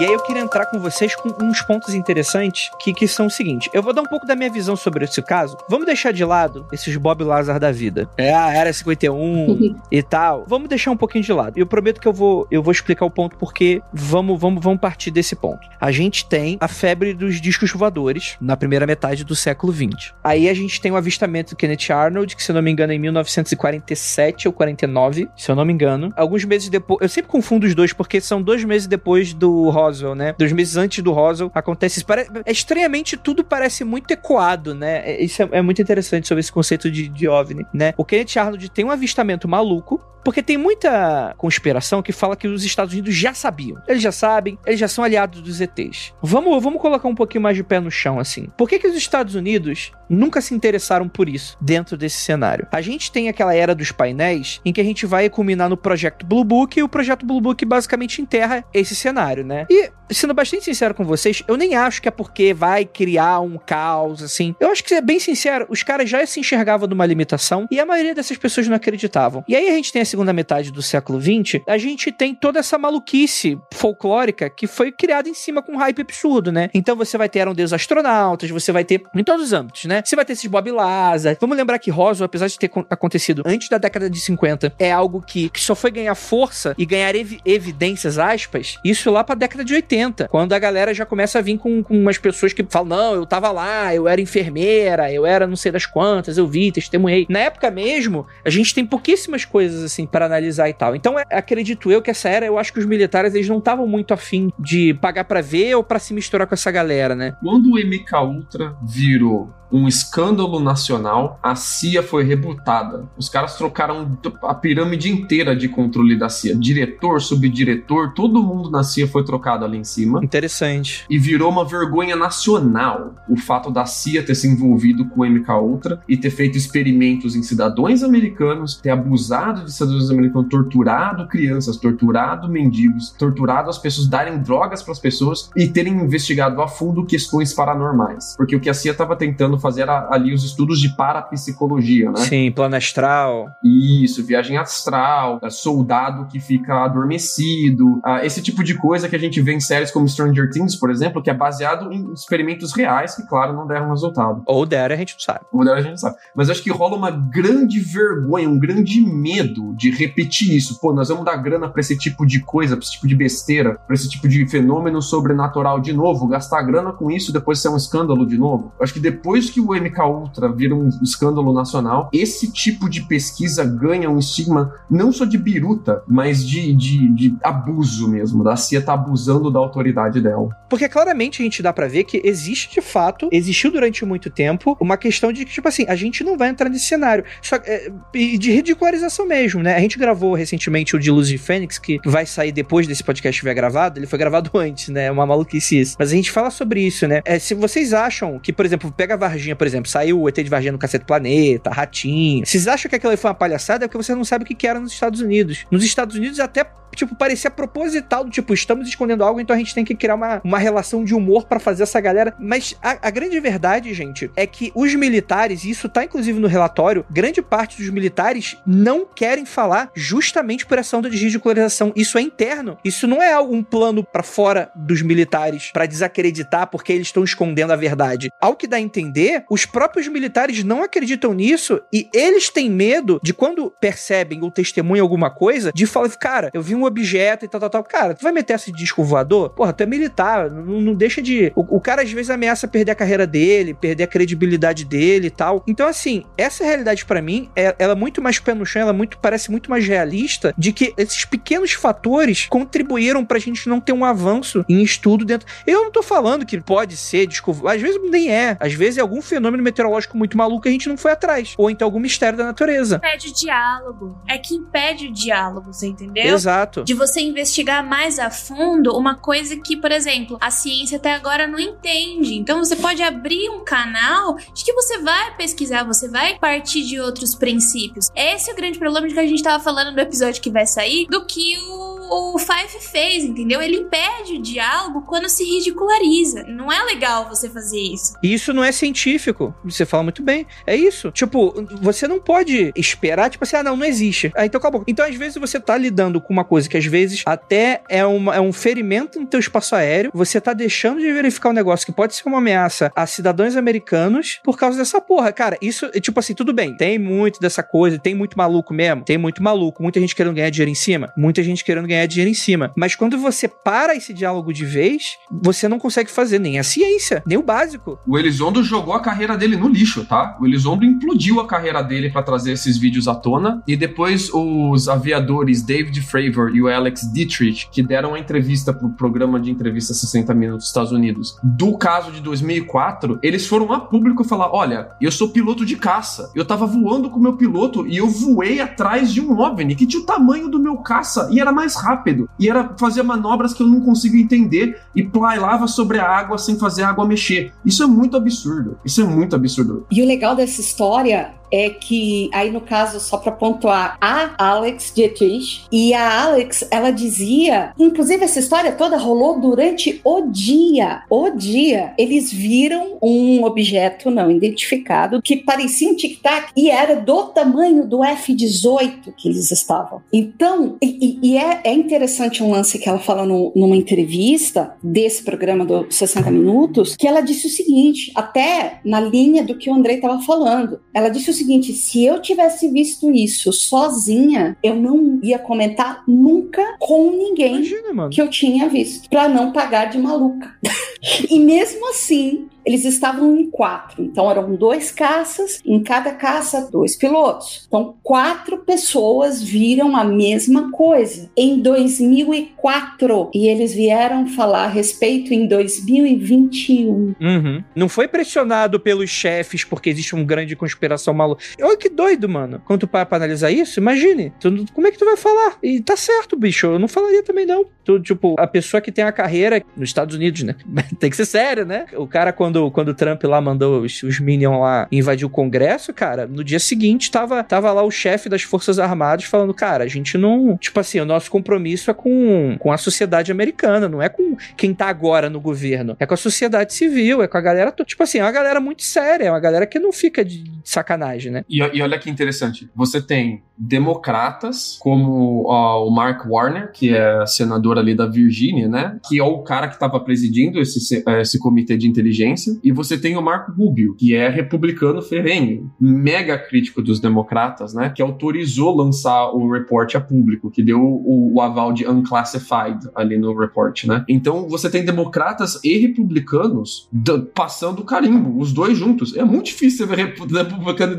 E 0.00 0.06
aí 0.06 0.14
eu 0.14 0.20
queria 0.20 0.40
entrar 0.40 0.64
com 0.64 0.78
vocês 0.78 1.14
com 1.14 1.28
uns 1.44 1.60
pontos 1.60 1.92
interessantes 1.92 2.70
que, 2.80 2.94
que 2.94 3.06
são 3.06 3.26
o 3.26 3.30
seguinte: 3.30 3.68
eu 3.74 3.82
vou 3.82 3.92
dar 3.92 4.00
um 4.00 4.06
pouco 4.06 4.26
da 4.26 4.34
minha 4.34 4.50
visão 4.50 4.74
sobre 4.74 5.04
esse 5.04 5.20
caso. 5.20 5.58
Vamos 5.68 5.84
deixar 5.84 6.10
de 6.10 6.24
lado 6.24 6.66
esses 6.72 6.96
Bob 6.96 7.22
Lazar 7.22 7.60
da 7.60 7.70
vida. 7.70 8.08
É 8.16 8.32
a 8.32 8.50
Era 8.50 8.72
51 8.72 9.76
e 9.92 10.02
tal. 10.02 10.46
Vamos 10.48 10.70
deixar 10.70 10.90
um 10.90 10.96
pouquinho 10.96 11.22
de 11.22 11.30
lado. 11.34 11.58
E 11.58 11.60
eu 11.60 11.66
prometo 11.66 12.00
que 12.00 12.08
eu 12.08 12.14
vou, 12.14 12.48
eu 12.50 12.62
vou 12.62 12.72
explicar 12.72 13.04
o 13.04 13.10
ponto 13.10 13.36
porque 13.36 13.82
vamos, 13.92 14.40
vamos, 14.40 14.64
vamos 14.64 14.80
partir 14.80 15.10
desse 15.10 15.36
ponto. 15.36 15.68
A 15.78 15.92
gente 15.92 16.24
tem 16.24 16.56
a 16.62 16.66
febre 16.66 17.12
dos 17.12 17.38
discos 17.38 17.70
voadores 17.70 18.38
na 18.40 18.56
primeira 18.56 18.86
metade 18.86 19.22
do 19.22 19.36
século 19.36 19.70
20. 19.70 20.14
Aí 20.24 20.48
a 20.48 20.54
gente 20.54 20.80
tem 20.80 20.90
o 20.90 20.96
avistamento 20.96 21.50
do 21.50 21.58
Kenneth 21.58 21.92
Arnold, 21.92 22.36
que 22.36 22.42
se 22.42 22.50
eu 22.50 22.54
não 22.54 22.62
me 22.62 22.70
engano 22.70 22.94
é 22.94 22.96
em 22.96 22.98
1947 22.98 24.48
ou 24.48 24.54
49, 24.54 25.28
se 25.36 25.50
eu 25.50 25.54
não 25.54 25.66
me 25.66 25.74
engano. 25.74 26.10
Alguns 26.16 26.46
meses 26.46 26.70
depois, 26.70 27.02
eu 27.02 27.08
sempre 27.10 27.30
confundo 27.30 27.66
os 27.66 27.74
dois 27.74 27.92
porque 27.92 28.18
são 28.18 28.40
dois 28.40 28.64
meses 28.64 28.86
depois 28.86 29.34
do 29.34 29.68
Roswell, 29.90 30.14
né? 30.14 30.34
Dois 30.38 30.52
meses 30.52 30.76
antes 30.76 31.02
do 31.02 31.12
Roswell 31.12 31.50
acontece 31.54 31.98
isso. 31.98 32.06
Pare... 32.06 32.26
É 32.44 32.52
estranhamente 32.52 33.16
tudo 33.16 33.44
parece 33.44 33.84
muito 33.84 34.10
ecoado, 34.10 34.74
né? 34.74 35.02
É- 35.04 35.22
Isso 35.22 35.42
é, 35.42 35.48
é 35.52 35.62
muito 35.62 35.82
interessante 35.82 36.26
sobre 36.28 36.40
esse 36.40 36.52
conceito 36.52 36.90
de, 36.90 37.08
de 37.08 37.28
OVNI, 37.28 37.66
né? 37.72 37.92
O 37.96 38.04
Kenneth 38.04 38.36
Arnold 38.38 38.70
tem 38.70 38.84
um 38.84 38.90
avistamento 38.90 39.48
maluco, 39.48 40.00
porque 40.24 40.42
tem 40.42 40.56
muita 40.56 41.34
conspiração 41.36 42.02
que 42.02 42.12
fala 42.12 42.36
que 42.36 42.48
os 42.48 42.64
Estados 42.64 42.92
Unidos 42.92 43.14
já 43.14 43.34
sabiam. 43.34 43.80
Eles 43.86 44.02
já 44.02 44.12
sabem, 44.12 44.58
eles 44.66 44.78
já 44.78 44.88
são 44.88 45.04
aliados 45.04 45.40
dos 45.40 45.60
ETs. 45.60 46.12
Vamos, 46.22 46.62
vamos 46.62 46.80
colocar 46.80 47.08
um 47.08 47.14
pouquinho 47.14 47.42
mais 47.42 47.56
de 47.56 47.62
pé 47.62 47.80
no 47.80 47.90
chão, 47.90 48.18
assim. 48.18 48.48
Por 48.56 48.68
que, 48.68 48.78
que 48.78 48.86
os 48.86 48.96
Estados 48.96 49.34
Unidos 49.34 49.92
nunca 50.08 50.40
se 50.40 50.54
interessaram 50.54 51.08
por 51.08 51.28
isso 51.28 51.56
dentro 51.60 51.96
desse 51.96 52.18
cenário? 52.18 52.66
A 52.72 52.80
gente 52.80 53.10
tem 53.10 53.28
aquela 53.28 53.54
era 53.54 53.74
dos 53.74 53.92
painéis 53.92 54.60
em 54.64 54.72
que 54.72 54.80
a 54.80 54.84
gente 54.84 55.06
vai 55.06 55.28
culminar 55.28 55.68
no 55.68 55.76
projeto 55.76 56.26
Blue 56.26 56.44
Book 56.44 56.78
e 56.78 56.82
o 56.82 56.88
projeto 56.88 57.24
Blue 57.24 57.40
Book 57.40 57.64
basicamente 57.64 58.20
enterra 58.20 58.64
esse 58.72 58.94
cenário, 58.94 59.44
né? 59.44 59.66
E, 59.70 59.90
sendo 60.10 60.34
bastante 60.34 60.64
sincero 60.64 60.94
com 60.94 61.04
vocês, 61.04 61.42
eu 61.46 61.56
nem 61.56 61.74
acho 61.74 62.02
que 62.02 62.08
é 62.08 62.10
porque 62.10 62.52
vai 62.52 62.84
criar 62.84 63.40
um 63.40 63.56
caos, 63.58 64.22
assim. 64.22 64.54
Eu 64.60 64.70
acho 64.70 64.82
que, 64.82 64.88
ser 64.88 65.00
bem 65.00 65.18
sincero, 65.18 65.66
os 65.68 65.82
caras 65.82 66.08
já 66.08 66.24
se 66.26 66.40
enxergavam 66.40 66.88
numa 66.88 67.06
limitação 67.06 67.66
e 67.70 67.78
a 67.80 67.86
maioria 67.86 68.14
dessas 68.14 68.36
pessoas 68.36 68.68
não 68.68 68.76
acreditavam. 68.76 69.44
E 69.46 69.56
aí 69.56 69.68
a 69.68 69.74
gente 69.74 69.92
tem 69.92 70.02
a 70.02 70.06
segunda 70.10 70.32
metade 70.32 70.70
do 70.70 70.82
século 70.82 71.20
XX, 71.20 71.62
a 71.66 71.78
gente 71.78 72.10
tem 72.12 72.34
toda 72.34 72.58
essa 72.58 72.76
maluquice 72.76 73.58
folclórica 73.72 74.48
que 74.50 74.66
foi 74.66 74.92
criada 74.92 75.28
em 75.28 75.34
cima 75.34 75.62
com 75.62 75.72
um 75.72 75.76
hype 75.78 76.00
absurdo, 76.02 76.52
né? 76.52 76.68
Então 76.74 76.94
você 76.96 77.16
vai 77.16 77.28
ter 77.28 77.40
Eram 77.40 77.54
Deus 77.54 77.72
Astronautas, 77.72 78.50
você 78.50 78.72
vai 78.72 78.84
ter 78.84 79.02
em 79.14 79.24
todos 79.24 79.46
os 79.46 79.52
âmbitos, 79.52 79.84
né? 79.86 80.02
Você 80.04 80.14
vai 80.16 80.24
ter 80.24 80.32
esses 80.34 80.46
Bob 80.46 80.70
Lazar. 80.70 81.36
Vamos 81.40 81.56
lembrar 81.56 81.78
que 81.78 81.90
Roswell, 81.90 82.26
apesar 82.26 82.46
de 82.48 82.58
ter 82.58 82.68
con- 82.68 82.84
acontecido 82.90 83.42
antes 83.46 83.68
da 83.68 83.78
década 83.78 84.08
de 84.10 84.18
50, 84.20 84.74
é 84.78 84.90
algo 84.92 85.20
que, 85.22 85.48
que 85.48 85.60
só 85.60 85.74
foi 85.74 85.90
ganhar 85.90 86.14
força 86.14 86.74
e 86.76 86.84
ganhar 86.84 87.14
evi- 87.14 87.40
evidências, 87.44 88.18
aspas, 88.18 88.76
isso 88.84 89.10
lá 89.10 89.22
pra 89.24 89.34
década 89.34 89.64
de 89.64 89.74
80, 89.74 90.28
quando 90.28 90.52
a 90.52 90.58
galera 90.58 90.92
já 90.92 91.06
começa 91.06 91.38
a 91.38 91.42
vir 91.42 91.58
com, 91.58 91.82
com 91.82 91.94
umas 91.96 92.18
pessoas 92.18 92.52
que 92.52 92.64
falam, 92.68 92.88
não, 92.88 93.14
eu 93.14 93.26
tava 93.26 93.50
lá, 93.50 93.94
eu 93.94 94.06
era 94.08 94.20
enfermeira, 94.20 95.12
eu 95.12 95.24
era 95.24 95.46
não 95.46 95.56
sei 95.56 95.72
das 95.72 95.86
quantas, 95.86 96.36
eu 96.38 96.46
vi, 96.46 96.72
testemunhei. 96.72 97.26
Na 97.28 97.38
época 97.40 97.70
mesmo, 97.70 98.26
a 98.44 98.50
gente 98.50 98.74
tem 98.74 98.84
pouquíssimas 98.84 99.44
coisas 99.44 99.82
assim 99.82 99.99
para 100.06 100.26
analisar 100.26 100.68
e 100.68 100.72
tal. 100.72 100.94
Então, 100.94 101.18
é- 101.18 101.24
acredito 101.30 101.90
eu 101.90 102.02
que 102.02 102.10
essa 102.10 102.28
era, 102.28 102.46
eu 102.46 102.58
acho 102.58 102.72
que 102.72 102.78
os 102.78 102.86
militares 102.86 103.34
eles 103.34 103.48
não 103.48 103.58
estavam 103.58 103.86
muito 103.86 104.14
afim 104.14 104.50
de 104.58 104.94
pagar 104.94 105.24
pra 105.24 105.40
ver 105.40 105.74
ou 105.74 105.84
pra 105.84 105.98
se 105.98 106.14
misturar 106.14 106.46
com 106.46 106.54
essa 106.54 106.70
galera, 106.70 107.14
né? 107.14 107.34
Quando 107.42 107.72
o 107.72 107.78
MK 107.78 108.14
Ultra 108.22 108.74
virou 108.82 109.52
um 109.72 109.86
escândalo 109.86 110.58
nacional, 110.58 111.38
a 111.42 111.54
CIA 111.54 112.02
foi 112.02 112.24
rebutada. 112.24 113.08
Os 113.16 113.28
caras 113.28 113.54
trocaram 113.56 114.18
a 114.42 114.54
pirâmide 114.54 115.08
inteira 115.08 115.54
de 115.54 115.68
controle 115.68 116.18
da 116.18 116.28
CIA. 116.28 116.56
Diretor, 116.56 117.20
subdiretor, 117.20 118.12
todo 118.12 118.42
mundo 118.42 118.70
na 118.70 118.82
CIA 118.82 119.06
foi 119.06 119.24
trocado 119.24 119.64
ali 119.64 119.78
em 119.78 119.84
cima. 119.84 120.24
Interessante. 120.24 121.04
E 121.08 121.18
virou 121.18 121.50
uma 121.50 121.64
vergonha 121.64 122.16
nacional 122.16 123.14
o 123.28 123.36
fato 123.36 123.70
da 123.70 123.86
CIA 123.86 124.24
ter 124.24 124.34
se 124.34 124.48
envolvido 124.48 125.08
com 125.08 125.20
o 125.20 125.24
MK 125.24 125.52
Ultra 125.52 126.00
e 126.08 126.16
ter 126.16 126.30
feito 126.30 126.58
experimentos 126.58 127.36
em 127.36 127.42
cidadãos 127.42 128.02
americanos, 128.02 128.76
ter 128.76 128.90
abusado 128.90 129.64
de 129.64 129.72
cidadãos 129.90 130.10
americanos, 130.10 130.48
torturado 130.48 131.28
crianças, 131.28 131.76
torturado 131.76 132.48
mendigos, 132.48 133.10
torturado 133.10 133.70
as 133.70 133.78
pessoas, 133.78 134.08
darem 134.08 134.38
drogas 134.38 134.82
para 134.82 134.92
as 134.92 134.98
pessoas 134.98 135.50
e 135.56 135.68
terem 135.68 135.94
investigado 135.94 136.60
a 136.62 136.68
fundo 136.68 137.04
questões 137.04 137.52
paranormais. 137.52 138.34
Porque 138.36 138.56
o 138.56 138.60
que 138.60 138.70
a 138.70 138.74
CIA 138.74 138.92
estava 138.92 139.16
tentando 139.16 139.58
fazer 139.58 139.82
era 139.82 140.08
ali 140.10 140.32
os 140.32 140.44
estudos 140.44 140.80
de 140.80 140.94
parapsicologia, 140.96 142.10
né? 142.10 142.20
Sim, 142.20 142.52
plano 142.52 142.76
astral. 142.76 143.48
Isso, 143.64 144.24
viagem 144.24 144.56
astral, 144.56 145.40
é, 145.42 145.50
soldado 145.50 146.26
que 146.26 146.40
fica 146.40 146.84
adormecido, 146.84 148.00
ah, 148.04 148.24
esse 148.24 148.42
tipo 148.42 148.62
de 148.62 148.74
coisa 148.74 149.08
que 149.08 149.16
a 149.16 149.18
gente 149.18 149.40
vê 149.40 149.52
em 149.52 149.60
séries 149.60 149.90
como 149.90 150.08
Stranger 150.08 150.50
Things, 150.50 150.76
por 150.76 150.90
exemplo, 150.90 151.22
que 151.22 151.30
é 151.30 151.34
baseado 151.34 151.92
em 151.92 152.12
experimentos 152.12 152.72
reais 152.72 153.14
que, 153.14 153.26
claro, 153.26 153.52
não 153.52 153.66
deram 153.66 153.90
resultado. 153.90 154.42
Ou 154.46 154.66
der, 154.66 154.92
a 154.92 154.96
gente 154.96 155.14
não 155.14 155.20
sabe. 155.20 155.40
O 155.52 155.64
dela 155.64 155.78
a 155.78 155.82
gente 155.82 156.00
sabe. 156.00 156.16
Mas 156.34 156.50
acho 156.50 156.62
que 156.62 156.70
rola 156.70 156.96
uma 156.96 157.10
grande 157.10 157.80
vergonha, 157.80 158.48
um 158.48 158.58
grande 158.58 159.00
medo 159.00 159.74
de 159.80 159.90
repetir 159.90 160.54
isso. 160.54 160.78
Pô, 160.78 160.92
nós 160.92 161.08
vamos 161.08 161.24
dar 161.24 161.36
grana 161.36 161.68
pra 161.68 161.80
esse 161.80 161.96
tipo 161.96 162.26
de 162.26 162.40
coisa, 162.40 162.76
pra 162.76 162.84
esse 162.84 162.92
tipo 162.92 163.08
de 163.08 163.16
besteira, 163.16 163.78
pra 163.86 163.94
esse 163.94 164.08
tipo 164.08 164.28
de 164.28 164.46
fenômeno 164.46 165.00
sobrenatural 165.00 165.80
de 165.80 165.94
novo, 165.94 166.28
gastar 166.28 166.60
grana 166.62 166.92
com 166.92 167.10
isso 167.10 167.32
depois 167.32 167.58
ser 167.58 167.70
um 167.70 167.76
escândalo 167.76 168.26
de 168.26 168.36
novo. 168.36 168.72
Eu 168.78 168.84
acho 168.84 168.92
que 168.92 169.00
depois 169.00 169.48
que 169.48 169.58
o 169.58 169.74
MK 169.74 170.00
Ultra 170.02 170.52
vira 170.52 170.74
um 170.74 170.90
escândalo 171.02 171.52
nacional, 171.54 172.10
esse 172.12 172.52
tipo 172.52 172.90
de 172.90 173.02
pesquisa 173.02 173.64
ganha 173.64 174.10
um 174.10 174.18
estigma 174.18 174.74
não 174.90 175.10
só 175.10 175.24
de 175.24 175.38
biruta, 175.38 176.02
mas 176.06 176.46
de, 176.46 176.74
de, 176.74 177.08
de 177.14 177.36
abuso 177.42 178.06
mesmo. 178.08 178.44
Da 178.44 178.56
CIA 178.56 178.82
tá 178.82 178.92
abusando 178.92 179.50
da 179.50 179.58
autoridade 179.58 180.20
dela. 180.20 180.50
Porque 180.68 180.88
claramente 180.88 181.40
a 181.40 181.44
gente 181.44 181.62
dá 181.62 181.72
pra 181.72 181.88
ver 181.88 182.04
que 182.04 182.20
existe 182.22 182.74
de 182.74 182.82
fato, 182.82 183.30
existiu 183.32 183.70
durante 183.70 184.04
muito 184.04 184.28
tempo, 184.28 184.76
uma 184.78 184.96
questão 184.96 185.32
de 185.32 185.44
que, 185.44 185.52
tipo 185.52 185.66
assim, 185.66 185.86
a 185.88 185.96
gente 185.96 186.22
não 186.22 186.36
vai 186.36 186.50
entrar 186.50 186.68
nesse 186.68 186.84
cenário. 186.84 187.24
Só, 187.40 187.56
é, 187.64 187.90
de 188.12 188.50
ridicularização 188.52 189.26
mesmo, 189.26 189.62
né? 189.62 189.69
A 189.76 189.80
gente 189.80 189.98
gravou 189.98 190.34
recentemente 190.34 190.96
o 190.96 190.98
de 190.98 191.10
Luz 191.10 191.28
de 191.28 191.38
Fênix, 191.38 191.78
que 191.78 192.00
vai 192.04 192.26
sair 192.26 192.52
depois 192.52 192.86
desse 192.86 193.02
podcast 193.02 193.36
estiver 193.36 193.54
gravado. 193.54 193.98
Ele 193.98 194.06
foi 194.06 194.18
gravado 194.18 194.50
antes, 194.58 194.88
né? 194.88 195.06
É 195.06 195.10
uma 195.10 195.26
maluquice 195.26 195.80
isso. 195.80 195.96
Mas 195.98 196.12
a 196.12 196.14
gente 196.14 196.30
fala 196.30 196.50
sobre 196.50 196.80
isso, 196.80 197.06
né? 197.06 197.20
É, 197.24 197.38
se 197.38 197.54
vocês 197.54 197.92
acham 197.92 198.38
que, 198.38 198.52
por 198.52 198.64
exemplo, 198.64 198.92
pega 198.92 199.14
a 199.14 199.16
Varginha, 199.16 199.56
por 199.56 199.66
exemplo, 199.66 199.90
saiu 199.90 200.20
o 200.20 200.28
ET 200.28 200.36
de 200.36 200.50
Varginha 200.50 200.72
no 200.72 200.78
Cacete 200.78 201.04
Planeta, 201.04 201.70
Ratinho. 201.70 202.44
Vocês 202.44 202.66
acham 202.66 202.88
que 202.88 202.96
aquilo 202.96 203.16
foi 203.16 203.30
uma 203.30 203.34
palhaçada? 203.34 203.84
É 203.84 203.88
porque 203.88 204.02
você 204.02 204.14
não 204.14 204.24
sabe 204.24 204.44
o 204.44 204.46
que 204.46 204.66
era 204.66 204.78
nos 204.78 204.92
Estados 204.92 205.20
Unidos. 205.20 205.66
Nos 205.70 205.84
Estados 205.84 206.16
Unidos 206.16 206.40
até 206.40 206.64
tipo, 206.94 207.14
parecia 207.14 207.50
proposital 207.50 208.24
do 208.24 208.30
tipo, 208.30 208.52
estamos 208.52 208.88
escondendo 208.88 209.24
algo, 209.24 209.40
então 209.40 209.54
a 209.54 209.58
gente 209.58 209.74
tem 209.74 209.84
que 209.84 209.94
criar 209.94 210.14
uma, 210.14 210.40
uma 210.44 210.58
relação 210.58 211.04
de 211.04 211.14
humor 211.14 211.46
pra 211.46 211.60
fazer 211.60 211.82
essa 211.82 212.00
galera. 212.00 212.34
Mas 212.38 212.76
a, 212.82 213.08
a 213.08 213.10
grande 213.10 213.38
verdade, 213.40 213.92
gente, 213.94 214.30
é 214.36 214.46
que 214.46 214.72
os 214.74 214.94
militares, 214.94 215.64
e 215.64 215.70
isso 215.70 215.88
tá 215.88 216.04
inclusive 216.04 216.38
no 216.38 216.48
relatório, 216.48 217.04
grande 217.10 217.42
parte 217.42 217.78
dos 217.78 217.90
militares 217.90 218.56
não 218.66 219.06
querem 219.06 219.44
falar 219.46 219.59
justamente 219.94 220.66
por 220.66 220.78
onda 220.94 221.10
de 221.10 221.16
ridicularização. 221.16 221.92
Isso 221.94 222.18
é 222.18 222.22
interno. 222.22 222.78
Isso 222.84 223.06
não 223.06 223.22
é 223.22 223.38
um 223.38 223.62
plano 223.62 224.02
pra 224.04 224.22
fora 224.22 224.70
dos 224.74 225.02
militares 225.02 225.70
pra 225.72 225.86
desacreditar 225.86 226.66
porque 226.68 226.92
eles 226.92 227.08
estão 227.08 227.24
escondendo 227.24 227.72
a 227.72 227.76
verdade. 227.76 228.30
Ao 228.40 228.56
que 228.56 228.66
dá 228.66 228.76
a 228.76 228.80
entender, 228.80 229.44
os 229.50 229.66
próprios 229.66 230.08
militares 230.08 230.64
não 230.64 230.82
acreditam 230.82 231.34
nisso 231.34 231.80
e 231.92 232.08
eles 232.14 232.48
têm 232.48 232.70
medo 232.70 233.20
de 233.22 233.34
quando 233.34 233.72
percebem 233.80 234.42
ou 234.42 234.50
testemunham 234.50 235.04
alguma 235.04 235.30
coisa, 235.30 235.72
de 235.72 235.86
falar, 235.86 236.08
cara, 236.10 236.50
eu 236.52 236.62
vi 236.62 236.74
um 236.74 236.84
objeto 236.84 237.44
e 237.44 237.48
tal, 237.48 237.60
tal, 237.60 237.70
tal. 237.70 237.84
Cara, 237.84 238.14
tu 238.14 238.22
vai 238.22 238.32
meter 238.32 238.54
esse 238.54 238.72
disco 238.72 239.04
voador? 239.04 239.50
Porra, 239.50 239.72
tu 239.72 239.82
é 239.82 239.86
militar, 239.86 240.50
não, 240.50 240.80
não 240.80 240.94
deixa 240.94 241.20
de. 241.20 241.52
O, 241.54 241.76
o 241.76 241.80
cara 241.80 242.02
às 242.02 242.10
vezes 242.10 242.30
ameaça 242.30 242.68
perder 242.68 242.92
a 242.92 242.94
carreira 242.94 243.26
dele, 243.26 243.74
perder 243.74 244.04
a 244.04 244.06
credibilidade 244.06 244.84
dele 244.84 245.28
e 245.28 245.30
tal. 245.30 245.62
Então, 245.66 245.86
assim, 245.86 246.24
essa 246.36 246.64
realidade 246.64 247.04
pra 247.04 247.22
mim, 247.22 247.50
é, 247.54 247.74
ela 247.78 247.92
é 247.92 247.96
muito 247.96 248.22
mais 248.22 248.38
pé 248.38 248.54
no 248.54 248.66
chão, 248.66 248.82
ela 248.82 248.90
é 248.90 248.94
muito, 248.94 249.18
parece 249.18 249.49
muito 249.50 249.70
mais 249.70 249.86
realista 249.86 250.54
de 250.56 250.72
que 250.72 250.94
esses 250.96 251.24
pequenos 251.24 251.72
fatores 251.72 252.46
contribuíram 252.48 253.24
pra 253.24 253.38
gente 253.38 253.68
não 253.68 253.80
ter 253.80 253.92
um 253.92 254.04
avanço 254.04 254.64
em 254.68 254.82
estudo 254.82 255.24
dentro. 255.24 255.46
Eu 255.66 255.84
não 255.84 255.90
tô 255.90 256.02
falando 256.02 256.46
que 256.46 256.60
pode 256.60 256.96
ser 256.96 257.26
disco, 257.26 257.56
às 257.66 257.80
vezes 257.80 258.00
nem 258.10 258.30
é, 258.30 258.56
às 258.60 258.74
vezes 258.74 258.98
é 258.98 259.00
algum 259.00 259.22
fenômeno 259.22 259.62
meteorológico 259.62 260.16
muito 260.16 260.36
maluco 260.36 260.62
que 260.62 260.68
a 260.68 260.72
gente 260.72 260.88
não 260.88 260.96
foi 260.96 261.12
atrás, 261.12 261.54
ou 261.56 261.70
então 261.70 261.86
algum 261.86 262.00
mistério 262.00 262.38
da 262.38 262.44
natureza. 262.44 262.96
Impede 262.96 263.28
o 263.28 263.34
diálogo. 263.34 264.18
É 264.28 264.38
que 264.38 264.54
impede 264.54 265.06
o 265.08 265.12
diálogo, 265.12 265.72
você 265.72 265.86
entendeu? 265.86 266.34
Exato. 266.34 266.84
De 266.84 266.94
você 266.94 267.20
investigar 267.20 267.84
mais 267.84 268.18
a 268.18 268.30
fundo 268.30 268.96
uma 268.96 269.14
coisa 269.14 269.56
que, 269.56 269.76
por 269.76 269.90
exemplo, 269.90 270.38
a 270.40 270.50
ciência 270.50 270.96
até 270.98 271.14
agora 271.14 271.46
não 271.46 271.58
entende. 271.58 272.34
Então 272.34 272.58
você 272.58 272.76
pode 272.76 273.02
abrir 273.02 273.48
um 273.50 273.64
canal 273.64 274.36
de 274.36 274.64
que 274.64 274.72
você 274.72 274.98
vai 274.98 275.34
pesquisar, 275.36 275.84
você 275.84 276.08
vai 276.08 276.38
partir 276.38 276.82
de 276.82 277.00
outros 277.00 277.34
princípios. 277.34 278.10
Esse 278.14 278.50
é 278.50 278.52
o 278.52 278.56
grande 278.56 278.78
problema 278.78 279.08
de 279.08 279.14
que 279.14 279.20
a 279.20 279.26
gente 279.26 279.39
tava 279.42 279.62
falando 279.62 279.92
no 279.92 280.00
episódio 280.00 280.42
que 280.42 280.50
vai 280.50 280.66
sair, 280.66 281.06
do 281.06 281.24
que 281.24 281.56
o 281.58 281.99
o 282.10 282.38
Fife 282.38 282.80
fez, 282.80 283.24
entendeu? 283.24 283.62
Ele 283.62 283.76
impede 283.76 284.34
o 284.34 284.42
diálogo 284.42 285.02
quando 285.02 285.28
se 285.28 285.44
ridiculariza. 285.44 286.42
Não 286.44 286.70
é 286.70 286.82
legal 286.82 287.28
você 287.28 287.48
fazer 287.48 287.78
isso. 287.78 288.14
Isso 288.22 288.52
não 288.52 288.64
é 288.64 288.72
científico. 288.72 289.54
Você 289.64 289.86
fala 289.86 290.02
muito 290.02 290.22
bem. 290.22 290.46
É 290.66 290.74
isso. 290.74 291.10
Tipo, 291.12 291.54
você 291.80 292.08
não 292.08 292.20
pode 292.20 292.72
esperar, 292.76 293.30
tipo 293.30 293.44
assim, 293.44 293.56
ah, 293.56 293.62
não, 293.62 293.76
não 293.76 293.86
existe. 293.86 294.32
Ah, 294.34 294.44
então 294.44 294.58
acabou. 294.58 294.82
Então, 294.86 295.06
às 295.06 295.14
vezes, 295.14 295.36
você 295.36 295.60
tá 295.60 295.76
lidando 295.76 296.20
com 296.20 296.32
uma 296.32 296.44
coisa 296.44 296.68
que 296.68 296.76
às 296.76 296.84
vezes 296.84 297.22
até 297.24 297.82
é, 297.88 298.04
uma, 298.04 298.34
é 298.34 298.40
um 298.40 298.52
ferimento 298.52 299.20
no 299.20 299.26
teu 299.26 299.38
espaço 299.38 299.74
aéreo. 299.76 300.10
Você 300.12 300.40
tá 300.40 300.52
deixando 300.52 301.00
de 301.00 301.12
verificar 301.12 301.50
um 301.50 301.54
negócio 301.54 301.86
que 301.86 301.92
pode 301.92 302.14
ser 302.14 302.22
uma 302.26 302.38
ameaça 302.38 302.90
a 302.94 303.06
cidadãos 303.06 303.56
americanos 303.56 304.40
por 304.42 304.58
causa 304.58 304.78
dessa 304.78 305.00
porra. 305.00 305.32
Cara, 305.32 305.56
isso, 305.60 305.88
tipo 306.00 306.18
assim, 306.18 306.34
tudo 306.34 306.52
bem. 306.52 306.76
Tem 306.76 306.98
muito 306.98 307.40
dessa 307.40 307.62
coisa, 307.62 307.98
tem 307.98 308.14
muito 308.14 308.36
maluco 308.36 308.74
mesmo. 308.74 309.04
Tem 309.04 309.16
muito 309.16 309.42
maluco. 309.42 309.82
Muita 309.82 310.00
gente 310.00 310.14
querendo 310.14 310.34
ganhar 310.34 310.50
dinheiro 310.50 310.70
em 310.70 310.74
cima. 310.74 311.12
Muita 311.16 311.42
gente 311.42 311.64
querendo 311.64 311.86
ganhar 311.86 311.99
dinheiro 312.06 312.30
em 312.30 312.34
cima. 312.34 312.72
Mas 312.76 312.94
quando 312.94 313.18
você 313.18 313.48
para 313.48 313.94
esse 313.94 314.12
diálogo 314.12 314.52
de 314.52 314.64
vez, 314.64 315.16
você 315.30 315.68
não 315.68 315.78
consegue 315.78 316.10
fazer 316.10 316.38
nem 316.38 316.58
a 316.58 316.62
ciência, 316.62 317.22
nem 317.26 317.38
o 317.38 317.42
básico. 317.42 317.98
O 318.06 318.18
Elizondo 318.18 318.62
jogou 318.62 318.94
a 318.94 319.00
carreira 319.00 319.36
dele 319.36 319.56
no 319.56 319.68
lixo, 319.68 320.04
tá? 320.04 320.36
O 320.40 320.46
Elizondo 320.46 320.84
implodiu 320.84 321.40
a 321.40 321.46
carreira 321.46 321.82
dele 321.82 322.10
para 322.10 322.22
trazer 322.22 322.52
esses 322.52 322.76
vídeos 322.76 323.08
à 323.08 323.14
tona. 323.14 323.62
E 323.66 323.76
depois 323.76 324.30
os 324.32 324.88
aviadores 324.88 325.62
David 325.62 326.00
Fravor 326.02 326.50
e 326.54 326.62
o 326.62 326.68
Alex 326.68 327.02
Dietrich, 327.12 327.68
que 327.70 327.82
deram 327.82 328.10
uma 328.10 328.18
entrevista 328.18 328.72
pro 328.72 328.90
programa 328.90 329.40
de 329.40 329.50
entrevista 329.50 329.94
60 329.94 330.34
minutos 330.34 330.64
dos 330.64 330.68
Estados 330.68 330.92
Unidos, 330.92 331.36
do 331.42 331.76
caso 331.76 332.12
de 332.12 332.20
2004, 332.20 333.18
eles 333.22 333.46
foram 333.46 333.72
a 333.72 333.80
público 333.80 334.24
falar: 334.24 334.50
olha, 334.52 334.90
eu 335.00 335.10
sou 335.10 335.30
piloto 335.30 335.64
de 335.64 335.76
caça. 335.76 336.30
Eu 336.34 336.44
tava 336.44 336.66
voando 336.66 337.10
com 337.10 337.18
meu 337.18 337.36
piloto 337.36 337.86
e 337.86 337.96
eu 337.96 338.08
voei 338.08 338.60
atrás 338.60 339.12
de 339.12 339.20
um 339.20 339.38
OVNI 339.38 339.74
que 339.74 339.86
tinha 339.86 340.02
o 340.02 340.06
tamanho 340.06 340.48
do 340.48 340.58
meu 340.58 340.76
caça 340.78 341.28
e 341.30 341.40
era 341.40 341.52
mais 341.52 341.74
rápido. 341.76 341.89
E 342.38 342.48
era 342.48 342.74
fazer 342.78 343.02
manobras 343.02 343.52
que 343.52 343.62
eu 343.62 343.66
não 343.66 343.80
consigo 343.80 344.16
entender 344.16 344.80
e 344.94 345.02
plailava 345.02 345.66
sobre 345.66 345.98
a 345.98 346.08
água 346.08 346.38
sem 346.38 346.58
fazer 346.58 346.82
a 346.82 346.88
água 346.88 347.06
mexer. 347.06 347.52
Isso 347.64 347.82
é 347.82 347.86
muito 347.86 348.16
absurdo. 348.16 348.78
Isso 348.84 349.00
é 349.00 349.04
muito 349.04 349.34
absurdo. 349.36 349.86
E 349.90 350.02
o 350.02 350.06
legal 350.06 350.34
dessa 350.34 350.60
história 350.60 351.39
é 351.52 351.70
que, 351.70 352.30
aí 352.32 352.50
no 352.50 352.60
caso, 352.60 353.00
só 353.00 353.16
para 353.16 353.32
pontuar, 353.32 353.96
a 354.00 354.34
Alex 354.38 354.92
Dietrich, 354.94 355.64
e 355.70 355.92
a 355.94 356.22
Alex, 356.22 356.66
ela 356.70 356.90
dizia, 356.90 357.72
inclusive 357.78 358.24
essa 358.24 358.38
história 358.38 358.72
toda 358.72 358.96
rolou 358.96 359.40
durante 359.40 360.00
o 360.04 360.22
dia, 360.22 361.02
o 361.10 361.30
dia, 361.30 361.92
eles 361.98 362.32
viram 362.32 362.98
um 363.02 363.44
objeto 363.44 364.10
não 364.10 364.30
identificado 364.30 365.22
que 365.22 365.36
parecia 365.36 365.90
um 365.90 365.96
tic-tac 365.96 366.52
e 366.56 366.70
era 366.70 366.96
do 366.96 367.24
tamanho 367.24 367.86
do 367.86 368.04
F-18 368.04 369.14
que 369.16 369.28
eles 369.28 369.50
estavam. 369.50 370.02
Então, 370.12 370.76
e, 370.82 371.18
e 371.22 371.36
é, 371.36 371.60
é, 371.64 371.72
interessante 371.72 372.42
um 372.42 372.50
lance 372.50 372.78
que 372.78 372.88
ela 372.88 372.98
fala 372.98 373.24
no, 373.24 373.52
numa 373.54 373.76
entrevista 373.76 374.74
desse 374.82 375.22
programa 375.22 375.64
do 375.64 375.86
60 375.90 376.30
Minutos, 376.30 376.96
que 376.96 377.06
ela 377.06 377.20
disse 377.20 377.46
o 377.46 377.50
seguinte, 377.50 378.12
até 378.14 378.80
na 378.84 379.00
linha 379.00 379.42
do 379.42 379.56
que 379.56 379.70
o 379.70 379.74
Andrei 379.74 379.96
estava 379.96 380.20
falando, 380.22 380.80
ela 380.94 381.08
disse 381.08 381.30
o 381.30 381.34
seguinte: 381.40 381.72
se 381.72 382.04
eu 382.04 382.20
tivesse 382.20 382.68
visto 382.68 383.10
isso 383.10 383.52
sozinha, 383.52 384.56
eu 384.62 384.74
não 384.76 385.18
ia 385.22 385.38
comentar 385.38 386.02
nunca 386.06 386.76
com 386.78 387.10
ninguém 387.10 387.56
Imagina, 387.56 388.08
que 388.10 388.20
eu 388.20 388.28
tinha 388.28 388.68
visto, 388.68 389.08
para 389.08 389.28
não 389.28 389.52
pagar 389.52 389.86
de 389.86 389.98
maluca. 389.98 390.54
e 391.28 391.38
mesmo 391.38 391.88
assim, 391.90 392.48
eles 392.64 392.84
estavam 392.84 393.36
em 393.36 393.50
quatro, 393.50 394.02
então 394.02 394.30
eram 394.30 394.54
dois 394.54 394.90
caças, 394.90 395.60
em 395.64 395.82
cada 395.82 396.12
caça, 396.12 396.68
dois 396.70 396.96
pilotos. 396.96 397.64
Então, 397.66 397.94
quatro 398.02 398.58
pessoas 398.58 399.42
viram 399.42 399.96
a 399.96 400.04
mesma 400.04 400.70
coisa 400.70 401.30
em 401.36 401.60
2004 401.60 403.30
e 403.34 403.48
eles 403.48 403.72
vieram 403.74 404.26
falar 404.26 404.64
a 404.64 404.68
respeito 404.68 405.32
em 405.32 405.46
2021. 405.46 407.14
Uhum. 407.20 407.64
Não 407.74 407.88
foi 407.88 408.06
pressionado 408.06 408.78
pelos 408.78 409.10
chefes 409.10 409.64
porque 409.64 409.90
existe 409.90 410.14
uma 410.14 410.24
grande 410.24 410.54
conspiração 410.54 411.14
maluca. 411.14 411.29
Olha 411.60 411.76
que 411.76 411.88
doido, 411.88 412.28
mano. 412.28 412.62
Quando 412.64 412.80
tu 412.80 412.88
para 412.88 413.06
pra 413.06 413.16
analisar 413.16 413.50
isso, 413.50 413.80
imagine. 413.80 414.32
Tu, 414.38 414.66
como 414.72 414.86
é 414.86 414.90
que 414.90 414.98
tu 414.98 415.04
vai 415.04 415.16
falar? 415.16 415.56
E 415.62 415.80
tá 415.80 415.96
certo, 415.96 416.36
bicho. 416.36 416.66
Eu 416.66 416.78
não 416.78 416.88
falaria 416.88 417.22
também, 417.22 417.46
não. 417.46 417.64
Tu, 417.84 418.00
tipo, 418.00 418.36
a 418.38 418.46
pessoa 418.46 418.80
que 418.80 418.92
tem 418.92 419.04
a 419.04 419.12
carreira 419.12 419.62
nos 419.76 419.88
Estados 419.88 420.14
Unidos, 420.14 420.42
né? 420.42 420.54
tem 420.98 421.10
que 421.10 421.16
ser 421.16 421.26
sério, 421.26 421.64
né? 421.64 421.86
O 421.96 422.06
cara, 422.06 422.32
quando 422.32 422.50
quando, 422.50 422.70
quando 422.70 422.88
o 422.88 422.94
Trump 422.94 423.22
lá 423.24 423.40
mandou 423.40 423.82
os, 423.82 424.02
os 424.02 424.18
Minions 424.18 424.60
lá 424.60 424.88
invadir 424.90 425.24
o 425.24 425.30
Congresso, 425.30 425.92
cara, 425.94 426.26
no 426.26 426.42
dia 426.42 426.58
seguinte 426.58 427.10
tava, 427.10 427.42
tava 427.44 427.72
lá 427.72 427.82
o 427.82 427.90
chefe 427.90 428.28
das 428.28 428.42
Forças 428.42 428.78
Armadas 428.78 429.24
falando, 429.24 429.54
cara, 429.54 429.84
a 429.84 429.86
gente 429.86 430.18
não. 430.18 430.56
Tipo 430.56 430.80
assim, 430.80 431.00
o 431.00 431.04
nosso 431.04 431.30
compromisso 431.30 431.90
é 431.90 431.94
com, 431.94 432.56
com 432.58 432.72
a 432.72 432.76
sociedade 432.76 433.30
americana, 433.30 433.88
não 433.88 434.02
é 434.02 434.08
com 434.08 434.36
quem 434.56 434.74
tá 434.74 434.86
agora 434.86 435.30
no 435.30 435.40
governo. 435.40 435.96
É 435.98 436.06
com 436.06 436.14
a 436.14 436.16
sociedade 436.16 436.74
civil, 436.74 437.22
é 437.22 437.28
com 437.28 437.38
a 437.38 437.40
galera. 437.40 437.72
Tipo 437.84 438.02
assim, 438.02 438.18
é 438.18 438.22
uma 438.22 438.32
galera 438.32 438.60
muito 438.60 438.82
séria, 438.82 439.24
é 439.24 439.30
uma 439.30 439.40
galera 439.40 439.66
que 439.66 439.78
não 439.78 439.92
fica 439.92 440.24
de 440.24 440.44
sacanagem, 440.64 441.19
né? 441.28 441.44
E, 441.48 441.58
e 441.58 441.82
olha 441.82 441.98
que 441.98 442.08
interessante. 442.08 442.70
Você 442.74 443.02
tem 443.02 443.42
democratas, 443.58 444.78
como 444.80 445.42
o 445.46 445.90
Mark 445.90 446.24
Warner, 446.26 446.72
que 446.72 446.94
é 446.94 447.26
senador 447.26 447.78
ali 447.78 447.94
da 447.94 448.06
Virgínia, 448.06 448.66
né? 448.68 448.98
Que 449.06 449.18
é 449.18 449.22
o 449.22 449.42
cara 449.42 449.68
que 449.68 449.74
estava 449.74 450.00
presidindo 450.00 450.58
esse, 450.60 451.04
esse 451.20 451.38
comitê 451.38 451.76
de 451.76 451.86
inteligência. 451.86 452.58
E 452.64 452.72
você 452.72 452.96
tem 452.96 453.16
o 453.16 453.22
Marco 453.22 453.52
Rubio, 453.52 453.94
que 453.96 454.14
é 454.14 454.28
republicano 454.28 455.02
ferrenho, 455.02 455.70
mega 455.78 456.38
crítico 456.38 456.80
dos 456.80 457.00
democratas, 457.00 457.74
né? 457.74 457.90
Que 457.90 458.00
autorizou 458.00 458.74
lançar 458.74 459.30
o 459.30 459.50
report 459.52 459.94
a 459.94 460.00
público, 460.00 460.50
que 460.50 460.62
deu 460.62 460.80
o, 460.80 461.34
o 461.34 461.40
aval 461.40 461.72
de 461.72 461.86
unclassified 461.86 462.88
ali 462.94 463.18
no 463.18 463.36
report, 463.38 463.84
né? 463.84 464.04
Então 464.08 464.48
você 464.48 464.70
tem 464.70 464.84
democratas 464.84 465.60
e 465.62 465.76
republicanos 465.78 466.88
passando 467.34 467.80
o 467.80 467.84
carimbo, 467.84 468.38
os 468.40 468.52
dois 468.52 468.78
juntos. 468.78 469.14
É 469.16 469.24
muito 469.24 469.46
difícil 469.46 469.86
ver 469.86 469.96
republicano 469.98 470.92
e 470.92 470.96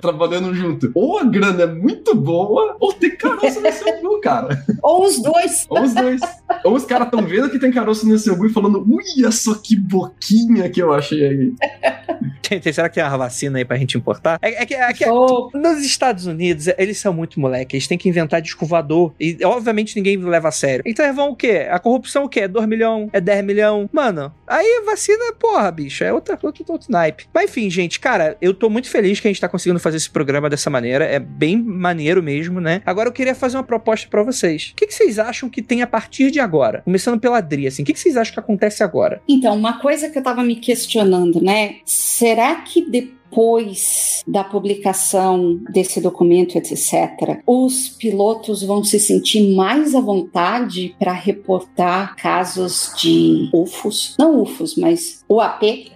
trabalhando 0.00 0.54
junto. 0.54 0.90
Ou 0.94 1.18
a 1.18 1.24
grana 1.24 1.62
é 1.62 1.66
muito 1.66 2.14
boa, 2.14 2.76
ou 2.78 2.92
tem 2.92 3.16
caroço 3.16 3.60
nesse 3.60 3.88
angu, 3.88 4.20
cara. 4.20 4.64
Ou 4.82 5.04
os 5.04 5.20
dois. 5.22 5.66
Ou 5.68 5.82
os 5.82 5.94
dois. 5.94 6.20
Ou 6.64 6.74
os 6.74 6.84
caras 6.84 7.06
estão 7.06 7.22
vendo 7.22 7.50
que 7.50 7.58
tem 7.58 7.70
caroço 7.70 8.06
nesse 8.06 8.30
angu 8.30 8.46
e 8.46 8.52
falando, 8.52 8.84
uia 8.88 9.30
só 9.30 9.54
que 9.54 9.76
boquinha 9.76 10.68
que 10.68 10.82
eu 10.82 10.92
achei 10.92 11.24
aí. 11.24 11.52
Será 12.72 12.88
que 12.88 12.96
tem 12.96 13.04
uma 13.04 13.16
vacina 13.16 13.58
aí 13.58 13.64
pra 13.64 13.76
gente 13.76 13.96
importar? 13.96 14.38
É, 14.42 14.62
é 14.62 14.66
que, 14.66 14.74
é 14.74 14.92
que 14.92 15.08
oh. 15.08 15.50
nos 15.54 15.84
Estados 15.84 16.26
Unidos, 16.26 16.66
eles 16.76 16.98
são 16.98 17.12
muito 17.12 17.38
moleque, 17.38 17.76
eles 17.76 17.86
têm 17.86 17.96
que 17.96 18.08
inventar 18.08 18.42
descovador. 18.42 19.12
E 19.20 19.38
obviamente 19.44 19.94
ninguém 19.94 20.16
leva 20.16 20.48
a 20.48 20.52
sério. 20.52 20.82
Então 20.84 21.04
eles 21.04 21.16
vão 21.16 21.30
o 21.30 21.36
quê? 21.36 21.68
A 21.70 21.78
corrupção 21.78 22.24
o 22.24 22.28
quê? 22.28 22.40
É 22.40 22.48
2 22.48 22.66
milhões? 22.66 23.08
É 23.12 23.20
10 23.20 23.44
milhões? 23.44 23.88
Mano, 23.92 24.32
aí 24.50 24.82
vacina, 24.84 25.32
porra, 25.38 25.70
bicho, 25.70 26.02
é 26.02 26.12
outra, 26.12 26.38
outro, 26.42 26.64
outro 26.68 26.90
naipe. 26.90 27.26
Mas 27.32 27.50
enfim, 27.50 27.70
gente, 27.70 28.00
cara, 28.00 28.36
eu 28.40 28.52
tô 28.52 28.68
muito 28.68 28.88
feliz 28.88 29.20
que 29.20 29.28
a 29.28 29.30
gente 29.30 29.40
tá 29.40 29.48
conseguindo 29.48 29.78
fazer 29.78 29.96
esse 29.96 30.10
programa 30.10 30.50
dessa 30.50 30.68
maneira. 30.68 31.04
É 31.04 31.18
bem 31.18 31.56
maneiro 31.56 32.22
mesmo, 32.22 32.60
né? 32.60 32.82
Agora 32.84 33.08
eu 33.08 33.12
queria 33.12 33.34
fazer 33.34 33.56
uma 33.56 33.62
proposta 33.62 34.08
para 34.08 34.22
vocês. 34.22 34.70
O 34.72 34.76
que, 34.76 34.86
que, 34.86 34.94
vocês 34.94 35.18
acham 35.18 35.48
que 35.48 35.62
tem 35.62 35.82
a 35.82 35.86
partir 35.86 36.30
de 36.30 36.40
agora? 36.40 36.82
Começando 36.82 37.20
pela 37.20 37.38
Adri, 37.38 37.66
assim, 37.66 37.82
o 37.82 37.86
que, 37.86 37.92
que 37.92 38.00
vocês 38.00 38.16
acham 38.16 38.34
que 38.34 38.40
acontece 38.40 38.82
agora? 38.82 39.22
Então, 39.28 39.54
uma 39.56 39.78
coisa 39.80 40.10
que 40.10 40.18
eu 40.18 40.22
tava 40.22 40.42
me 40.42 40.56
questionando, 40.56 41.40
né? 41.40 41.76
Será 41.84 42.56
que 42.56 42.82
depois 42.90 43.19
depois 43.30 44.24
da 44.26 44.42
publicação 44.42 45.60
desse 45.70 46.00
documento, 46.00 46.58
etc., 46.58 47.40
os 47.46 47.88
pilotos 47.88 48.62
vão 48.62 48.82
se 48.82 48.98
sentir 48.98 49.54
mais 49.54 49.94
à 49.94 50.00
vontade 50.00 50.94
para 50.98 51.12
reportar 51.12 52.16
casos 52.16 52.92
de 53.00 53.48
UFOs, 53.54 54.16
não 54.18 54.42
UFOs, 54.42 54.76
mas 54.76 55.24
UAP, 55.30 55.92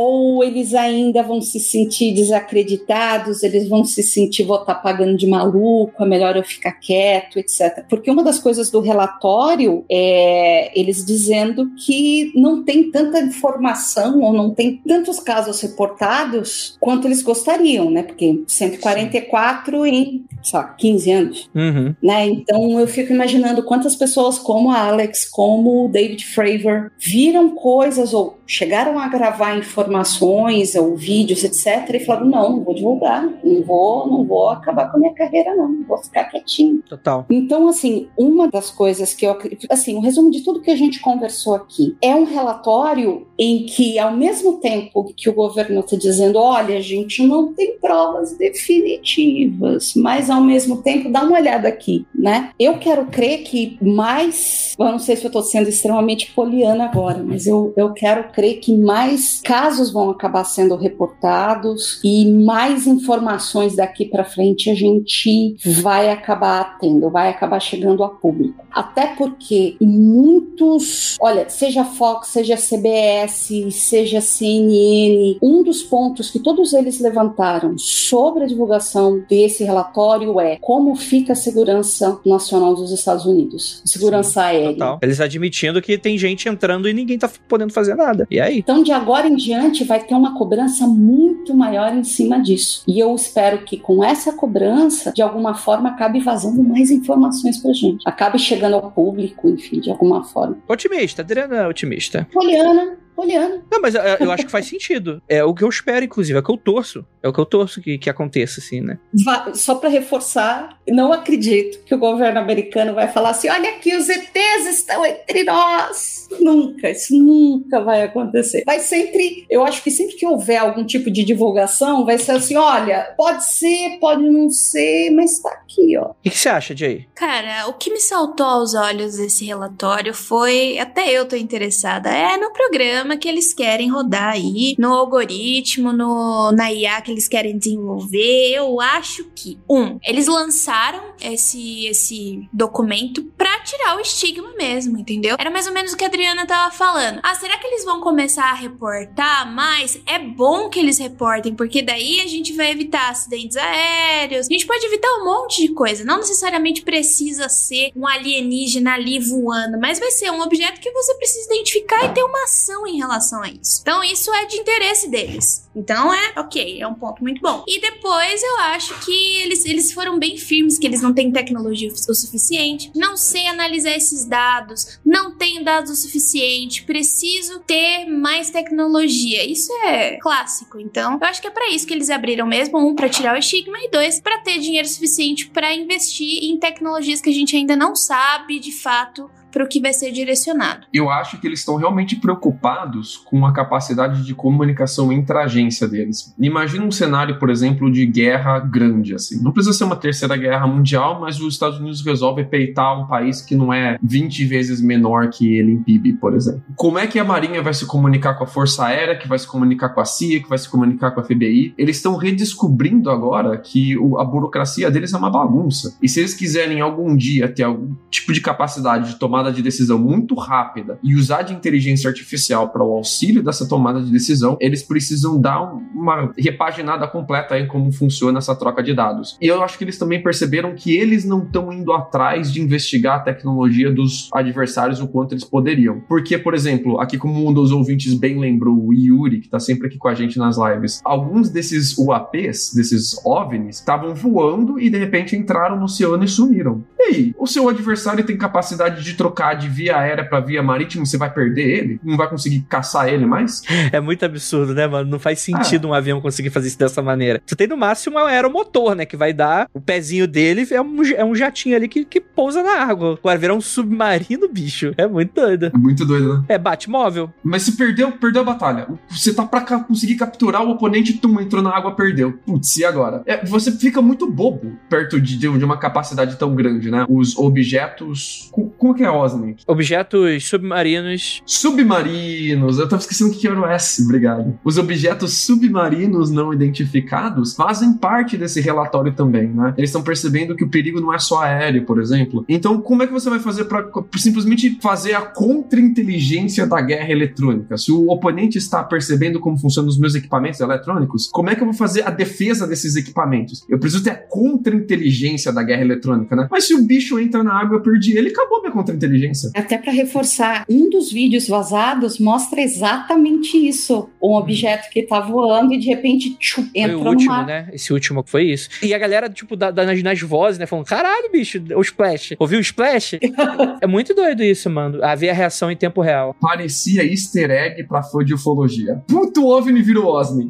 ou 0.00 0.44
eles 0.44 0.74
ainda 0.74 1.24
vão 1.24 1.42
se 1.42 1.58
sentir 1.58 2.14
desacreditados, 2.14 3.42
eles 3.42 3.68
vão 3.68 3.82
se 3.82 4.00
sentir 4.00 4.44
vou 4.44 4.60
estar 4.60 4.76
tá 4.76 4.80
pagando 4.80 5.16
de 5.16 5.26
maluco, 5.26 6.04
é 6.04 6.06
melhor 6.06 6.36
eu 6.36 6.44
ficar 6.44 6.70
quieto, 6.70 7.36
etc. 7.36 7.84
Porque 7.88 8.08
uma 8.08 8.22
das 8.22 8.38
coisas 8.38 8.70
do 8.70 8.78
relatório 8.78 9.84
é 9.90 10.70
eles 10.78 11.04
dizendo 11.04 11.72
que 11.74 12.30
não 12.36 12.62
tem 12.62 12.92
tanta 12.92 13.18
informação 13.18 14.20
ou 14.20 14.32
não 14.32 14.54
tem 14.54 14.80
tantos 14.86 15.18
casos 15.18 15.60
reportados 15.60 16.76
quanto 16.78 17.08
eles 17.08 17.20
gostariam, 17.20 17.90
né? 17.90 18.04
Porque 18.04 18.44
144 18.46 19.82
Sim. 19.82 19.90
em 19.90 20.24
só 20.44 20.62
15 20.62 21.10
anos, 21.10 21.50
uhum. 21.52 21.92
né? 22.00 22.24
Então 22.24 22.78
eu 22.78 22.86
fico 22.86 23.12
imaginando 23.12 23.64
quantas 23.64 23.96
pessoas 23.96 24.38
como 24.38 24.70
a 24.70 24.78
Alex, 24.78 25.28
como 25.28 25.86
o 25.86 25.88
David 25.88 26.24
Fravor 26.24 26.92
viram 27.00 27.50
coisas 27.50 28.14
ou 28.14 28.37
chegaram 28.48 28.98
a 28.98 29.06
gravar 29.08 29.58
informações 29.58 30.74
ou 30.74 30.96
vídeos, 30.96 31.44
etc., 31.44 31.94
e 31.94 32.00
falaram: 32.00 32.26
não, 32.26 32.56
não 32.56 32.64
vou 32.64 32.74
divulgar, 32.74 33.22
não 33.44 33.62
vou, 33.62 34.08
não 34.08 34.24
vou 34.24 34.48
acabar 34.48 34.90
com 34.90 34.96
a 34.96 35.00
minha 35.00 35.12
carreira, 35.12 35.54
não, 35.54 35.84
vou 35.86 35.98
ficar 35.98 36.24
quietinho. 36.24 36.82
Total. 36.88 37.26
Então, 37.28 37.68
assim, 37.68 38.08
uma 38.16 38.48
das 38.48 38.70
coisas 38.70 39.12
que 39.12 39.26
eu 39.26 39.38
assim, 39.68 39.96
o 39.96 40.00
resumo 40.00 40.30
de 40.30 40.42
tudo 40.42 40.62
que 40.62 40.70
a 40.70 40.76
gente 40.76 41.00
conversou 41.00 41.54
aqui 41.54 41.96
é 42.00 42.14
um 42.14 42.24
relatório 42.24 43.27
em 43.38 43.64
que, 43.66 43.98
ao 43.98 44.16
mesmo 44.16 44.54
tempo 44.54 45.12
que 45.16 45.30
o 45.30 45.34
governo 45.34 45.80
está 45.80 45.96
dizendo, 45.96 46.38
olha, 46.38 46.76
a 46.76 46.80
gente 46.80 47.22
não 47.22 47.52
tem 47.52 47.78
provas 47.78 48.36
definitivas, 48.36 49.92
mas 49.94 50.28
ao 50.28 50.40
mesmo 50.40 50.82
tempo, 50.82 51.10
dá 51.10 51.22
uma 51.22 51.38
olhada 51.38 51.68
aqui, 51.68 52.04
né? 52.12 52.50
Eu 52.58 52.78
quero 52.78 53.06
crer 53.06 53.44
que 53.44 53.78
mais, 53.80 54.74
eu 54.76 54.86
não 54.86 54.98
sei 54.98 55.14
se 55.14 55.24
eu 55.24 55.28
estou 55.28 55.42
sendo 55.42 55.68
extremamente 55.68 56.32
poliana 56.32 56.86
agora, 56.86 57.22
mas 57.24 57.46
eu, 57.46 57.72
eu 57.76 57.92
quero 57.92 58.32
crer 58.32 58.58
que 58.58 58.76
mais 58.76 59.40
casos 59.44 59.92
vão 59.92 60.10
acabar 60.10 60.44
sendo 60.44 60.74
reportados 60.74 62.00
e 62.02 62.26
mais 62.32 62.86
informações 62.86 63.76
daqui 63.76 64.04
para 64.04 64.24
frente 64.24 64.68
a 64.68 64.74
gente 64.74 65.56
vai 65.64 66.10
acabar 66.10 66.78
tendo, 66.78 67.10
vai 67.10 67.28
acabar 67.28 67.60
chegando 67.60 68.02
a 68.02 68.08
público. 68.08 68.64
Até 68.70 69.06
porque 69.14 69.76
muitos, 69.80 71.16
olha, 71.20 71.48
seja 71.48 71.84
Fox, 71.84 72.28
seja 72.28 72.56
CBS, 72.56 73.27
seja 73.28 74.20
CNN, 74.20 75.38
um 75.42 75.62
dos 75.62 75.82
pontos 75.82 76.30
que 76.30 76.38
todos 76.38 76.72
eles 76.72 77.00
levantaram 77.00 77.76
sobre 77.78 78.44
a 78.44 78.46
divulgação 78.46 79.22
desse 79.28 79.64
relatório 79.64 80.40
é 80.40 80.56
como 80.60 80.94
fica 80.96 81.32
a 81.32 81.36
segurança 81.36 82.20
nacional 82.24 82.74
dos 82.74 82.92
Estados 82.92 83.24
Unidos, 83.24 83.82
segurança 83.84 84.40
Sim, 84.40 84.46
aérea. 84.46 84.72
Total. 84.72 84.98
Eles 85.02 85.20
admitindo 85.20 85.80
que 85.82 85.98
tem 85.98 86.18
gente 86.18 86.48
entrando 86.48 86.88
e 86.88 86.92
ninguém 86.92 87.18
tá 87.18 87.30
podendo 87.48 87.72
fazer 87.72 87.94
nada. 87.94 88.26
E 88.30 88.40
aí? 88.40 88.58
Então, 88.58 88.82
de 88.82 88.92
agora 88.92 89.26
em 89.26 89.36
diante, 89.36 89.84
vai 89.84 90.02
ter 90.02 90.14
uma 90.14 90.36
cobrança 90.36 90.86
muito 90.86 91.54
maior 91.54 91.94
em 91.94 92.04
cima 92.04 92.40
disso. 92.40 92.82
E 92.86 92.98
eu 92.98 93.14
espero 93.14 93.64
que 93.64 93.76
com 93.76 94.02
essa 94.02 94.32
cobrança, 94.32 95.12
de 95.12 95.22
alguma 95.22 95.54
forma, 95.54 95.90
acabe 95.90 96.20
vazando 96.20 96.62
mais 96.62 96.90
informações 96.90 97.58
pra 97.58 97.72
gente. 97.72 98.02
Acabe 98.06 98.38
chegando 98.38 98.74
ao 98.74 98.90
público, 98.90 99.48
enfim, 99.48 99.80
de 99.80 99.90
alguma 99.90 100.24
forma. 100.24 100.58
Otimista, 100.68 101.22
Adriana 101.22 101.56
é 101.56 101.68
otimista. 101.68 102.26
Poliana, 102.32 102.96
Poliana. 103.18 103.64
Não, 103.68 103.80
mas 103.80 103.96
eu, 103.96 104.00
eu 104.00 104.30
acho 104.30 104.46
que 104.46 104.50
faz 104.52 104.66
sentido. 104.66 105.20
É 105.28 105.42
o 105.42 105.52
que 105.52 105.64
eu 105.64 105.68
espero, 105.68 106.04
inclusive, 106.04 106.36
é 106.36 106.40
o 106.40 106.42
que 106.44 106.52
eu 106.52 106.56
torço. 106.56 107.04
É 107.22 107.28
o 107.28 107.32
que 107.32 107.38
eu 107.40 107.46
torço 107.46 107.80
que, 107.80 107.98
que 107.98 108.08
aconteça, 108.10 108.60
assim, 108.60 108.80
né? 108.80 108.98
Va- 109.24 109.52
Só 109.54 109.74
para 109.74 109.88
reforçar, 109.88 110.78
não 110.88 111.12
acredito 111.12 111.84
que 111.84 111.94
o 111.94 111.98
governo 111.98 112.38
americano 112.38 112.94
vai 112.94 113.08
falar 113.08 113.30
assim: 113.30 113.48
olha 113.48 113.70
aqui, 113.70 113.94
os 113.96 114.08
ETs 114.08 114.66
estão 114.68 115.04
entre 115.04 115.44
nós. 115.44 116.28
Nunca, 116.40 116.90
isso 116.90 117.16
nunca 117.16 117.80
vai 117.80 118.02
acontecer. 118.02 118.62
Vai 118.66 118.80
sempre, 118.80 119.46
eu 119.50 119.64
acho 119.64 119.82
que 119.82 119.90
sempre 119.90 120.14
que 120.16 120.26
houver 120.26 120.58
algum 120.58 120.84
tipo 120.84 121.10
de 121.10 121.24
divulgação, 121.24 122.04
vai 122.04 122.18
ser 122.18 122.32
assim: 122.32 122.56
olha, 122.56 123.14
pode 123.16 123.44
ser, 123.50 123.98
pode 124.00 124.22
não 124.28 124.50
ser, 124.50 125.10
mas 125.10 125.40
tá 125.40 125.48
aqui, 125.50 125.96
ó. 125.96 126.10
O 126.10 126.14
que, 126.22 126.30
que 126.30 126.38
você 126.38 126.48
acha, 126.48 126.76
Jay? 126.76 127.06
Cara, 127.14 127.66
o 127.68 127.74
que 127.74 127.90
me 127.92 128.00
saltou 128.00 128.46
aos 128.46 128.74
olhos 128.74 129.16
desse 129.16 129.44
relatório 129.44 130.14
foi, 130.14 130.78
até 130.78 131.10
eu 131.10 131.26
tô 131.26 131.34
interessada, 131.36 132.10
é 132.10 132.36
no 132.36 132.52
programa 132.52 133.16
que 133.16 133.28
eles 133.28 133.52
querem 133.54 133.88
rodar 133.90 134.34
aí, 134.34 134.74
no 134.78 134.92
algoritmo, 134.94 135.92
no, 135.92 136.52
na 136.52 136.72
IA 136.72 137.00
que 137.08 137.12
eles 137.12 137.26
querem 137.26 137.56
desenvolver. 137.56 138.52
Eu 138.52 138.80
acho 138.80 139.24
que, 139.34 139.58
um, 139.68 139.98
eles 140.04 140.26
lançaram 140.26 141.14
esse, 141.20 141.86
esse 141.86 142.48
documento 142.52 143.24
pra 143.36 143.60
tirar 143.60 143.96
o 143.96 144.00
estigma 144.00 144.52
mesmo, 144.56 144.98
entendeu? 144.98 145.36
Era 145.38 145.50
mais 145.50 145.66
ou 145.66 145.72
menos 145.72 145.92
o 145.92 145.96
que 145.96 146.04
a 146.04 146.08
Adriana 146.08 146.46
tava 146.46 146.74
falando. 146.74 147.20
Ah, 147.22 147.34
será 147.34 147.56
que 147.58 147.66
eles 147.66 147.84
vão 147.84 148.00
começar 148.00 148.50
a 148.50 148.54
reportar 148.54 149.50
mais? 149.50 150.00
É 150.06 150.18
bom 150.18 150.68
que 150.68 150.78
eles 150.78 150.98
reportem, 150.98 151.54
porque 151.54 151.82
daí 151.82 152.20
a 152.20 152.26
gente 152.26 152.52
vai 152.52 152.70
evitar 152.70 153.10
acidentes 153.10 153.56
aéreos, 153.56 154.46
a 154.46 154.52
gente 154.52 154.66
pode 154.66 154.84
evitar 154.84 155.08
um 155.20 155.24
monte 155.24 155.62
de 155.62 155.72
coisa. 155.72 156.04
Não 156.04 156.18
necessariamente 156.18 156.82
precisa 156.82 157.48
ser 157.48 157.90
um 157.96 158.06
alienígena 158.06 158.94
ali 158.94 159.18
voando, 159.18 159.78
mas 159.80 159.98
vai 159.98 160.10
ser 160.10 160.30
um 160.30 160.42
objeto 160.42 160.80
que 160.80 160.90
você 160.90 161.14
precisa 161.14 161.46
identificar 161.52 162.04
e 162.04 162.12
ter 162.12 162.22
uma 162.22 162.44
ação 162.44 162.86
em 162.86 162.98
relação 162.98 163.42
a 163.42 163.48
isso. 163.48 163.80
Então, 163.80 164.04
isso 164.04 164.32
é 164.32 164.44
de 164.46 164.56
interesse 164.56 165.08
deles. 165.08 165.68
Então, 165.74 166.12
é 166.12 166.32
ok, 166.36 166.80
é 166.80 166.86
um 166.86 166.94
ponto 166.98 167.22
muito 167.22 167.40
bom. 167.40 167.64
E 167.66 167.80
depois 167.80 168.42
eu 168.42 168.58
acho 168.60 168.98
que 169.04 169.36
eles, 169.42 169.64
eles 169.64 169.92
foram 169.92 170.18
bem 170.18 170.36
firmes, 170.36 170.78
que 170.78 170.86
eles 170.86 171.02
não 171.02 171.12
têm 171.12 171.30
tecnologia 171.30 171.90
o 171.90 172.14
suficiente, 172.14 172.90
não 172.94 173.16
sei 173.16 173.46
analisar 173.46 173.96
esses 173.96 174.24
dados, 174.24 174.98
não 175.04 175.36
tenho 175.36 175.64
dados 175.64 175.90
o 175.90 175.96
suficiente, 175.96 176.84
preciso 176.84 177.60
ter 177.60 178.06
mais 178.06 178.50
tecnologia. 178.50 179.44
Isso 179.44 179.72
é 179.84 180.16
clássico. 180.16 180.78
Então, 180.80 181.18
eu 181.20 181.26
acho 181.26 181.40
que 181.40 181.46
é 181.46 181.50
para 181.50 181.70
isso 181.70 181.86
que 181.86 181.94
eles 181.94 182.10
abriram 182.10 182.46
mesmo, 182.46 182.78
um 182.78 182.94
para 182.94 183.08
tirar 183.08 183.34
o 183.34 183.38
estigma 183.38 183.78
e 183.78 183.90
dois 183.90 184.20
para 184.20 184.38
ter 184.38 184.58
dinheiro 184.58 184.88
suficiente 184.88 185.48
para 185.50 185.74
investir 185.74 186.44
em 186.44 186.58
tecnologias 186.58 187.20
que 187.20 187.30
a 187.30 187.32
gente 187.32 187.56
ainda 187.56 187.76
não 187.76 187.94
sabe 187.94 188.58
de 188.58 188.72
fato 188.72 189.30
para 189.50 189.64
o 189.64 189.68
que 189.68 189.80
vai 189.80 189.92
ser 189.92 190.12
direcionado. 190.12 190.86
Eu 190.92 191.10
acho 191.10 191.40
que 191.40 191.46
eles 191.46 191.60
estão 191.60 191.76
realmente 191.76 192.16
preocupados 192.16 193.16
com 193.16 193.46
a 193.46 193.52
capacidade 193.52 194.24
de 194.24 194.34
comunicação 194.34 195.12
entre 195.12 195.36
a 195.36 195.44
agência 195.44 195.86
deles. 195.86 196.34
Imagina 196.38 196.84
um 196.84 196.90
cenário, 196.90 197.38
por 197.38 197.50
exemplo, 197.50 197.90
de 197.90 198.06
guerra 198.06 198.58
grande, 198.58 199.14
assim. 199.14 199.42
Não 199.42 199.52
precisa 199.52 199.76
ser 199.76 199.84
uma 199.84 199.96
terceira 199.96 200.36
guerra 200.36 200.66
mundial, 200.66 201.20
mas 201.20 201.40
os 201.40 201.54
Estados 201.54 201.78
Unidos 201.78 202.04
resolve 202.04 202.44
peitar 202.44 203.00
um 203.00 203.06
país 203.06 203.40
que 203.40 203.54
não 203.54 203.72
é 203.72 203.98
20 204.02 204.44
vezes 204.44 204.80
menor 204.80 205.30
que 205.30 205.56
ele 205.56 205.72
em 205.72 205.82
PIB, 205.82 206.14
por 206.14 206.34
exemplo. 206.34 206.62
Como 206.76 206.98
é 206.98 207.06
que 207.06 207.18
a 207.18 207.24
Marinha 207.24 207.62
vai 207.62 207.74
se 207.74 207.86
comunicar 207.86 208.34
com 208.34 208.44
a 208.44 208.46
Força 208.46 208.86
Aérea, 208.86 209.16
que 209.16 209.28
vai 209.28 209.38
se 209.38 209.46
comunicar 209.46 209.90
com 209.90 210.00
a 210.00 210.04
CIA, 210.04 210.42
que 210.42 210.48
vai 210.48 210.58
se 210.58 210.68
comunicar 210.68 211.10
com 211.10 211.20
a 211.20 211.24
FBI? 211.24 211.74
Eles 211.76 211.96
estão 211.96 212.16
redescobrindo 212.16 213.10
agora 213.10 213.56
que 213.56 213.94
a 214.18 214.24
burocracia 214.24 214.90
deles 214.90 215.12
é 215.12 215.16
uma 215.16 215.30
bagunça. 215.30 215.96
E 216.02 216.08
se 216.08 216.20
eles 216.20 216.34
quiserem 216.34 216.80
algum 216.80 217.16
dia 217.16 217.48
ter 217.48 217.64
algum 217.64 217.94
tipo 218.10 218.32
de 218.32 218.40
capacidade 218.40 219.10
de 219.10 219.18
tomada 219.18 219.47
de 219.50 219.62
decisão 219.62 219.98
muito 219.98 220.34
rápida 220.34 220.98
e 221.02 221.14
usar 221.14 221.42
de 221.42 221.52
inteligência 221.54 222.08
artificial 222.08 222.68
para 222.70 222.82
o 222.84 222.96
auxílio 222.96 223.42
dessa 223.42 223.68
tomada 223.68 224.00
de 224.00 224.10
decisão, 224.10 224.56
eles 224.60 224.82
precisam 224.82 225.40
dar 225.40 225.62
um- 225.62 225.78
uma 225.94 226.32
repaginada 226.38 227.06
completa 227.06 227.58
em 227.58 227.66
como 227.66 227.90
funciona 227.92 228.38
essa 228.38 228.54
troca 228.54 228.82
de 228.82 228.94
dados. 228.94 229.36
E 229.40 229.46
eu 229.46 229.62
acho 229.62 229.76
que 229.78 229.84
eles 229.84 229.98
também 229.98 230.22
perceberam 230.22 230.74
que 230.74 230.96
eles 230.96 231.24
não 231.24 231.42
estão 231.42 231.72
indo 231.72 231.92
atrás 231.92 232.52
de 232.52 232.60
investigar 232.60 233.16
a 233.16 233.20
tecnologia 233.20 233.90
dos 233.92 234.28
adversários 234.32 235.00
o 235.00 235.08
quanto 235.08 235.32
eles 235.32 235.44
poderiam. 235.44 236.00
Porque, 236.08 236.36
por 236.38 236.54
exemplo, 236.54 237.00
aqui 237.00 237.16
como 237.18 237.48
um 237.48 237.52
dos 237.52 237.70
ouvintes 237.72 238.14
bem 238.14 238.38
lembrou, 238.38 238.76
o 238.78 238.92
Yuri, 238.92 239.38
que 239.40 239.46
está 239.46 239.58
sempre 239.60 239.88
aqui 239.88 239.98
com 239.98 240.08
a 240.08 240.14
gente 240.14 240.38
nas 240.38 240.56
lives, 240.58 241.00
alguns 241.04 241.50
desses 241.50 241.96
UAPs, 241.98 242.72
desses 242.74 243.16
OVNIs, 243.24 243.76
estavam 243.76 244.14
voando 244.14 244.78
e 244.78 244.90
de 244.90 244.98
repente 244.98 245.36
entraram 245.36 245.76
no 245.78 245.84
oceano 245.84 246.24
e 246.24 246.28
sumiram. 246.28 246.84
Aí, 247.08 247.34
o 247.38 247.46
seu 247.46 247.68
adversário 247.68 248.22
tem 248.22 248.36
capacidade 248.36 249.02
de 249.02 249.14
trocar 249.14 249.54
de 249.54 249.68
via 249.68 249.96
aérea 249.96 250.24
para 250.24 250.40
via 250.40 250.62
marítima, 250.62 251.06
você 251.06 251.16
vai 251.16 251.32
perder 251.32 251.78
ele? 251.78 252.00
Não 252.04 252.16
vai 252.16 252.28
conseguir 252.28 252.60
caçar 252.68 253.08
ele 253.08 253.26
mais? 253.26 253.62
É 253.90 254.00
muito 254.00 254.24
absurdo, 254.24 254.74
né, 254.74 254.86
mano? 254.86 255.10
Não 255.10 255.18
faz 255.18 255.40
sentido 255.40 255.88
um 255.88 255.94
avião 255.94 256.20
conseguir 256.20 256.50
fazer 256.50 256.68
isso 256.68 256.78
dessa 256.78 257.00
maneira. 257.00 257.40
Você 257.46 257.56
tem 257.56 257.66
no 257.66 257.76
máximo 257.76 258.18
um 258.18 258.26
aeromotor, 258.26 258.94
né? 258.94 259.06
Que 259.06 259.16
vai 259.16 259.32
dar 259.32 259.68
o 259.72 259.80
pezinho 259.80 260.26
dele, 260.26 260.66
é 260.70 260.80
um, 260.80 261.02
é 261.04 261.24
um 261.24 261.34
jatinho 261.34 261.74
ali 261.74 261.88
que, 261.88 262.04
que 262.04 262.20
pousa 262.20 262.62
na 262.62 262.82
água. 262.82 263.18
Agora 263.18 263.38
virar 263.38 263.54
um 263.54 263.60
submarino, 263.60 264.48
bicho. 264.48 264.92
É 264.98 265.06
muito 265.06 265.32
doido. 265.34 265.66
É 265.74 265.78
muito 265.78 266.04
doido, 266.04 266.34
né? 266.34 266.44
É 266.48 266.58
Batmóvel. 266.58 267.32
Mas 267.42 267.62
se 267.62 267.76
perdeu, 267.76 268.12
perdeu 268.12 268.42
a 268.42 268.44
batalha. 268.44 268.88
Você 269.08 269.32
tá 269.32 269.46
pra 269.46 269.62
conseguir 269.62 270.16
capturar 270.16 270.62
o 270.62 270.70
oponente, 270.70 271.14
tum, 271.14 271.40
entrou 271.40 271.62
na 271.62 271.74
água, 271.74 271.94
perdeu. 271.94 272.38
Putz, 272.44 272.76
e 272.76 272.84
agora? 272.84 273.22
É, 273.26 273.44
você 273.44 273.72
fica 273.72 274.02
muito 274.02 274.30
bobo 274.30 274.76
perto 274.88 275.20
de, 275.20 275.38
de 275.38 275.48
uma 275.48 275.78
capacidade 275.78 276.36
tão 276.36 276.54
grande, 276.54 276.90
né? 276.90 276.97
Os 277.08 277.36
objetos. 277.36 278.48
co- 278.52 278.70
Como 278.78 278.94
que 278.94 279.02
é 279.04 279.10
OSNI? 279.10 279.56
Objetos 279.66 280.48
submarinos. 280.48 281.42
Submarinos. 281.46 282.78
Eu 282.78 282.88
tava 282.88 283.00
esquecendo 283.02 283.30
o 283.30 283.34
que 283.34 283.46
era 283.46 283.60
o 283.60 283.66
S, 283.66 284.02
obrigado. 284.02 284.58
Os 284.64 284.78
objetos 284.78 285.44
submarinos 285.44 286.30
não 286.30 286.52
identificados 286.52 287.54
fazem 287.54 287.92
parte 287.94 288.36
desse 288.36 288.60
relatório 288.60 289.12
também, 289.14 289.48
né? 289.48 289.74
Eles 289.76 289.90
estão 289.90 290.02
percebendo 290.02 290.54
que 290.56 290.64
o 290.64 290.68
perigo 290.70 291.00
não 291.00 291.12
é 291.14 291.18
só 291.18 291.42
aéreo, 291.42 291.84
por 291.84 292.00
exemplo. 292.00 292.44
Então, 292.48 292.80
como 292.80 293.02
é 293.02 293.06
que 293.06 293.12
você 293.12 293.28
vai 293.30 293.38
fazer 293.38 293.64
para 293.64 293.84
simplesmente 294.16 294.78
fazer 294.80 295.14
a 295.14 295.22
contra-inteligência 295.22 296.66
da 296.66 296.80
guerra 296.80 297.10
eletrônica? 297.10 297.76
Se 297.76 297.90
o 297.92 298.08
oponente 298.10 298.58
está 298.58 298.82
percebendo 298.82 299.40
como 299.40 299.58
funcionam 299.58 299.88
os 299.88 299.98
meus 299.98 300.14
equipamentos 300.14 300.60
eletrônicos, 300.60 301.28
como 301.32 301.50
é 301.50 301.54
que 301.54 301.60
eu 301.62 301.66
vou 301.66 301.74
fazer 301.74 302.06
a 302.06 302.10
defesa 302.10 302.66
desses 302.66 302.96
equipamentos? 302.96 303.64
Eu 303.68 303.78
preciso 303.78 304.02
ter 304.04 304.10
a 304.10 304.14
contra-inteligência 304.16 305.52
da 305.52 305.62
guerra 305.62 305.82
eletrônica, 305.82 306.34
né? 306.36 306.48
Mas 306.50 306.64
se 306.66 306.74
o 306.80 306.86
bicho 306.86 307.18
entra 307.18 307.42
na 307.42 307.52
água, 307.58 307.76
eu 307.78 307.82
perdi 307.82 308.16
ele, 308.16 308.28
acabou 308.30 308.60
minha 308.60 308.72
contra-inteligência. 308.72 309.50
Até 309.54 309.78
para 309.78 309.92
reforçar, 309.92 310.64
um 310.68 310.88
dos 310.90 311.10
vídeos 311.12 311.48
vazados 311.48 312.18
mostra 312.18 312.60
exatamente 312.60 313.56
isso. 313.56 314.08
Um 314.22 314.32
objeto 314.34 314.90
que 314.90 315.02
tá 315.02 315.20
voando 315.20 315.74
e 315.74 315.78
de 315.78 315.86
repente 315.86 316.34
tchum, 316.38 316.62
Foi 316.62 316.70
entra 316.74 316.98
o 316.98 317.04
no 317.04 317.10
último, 317.10 317.32
mar. 317.32 317.46
né? 317.46 317.68
Esse 317.72 317.92
último 317.92 318.22
que 318.22 318.30
foi 318.30 318.44
isso. 318.44 318.68
E 318.82 318.92
a 318.94 318.98
galera, 318.98 319.28
tipo, 319.28 319.56
da, 319.56 319.70
da- 319.70 319.84
nas, 319.84 320.02
nas 320.02 320.20
vozes, 320.20 320.58
né? 320.58 320.66
Falando, 320.66 320.86
caralho, 320.86 321.30
bicho, 321.30 321.62
o 321.76 321.80
Splash. 321.80 322.34
Ouviu 322.38 322.58
o 322.58 322.62
Splash? 322.62 323.18
é 323.80 323.86
muito 323.86 324.14
doido 324.14 324.42
isso, 324.42 324.68
mano. 324.70 325.02
A 325.04 325.14
ver 325.14 325.30
a 325.30 325.34
reação 325.34 325.70
em 325.70 325.76
tempo 325.76 326.00
real. 326.00 326.34
parecia 326.40 327.04
easter 327.04 327.50
egg 327.50 327.84
pra 327.84 328.02
fã 328.02 328.24
de 328.24 328.34
ufologia. 328.34 329.02
Puto 329.06 329.46
OVNI 329.46 329.82
virou 329.82 330.06
OSNI. 330.14 330.48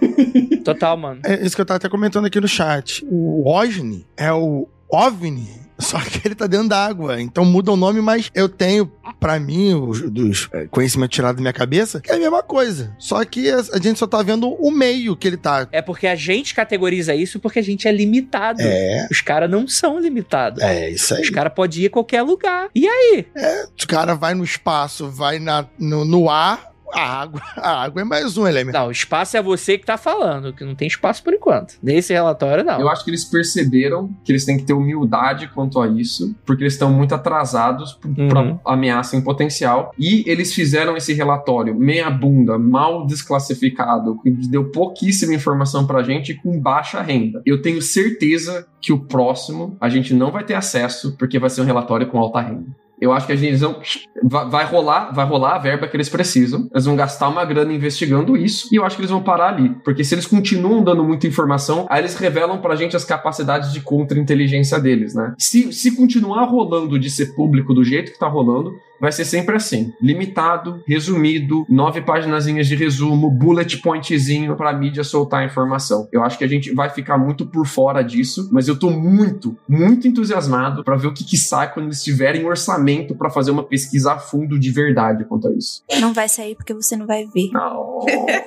Total, 0.64 0.96
mano. 0.96 1.20
É 1.24 1.44
isso 1.44 1.54
que 1.54 1.60
eu 1.62 1.66
tava 1.66 1.76
até 1.78 1.88
comentando 1.88 2.26
aqui 2.26 2.40
no 2.40 2.48
chat. 2.48 3.04
O 3.08 3.48
OSNI 3.50 4.04
é 4.16 4.32
o 4.32 4.68
OVNI 4.90 5.66
Só 5.78 6.00
que 6.00 6.26
ele 6.26 6.34
tá 6.34 6.46
dentro 6.46 6.68
d'água. 6.68 7.20
Então 7.20 7.44
muda 7.44 7.70
o 7.70 7.76
nome, 7.76 8.00
mas 8.00 8.30
eu 8.34 8.48
tenho, 8.48 8.90
pra 9.20 9.38
mim, 9.38 9.74
os, 9.74 10.02
dos 10.10 10.48
é, 10.52 10.66
conhecimentos 10.66 11.14
tirados 11.14 11.36
da 11.36 11.42
minha 11.42 11.52
cabeça, 11.52 12.00
que 12.00 12.10
é 12.10 12.14
a 12.14 12.18
mesma 12.18 12.42
coisa. 12.42 12.94
Só 12.98 13.22
que 13.24 13.50
a, 13.50 13.58
a 13.58 13.78
gente 13.78 13.98
só 13.98 14.06
tá 14.06 14.22
vendo 14.22 14.48
o 14.48 14.70
meio 14.70 15.16
que 15.16 15.28
ele 15.28 15.36
tá. 15.36 15.68
É 15.70 15.82
porque 15.82 16.06
a 16.06 16.14
gente 16.14 16.54
categoriza 16.54 17.14
isso 17.14 17.38
porque 17.38 17.58
a 17.58 17.62
gente 17.62 17.86
é 17.86 17.92
limitado. 17.92 18.62
É. 18.62 19.06
Os 19.10 19.20
caras 19.20 19.50
não 19.50 19.68
são 19.68 19.98
limitados. 19.98 20.62
É, 20.62 20.90
isso 20.90 21.14
aí. 21.14 21.22
Os 21.22 21.30
caras 21.30 21.52
podem 21.54 21.82
ir 21.82 21.86
a 21.86 21.90
qualquer 21.90 22.22
lugar. 22.22 22.68
E 22.74 22.86
aí? 22.86 23.26
Os 23.78 23.84
caras 23.84 24.18
vai 24.18 24.34
no 24.34 24.44
espaço, 24.44 25.10
vai 25.10 25.38
na, 25.38 25.66
no, 25.78 26.04
no 26.04 26.30
ar, 26.30 26.72
a 26.92 27.20
água, 27.22 27.40
a 27.56 27.82
água 27.84 28.02
é 28.02 28.04
mais 28.04 28.36
um 28.36 28.46
elemento. 28.46 28.74
Não, 28.74 28.88
o 28.88 28.90
espaço 28.90 29.36
é 29.36 29.42
você 29.42 29.76
que 29.78 29.86
tá 29.86 29.96
falando, 29.96 30.52
que 30.52 30.64
não 30.64 30.74
tem 30.74 30.88
espaço 30.88 31.22
por 31.22 31.32
enquanto. 31.34 31.74
Nesse 31.82 32.12
relatório, 32.12 32.64
não. 32.64 32.80
Eu 32.80 32.88
acho 32.88 33.04
que 33.04 33.10
eles 33.10 33.24
perceberam 33.24 34.10
que 34.24 34.32
eles 34.32 34.44
têm 34.44 34.56
que 34.56 34.64
ter 34.64 34.72
humildade 34.72 35.48
quanto 35.54 35.80
a 35.80 35.86
isso, 35.88 36.34
porque 36.44 36.62
eles 36.62 36.74
estão 36.74 36.90
muito 36.92 37.14
atrasados 37.14 37.94
p- 37.94 38.06
Uhum. 38.16 38.28
pra 38.28 38.72
ameaça 38.72 39.16
em 39.16 39.20
potencial. 39.22 39.92
E 39.98 40.22
eles 40.26 40.52
fizeram 40.54 40.96
esse 40.96 41.12
relatório 41.12 41.74
meia 41.74 42.08
bunda, 42.10 42.58
mal 42.58 43.06
desclassificado, 43.06 44.18
que 44.22 44.30
deu 44.30 44.70
pouquíssima 44.70 45.34
informação 45.34 45.86
pra 45.86 46.02
gente 46.02 46.32
e 46.32 46.34
com 46.36 46.58
baixa 46.60 47.00
renda. 47.02 47.42
Eu 47.44 47.60
tenho 47.62 47.80
certeza 47.82 48.66
que 48.80 48.92
o 48.92 49.00
próximo 49.00 49.76
a 49.80 49.88
gente 49.88 50.14
não 50.14 50.30
vai 50.30 50.44
ter 50.44 50.54
acesso, 50.54 51.16
porque 51.18 51.38
vai 51.38 51.50
ser 51.50 51.60
um 51.60 51.64
relatório 51.64 52.06
com 52.06 52.18
alta 52.18 52.40
renda. 52.40 52.66
Eu 53.00 53.12
acho 53.12 53.26
que 53.26 53.32
a 53.32 53.36
gente 53.36 53.58
vai 54.22 54.64
rolar, 54.64 55.12
vai 55.12 55.26
rolar 55.26 55.56
a 55.56 55.58
verba 55.58 55.86
que 55.86 55.96
eles 55.96 56.08
precisam. 56.08 56.68
Eles 56.72 56.86
vão 56.86 56.96
gastar 56.96 57.28
uma 57.28 57.44
grana 57.44 57.72
investigando 57.72 58.36
isso 58.36 58.68
e 58.72 58.76
eu 58.76 58.84
acho 58.84 58.96
que 58.96 59.02
eles 59.02 59.10
vão 59.10 59.22
parar 59.22 59.48
ali, 59.48 59.70
porque 59.84 60.02
se 60.02 60.14
eles 60.14 60.26
continuam 60.26 60.82
dando 60.82 61.04
muita 61.04 61.26
informação, 61.26 61.86
aí 61.90 62.00
eles 62.00 62.16
revelam 62.16 62.58
pra 62.58 62.74
gente 62.74 62.96
as 62.96 63.04
capacidades 63.04 63.72
de 63.72 63.80
contra-inteligência 63.80 64.78
deles, 64.78 65.14
né? 65.14 65.34
Se, 65.38 65.72
se 65.72 65.94
continuar 65.94 66.44
rolando 66.44 66.98
de 66.98 67.10
ser 67.10 67.34
público 67.34 67.74
do 67.74 67.84
jeito 67.84 68.12
que 68.12 68.18
tá 68.18 68.28
rolando, 68.28 68.74
vai 69.00 69.12
ser 69.12 69.24
sempre 69.24 69.56
assim, 69.56 69.92
limitado, 70.00 70.82
resumido, 70.86 71.66
nove 71.68 72.00
paginazinhas 72.00 72.66
de 72.66 72.74
resumo, 72.74 73.30
bullet 73.30 73.78
pointzinho 73.78 74.56
pra 74.56 74.72
mídia 74.72 75.04
soltar 75.04 75.42
a 75.42 75.44
informação. 75.44 76.08
Eu 76.12 76.22
acho 76.22 76.38
que 76.38 76.44
a 76.44 76.48
gente 76.48 76.72
vai 76.72 76.90
ficar 76.90 77.18
muito 77.18 77.46
por 77.46 77.66
fora 77.66 78.02
disso, 78.02 78.48
mas 78.52 78.68
eu 78.68 78.78
tô 78.78 78.90
muito, 78.90 79.56
muito 79.68 80.06
entusiasmado 80.08 80.84
pra 80.84 80.96
ver 80.96 81.08
o 81.08 81.14
que, 81.14 81.24
que 81.24 81.36
sai 81.36 81.72
quando 81.72 81.86
eles 81.86 82.02
tiverem 82.02 82.44
orçamento 82.44 83.14
pra 83.14 83.30
fazer 83.30 83.50
uma 83.50 83.62
pesquisa 83.62 84.12
a 84.12 84.18
fundo 84.18 84.58
de 84.58 84.70
verdade 84.70 85.24
quanto 85.24 85.48
a 85.48 85.52
isso. 85.52 85.82
Não 86.00 86.12
vai 86.12 86.28
sair 86.28 86.54
porque 86.54 86.74
você 86.74 86.96
não 86.96 87.06
vai 87.06 87.24
ver. 87.26 87.50
Não. 87.52 88.00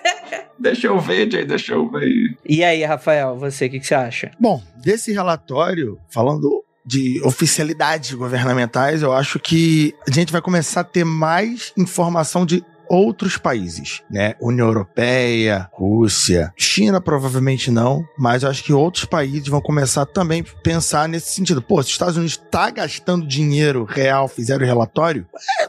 deixa 0.58 0.88
eu 0.88 1.00
ver, 1.00 1.32
Jay, 1.32 1.46
deixa 1.46 1.74
eu 1.74 1.90
ver. 1.90 2.38
E 2.48 2.64
aí, 2.64 2.84
Rafael, 2.84 3.36
você, 3.38 3.66
o 3.66 3.70
que, 3.70 3.80
que 3.80 3.88
você 3.88 3.96
acha? 3.96 4.32
Bom, 4.40 4.62
desse 4.84 5.12
relatório, 5.12 5.98
falando 6.10 6.64
de 6.86 7.22
oficialidades 7.24 8.14
governamentais, 8.14 9.02
eu 9.02 9.14
acho 9.14 9.40
que 9.40 9.94
a 10.08 10.12
gente 10.12 10.32
vai 10.32 10.42
começar 10.42 10.82
a 10.82 10.84
ter 10.84 11.04
mais 11.04 11.74
informação 11.78 12.46
de 12.46 12.64
outros 12.90 13.38
países, 13.38 14.02
né? 14.10 14.34
União 14.42 14.68
Europeia, 14.68 15.70
Rússia, 15.72 16.52
China 16.58 17.00
provavelmente 17.00 17.70
não, 17.70 18.04
mas 18.18 18.42
eu 18.42 18.50
acho 18.50 18.64
que 18.64 18.74
outros 18.74 19.06
países 19.06 19.48
vão 19.48 19.62
começar 19.62 20.08
também 20.08 20.42
a 20.42 20.62
pensar 20.62 21.08
nesse 21.08 21.32
sentido. 21.32 21.62
Pô, 21.62 21.82
se 21.84 21.90
os 21.90 21.94
Estados 21.94 22.18
Unidos 22.18 22.38
tá 22.50 22.72
gastando 22.72 23.28
dinheiro 23.28 23.84
real, 23.84 24.28
fizeram 24.28 24.66
relatório, 24.66 25.28
é, 25.62 25.69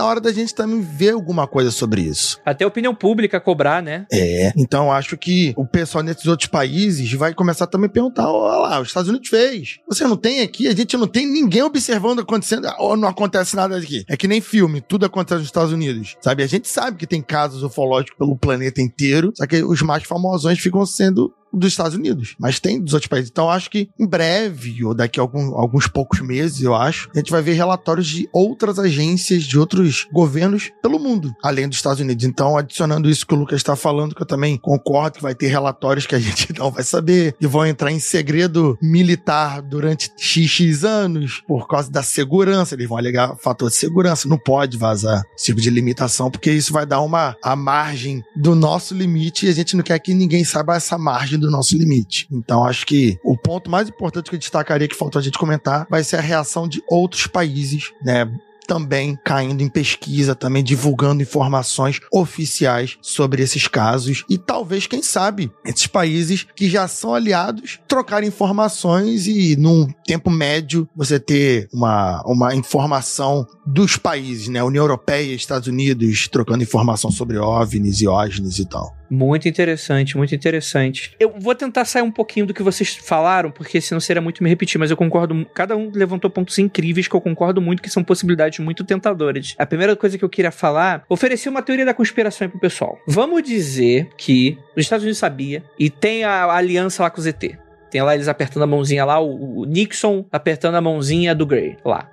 na 0.00 0.06
hora 0.06 0.20
da 0.20 0.32
gente 0.32 0.54
também 0.54 0.80
ver 0.80 1.10
alguma 1.10 1.46
coisa 1.46 1.70
sobre 1.70 2.00
isso. 2.00 2.40
Até 2.44 2.64
a 2.64 2.68
opinião 2.68 2.94
pública 2.94 3.38
cobrar, 3.38 3.82
né? 3.82 4.06
É. 4.10 4.50
Então 4.56 4.90
acho 4.90 5.14
que 5.18 5.52
o 5.58 5.66
pessoal 5.66 6.02
nesses 6.02 6.26
outros 6.26 6.48
países 6.48 7.12
vai 7.12 7.34
começar 7.34 7.66
também 7.66 7.86
a 7.86 7.92
perguntar: 7.92 8.30
olha 8.30 8.58
lá, 8.60 8.80
os 8.80 8.88
Estados 8.88 9.10
Unidos 9.10 9.28
fez. 9.28 9.78
Você 9.86 10.04
não 10.04 10.16
tem 10.16 10.40
aqui, 10.40 10.68
a 10.68 10.74
gente 10.74 10.96
não 10.96 11.06
tem 11.06 11.26
ninguém 11.26 11.62
observando 11.62 12.20
acontecendo, 12.20 12.66
ou 12.78 12.96
não 12.96 13.08
acontece 13.08 13.54
nada 13.54 13.76
aqui. 13.76 14.02
É 14.08 14.16
que 14.16 14.26
nem 14.26 14.40
filme, 14.40 14.80
tudo 14.80 15.04
acontece 15.04 15.40
nos 15.40 15.48
Estados 15.48 15.72
Unidos. 15.72 16.16
Sabe? 16.22 16.42
A 16.42 16.46
gente 16.46 16.66
sabe 16.66 16.96
que 16.96 17.06
tem 17.06 17.20
casos 17.20 17.62
ufológicos 17.62 18.16
pelo 18.16 18.38
planeta 18.38 18.80
inteiro, 18.80 19.32
só 19.34 19.46
que 19.46 19.62
os 19.62 19.82
mais 19.82 20.04
famosões 20.04 20.58
ficam 20.58 20.86
sendo 20.86 21.30
dos 21.52 21.68
Estados 21.72 21.94
Unidos, 21.96 22.34
mas 22.38 22.60
tem 22.60 22.80
dos 22.80 22.94
outros 22.94 23.08
países. 23.08 23.30
Então, 23.30 23.50
acho 23.50 23.70
que 23.70 23.88
em 23.98 24.06
breve, 24.06 24.84
ou 24.84 24.94
daqui 24.94 25.18
a 25.18 25.22
algum- 25.22 25.54
alguns 25.54 25.86
poucos 25.86 26.20
meses, 26.20 26.62
eu 26.62 26.74
acho, 26.74 27.08
a 27.14 27.18
gente 27.18 27.30
vai 27.30 27.42
ver 27.42 27.52
relatórios 27.54 28.06
de 28.06 28.28
outras 28.32 28.78
agências, 28.78 29.42
de 29.44 29.58
outros 29.58 30.06
governos 30.12 30.70
pelo 30.82 30.98
mundo, 30.98 31.34
além 31.42 31.68
dos 31.68 31.78
Estados 31.78 32.00
Unidos. 32.00 32.24
Então, 32.24 32.56
adicionando 32.56 33.08
isso 33.10 33.26
que 33.26 33.34
o 33.34 33.36
Lucas 33.36 33.56
está 33.56 33.74
falando, 33.76 34.14
que 34.14 34.22
eu 34.22 34.26
também 34.26 34.56
concordo 34.56 35.16
que 35.16 35.22
vai 35.22 35.34
ter 35.34 35.48
relatórios 35.48 36.06
que 36.06 36.14
a 36.14 36.18
gente 36.20 36.52
não 36.58 36.70
vai 36.70 36.84
saber, 36.84 37.34
e 37.40 37.46
vão 37.46 37.66
entrar 37.66 37.90
em 37.90 37.98
segredo 37.98 38.78
militar 38.80 39.62
durante 39.62 40.10
XX 40.16 40.84
anos, 40.84 41.42
por 41.46 41.66
causa 41.66 41.90
da 41.90 42.02
segurança. 42.02 42.74
Eles 42.74 42.88
vão 42.88 42.98
alegar 42.98 43.36
fator 43.42 43.68
de 43.70 43.76
segurança. 43.76 44.28
Não 44.28 44.38
pode 44.38 44.76
vazar 44.76 45.22
esse 45.36 45.46
tipo 45.46 45.60
de 45.60 45.70
limitação, 45.70 46.30
porque 46.30 46.50
isso 46.52 46.72
vai 46.72 46.84
dar 46.86 47.00
uma 47.00 47.36
a 47.42 47.56
margem 47.56 48.22
do 48.36 48.54
nosso 48.54 48.94
limite 48.94 49.46
e 49.46 49.48
a 49.48 49.52
gente 49.52 49.74
não 49.76 49.82
quer 49.82 49.98
que 49.98 50.12
ninguém 50.14 50.44
saiba 50.44 50.76
essa 50.76 50.98
margem 50.98 51.38
do 51.40 51.50
nosso 51.50 51.76
limite. 51.76 52.26
Então, 52.30 52.64
acho 52.64 52.86
que 52.86 53.18
o 53.24 53.36
ponto 53.36 53.70
mais 53.70 53.88
importante 53.88 54.30
que 54.30 54.36
eu 54.36 54.40
destacaria 54.40 54.88
que 54.88 54.96
faltou 54.96 55.18
a 55.18 55.22
gente 55.22 55.38
comentar 55.38 55.86
vai 55.90 56.04
ser 56.04 56.16
a 56.16 56.20
reação 56.20 56.68
de 56.68 56.82
outros 56.88 57.26
países, 57.26 57.92
né? 58.04 58.30
Também 58.66 59.18
caindo 59.24 59.62
em 59.62 59.68
pesquisa, 59.68 60.32
também 60.32 60.62
divulgando 60.62 61.22
informações 61.22 61.98
oficiais 62.12 62.96
sobre 63.02 63.42
esses 63.42 63.66
casos 63.66 64.24
e 64.30 64.38
talvez, 64.38 64.86
quem 64.86 65.02
sabe, 65.02 65.50
esses 65.64 65.88
países 65.88 66.46
que 66.54 66.70
já 66.70 66.86
são 66.86 67.12
aliados 67.12 67.80
trocarem 67.88 68.28
informações 68.28 69.26
e 69.26 69.56
num 69.56 69.88
tempo 70.06 70.30
médio 70.30 70.88
você 70.94 71.18
ter 71.18 71.68
uma, 71.72 72.22
uma 72.24 72.54
informação 72.54 73.44
dos 73.66 73.96
países, 73.96 74.46
né? 74.46 74.62
União 74.62 74.84
Europeia, 74.84 75.34
Estados 75.34 75.66
Unidos 75.66 76.28
trocando 76.28 76.62
informação 76.62 77.10
sobre 77.10 77.38
OVNIs 77.38 78.00
e 78.00 78.06
OSNIs 78.06 78.60
e 78.60 78.66
tal. 78.66 78.99
Muito 79.10 79.48
interessante, 79.48 80.16
muito 80.16 80.34
interessante. 80.34 81.16
Eu 81.18 81.34
vou 81.36 81.54
tentar 81.54 81.84
sair 81.84 82.02
um 82.02 82.12
pouquinho 82.12 82.46
do 82.46 82.54
que 82.54 82.62
vocês 82.62 82.94
falaram, 82.94 83.50
porque 83.50 83.80
senão 83.80 84.00
seria 84.00 84.22
muito 84.22 84.42
me 84.42 84.48
repetir, 84.48 84.78
mas 84.78 84.90
eu 84.90 84.96
concordo. 84.96 85.44
Cada 85.52 85.76
um 85.76 85.90
levantou 85.92 86.30
pontos 86.30 86.58
incríveis 86.58 87.08
que 87.08 87.14
eu 87.14 87.20
concordo 87.20 87.60
muito, 87.60 87.82
que 87.82 87.90
são 87.90 88.04
possibilidades 88.04 88.60
muito 88.60 88.84
tentadoras. 88.84 89.54
A 89.58 89.66
primeira 89.66 89.96
coisa 89.96 90.16
que 90.16 90.24
eu 90.24 90.28
queria 90.28 90.52
falar, 90.52 91.04
oferecer 91.08 91.48
uma 91.48 91.60
teoria 91.60 91.84
da 91.84 91.92
conspiração 91.92 92.44
aí 92.44 92.48
pro 92.50 92.60
pessoal. 92.60 92.98
Vamos 93.06 93.42
dizer 93.42 94.08
que 94.16 94.56
os 94.76 94.84
Estados 94.84 95.02
Unidos 95.02 95.18
sabia 95.18 95.64
e 95.78 95.90
tem 95.90 96.22
a 96.22 96.44
aliança 96.44 97.02
lá 97.02 97.10
com 97.10 97.20
o 97.20 97.24
ZT. 97.24 97.58
Tem 97.90 98.02
lá 98.02 98.14
eles 98.14 98.28
apertando 98.28 98.62
a 98.62 98.66
mãozinha 98.66 99.04
lá, 99.04 99.18
o, 99.20 99.64
Nixon 99.64 100.24
apertando 100.30 100.76
a 100.76 100.80
mãozinha 100.80 101.34
do 101.34 101.44
Gray 101.44 101.76
lá. 101.84 102.08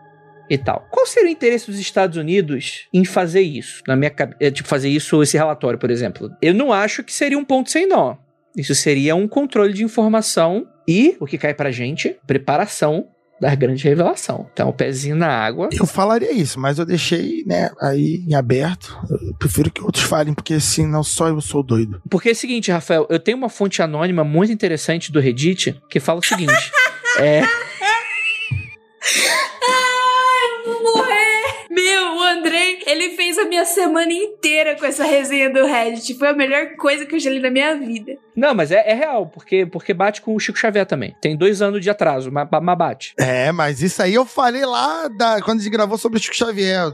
E 0.50 0.58
tal. 0.58 0.88
Qual 0.92 1.06
seria 1.06 1.30
o 1.30 1.32
interesse 1.32 1.68
dos 1.70 1.80
Estados 1.80 2.18
Unidos 2.18 2.88
em 2.94 3.04
fazer 3.04 3.42
isso? 3.42 3.82
Na 3.88 3.96
minha 3.96 4.10
cabe- 4.10 4.36
é, 4.40 4.50
tipo, 4.50 4.68
fazer 4.68 4.90
isso, 4.90 5.22
esse 5.22 5.38
relatório, 5.38 5.78
por 5.80 5.92
exemplo. 5.92 6.32
Eu 6.42 6.54
não 6.54 6.72
acho 6.72 7.04
que 7.04 7.14
seria 7.14 7.38
um 7.38 7.44
ponto 7.46 7.70
sem 7.70 7.88
nó. 7.88 8.16
Isso 8.56 8.74
seria 8.74 9.16
um 9.16 9.28
controle 9.28 9.74
de 9.74 9.84
informação 9.84 10.66
e, 10.88 11.18
o 11.20 11.26
que 11.26 11.38
cai 11.38 11.54
pra 11.54 11.70
gente, 11.70 12.16
preparação 12.26 13.08
da 13.40 13.54
grande 13.54 13.84
revelação. 13.84 14.50
Então, 14.52 14.70
o 14.70 14.74
pezinho 14.74 15.16
na 15.16 15.28
água. 15.28 15.70
Eu 15.72 15.86
falaria 15.86 16.32
isso, 16.32 16.60
mas 16.60 16.80
eu 16.80 16.86
deixei, 16.86 17.44
né, 17.46 17.70
aí 17.80 18.24
em 18.28 18.34
aberto. 18.34 18.98
Eu 19.12 19.36
prefiro 19.38 19.70
que 19.70 19.84
outros 19.84 20.06
falem, 20.06 20.34
porque 20.34 20.60
senão 20.60 21.04
só 21.04 21.28
eu 21.28 21.40
sou 21.40 21.62
doido. 21.62 22.02
Porque 22.10 22.30
é 22.30 22.32
o 22.32 22.36
seguinte, 22.36 22.72
Rafael, 22.72 23.06
eu 23.12 23.20
tenho 23.20 23.38
uma 23.38 23.50
fonte 23.50 23.80
anônima 23.82 24.24
muito 24.24 24.52
interessante 24.52 25.12
do 25.12 25.20
Reddit 25.20 25.80
que 25.88 26.00
fala 26.00 26.20
o 26.20 26.26
seguinte. 26.26 26.72
é. 27.20 27.44
Ele 32.98 33.16
fez 33.16 33.38
a 33.38 33.46
minha 33.46 33.66
semana 33.66 34.12
inteira 34.12 34.76
com 34.76 34.86
essa 34.86 35.04
resenha 35.04 35.52
do 35.52 35.66
Reddit. 35.66 36.16
Foi 36.16 36.30
a 36.30 36.34
melhor 36.34 36.76
coisa 36.76 37.06
que 37.06 37.16
eu 37.16 37.20
já 37.20 37.30
li 37.30 37.40
na 37.40 37.50
minha 37.50 37.76
vida. 37.76 38.14
Não, 38.36 38.54
mas 38.54 38.72
é, 38.72 38.84
é 38.90 38.94
real, 38.94 39.28
porque, 39.28 39.66
porque 39.66 39.94
bate 39.94 40.22
com 40.22 40.36
o 40.36 40.40
Chico 40.40 40.58
Xavier 40.58 40.86
também. 40.86 41.16
Tem 41.22 41.36
dois 41.36 41.62
anos 41.62 41.82
de 41.82 41.90
atraso, 41.90 42.32
mas, 42.32 42.48
mas 42.52 42.78
bate. 42.78 43.14
É, 43.18 43.52
mas 43.52 43.82
isso 43.82 44.02
aí 44.02 44.14
eu 44.14 44.26
falei 44.26 44.66
lá 44.66 45.08
da, 45.08 45.42
quando 45.42 45.60
a 45.60 45.64
gente 45.64 45.72
gravou 45.72 45.98
sobre 45.98 46.20
o 46.20 46.22
Chico 46.22 46.36
Xavier. 46.36 46.92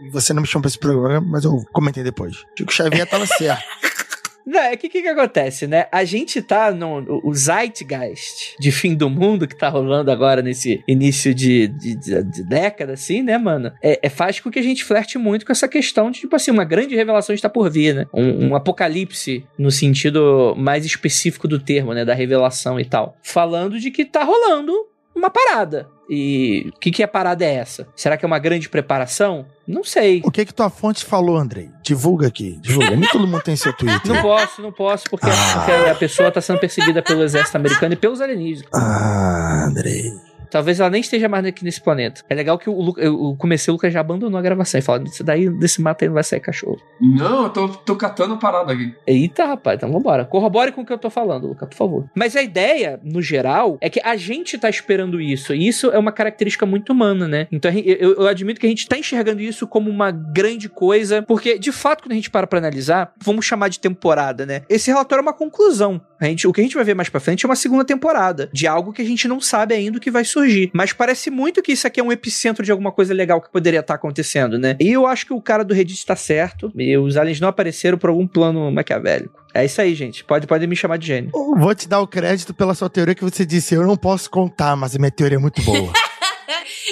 E 0.00 0.10
você 0.10 0.32
não 0.32 0.42
me 0.42 0.48
chamou 0.48 0.62
pra 0.62 0.68
esse 0.68 0.78
programa, 0.78 1.26
mas 1.30 1.44
eu 1.44 1.64
comentei 1.72 2.02
depois. 2.02 2.44
Chico 2.56 2.72
Xavier 2.72 3.06
tava 3.06 3.26
certo. 3.26 3.62
Não, 4.46 4.60
é 4.60 4.76
que 4.76 4.88
que, 4.88 5.02
que 5.02 5.08
acontece, 5.08 5.66
né? 5.66 5.86
A 5.92 6.04
gente 6.04 6.40
tá 6.42 6.70
no 6.72 7.20
o 7.24 7.32
Zeitgeist 7.34 8.56
de 8.58 8.70
fim 8.72 8.94
do 8.94 9.08
mundo 9.08 9.46
que 9.46 9.56
tá 9.56 9.68
rolando 9.68 10.10
agora 10.10 10.42
nesse 10.42 10.82
início 10.86 11.34
de, 11.34 11.68
de, 11.68 11.94
de- 11.96 12.22
de 12.22 12.42
década, 12.44 12.92
assim, 12.92 13.22
né, 13.22 13.38
mano? 13.38 13.72
É, 13.82 14.00
é- 14.02 14.08
faz 14.08 14.40
com 14.40 14.50
que 14.50 14.58
a 14.58 14.62
gente 14.62 14.84
flerte 14.84 15.18
muito 15.18 15.46
com 15.46 15.52
essa 15.52 15.68
questão 15.68 16.10
de, 16.10 16.20
tipo 16.20 16.34
assim, 16.36 16.50
uma 16.50 16.64
grande 16.64 16.94
revelação 16.94 17.34
está 17.34 17.48
por 17.48 17.70
vir, 17.70 17.94
né? 17.94 18.06
Um, 18.12 18.48
um 18.48 18.56
apocalipse 18.56 19.44
no 19.58 19.70
sentido 19.70 20.54
mais 20.56 20.84
específico 20.84 21.46
do 21.48 21.58
termo, 21.58 21.94
né? 21.94 22.04
Da 22.04 22.14
revelação 22.14 22.78
e 22.78 22.84
tal. 22.84 23.16
Falando 23.22 23.78
de 23.78 23.90
que 23.90 24.04
tá 24.04 24.24
rolando 24.24 24.72
uma 25.14 25.30
parada. 25.30 25.88
E 26.14 26.70
o 26.76 26.78
que, 26.78 26.90
que 26.90 27.02
a 27.02 27.08
parada 27.08 27.42
é 27.42 27.54
essa? 27.54 27.88
Será 27.96 28.18
que 28.18 28.24
é 28.24 28.26
uma 28.28 28.38
grande 28.38 28.68
preparação? 28.68 29.46
Não 29.66 29.82
sei. 29.82 30.20
O 30.22 30.30
que 30.30 30.44
que 30.44 30.52
tua 30.52 30.68
fonte 30.68 31.06
falou, 31.06 31.38
Andrei? 31.38 31.70
Divulga 31.82 32.26
aqui, 32.26 32.58
divulga. 32.60 32.90
Nem 32.94 33.08
todo 33.08 33.26
mundo 33.26 33.40
tem 33.42 33.56
seu 33.56 33.72
Twitter. 33.72 34.12
Não 34.12 34.20
posso, 34.20 34.60
não 34.60 34.70
posso, 34.70 35.08
porque, 35.08 35.26
Ah. 35.30 35.54
porque 35.64 35.90
a 35.90 35.94
pessoa 35.94 36.30
tá 36.30 36.42
sendo 36.42 36.58
perseguida 36.60 37.00
pelo 37.00 37.22
exército 37.22 37.56
americano 37.56 37.94
e 37.94 37.96
pelos 37.96 38.20
alienígenas. 38.20 38.68
Ah, 38.74 39.64
Andrei. 39.68 40.12
Talvez 40.52 40.78
ela 40.78 40.90
nem 40.90 41.00
esteja 41.00 41.28
mais 41.28 41.44
aqui 41.46 41.64
nesse 41.64 41.80
planeta. 41.80 42.22
É 42.28 42.34
legal 42.34 42.58
que 42.58 42.68
o, 42.68 42.80
Lu- 42.80 42.94
eu 42.98 43.34
comecei, 43.38 43.72
o 43.72 43.74
Lucas 43.74 43.92
já 43.92 44.00
abandonou 44.00 44.38
a 44.38 44.42
gravação 44.42 44.78
e 44.78 44.82
fala: 44.82 45.02
Isso 45.04 45.24
daí, 45.24 45.48
desse 45.48 45.80
mato 45.80 46.02
aí 46.02 46.08
não 46.08 46.14
vai 46.14 46.22
sair 46.22 46.40
cachorro. 46.40 46.78
Não, 47.00 47.44
eu 47.44 47.50
tô, 47.50 47.68
tô 47.68 47.96
catando 47.96 48.36
parada 48.36 48.72
aqui. 48.72 48.94
Eita, 49.06 49.46
rapaz, 49.46 49.76
então 49.78 49.90
vambora. 49.90 50.24
Corrobore 50.26 50.70
com 50.72 50.82
o 50.82 50.86
que 50.86 50.92
eu 50.92 50.98
tô 50.98 51.08
falando, 51.10 51.48
Luca, 51.48 51.66
por 51.66 51.74
favor. 51.76 52.04
Mas 52.14 52.36
a 52.36 52.42
ideia, 52.42 53.00
no 53.02 53.22
geral, 53.22 53.78
é 53.80 53.88
que 53.88 54.00
a 54.04 54.14
gente 54.16 54.58
tá 54.58 54.68
esperando 54.68 55.20
isso. 55.20 55.54
E 55.54 55.66
isso 55.66 55.90
é 55.90 55.98
uma 55.98 56.12
característica 56.12 56.66
muito 56.66 56.92
humana, 56.92 57.26
né? 57.26 57.48
Então 57.50 57.70
eu, 57.72 58.14
eu 58.14 58.26
admito 58.26 58.60
que 58.60 58.66
a 58.66 58.68
gente 58.68 58.86
tá 58.86 58.98
enxergando 58.98 59.40
isso 59.40 59.66
como 59.66 59.88
uma 59.90 60.10
grande 60.10 60.68
coisa, 60.68 61.22
porque 61.22 61.58
de 61.58 61.72
fato, 61.72 62.02
quando 62.04 62.12
a 62.12 62.16
gente 62.16 62.30
para 62.30 62.46
pra 62.46 62.58
analisar, 62.58 63.12
vamos 63.24 63.46
chamar 63.46 63.68
de 63.68 63.80
temporada, 63.80 64.44
né? 64.44 64.62
Esse 64.68 64.90
relatório 64.90 65.22
é 65.22 65.26
uma 65.26 65.32
conclusão. 65.32 66.00
A 66.22 66.28
gente, 66.28 66.46
o 66.46 66.52
que 66.52 66.60
a 66.60 66.64
gente 66.64 66.76
vai 66.76 66.84
ver 66.84 66.94
mais 66.94 67.08
pra 67.08 67.18
frente 67.18 67.44
é 67.44 67.48
uma 67.48 67.56
segunda 67.56 67.84
temporada 67.84 68.48
de 68.52 68.66
algo 68.66 68.92
que 68.92 69.02
a 69.02 69.04
gente 69.04 69.26
não 69.26 69.40
sabe 69.40 69.74
ainda 69.74 69.98
o 69.98 70.00
que 70.00 70.10
vai 70.10 70.24
surgir. 70.24 70.70
Mas 70.72 70.92
parece 70.92 71.30
muito 71.30 71.60
que 71.60 71.72
isso 71.72 71.84
aqui 71.84 71.98
é 71.98 72.02
um 72.02 72.12
epicentro 72.12 72.64
de 72.64 72.70
alguma 72.70 72.92
coisa 72.92 73.12
legal 73.12 73.40
que 73.40 73.50
poderia 73.50 73.80
estar 73.80 73.94
acontecendo, 73.94 74.56
né? 74.56 74.76
E 74.78 74.92
eu 74.92 75.04
acho 75.04 75.26
que 75.26 75.32
o 75.32 75.40
cara 75.40 75.64
do 75.64 75.74
Reddit 75.74 76.06
tá 76.06 76.14
certo. 76.14 76.72
E 76.76 76.96
os 76.96 77.16
aliens 77.16 77.40
não 77.40 77.48
apareceram 77.48 77.98
por 77.98 78.08
algum 78.08 78.26
plano 78.26 78.70
maquiavélico. 78.70 79.42
É 79.52 79.64
isso 79.64 79.80
aí, 79.80 79.94
gente. 79.96 80.24
Pode, 80.24 80.46
pode 80.46 80.64
me 80.66 80.76
chamar 80.76 80.96
de 80.96 81.08
gênio. 81.08 81.30
Eu 81.34 81.56
Vou 81.56 81.74
te 81.74 81.88
dar 81.88 82.00
o 82.00 82.06
crédito 82.06 82.54
pela 82.54 82.74
sua 82.74 82.88
teoria 82.88 83.16
que 83.16 83.24
você 83.24 83.44
disse. 83.44 83.74
Eu 83.74 83.84
não 83.84 83.96
posso 83.96 84.30
contar, 84.30 84.76
mas 84.76 84.94
a 84.94 84.98
minha 84.98 85.10
teoria 85.10 85.38
é 85.38 85.40
muito 85.40 85.60
boa. 85.62 85.92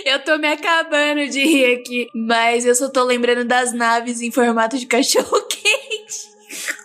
Eu 0.05 0.19
tô 0.21 0.39
me 0.39 0.49
acabando 0.49 1.29
de 1.29 1.41
rir 1.41 1.75
aqui, 1.75 2.09
mas 2.15 2.65
eu 2.65 2.75
só 2.75 2.89
tô 2.89 3.05
lembrando 3.05 3.45
das 3.45 3.73
naves 3.73 4.21
em 4.21 4.31
formato 4.31 4.79
de 4.79 4.87
cachorro-quente. 4.87 5.80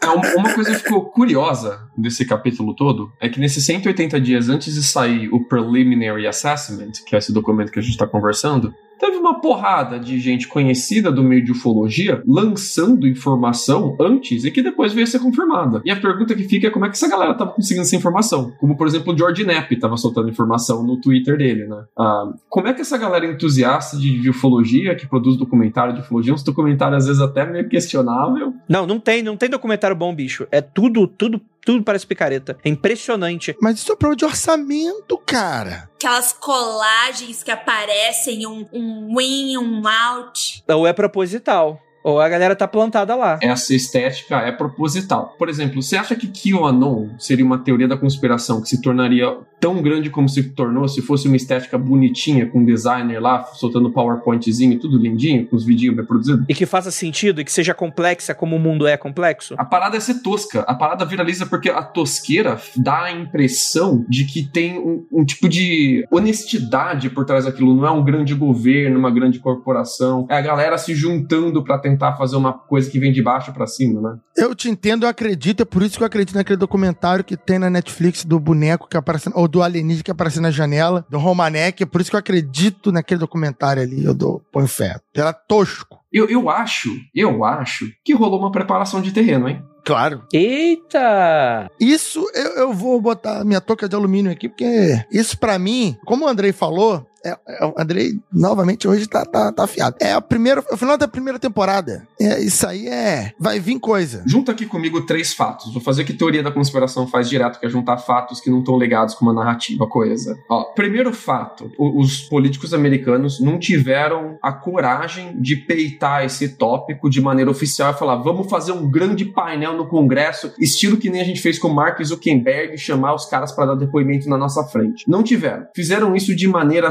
É, 0.05 0.09
um- 0.09 0.39
Uma 0.39 0.53
coisa 0.53 0.71
que 0.71 0.79
ficou 0.79 1.05
curiosa 1.05 1.79
desse 1.97 2.25
capítulo 2.25 2.73
todo 2.75 3.11
é 3.19 3.27
que 3.29 3.39
nesses 3.39 3.65
180 3.65 4.19
dias 4.21 4.49
antes 4.49 4.73
de 4.73 4.83
sair 4.83 5.29
o 5.33 5.43
Preliminary 5.45 6.27
Assessment, 6.27 6.91
que 7.05 7.15
é 7.15 7.17
esse 7.19 7.33
documento 7.33 7.71
que 7.71 7.79
a 7.79 7.81
gente 7.81 7.97
tá 7.97 8.05
conversando, 8.05 8.73
teve 8.99 9.17
uma 9.17 9.39
porrada 9.39 9.99
de 9.99 10.19
gente 10.19 10.47
conhecida 10.47 11.11
do 11.11 11.23
meio 11.23 11.43
de 11.43 11.51
ufologia 11.51 12.21
lançando 12.25 13.07
informação 13.07 13.95
antes 13.99 14.43
e 14.45 14.51
que 14.51 14.61
depois 14.61 14.93
veio 14.93 15.05
a 15.05 15.09
ser 15.09 15.19
confirmada. 15.19 15.81
E 15.85 15.91
a 15.91 15.95
pergunta 15.95 16.35
que 16.35 16.43
fica 16.43 16.67
é 16.67 16.69
como 16.69 16.85
é 16.85 16.89
que 16.89 16.95
essa 16.95 17.09
galera 17.09 17.33
tava 17.33 17.51
conseguindo 17.51 17.83
essa 17.83 17.95
informação? 17.95 18.51
Como, 18.59 18.77
por 18.77 18.87
exemplo, 18.87 19.13
o 19.13 19.17
George 19.17 19.43
Knapp 19.43 19.75
tava 19.79 19.97
soltando 19.97 20.29
informação 20.29 20.83
no 20.83 20.99
Twitter 20.99 21.37
dele, 21.37 21.67
né? 21.67 21.83
Ah, 21.97 22.31
como 22.49 22.67
é 22.67 22.73
que 22.73 22.81
essa 22.81 22.97
galera 22.97 23.25
entusiasta 23.25 23.97
de, 23.97 24.21
de 24.21 24.29
ufologia, 24.29 24.95
que 24.95 25.07
produz 25.07 25.37
documentário 25.37 25.93
de 25.93 26.01
ufologia, 26.01 26.33
uns 26.33 26.43
documentários 26.43 27.03
às 27.03 27.07
vezes 27.07 27.21
até 27.21 27.45
meio 27.45 27.67
questionável, 27.67 28.53
Não, 28.67 28.85
não 28.85 28.99
tem, 28.99 29.21
não 29.21 29.37
tem 29.37 29.49
documentário 29.49 29.95
bom, 29.95 30.13
bicho. 30.13 30.47
É 30.51 30.61
tudo, 30.61 31.07
tudo, 31.07 31.39
tudo 31.65 31.83
parece 31.83 32.05
picareta. 32.05 32.57
É 32.63 32.69
impressionante. 32.69 33.55
mas 33.61 33.79
isso 33.79 33.91
é 33.91 33.95
problema 33.95 34.17
de 34.17 34.25
orçamento, 34.25 35.17
cara. 35.25 35.89
Aquelas 35.95 36.31
colagens 36.31 37.43
que 37.43 37.51
aparecem, 37.51 38.45
um, 38.45 38.65
um 38.71 39.19
in, 39.19 39.57
um 39.57 39.81
out. 39.87 40.63
Ou 40.69 40.85
é 40.85 40.93
proposital. 40.93 41.81
Ou 42.03 42.21
a 42.21 42.29
galera 42.29 42.55
tá 42.55 42.67
plantada 42.67 43.15
lá. 43.15 43.39
essa 43.41 43.73
estética 43.73 44.37
é 44.37 44.51
proposital. 44.51 45.33
Por 45.39 45.49
exemplo, 45.49 45.81
você 45.81 45.97
acha 45.97 46.15
que 46.15 46.27
QAnon 46.27 47.09
seria 47.17 47.43
uma 47.43 47.57
teoria 47.57 47.87
da 47.87 47.97
conspiração 47.97 48.61
que 48.61 48.69
se 48.69 48.79
tornaria 48.79 49.35
tão 49.65 49.81
grande 49.81 50.11
como 50.11 50.29
se 50.29 50.43
tornou 50.43 50.87
se 50.87 51.01
fosse 51.01 51.25
uma 51.25 51.35
estética 51.35 51.75
bonitinha, 51.75 52.45
com 52.45 52.59
um 52.59 52.65
designer 52.65 53.19
lá 53.19 53.43
soltando 53.45 53.91
PowerPointzinho, 53.91 54.77
tudo 54.79 54.95
lindinho, 54.95 55.47
com 55.47 55.55
os 55.55 55.65
vidinhos 55.65 55.95
bem 55.95 56.05
produzidos? 56.05 56.45
E 56.47 56.53
que 56.53 56.67
faça 56.67 56.91
sentido 56.91 57.41
e 57.41 57.43
que 57.43 57.51
seja 57.51 57.73
complexa 57.73 58.35
como 58.35 58.55
o 58.57 58.59
mundo 58.59 58.85
é 58.85 58.95
complexo. 58.95 59.55
A 59.57 59.65
parada 59.65 59.97
é 59.97 59.99
ser 59.99 60.21
tosca. 60.21 60.59
A 60.67 60.75
parada 60.75 61.03
viraliza 61.03 61.47
porque 61.47 61.71
a 61.71 61.81
tosqueira 61.81 62.61
dá 62.75 63.05
a 63.05 63.11
impressão 63.11 64.05
de 64.07 64.25
que 64.25 64.43
tem 64.43 64.77
um, 64.77 65.03
um 65.11 65.25
tipo 65.25 65.49
de 65.49 66.05
honestidade 66.11 67.09
por 67.09 67.25
trás 67.25 67.45
daquilo. 67.45 67.73
Não 67.73 67.87
é 67.87 67.91
um 67.91 68.03
grande 68.03 68.35
governo, 68.35 68.99
uma 68.99 69.09
grande 69.09 69.39
corporação. 69.39 70.27
É 70.29 70.37
a 70.37 70.41
galera 70.41 70.77
se 70.77 70.93
juntando 70.93 71.63
pra 71.63 71.79
tentar 71.79 72.15
fazer 72.17 72.35
uma 72.35 72.53
coisa 72.53 72.87
que 72.87 72.99
vem 72.99 73.11
de 73.11 73.23
baixo 73.23 73.51
pra 73.51 73.65
cima, 73.65 73.99
né? 73.99 74.19
Eu 74.37 74.53
te 74.53 74.69
entendo, 74.69 75.05
eu 75.05 75.09
acredito. 75.09 75.61
É 75.61 75.65
por 75.65 75.81
isso 75.81 75.97
que 75.97 76.03
eu 76.03 76.07
acredito 76.07 76.35
naquele 76.35 76.57
documentário 76.57 77.23
que 77.23 77.35
tem 77.35 77.57
na 77.57 77.69
Netflix 77.69 78.23
do 78.23 78.39
boneco 78.39 78.87
que 78.87 78.95
aparece, 78.95 79.31
ou 79.33 79.47
do 79.55 79.63
alienígena 79.63 80.03
que 80.03 80.11
aparece 80.11 80.41
na 80.41 80.51
janela, 80.51 81.05
do 81.09 81.17
Romanek. 81.17 81.83
É 81.83 81.85
por 81.85 82.01
isso 82.01 82.09
que 82.09 82.15
eu 82.15 82.19
acredito 82.19 82.91
naquele 82.91 83.21
documentário 83.21 83.81
ali. 83.81 84.03
Eu 84.03 84.13
dou, 84.13 84.41
ponho 84.51 84.67
fé. 84.67 84.99
Era 85.13 85.31
tosco. 85.31 85.97
Eu, 86.11 86.27
eu 86.27 86.49
acho, 86.49 86.89
eu 87.13 87.45
acho 87.45 87.89
que 88.03 88.13
rolou 88.13 88.39
uma 88.39 88.51
preparação 88.51 89.01
de 89.01 89.13
terreno, 89.13 89.47
hein? 89.47 89.63
Claro. 89.85 90.23
Eita! 90.33 91.69
Isso 91.79 92.25
eu, 92.33 92.51
eu 92.57 92.73
vou 92.73 92.99
botar 92.99 93.45
minha 93.45 93.61
touca 93.61 93.87
de 93.87 93.95
alumínio 93.95 94.31
aqui, 94.31 94.49
porque 94.49 95.05
isso 95.11 95.37
pra 95.37 95.59
mim, 95.59 95.95
como 96.05 96.25
o 96.25 96.27
Andrei 96.27 96.51
falou, 96.51 97.05
é, 97.25 97.37
é, 97.47 97.65
o 97.65 97.73
Andrei 97.77 98.19
novamente 98.31 98.87
hoje 98.87 99.07
tá, 99.07 99.25
tá, 99.25 99.51
tá 99.51 99.63
afiado. 99.63 99.95
É 99.99 100.13
a 100.13 100.21
primeira, 100.21 100.63
o 100.71 100.77
final 100.77 100.97
da 100.97 101.07
primeira 101.07 101.39
temporada. 101.39 102.07
É, 102.19 102.39
isso 102.41 102.65
aí 102.67 102.87
é. 102.87 103.31
Vai 103.39 103.59
vir 103.59 103.79
coisa. 103.79 104.23
Junta 104.25 104.51
aqui 104.51 104.65
comigo 104.65 105.05
três 105.05 105.33
fatos. 105.33 105.73
Vou 105.73 105.81
fazer 105.81 106.03
o 106.03 106.05
que 106.05 106.13
teoria 106.13 106.43
da 106.43 106.51
conspiração 106.51 107.07
faz 107.07 107.27
direto, 107.29 107.59
que 107.59 107.65
é 107.65 107.69
juntar 107.69 107.97
fatos 107.97 108.39
que 108.39 108.49
não 108.49 108.59
estão 108.59 108.77
ligados 108.77 109.15
com 109.15 109.25
uma 109.25 109.33
narrativa 109.33 109.87
coesa. 109.87 110.35
Ó, 110.49 110.63
primeiro 110.73 111.11
fato: 111.13 111.71
o- 111.77 111.99
os 112.01 112.21
políticos 112.21 112.73
americanos 112.73 113.39
não 113.39 113.57
tiveram 113.59 114.37
a 114.41 114.51
coragem 114.51 115.39
de 115.41 115.55
peitar 115.55 116.23
esse 116.25 116.49
tópico 116.49 117.09
de 117.09 117.21
maneira 117.21 117.49
oficial 117.51 117.91
e 117.91 117.97
falar: 117.97 118.15
vamos 118.17 118.49
fazer 118.49 118.71
um 118.71 118.89
grande 118.89 119.25
painel 119.25 119.73
no 119.75 119.87
Congresso, 119.87 120.53
estilo 120.59 120.97
que 120.97 121.09
nem 121.09 121.21
a 121.21 121.25
gente 121.25 121.41
fez 121.41 121.57
com 121.59 121.69
Mark 121.69 122.01
Zuckerberg, 122.03 122.77
chamar 122.77 123.13
os 123.15 123.25
caras 123.25 123.51
para 123.51 123.67
dar 123.67 123.75
depoimento 123.75 124.29
na 124.29 124.37
nossa 124.37 124.63
frente. 124.65 125.03
Não 125.07 125.23
tiveram. 125.23 125.65
Fizeram 125.75 126.15
isso 126.15 126.35
de 126.35 126.47
maneira 126.47 126.89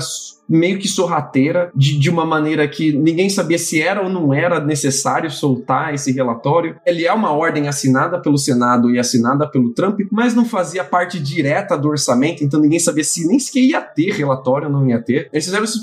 meio 0.49 0.79
que 0.79 0.89
sorrateira, 0.89 1.71
de, 1.75 1.99
de 1.99 2.11
uma 2.11 2.25
maneira 2.27 2.69
que 2.69 2.93
ninguém 2.93 3.31
sabia 3.31 3.59
se 3.59 3.81
era 3.81 4.03
ou 4.03 4.09
não 4.09 4.33
era 4.33 4.61
necessário 4.61 5.31
soltar 5.31 5.95
esse 5.95 6.13
relatório. 6.13 6.77
Ele 6.85 7.05
é 7.05 7.13
uma 7.13 7.33
ordem 7.33 7.69
assinada 7.69 8.21
pelo 8.21 8.39
Senado 8.39 8.91
e 8.91 8.99
assinada 8.99 9.49
pelo 9.49 9.73
Trump, 9.73 10.01
mas 10.11 10.35
não 10.35 10.45
fazia 10.45 10.85
parte 10.85 11.19
direta 11.19 11.77
do 11.77 11.89
orçamento, 11.89 12.45
então 12.45 12.61
ninguém 12.61 12.79
sabia 12.79 13.05
se 13.05 13.27
nem 13.27 13.39
sequer 13.39 13.61
ia 13.61 13.81
ter 13.81 14.13
relatório 14.13 14.69
ou 14.69 14.73
não 14.73 14.89
ia 14.89 15.01
ter. 15.01 15.29
Eles 15.33 15.45
fizeram 15.45 15.65
isso 15.65 15.81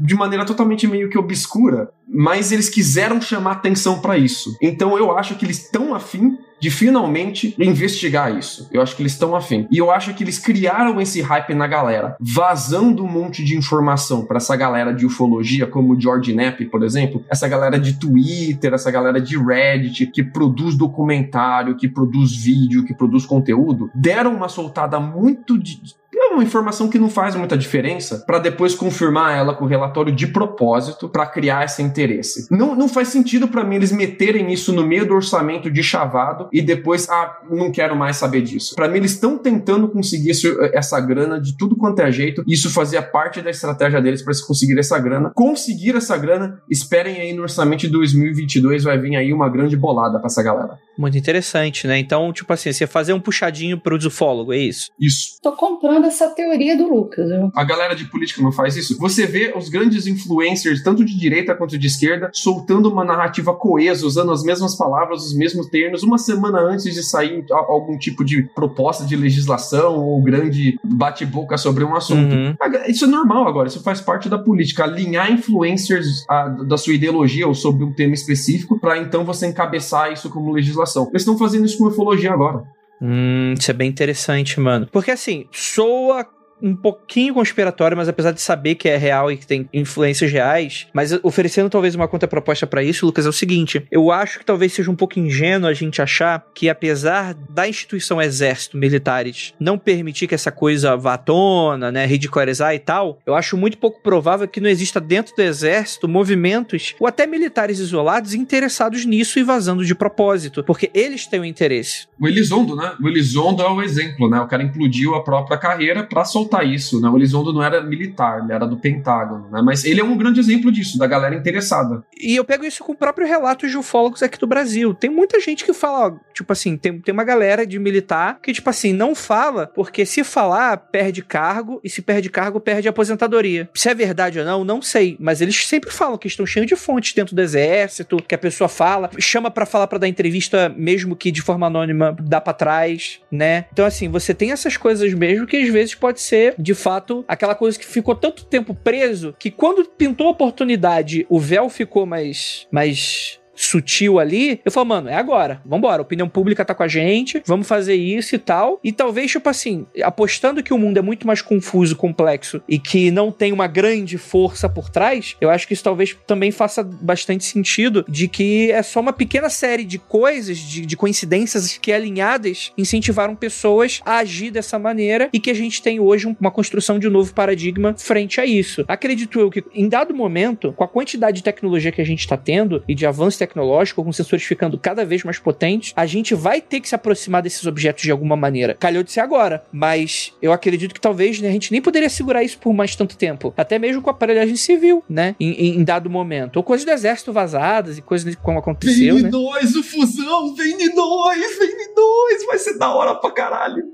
de 0.00 0.14
maneira 0.14 0.44
totalmente 0.44 0.86
meio 0.86 1.08
que 1.08 1.18
obscura, 1.18 1.90
mas 2.08 2.50
eles 2.52 2.68
quiseram 2.68 3.20
chamar 3.20 3.52
atenção 3.52 4.00
para 4.00 4.16
isso. 4.16 4.56
Então 4.62 4.96
eu 4.96 5.16
acho 5.16 5.36
que 5.36 5.44
eles 5.44 5.62
estão 5.64 5.94
afim 5.94 6.36
de 6.60 6.70
finalmente 6.70 7.54
investigar 7.58 8.36
isso. 8.36 8.68
Eu 8.72 8.82
acho 8.82 8.96
que 8.96 9.02
eles 9.02 9.12
estão 9.12 9.34
afim. 9.34 9.66
E 9.70 9.78
eu 9.78 9.90
acho 9.90 10.14
que 10.14 10.24
eles 10.24 10.38
criaram 10.38 11.00
esse 11.00 11.20
hype 11.20 11.54
na 11.54 11.66
galera, 11.66 12.16
vazando 12.20 13.04
um 13.04 13.08
monte 13.08 13.44
de 13.44 13.56
informação 13.56 14.24
pra 14.24 14.38
essa 14.38 14.56
galera 14.56 14.92
de 14.92 15.06
ufologia, 15.06 15.66
como 15.66 15.94
o 15.94 16.00
George 16.00 16.32
Knapp, 16.32 16.64
por 16.66 16.82
exemplo, 16.82 17.24
essa 17.28 17.48
galera 17.48 17.78
de 17.78 17.94
Twitter, 17.94 18.72
essa 18.74 18.90
galera 18.90 19.20
de 19.20 19.36
Reddit, 19.38 20.06
que 20.06 20.22
produz 20.22 20.76
documentário, 20.76 21.76
que 21.76 21.88
produz 21.88 22.34
vídeo, 22.34 22.84
que 22.84 22.94
produz 22.94 23.24
conteúdo, 23.26 23.90
deram 23.94 24.34
uma 24.34 24.48
soltada 24.48 24.98
muito 25.00 25.58
de 25.58 25.80
é 26.20 26.34
uma 26.34 26.42
informação 26.42 26.88
que 26.88 26.98
não 26.98 27.08
faz 27.10 27.34
muita 27.34 27.56
diferença 27.56 28.22
pra 28.26 28.38
depois 28.38 28.74
confirmar 28.74 29.36
ela 29.36 29.54
com 29.54 29.64
o 29.64 29.68
relatório 29.68 30.12
de 30.14 30.26
propósito 30.26 31.08
pra 31.08 31.26
criar 31.26 31.64
esse 31.64 31.82
interesse. 31.82 32.46
Não, 32.50 32.74
não 32.74 32.88
faz 32.88 33.08
sentido 33.08 33.48
pra 33.48 33.64
mim 33.64 33.76
eles 33.76 33.92
meterem 33.92 34.52
isso 34.52 34.72
no 34.72 34.86
meio 34.86 35.06
do 35.06 35.14
orçamento 35.14 35.70
de 35.70 35.82
chavado 35.82 36.48
e 36.52 36.60
depois, 36.62 37.08
ah, 37.08 37.38
não 37.50 37.70
quero 37.70 37.94
mais 37.96 38.16
saber 38.16 38.42
disso. 38.42 38.74
Pra 38.74 38.88
mim 38.88 38.96
eles 38.98 39.12
estão 39.12 39.38
tentando 39.38 39.88
conseguir 39.88 40.30
esse- 40.30 40.56
essa 40.72 41.00
grana 41.00 41.40
de 41.40 41.56
tudo 41.56 41.76
quanto 41.76 42.00
é 42.00 42.10
jeito. 42.10 42.42
e 42.46 42.52
Isso 42.54 42.70
fazia 42.70 43.00
parte 43.02 43.40
da 43.40 43.50
estratégia 43.50 44.00
deles 44.02 44.22
pra 44.22 44.32
eles 44.32 44.42
conseguirem 44.44 44.80
essa 44.80 44.98
grana. 44.98 45.30
Conseguir 45.34 45.96
essa 45.96 46.16
grana, 46.16 46.60
esperem 46.68 47.20
aí 47.20 47.32
no 47.32 47.42
orçamento 47.42 47.80
de 47.82 47.88
2022 47.88 48.84
vai 48.84 48.98
vir 48.98 49.16
aí 49.16 49.32
uma 49.32 49.48
grande 49.48 49.76
bolada 49.76 50.18
pra 50.18 50.26
essa 50.26 50.42
galera. 50.42 50.78
Muito 50.98 51.16
interessante, 51.16 51.86
né? 51.86 51.96
Então, 51.98 52.32
tipo 52.32 52.52
assim, 52.52 52.72
você 52.72 52.84
fazer 52.86 53.12
um 53.12 53.20
puxadinho 53.20 53.78
pro 53.78 53.96
ufólogo, 53.96 54.52
é 54.52 54.58
isso? 54.58 54.90
Isso. 54.98 55.38
Tô 55.40 55.52
comprando 55.52 56.04
essa 56.06 56.28
teoria 56.30 56.76
do 56.76 56.88
Lucas. 56.92 57.28
viu? 57.28 57.52
A 57.54 57.62
galera 57.62 57.94
de 57.94 58.04
política 58.06 58.42
não 58.42 58.50
faz 58.50 58.76
isso. 58.76 58.98
Você 58.98 59.24
vê 59.26 59.52
os 59.56 59.68
grandes 59.68 60.06
influencers, 60.08 60.82
tanto 60.82 61.04
de 61.04 61.16
direita 61.16 61.54
quanto 61.54 61.78
de 61.78 61.86
esquerda, 61.86 62.30
soltando 62.32 62.90
uma 62.90 63.04
narrativa 63.04 63.54
coesa, 63.54 64.04
usando 64.04 64.32
as 64.32 64.42
mesmas 64.42 64.76
palavras, 64.76 65.24
os 65.24 65.36
mesmos 65.36 65.68
termos, 65.68 66.02
uma 66.02 66.18
semana 66.18 66.58
antes 66.58 66.92
de 66.92 67.02
sair 67.04 67.44
a- 67.52 67.56
algum 67.72 67.96
tipo 67.96 68.24
de 68.24 68.42
proposta 68.54 69.04
de 69.06 69.14
legislação 69.14 69.96
ou 69.98 70.20
grande 70.22 70.78
bate-boca 70.82 71.56
sobre 71.56 71.84
um 71.84 71.94
assunto. 71.94 72.34
Uhum. 72.34 72.56
Isso 72.88 73.04
é 73.04 73.08
normal 73.08 73.46
agora, 73.46 73.68
isso 73.68 73.82
faz 73.82 74.00
parte 74.00 74.28
da 74.28 74.38
política. 74.38 74.82
Alinhar 74.82 75.30
influencers 75.30 76.24
ah, 76.28 76.48
da 76.48 76.76
sua 76.76 76.94
ideologia 76.94 77.46
ou 77.46 77.54
sobre 77.54 77.84
um 77.84 77.92
tema 77.92 78.14
específico, 78.14 78.78
para 78.80 78.98
então 78.98 79.24
você 79.24 79.46
encabeçar 79.46 80.12
isso 80.12 80.28
como 80.30 80.50
legislação. 80.52 80.87
Eles 80.96 81.22
estão 81.22 81.36
fazendo 81.38 81.66
isso 81.66 81.78
com 81.78 81.86
ufologia 81.86 82.32
agora. 82.32 82.62
Hum, 83.00 83.54
isso 83.58 83.70
é 83.70 83.74
bem 83.74 83.88
interessante, 83.88 84.58
mano. 84.58 84.88
Porque 84.90 85.10
assim, 85.10 85.46
soa 85.52 86.26
um 86.62 86.74
pouquinho 86.74 87.34
conspiratória, 87.34 87.96
mas 87.96 88.08
apesar 88.08 88.32
de 88.32 88.40
saber 88.40 88.74
que 88.74 88.88
é 88.88 88.96
real 88.96 89.30
e 89.30 89.36
que 89.36 89.46
tem 89.46 89.68
influências 89.72 90.30
reais, 90.30 90.86
mas 90.92 91.12
oferecendo 91.22 91.70
talvez 91.70 91.94
uma 91.94 92.08
contraproposta 92.08 92.66
para 92.66 92.82
isso, 92.82 93.06
Lucas, 93.06 93.26
é 93.26 93.28
o 93.28 93.32
seguinte: 93.32 93.86
eu 93.90 94.10
acho 94.10 94.38
que 94.38 94.44
talvez 94.44 94.72
seja 94.72 94.90
um 94.90 94.96
pouco 94.96 95.18
ingênuo 95.18 95.68
a 95.68 95.74
gente 95.74 96.02
achar 96.02 96.44
que, 96.54 96.68
apesar 96.68 97.34
da 97.34 97.68
instituição 97.68 98.20
exército, 98.20 98.76
militares, 98.76 99.54
não 99.58 99.78
permitir 99.78 100.26
que 100.26 100.34
essa 100.34 100.50
coisa 100.50 100.96
vá 100.96 101.14
à 101.14 101.18
tona, 101.18 101.90
né, 101.90 102.06
ridicularizar 102.06 102.74
e 102.74 102.78
tal, 102.78 103.18
eu 103.26 103.34
acho 103.34 103.56
muito 103.56 103.78
pouco 103.78 104.02
provável 104.02 104.46
que 104.46 104.60
não 104.60 104.68
exista 104.68 105.00
dentro 105.00 105.34
do 105.34 105.42
exército 105.42 106.08
movimentos 106.08 106.94
ou 106.98 107.06
até 107.06 107.26
militares 107.26 107.78
isolados 107.78 108.34
interessados 108.34 109.04
nisso 109.04 109.38
e 109.38 109.42
vazando 109.42 109.84
de 109.84 109.94
propósito, 109.94 110.62
porque 110.64 110.90
eles 110.94 111.26
têm 111.26 111.40
o 111.40 111.42
um 111.42 111.46
interesse. 111.46 112.06
O 112.20 112.26
Elizondo, 112.26 112.76
né? 112.76 112.94
O 113.02 113.08
Elizondo 113.08 113.62
é 113.62 113.68
o 113.68 113.82
exemplo, 113.82 114.28
né? 114.28 114.40
O 114.40 114.46
cara 114.46 114.62
implodiu 114.62 115.14
a 115.14 115.22
própria 115.22 115.56
carreira 115.56 116.02
para 116.02 116.24
soltar 116.24 116.47
isso, 116.64 117.00
né? 117.00 117.08
O 117.08 117.16
Elizondo 117.16 117.52
não 117.52 117.62
era 117.62 117.82
militar, 117.82 118.42
ele 118.42 118.52
era 118.52 118.66
do 118.66 118.76
Pentágono, 118.76 119.48
né? 119.50 119.62
Mas 119.62 119.84
ele 119.84 120.00
é 120.00 120.04
um 120.04 120.16
grande 120.16 120.40
exemplo 120.40 120.70
disso, 120.70 120.98
da 120.98 121.06
galera 121.06 121.34
interessada. 121.34 122.02
E 122.20 122.36
eu 122.36 122.44
pego 122.44 122.64
isso 122.64 122.82
com 122.84 122.92
o 122.92 122.96
próprio 122.96 123.26
relato 123.26 123.68
de 123.68 123.76
ufólogos 123.76 124.22
aqui 124.22 124.38
do 124.38 124.46
Brasil. 124.46 124.94
Tem 124.94 125.10
muita 125.10 125.40
gente 125.40 125.64
que 125.64 125.72
fala, 125.72 126.18
tipo 126.34 126.52
assim, 126.52 126.76
tem, 126.76 127.00
tem 127.00 127.12
uma 127.12 127.24
galera 127.24 127.66
de 127.66 127.78
militar 127.78 128.38
que, 128.42 128.52
tipo 128.52 128.68
assim, 128.68 128.92
não 128.92 129.14
fala, 129.14 129.66
porque 129.66 130.04
se 130.04 130.24
falar, 130.24 130.76
perde 130.76 131.22
cargo, 131.22 131.80
e 131.84 131.90
se 131.90 132.02
perde 132.02 132.30
cargo, 132.30 132.60
perde 132.60 132.88
aposentadoria. 132.88 133.68
Se 133.74 133.88
é 133.88 133.94
verdade 133.94 134.38
ou 134.38 134.44
não, 134.44 134.64
não 134.64 134.82
sei, 134.82 135.16
mas 135.20 135.40
eles 135.40 135.66
sempre 135.66 135.90
falam 135.90 136.18
que 136.18 136.28
estão 136.28 136.46
cheios 136.46 136.66
de 136.66 136.76
fontes 136.76 137.14
dentro 137.14 137.34
do 137.34 137.42
exército, 137.42 138.16
que 138.16 138.34
a 138.34 138.38
pessoa 138.38 138.68
fala, 138.68 139.10
chama 139.18 139.50
para 139.50 139.66
falar 139.66 139.86
para 139.86 139.98
dar 139.98 140.08
entrevista, 140.08 140.72
mesmo 140.76 141.16
que 141.16 141.30
de 141.30 141.42
forma 141.42 141.66
anônima, 141.66 142.16
dá 142.20 142.40
para 142.40 142.52
trás, 142.52 143.20
né? 143.30 143.66
Então, 143.72 143.84
assim, 143.84 144.08
você 144.08 144.34
tem 144.34 144.52
essas 144.52 144.76
coisas 144.76 145.12
mesmo 145.14 145.46
que 145.46 145.56
às 145.56 145.68
vezes 145.68 145.94
pode 145.94 146.20
ser, 146.20 146.37
de 146.58 146.74
fato, 146.74 147.24
aquela 147.26 147.54
coisa 147.54 147.78
que 147.78 147.86
ficou 147.86 148.14
tanto 148.14 148.44
tempo 148.44 148.74
preso 148.74 149.34
que 149.38 149.50
quando 149.50 149.84
pintou 149.84 150.28
a 150.28 150.30
oportunidade, 150.30 151.26
o 151.28 151.38
véu 151.38 151.68
ficou 151.68 152.06
mais, 152.06 152.66
mais 152.70 153.40
sutil 153.58 154.18
ali, 154.18 154.60
eu 154.64 154.70
falo, 154.70 154.86
mano, 154.86 155.08
é 155.08 155.14
agora, 155.14 155.60
vambora, 155.66 156.00
a 156.00 156.02
opinião 156.02 156.28
pública 156.28 156.64
tá 156.64 156.74
com 156.74 156.82
a 156.82 156.88
gente, 156.88 157.42
vamos 157.44 157.66
fazer 157.66 157.94
isso 157.94 158.34
e 158.34 158.38
tal. 158.38 158.78
E 158.82 158.92
talvez, 158.92 159.30
tipo 159.30 159.48
assim, 159.48 159.86
apostando 160.02 160.62
que 160.62 160.72
o 160.72 160.78
mundo 160.78 160.98
é 160.98 161.02
muito 161.02 161.26
mais 161.26 161.42
confuso, 161.42 161.96
complexo 161.96 162.62
e 162.68 162.78
que 162.78 163.10
não 163.10 163.32
tem 163.32 163.52
uma 163.52 163.66
grande 163.66 164.16
força 164.16 164.68
por 164.68 164.88
trás, 164.88 165.36
eu 165.40 165.50
acho 165.50 165.66
que 165.66 165.74
isso 165.74 165.82
talvez 165.82 166.16
também 166.26 166.50
faça 166.50 166.82
bastante 166.82 167.44
sentido 167.44 168.04
de 168.08 168.28
que 168.28 168.70
é 168.70 168.82
só 168.82 169.00
uma 169.00 169.12
pequena 169.12 169.50
série 169.50 169.84
de 169.84 169.98
coisas, 169.98 170.58
de, 170.58 170.86
de 170.86 170.96
coincidências 170.96 171.76
que 171.76 171.92
alinhadas 171.92 172.72
incentivaram 172.78 173.34
pessoas 173.34 174.00
a 174.04 174.18
agir 174.18 174.50
dessa 174.50 174.78
maneira 174.78 175.28
e 175.32 175.40
que 175.40 175.50
a 175.50 175.54
gente 175.54 175.82
tem 175.82 175.98
hoje 175.98 176.26
uma 176.40 176.50
construção 176.50 176.98
de 176.98 177.08
um 177.08 177.10
novo 177.10 177.34
paradigma 177.34 177.94
frente 177.98 178.40
a 178.40 178.46
isso. 178.46 178.84
Acredito 178.86 179.40
eu 179.40 179.50
que 179.50 179.64
em 179.74 179.88
dado 179.88 180.14
momento, 180.14 180.72
com 180.72 180.84
a 180.84 180.88
quantidade 180.88 181.38
de 181.38 181.42
tecnologia 181.42 181.92
que 181.92 182.00
a 182.00 182.06
gente 182.06 182.20
está 182.20 182.36
tendo 182.36 182.82
e 182.86 182.94
de 182.94 183.06
avanço 183.06 183.38
tecnológico, 183.48 184.04
com 184.04 184.12
sensores 184.12 184.44
ficando 184.44 184.78
cada 184.78 185.04
vez 185.04 185.24
mais 185.24 185.38
potentes, 185.38 185.92
a 185.96 186.06
gente 186.06 186.34
vai 186.34 186.60
ter 186.60 186.80
que 186.80 186.88
se 186.88 186.94
aproximar 186.94 187.42
desses 187.42 187.66
objetos 187.66 188.02
de 188.02 188.10
alguma 188.10 188.36
maneira. 188.36 188.74
Calhou 188.74 189.02
de 189.02 189.10
ser 189.10 189.20
agora, 189.20 189.64
mas 189.72 190.32
eu 190.40 190.52
acredito 190.52 190.94
que 190.94 191.00
talvez 191.00 191.40
né, 191.40 191.48
a 191.48 191.52
gente 191.52 191.72
nem 191.72 191.80
poderia 191.80 192.08
segurar 192.08 192.42
isso 192.42 192.58
por 192.58 192.72
mais 192.72 192.94
tanto 192.94 193.16
tempo. 193.16 193.52
Até 193.56 193.78
mesmo 193.78 194.02
com 194.02 194.10
a 194.10 194.12
aparelhagem 194.12 194.56
civil, 194.56 195.02
né? 195.08 195.34
Em, 195.40 195.52
em, 195.52 195.78
em 195.78 195.84
dado 195.84 196.10
momento. 196.10 196.56
Ou 196.56 196.62
coisas 196.62 196.84
do 196.84 196.92
exército 196.92 197.32
vazadas 197.32 197.98
e 197.98 198.02
coisas 198.02 198.34
como 198.36 198.58
aconteceu. 198.58 199.14
Vem 199.14 199.24
né? 199.24 199.30
nós, 199.30 199.74
o 199.74 199.82
fusão! 199.82 200.54
Vem 200.54 200.76
de 200.76 200.94
nós! 200.94 201.58
Vem 201.58 201.76
de 201.76 201.94
nós! 201.96 202.46
Vai 202.46 202.58
ser 202.58 202.78
da 202.78 202.94
hora 202.94 203.14
pra 203.14 203.30
caralho! 203.30 203.84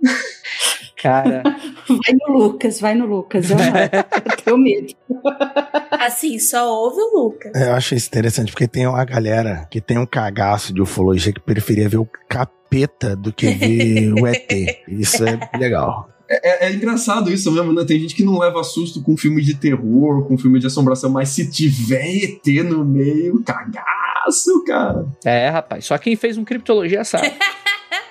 Cara. 1.04 1.42
Vai 1.86 2.14
no 2.18 2.38
Lucas, 2.38 2.80
vai 2.80 2.94
no 2.94 3.04
Lucas. 3.04 3.50
Eu, 3.50 3.58
eu 3.58 4.36
tenho 4.42 4.56
medo. 4.56 4.94
Assim, 5.90 6.38
só 6.38 6.66
ouve 6.66 6.98
o 6.98 7.24
Lucas. 7.24 7.52
Eu 7.54 7.74
acho 7.74 7.94
isso 7.94 8.08
interessante, 8.08 8.52
porque 8.52 8.66
tem 8.66 8.86
uma 8.86 9.04
galera 9.04 9.43
que 9.70 9.80
tem 9.80 9.98
um 9.98 10.06
cagaço 10.06 10.72
de 10.72 10.80
ufologia 10.80 11.32
que 11.32 11.40
preferia 11.40 11.88
ver 11.88 11.98
o 11.98 12.08
capeta 12.28 13.14
do 13.14 13.32
que 13.32 13.46
ver 13.50 14.12
o 14.12 14.26
ET. 14.26 14.50
Isso 14.88 15.24
é 15.24 15.38
legal. 15.58 16.08
É, 16.28 16.66
é, 16.66 16.68
é, 16.68 16.74
engraçado 16.74 17.30
isso 17.30 17.52
mesmo, 17.52 17.70
né? 17.72 17.84
Tem 17.84 18.00
gente 18.00 18.14
que 18.14 18.24
não 18.24 18.38
leva 18.38 18.64
susto 18.64 19.02
com 19.02 19.14
filme 19.14 19.42
de 19.42 19.54
terror, 19.54 20.26
com 20.26 20.38
filme 20.38 20.58
de 20.58 20.66
assombração, 20.66 21.10
mas 21.10 21.28
se 21.28 21.50
tiver 21.50 22.06
ET 22.24 22.46
no 22.64 22.82
meio, 22.82 23.42
cagaço, 23.44 24.64
cara. 24.64 25.06
É, 25.22 25.50
rapaz, 25.50 25.84
só 25.84 25.98
quem 25.98 26.16
fez 26.16 26.38
um 26.38 26.44
criptologia 26.44 27.04
sabe. 27.04 27.30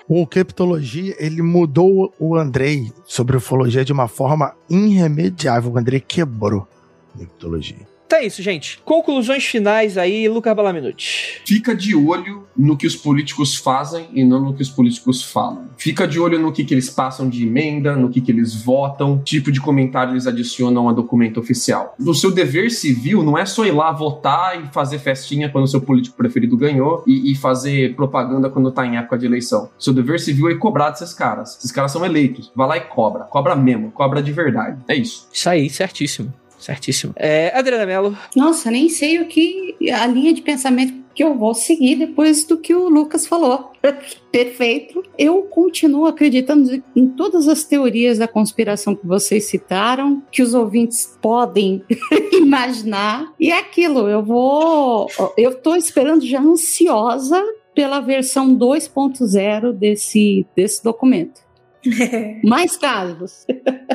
O 0.07 0.27
Criptologia, 0.27 1.15
ele 1.17 1.41
mudou 1.41 2.13
o 2.19 2.35
Andrei 2.35 2.91
sobre 3.05 3.37
ufologia 3.37 3.85
de 3.85 3.93
uma 3.93 4.09
forma 4.09 4.53
irremediável. 4.69 5.71
O 5.71 5.77
Andrei 5.77 6.01
quebrou 6.01 6.67
a 7.15 7.17
Criptologia. 7.17 7.92
Então 8.13 8.21
é 8.21 8.27
isso, 8.27 8.43
gente. 8.43 8.79
Conclusões 8.85 9.43
finais 9.43 9.97
aí, 9.97 10.29
Lucas 10.29 10.55
Balaminuti. 10.55 11.41
Fica 11.47 11.75
de 11.75 11.95
olho 11.95 12.43
no 12.55 12.77
que 12.77 12.85
os 12.85 12.95
políticos 12.95 13.55
fazem 13.55 14.05
e 14.13 14.23
não 14.23 14.39
no 14.39 14.53
que 14.53 14.61
os 14.61 14.69
políticos 14.69 15.23
falam. 15.23 15.69
Fica 15.79 16.07
de 16.07 16.19
olho 16.19 16.37
no 16.37 16.51
que, 16.51 16.63
que 16.63 16.75
eles 16.75 16.91
passam 16.91 17.27
de 17.27 17.47
emenda, 17.47 17.95
no 17.95 18.11
que, 18.11 18.21
que 18.21 18.31
eles 18.31 18.53
votam, 18.53 19.19
tipo 19.25 19.51
de 19.51 19.59
comentário 19.59 20.13
eles 20.13 20.27
adicionam 20.27 20.87
a 20.87 20.93
documento 20.93 21.39
oficial. 21.39 21.95
O 21.99 22.13
seu 22.13 22.29
dever 22.29 22.69
civil 22.69 23.23
não 23.23 23.35
é 23.35 23.47
só 23.47 23.65
ir 23.65 23.71
lá 23.71 23.91
votar 23.91 24.63
e 24.63 24.67
fazer 24.67 24.99
festinha 24.99 25.49
quando 25.49 25.63
o 25.63 25.67
seu 25.67 25.81
político 25.81 26.15
preferido 26.15 26.55
ganhou 26.55 27.03
e, 27.07 27.31
e 27.31 27.35
fazer 27.35 27.95
propaganda 27.95 28.47
quando 28.47 28.71
tá 28.71 28.85
em 28.85 28.95
época 28.95 29.17
de 29.17 29.25
eleição. 29.25 29.71
Seu 29.79 29.91
dever 29.91 30.19
civil 30.19 30.51
é 30.51 30.55
cobrar 30.55 30.91
desses 30.91 31.15
caras. 31.15 31.57
Esses 31.57 31.71
caras 31.71 31.91
são 31.91 32.05
eleitos. 32.05 32.51
Vai 32.55 32.67
lá 32.67 32.77
e 32.77 32.81
cobra. 32.81 33.23
Cobra 33.23 33.55
mesmo. 33.55 33.89
Cobra 33.89 34.21
de 34.21 34.31
verdade. 34.31 34.83
É 34.87 34.93
isso. 34.93 35.27
Isso 35.33 35.49
aí, 35.49 35.67
certíssimo. 35.67 36.31
Certíssimo. 36.63 37.13
É, 37.17 37.51
Adriana 37.53 37.85
Mello. 37.85 38.17
Nossa, 38.35 38.71
nem 38.71 38.87
sei 38.87 39.19
o 39.19 39.27
que. 39.27 39.75
a 39.91 40.07
linha 40.07 40.33
de 40.33 40.41
pensamento 40.41 41.03
que 41.13 41.23
eu 41.23 41.37
vou 41.37 41.53
seguir 41.53 41.95
depois 41.95 42.45
do 42.45 42.57
que 42.57 42.73
o 42.73 42.87
Lucas 42.87 43.27
falou. 43.27 43.71
Perfeito. 44.31 45.03
Eu 45.17 45.43
continuo 45.43 46.05
acreditando 46.05 46.81
em 46.95 47.07
todas 47.09 47.47
as 47.47 47.65
teorias 47.65 48.17
da 48.17 48.27
conspiração 48.27 48.95
que 48.95 49.05
vocês 49.05 49.45
citaram, 49.45 50.23
que 50.31 50.41
os 50.41 50.53
ouvintes 50.53 51.17
podem 51.21 51.83
imaginar. 52.31 53.31
E 53.37 53.51
é 53.51 53.59
aquilo, 53.59 54.07
eu 54.07 54.23
vou. 54.23 55.07
Eu 55.37 55.55
tô 55.55 55.75
esperando 55.75 56.25
já 56.25 56.39
ansiosa 56.39 57.43
pela 57.75 57.99
versão 57.99 58.55
2.0 58.55 59.73
desse, 59.73 60.45
desse 60.55 60.83
documento. 60.83 61.41
Mais 62.43 62.77
casos. 62.77 63.45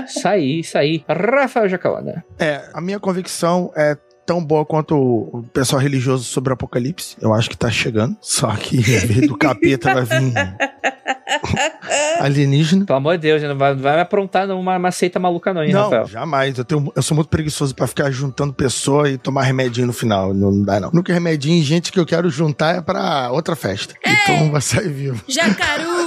Isso 0.06 0.28
aí, 0.28 0.60
isso 0.60 0.78
aí. 0.78 1.05
Rafael 1.09 1.69
Jacaona. 1.69 2.24
É, 2.39 2.69
a 2.73 2.81
minha 2.81 2.98
convicção 3.01 3.73
é 3.77 3.97
tão 4.28 4.44
boa 4.44 4.62
quanto 4.66 4.94
o 4.94 5.43
pessoal 5.55 5.81
religioso 5.81 6.24
sobre 6.24 6.52
o 6.52 6.55
apocalipse. 6.55 7.16
Eu 7.19 7.32
acho 7.32 7.48
que 7.48 7.56
tá 7.56 7.70
chegando. 7.70 8.15
Só 8.20 8.55
que 8.56 8.77
em 8.77 8.81
vez 8.82 9.27
do 9.27 9.36
capeta 9.39 9.94
vai 9.94 10.05
vir 10.05 10.35
alienígena. 12.20 12.85
Pelo 12.85 12.98
amor 12.98 13.16
de 13.16 13.23
Deus, 13.23 13.43
não 13.43 13.56
vai, 13.56 13.74
vai 13.74 13.97
me 13.97 14.02
aprontar 14.02 14.47
numa 14.47 14.77
uma 14.77 14.90
seita 14.90 15.19
maluca 15.19 15.55
não, 15.55 15.65
hein, 15.65 15.73
não, 15.73 15.85
Rafael? 15.85 16.06
jamais. 16.06 16.59
Eu, 16.59 16.65
tenho, 16.65 16.93
eu 16.94 17.02
sou 17.02 17.15
muito 17.15 17.28
preguiçoso 17.28 17.74
pra 17.74 17.86
ficar 17.86 18.10
juntando 18.10 18.52
pessoa 18.52 19.09
e 19.09 19.16
tomar 19.16 19.44
remedinho 19.44 19.86
no 19.86 19.94
final. 19.94 20.35
Não, 20.35 20.51
não 20.51 20.62
dá, 20.62 20.78
não. 20.78 20.90
Nunca 20.93 21.10
remedinho, 21.12 21.65
gente 21.65 21.90
que 21.90 21.98
eu 21.98 22.05
quero 22.05 22.28
juntar 22.28 22.77
é 22.77 22.81
pra 22.82 23.31
outra 23.32 23.56
festa. 23.56 23.94
Então 24.05 24.51
vai 24.51 24.60
sair 24.60 24.90
vivo. 24.90 25.24
Jacaruba! 25.27 25.98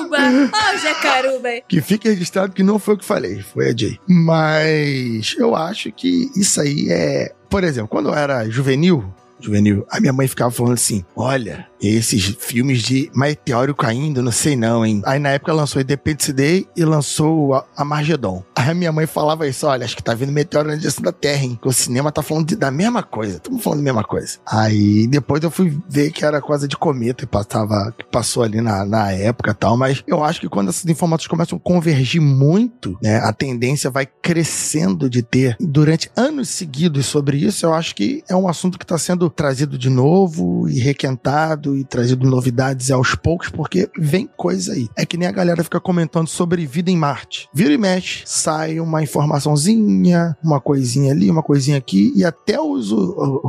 Jacaruba! 0.82 1.50
Que 1.68 1.82
fique 1.82 2.10
registrado 2.10 2.54
que 2.54 2.64
não 2.64 2.80
foi 2.80 2.96
o 2.96 2.98
que 2.98 3.06
falei, 3.06 3.42
foi 3.42 3.70
a 3.70 3.76
Jay. 3.76 4.00
Mas 4.08 5.36
eu 5.38 5.56
acho 5.56 5.92
que 5.92 6.30
isso 6.36 6.62
aí 6.62 6.88
é 6.90 7.34
por 7.52 7.66
exemplo, 7.66 7.90
quando 7.90 8.08
eu 8.08 8.16
era 8.16 8.50
juvenil, 8.50 9.14
juvenil, 9.38 9.86
a 9.90 10.00
minha 10.00 10.14
mãe 10.14 10.26
ficava 10.26 10.50
falando 10.50 10.76
assim: 10.76 11.04
olha, 11.14 11.68
esses 11.82 12.36
filmes 12.40 12.82
de 12.82 13.10
meteoro 13.16 13.74
caindo, 13.74 14.22
não 14.22 14.32
sei 14.32 14.56
não, 14.56 14.86
hein? 14.86 15.02
Aí 15.06 15.20
na 15.20 15.30
época 15.30 15.54
lançou 15.54 15.82
Independence 15.82 16.32
Day 16.32 16.68
e 16.76 16.86
lançou 16.86 17.54
a, 17.54 17.66
a 17.76 17.84
Margedon. 17.84 18.44
Aí 18.56 18.70
a 18.70 18.74
minha 18.74 18.92
mãe 18.92 19.08
falava 19.08 19.48
isso: 19.48 19.66
olha, 19.66 19.86
acho 19.86 19.96
que 19.96 20.04
tá 20.04 20.14
vindo 20.14 20.32
meteoro 20.32 20.70
na 20.70 20.76
direção 20.76 21.04
da 21.04 21.12
Terra, 21.12 21.44
hein? 21.44 21.60
Que 21.62 21.68
o 21.68 21.74
cinema 21.74 22.12
tá 22.12 22.22
falando 22.22 22.48
de, 22.48 22.56
da 22.56 22.72
mesma 22.72 23.02
coisa. 23.04 23.38
Estamos 23.38 23.64
falando 23.64 23.80
da 23.80 23.84
mesma 23.84 24.04
coisa. 24.04 24.38
Aí 24.46 25.08
depois 25.08 25.44
eu 25.44 25.52
fui 25.52 25.78
ver 25.90 26.12
que 26.12 26.24
era 26.24 26.42
coisa 26.42 26.68
de 26.68 26.78
cometa 26.78 27.26
que, 27.26 27.32
passava, 27.32 27.94
que 27.98 28.06
passou 28.06 28.44
ali 28.44 28.62
na, 28.62 28.86
na 28.86 29.12
época 29.12 29.52
e 29.52 29.56
tal. 29.56 29.76
Mas 29.76 30.04
eu 30.06 30.24
acho 30.24 30.40
que 30.40 30.50
quando 30.50 30.70
essas 30.70 30.86
informações 30.86 31.28
começam 31.28 31.58
a 31.58 31.62
convergir 31.62 32.22
muito, 32.22 32.98
né? 33.02 33.18
A 33.18 33.34
tendência 33.34 33.90
vai 33.90 34.06
crescendo 34.06 35.10
de 35.10 35.22
ter 35.24 35.56
durante 35.60 36.12
anos 36.16 36.50
seguidos 36.50 37.06
sobre 37.06 37.38
isso. 37.38 37.66
Eu 37.66 37.74
acho 37.74 37.96
que 37.96 38.24
é 38.30 38.36
um 38.36 38.48
assunto 38.48 38.78
que 38.78 38.86
está 38.86 38.98
sendo 38.98 39.30
trazido 39.30 39.78
de 39.78 39.90
novo 39.90 40.70
e 40.70 40.80
requentado 40.80 41.71
e 41.76 41.84
trazido 41.84 42.30
novidades 42.30 42.92
aos 42.92 43.16
poucos, 43.16 43.50
porque 43.50 43.90
vem 43.98 44.30
coisa 44.38 44.74
aí. 44.74 44.90
É 44.96 45.06
que 45.06 45.18
nem 45.18 45.28
a 45.28 45.32
galera 45.32 45.64
fica 45.64 45.80
comentando 45.80 46.28
sobre 46.28 46.66
vida 46.66 46.90
em 46.90 46.98
Marte. 46.98 47.50
Vira 47.54 47.74
e 47.74 47.78
mexe, 47.78 48.24
sai 48.26 48.80
uma 48.80 49.04
informaçãozinha, 49.04 50.36
uma 50.44 50.60
coisinha 50.60 51.12
ali, 51.12 51.30
uma 51.30 51.44
coisinha 51.44 51.78
aqui, 51.78 52.14
e 52.16 52.24
até 52.24 52.60
os, 52.60 52.92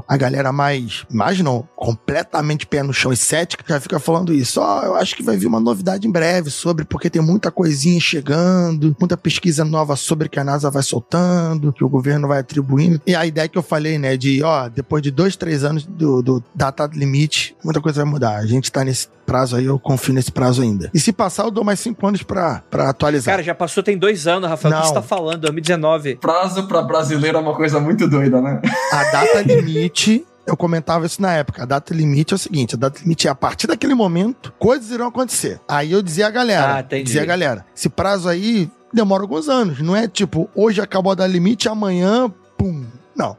a 0.08 0.16
galera 0.16 0.52
mais, 0.52 1.04
mais 1.10 1.40
não, 1.40 1.66
completamente 1.76 2.66
pé 2.66 2.82
no 2.82 2.92
chão 2.92 3.12
e 3.12 3.16
cética, 3.16 3.64
já 3.66 3.80
fica 3.80 3.98
falando 3.98 4.32
isso. 4.32 4.60
Ó, 4.60 4.82
eu 4.82 4.94
acho 4.94 5.16
que 5.16 5.22
vai 5.22 5.36
vir 5.36 5.46
uma 5.46 5.60
novidade 5.60 6.06
em 6.06 6.10
breve 6.10 6.50
sobre, 6.50 6.84
porque 6.84 7.10
tem 7.10 7.22
muita 7.22 7.50
coisinha 7.50 8.00
chegando, 8.00 8.96
muita 8.98 9.16
pesquisa 9.16 9.64
nova 9.64 9.96
sobre 9.96 10.28
que 10.28 10.38
a 10.38 10.44
NASA 10.44 10.70
vai 10.70 10.82
soltando, 10.82 11.72
que 11.72 11.84
o 11.84 11.88
governo 11.88 12.28
vai 12.28 12.40
atribuindo. 12.40 13.00
E 13.06 13.14
a 13.14 13.26
ideia 13.26 13.48
que 13.48 13.58
eu 13.58 13.62
falei, 13.62 13.98
né, 13.98 14.16
de, 14.16 14.42
ó, 14.42 14.68
depois 14.68 15.02
de 15.02 15.10
dois, 15.10 15.36
três 15.36 15.64
anos 15.64 15.84
do, 15.84 16.22
do 16.22 16.42
data 16.54 16.88
limite, 16.92 17.56
muita 17.64 17.80
coisa 17.80 18.02
vai 18.02 18.11
mudar. 18.12 18.36
A 18.36 18.46
gente 18.46 18.70
tá 18.70 18.84
nesse 18.84 19.08
prazo 19.26 19.56
aí, 19.56 19.64
eu 19.64 19.78
confio 19.78 20.14
nesse 20.14 20.30
prazo 20.30 20.62
ainda. 20.62 20.90
E 20.92 21.00
se 21.00 21.12
passar, 21.12 21.44
eu 21.44 21.50
dou 21.50 21.64
mais 21.64 21.80
cinco 21.80 22.06
anos 22.06 22.22
pra, 22.22 22.62
pra 22.70 22.90
atualizar. 22.90 23.32
Cara, 23.32 23.42
já 23.42 23.54
passou 23.54 23.82
tem 23.82 23.96
dois 23.96 24.26
anos, 24.26 24.48
Rafael. 24.48 24.72
O 24.72 24.76
que 24.76 24.80
Não. 24.82 24.88
você 24.88 24.94
tá 24.94 25.02
falando? 25.02 25.40
2019. 25.40 26.16
Prazo 26.16 26.66
pra 26.68 26.82
brasileiro 26.82 27.38
é 27.38 27.40
uma 27.40 27.54
coisa 27.54 27.80
muito 27.80 28.08
doida, 28.08 28.40
né? 28.40 28.60
A 28.92 29.04
data 29.10 29.40
limite. 29.42 30.24
Eu 30.44 30.56
comentava 30.56 31.06
isso 31.06 31.22
na 31.22 31.32
época. 31.34 31.62
A 31.62 31.66
data 31.66 31.94
limite 31.94 32.34
é 32.34 32.36
o 32.36 32.38
seguinte: 32.38 32.74
a 32.74 32.78
data 32.78 33.00
limite 33.00 33.28
é 33.28 33.30
a 33.30 33.34
partir 33.34 33.66
daquele 33.68 33.94
momento, 33.94 34.52
coisas 34.58 34.90
irão 34.90 35.06
acontecer. 35.06 35.60
Aí 35.68 35.92
eu 35.92 36.02
dizia 36.02 36.26
a 36.26 36.30
galera, 36.30 36.78
Ah, 36.78 36.82
dizia 36.82 37.22
a 37.22 37.24
galera, 37.24 37.64
esse 37.76 37.88
prazo 37.88 38.28
aí 38.28 38.68
demora 38.92 39.22
alguns 39.22 39.48
anos. 39.48 39.80
Não 39.80 39.94
é 39.94 40.08
tipo, 40.08 40.50
hoje 40.54 40.80
acabou 40.80 41.12
a 41.12 41.14
data 41.14 41.30
limite, 41.30 41.68
amanhã, 41.68 42.28
pum. 42.58 42.84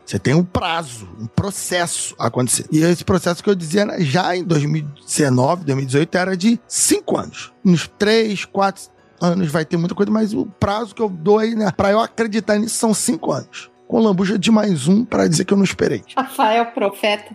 Você 0.05 0.19
tem 0.19 0.33
um 0.33 0.43
prazo, 0.43 1.07
um 1.19 1.27
processo 1.27 2.15
a 2.17 2.27
acontecer. 2.27 2.65
E 2.71 2.79
esse 2.79 3.03
processo 3.03 3.43
que 3.43 3.49
eu 3.49 3.55
dizia 3.55 3.85
né, 3.85 4.01
já 4.01 4.35
em 4.35 4.43
2019, 4.43 5.65
2018 5.65 6.17
era 6.17 6.37
de 6.37 6.59
cinco 6.67 7.17
anos. 7.17 7.51
Nos 7.63 7.87
três, 7.87 8.45
quatro 8.45 8.83
anos 9.21 9.49
vai 9.49 9.65
ter 9.65 9.77
muita 9.77 9.95
coisa, 9.95 10.11
mas 10.11 10.33
o 10.33 10.45
prazo 10.45 10.93
que 10.93 11.01
eu 11.01 11.09
dou 11.09 11.39
aí, 11.39 11.55
né, 11.55 11.71
pra 11.71 11.91
eu 11.91 11.99
acreditar 11.99 12.57
nisso 12.57 12.75
são 12.75 12.93
cinco 12.93 13.31
anos. 13.31 13.69
Com 13.93 13.99
lambuja 13.99 14.39
de 14.39 14.49
mais 14.49 14.87
um 14.87 15.05
pra 15.05 15.27
dizer 15.27 15.45
que 15.45 15.53
eu 15.53 15.57
não 15.57 15.63
esperei. 15.63 16.01
Rafael 16.17 16.65
Profeta. 16.71 17.31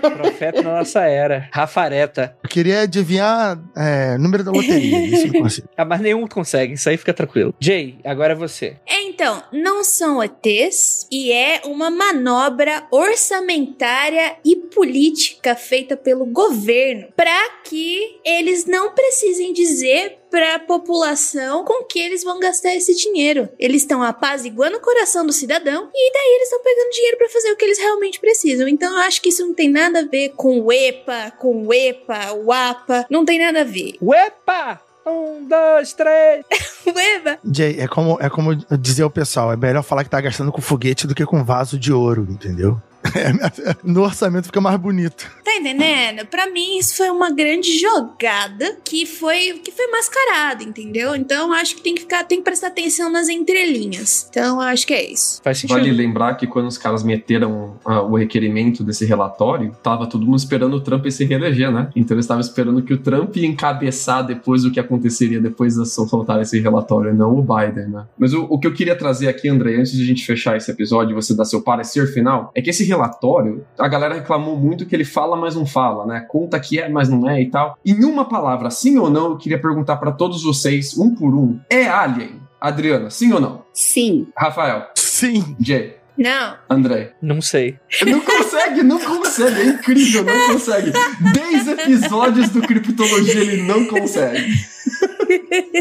Profeta 0.00 0.62
na 0.62 0.78
nossa 0.78 1.00
era. 1.00 1.48
Rafareta. 1.50 2.36
Eu 2.40 2.48
queria 2.48 2.82
adivinhar 2.82 3.60
é, 3.76 4.16
número 4.16 4.44
da 4.44 4.52
loteria, 4.52 5.06
isso 5.12 5.26
eu 5.26 5.32
não 5.32 5.42
consigo. 5.42 5.68
Ah, 5.76 5.84
mas 5.84 6.00
nenhum 6.00 6.24
consegue. 6.28 6.74
Isso 6.74 6.88
aí 6.88 6.96
fica 6.96 7.12
tranquilo. 7.12 7.52
Jay, 7.58 7.98
agora 8.04 8.34
é 8.34 8.36
você. 8.36 8.76
É, 8.86 9.02
então, 9.02 9.42
não 9.52 9.82
são 9.82 10.22
ETs 10.22 11.08
e 11.10 11.32
é 11.32 11.62
uma 11.64 11.90
manobra 11.90 12.84
orçamentária 12.88 14.36
e 14.44 14.54
política 14.54 15.56
feita 15.56 15.96
pelo 15.96 16.26
governo 16.26 17.08
para 17.16 17.50
que 17.64 18.20
eles 18.24 18.66
não 18.66 18.94
precisem 18.94 19.52
dizer 19.52 20.19
para 20.30 20.54
a 20.54 20.58
população 20.58 21.64
com 21.64 21.84
que 21.84 21.98
eles 21.98 22.22
vão 22.22 22.38
gastar 22.38 22.74
esse 22.74 22.94
dinheiro. 22.94 23.48
Eles 23.58 23.82
estão 23.82 24.02
apaziguando 24.02 24.76
o 24.76 24.80
coração 24.80 25.26
do 25.26 25.32
cidadão 25.32 25.90
e 25.94 26.12
daí 26.12 26.34
eles 26.36 26.44
estão 26.44 26.62
pegando 26.62 26.92
dinheiro 26.92 27.18
para 27.18 27.28
fazer 27.28 27.50
o 27.50 27.56
que 27.56 27.64
eles 27.64 27.78
realmente 27.78 28.20
precisam. 28.20 28.68
Então 28.68 28.92
eu 28.92 28.98
acho 29.00 29.20
que 29.20 29.28
isso 29.28 29.46
não 29.46 29.54
tem 29.54 29.68
nada 29.68 30.00
a 30.00 30.06
ver 30.06 30.30
com 30.30 30.60
o 30.60 30.72
EPA, 30.72 31.32
com 31.38 31.66
o 31.66 31.74
EPA, 31.74 32.32
o 32.32 32.52
APA, 32.52 33.06
não 33.10 33.24
tem 33.24 33.38
nada 33.38 33.62
a 33.62 33.64
ver. 33.64 33.96
Uepa! 34.00 34.80
Um, 35.06 35.46
dois, 35.48 35.92
três. 35.92 36.44
O 36.86 36.98
EPA 36.98 37.38
Jay, 37.44 37.78
é 37.78 37.86
como, 37.86 38.18
é 38.20 38.30
como 38.30 38.56
dizer 38.56 39.04
o 39.04 39.10
pessoal, 39.10 39.52
é 39.52 39.56
melhor 39.56 39.82
falar 39.82 40.02
que 40.02 40.10
tá 40.10 40.20
gastando 40.20 40.50
com 40.50 40.62
foguete 40.62 41.06
do 41.06 41.14
que 41.14 41.26
com 41.26 41.44
vaso 41.44 41.78
de 41.78 41.92
ouro, 41.92 42.26
entendeu? 42.28 42.80
No 43.82 44.02
orçamento 44.02 44.46
fica 44.46 44.60
mais 44.60 44.78
bonito. 44.78 45.30
Tá 45.44 45.56
entendendo? 45.56 46.26
Pra 46.26 46.50
mim, 46.50 46.78
isso 46.78 46.96
foi 46.96 47.10
uma 47.10 47.30
grande 47.30 47.78
jogada 47.78 48.76
que 48.84 49.06
foi 49.06 49.60
que 49.64 49.72
foi 49.72 49.86
mascarado, 49.88 50.62
entendeu? 50.62 51.14
Então, 51.14 51.52
acho 51.52 51.76
que 51.76 51.82
tem 51.82 51.94
que 51.94 52.02
ficar, 52.02 52.24
tem 52.24 52.38
que 52.38 52.44
prestar 52.44 52.68
atenção 52.68 53.10
nas 53.10 53.28
entrelinhas. 53.28 54.26
Então, 54.30 54.60
acho 54.60 54.86
que 54.86 54.92
é 54.92 55.10
isso. 55.10 55.40
Faz 55.42 55.58
sentido. 55.58 55.76
Vale 55.76 55.90
lembrar 55.90 56.34
que 56.34 56.46
quando 56.46 56.66
os 56.66 56.78
caras 56.78 57.02
meteram 57.02 57.78
ah, 57.84 58.02
o 58.02 58.16
requerimento 58.16 58.84
desse 58.84 59.04
relatório, 59.04 59.74
tava 59.82 60.06
todo 60.06 60.24
mundo 60.24 60.38
esperando 60.38 60.74
o 60.74 60.80
Trump 60.80 61.06
se 61.08 61.24
reeleger, 61.24 61.70
né? 61.70 61.90
Então 61.96 62.14
eles 62.14 62.24
estavam 62.24 62.40
esperando 62.40 62.82
que 62.82 62.92
o 62.92 62.98
Trump 62.98 63.36
ia 63.36 63.46
encabeçar 63.46 64.24
depois 64.24 64.64
o 64.64 64.70
que 64.70 64.78
aconteceria 64.78 65.40
depois 65.40 65.74
de 65.74 65.86
soltar 65.86 66.40
esse 66.40 66.58
relatório, 66.60 67.14
não 67.14 67.36
o 67.36 67.42
Biden, 67.42 67.88
né? 67.88 68.04
Mas 68.18 68.32
o, 68.32 68.44
o 68.44 68.58
que 68.58 68.66
eu 68.66 68.72
queria 68.72 68.96
trazer 68.96 69.28
aqui, 69.28 69.48
André, 69.48 69.76
antes 69.76 69.92
de 69.92 70.02
a 70.02 70.06
gente 70.06 70.24
fechar 70.24 70.56
esse 70.56 70.70
episódio 70.70 71.12
e 71.12 71.14
você 71.14 71.34
dar 71.34 71.44
seu 71.44 71.62
parecer 71.62 72.06
final, 72.12 72.50
é 72.54 72.62
que 72.62 72.70
esse 72.70 72.84
relatório, 72.90 73.64
a 73.78 73.88
galera 73.88 74.14
reclamou 74.14 74.56
muito 74.56 74.84
que 74.86 74.94
ele 74.94 75.04
fala, 75.04 75.36
mas 75.36 75.54
não 75.54 75.64
fala, 75.64 76.06
né? 76.06 76.26
Conta 76.28 76.60
que 76.60 76.78
é, 76.78 76.88
mas 76.88 77.08
não 77.08 77.28
é 77.28 77.40
e 77.42 77.50
tal. 77.50 77.78
Em 77.84 78.04
uma 78.04 78.24
palavra, 78.28 78.70
sim 78.70 78.98
ou 78.98 79.08
não, 79.08 79.30
eu 79.30 79.36
queria 79.38 79.60
perguntar 79.60 79.96
pra 79.96 80.12
todos 80.12 80.42
vocês, 80.42 80.96
um 80.98 81.14
por 81.14 81.34
um, 81.34 81.58
é 81.70 81.88
Alien? 81.88 82.40
Adriana, 82.60 83.08
sim 83.08 83.32
ou 83.32 83.40
não? 83.40 83.62
Sim. 83.72 84.28
Rafael, 84.36 84.88
Sim. 84.94 85.56
Jay, 85.58 85.96
Não. 86.16 86.54
André. 86.68 87.14
Não 87.22 87.40
sei. 87.40 87.78
Não 88.06 88.20
consegue, 88.20 88.82
não 88.82 88.98
consegue. 88.98 89.60
É 89.60 89.64
incrível, 89.66 90.24
não 90.24 90.46
consegue. 90.52 90.92
Dez 91.32 91.66
episódios 91.68 92.50
do 92.50 92.60
Criptologia 92.60 93.40
ele 93.40 93.62
não 93.62 93.86
consegue. 93.86 94.46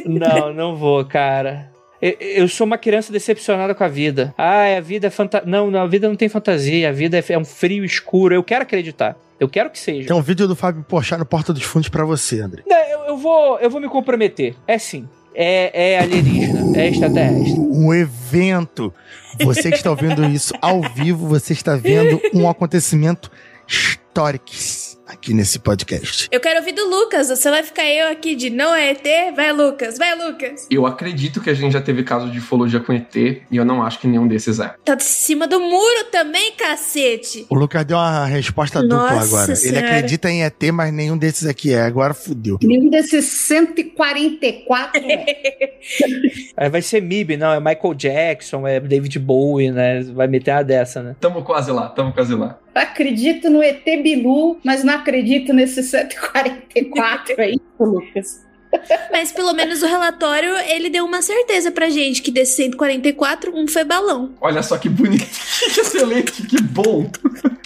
Não, 0.06 0.54
não 0.54 0.76
vou, 0.76 1.04
cara. 1.06 1.70
Eu, 2.02 2.48
sou 2.48 2.66
uma 2.66 2.78
criança 2.78 3.12
decepcionada 3.12 3.76
com 3.76 3.84
a 3.84 3.88
vida. 3.88 4.34
Ah, 4.38 4.78
a 4.78 4.82
vida 4.82 5.08
é 5.08 5.10
fanta... 5.10 5.44
Não, 5.46 5.70
não, 5.70 5.82
a 5.82 5.88
vida 5.88 6.08
não 6.08 6.16
tem 6.16 6.30
fantasia. 6.30 6.88
A 6.88 6.92
vida 6.92 7.18
é, 7.18 7.24
é 7.30 7.38
um 7.38 7.44
frio 7.44 7.84
escuro. 7.84 8.34
Eu 8.34 8.44
quero 8.44 8.64
acreditar. 8.64 9.18
Eu 9.40 9.50
quero 9.50 9.70
que 9.70 9.80
seja. 9.80 10.08
Tem 10.08 10.16
um 10.16 10.22
vídeo 10.22 10.48
do 10.48 10.56
Fábio 10.56 10.84
Porchat 10.84 11.20
no 11.20 11.26
Porta 11.26 11.54
dos 11.54 11.64
Fundos 11.64 11.90
pra 11.90 12.06
você, 12.06 12.42
André. 12.42 12.64
Não, 12.68 12.78
eu, 12.78 13.00
eu 13.08 13.18
vou, 13.18 13.60
eu 13.60 13.70
vou 13.70 13.82
me 13.82 13.88
comprometer. 13.88 14.56
É 14.68 14.78
sim. 14.78 15.08
É, 15.34 15.94
é 15.94 16.00
alienígena. 16.00 16.78
É 16.78 16.88
extraterrestre. 16.90 17.60
Um 17.60 17.94
evento. 17.94 18.94
Você 19.42 19.70
que 19.70 19.78
está 19.78 19.90
ouvindo 19.90 20.26
isso 20.26 20.54
ao 20.62 20.82
vivo, 20.82 21.28
você 21.28 21.54
está 21.54 21.76
vendo 21.76 22.20
um 22.34 22.48
acontecimento 22.50 23.32
histórico 23.68 24.46
aqui 25.10 25.34
nesse 25.34 25.58
podcast. 25.60 26.30
Eu 26.32 26.40
quero 26.40 26.60
ouvir 26.60 26.72
do 26.74 26.88
Lucas. 26.88 27.30
Você 27.30 27.50
vai 27.50 27.64
ficar 27.64 27.84
eu 27.86 28.12
aqui 28.12 28.36
de 28.36 28.50
não 28.50 28.76
é 28.76 28.92
ET? 28.92 29.36
Vai, 29.36 29.52
Lucas. 29.52 29.98
Vai, 29.98 30.16
Lucas. 30.16 30.68
Eu 30.70 30.86
acredito 30.86 31.42
que 31.42 31.50
a 31.50 31.54
gente 31.54 31.74
já 31.74 31.82
teve 31.82 32.04
caso 32.04 32.30
de 32.30 32.38
ufologia 32.38 32.80
com 32.80 32.94
ET 32.94 33.16
e 33.16 33.44
eu 33.52 33.66
não 33.66 33.82
acho 33.82 34.00
que 34.00 34.08
nenhum 34.08 34.28
desses 34.28 34.60
é. 34.60 34.76
Tá 34.86 34.94
de 34.94 35.04
cima 35.04 35.48
do 35.48 35.60
muro 35.60 36.06
também, 36.12 36.52
cacete. 36.52 37.48
O 37.50 37.56
Lucas 37.56 37.84
deu 37.86 37.98
uma 37.98 38.26
resposta 38.26 38.82
dupla 38.82 38.98
Nossa 39.16 39.26
agora. 39.26 39.52
Ele 39.52 39.56
Senhora. 39.56 39.88
acredita 39.88 40.30
em 40.30 40.44
ET, 40.44 40.64
mas 40.72 40.94
nenhum 40.94 41.18
desses 41.18 41.48
aqui 41.48 41.74
é. 41.74 41.82
Agora 41.82 42.14
fudeu. 42.14 42.60
Nenhum 42.62 42.90
desses 42.90 43.26
144 43.26 45.02
é. 45.04 45.74
Aí 46.56 46.70
vai 46.70 46.82
ser 46.82 47.02
MIB, 47.02 47.36
não. 47.36 47.52
É 47.52 47.60
Michael 47.60 47.94
Jackson, 47.96 48.68
é 48.68 48.80
David 48.80 49.18
Bowie, 49.18 49.72
né? 49.72 50.04
Vai 50.04 50.28
meter 50.28 50.52
uma 50.52 50.64
dessa, 50.64 51.02
né? 51.02 51.16
Tamo 51.20 51.44
quase 51.44 51.72
lá, 51.72 51.90
tamo 51.90 52.14
quase 52.14 52.36
lá. 52.36 52.60
Acredito 52.80 53.50
no 53.50 53.62
ET 53.62 53.84
Bilu, 53.84 54.58
mas 54.64 54.84
não 54.84 54.94
acredito 54.94 55.54
nesse 55.54 55.84
144 55.84 57.42
aí, 57.42 57.60
Lucas. 57.80 58.48
Mas 59.12 59.32
pelo 59.32 59.54
menos 59.54 59.82
o 59.82 59.88
relatório, 59.88 60.56
ele 60.68 60.90
deu 60.90 61.04
uma 61.04 61.22
certeza 61.22 61.72
pra 61.72 61.90
gente 61.90 62.22
que 62.22 62.32
desse 62.32 62.56
144, 62.56 63.52
um 63.56 63.68
foi 63.68 63.84
balão. 63.84 64.32
Olha 64.40 64.62
só 64.62 64.78
que 64.78 64.88
bonito, 64.88 65.26
que 65.74 65.82
excelente, 65.82 66.44
que 66.44 66.62
bom. 66.62 67.10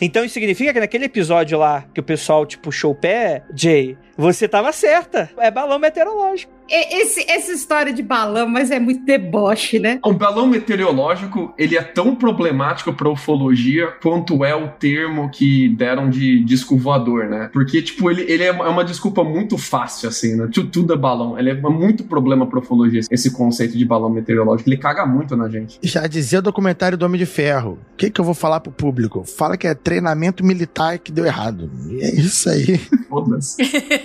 Então 0.02 0.23
isso 0.23 0.34
significa 0.34 0.73
que 0.73 0.80
naquele 0.80 1.06
episódio 1.06 1.57
lá 1.57 1.85
que 1.94 1.99
o 1.99 2.03
pessoal 2.03 2.45
te 2.45 2.57
puxou 2.57 2.91
o 2.91 2.95
pé, 2.95 3.44
Jay, 3.53 3.98
você 4.18 4.48
tava 4.48 4.72
certa. 4.72 5.30
É 5.38 5.49
balão 5.52 5.80
meteorológico. 5.80 6.52
Esse, 6.69 7.30
essa 7.30 7.52
história 7.52 7.91
de 7.91 8.02
balão, 8.02 8.48
mas 8.48 8.72
é 8.72 8.80
muito 8.80 9.03
deboche, 9.06 9.80
né? 9.80 9.99
O 10.03 10.14
balão 10.14 10.48
meteorológico, 10.48 11.53
ele 11.57 11.77
é 11.77 11.81
tão 11.84 12.15
problemático 12.15 12.94
pra 12.94 13.10
ufologia 13.10 13.88
quanto 14.02 14.45
é 14.45 14.56
o 14.56 14.69
termo 14.69 15.30
que 15.30 15.68
deram 15.76 16.10
de 16.10 16.41
disco 16.44 16.77
voador, 16.77 17.26
né? 17.26 17.49
Porque, 17.52 17.81
tipo, 17.81 18.10
ele, 18.10 18.22
ele 18.31 18.44
é 18.44 18.52
uma 18.52 18.81
é 18.81 18.85
desculpa 18.85 19.23
muito 19.26 19.57
fácil, 19.57 20.07
assim, 20.07 20.35
né? 20.35 20.48
Tu- 20.52 20.65
Tudo 20.68 20.94
é 20.94 20.98
balão. 20.98 21.38
Ele 21.38 21.49
é 21.49 21.53
muito 21.53 22.06
problema 22.06 22.48
pra 22.48 22.60
ufologia, 22.60 23.02
esse 23.11 23.31
conceito 23.31 23.77
de 23.77 23.84
balão 23.85 24.10
meteorológico. 24.10 24.69
Ele 24.69 24.77
caga 24.77 25.06
muito 25.06 25.35
na 25.35 25.49
gente. 25.49 25.77
Já 25.84 26.07
dizia 26.07 26.40
o 26.40 26.41
documentário 26.41 26.98
do 26.98 27.06
Homem 27.06 27.19
de 27.19 27.26
Ferro. 27.26 27.77
O 27.94 27.98
que, 27.98 28.10
que 28.10 28.22
eu 28.22 28.26
vou 28.26 28.34
falar 28.34 28.61
pro 28.61 28.72
público? 28.72 29.26
Fala 29.26 29.57
que 29.57 29.68
é 29.68 29.76
treinamento 29.76 30.44
militar 30.45 30.98
que 30.98 31.11
deu 31.11 31.26
errado. 31.26 31.69
E 31.90 32.02
é 32.02 32.15
isso 32.15 32.49
aí. 32.49 32.77
Foda-se. 33.10 33.57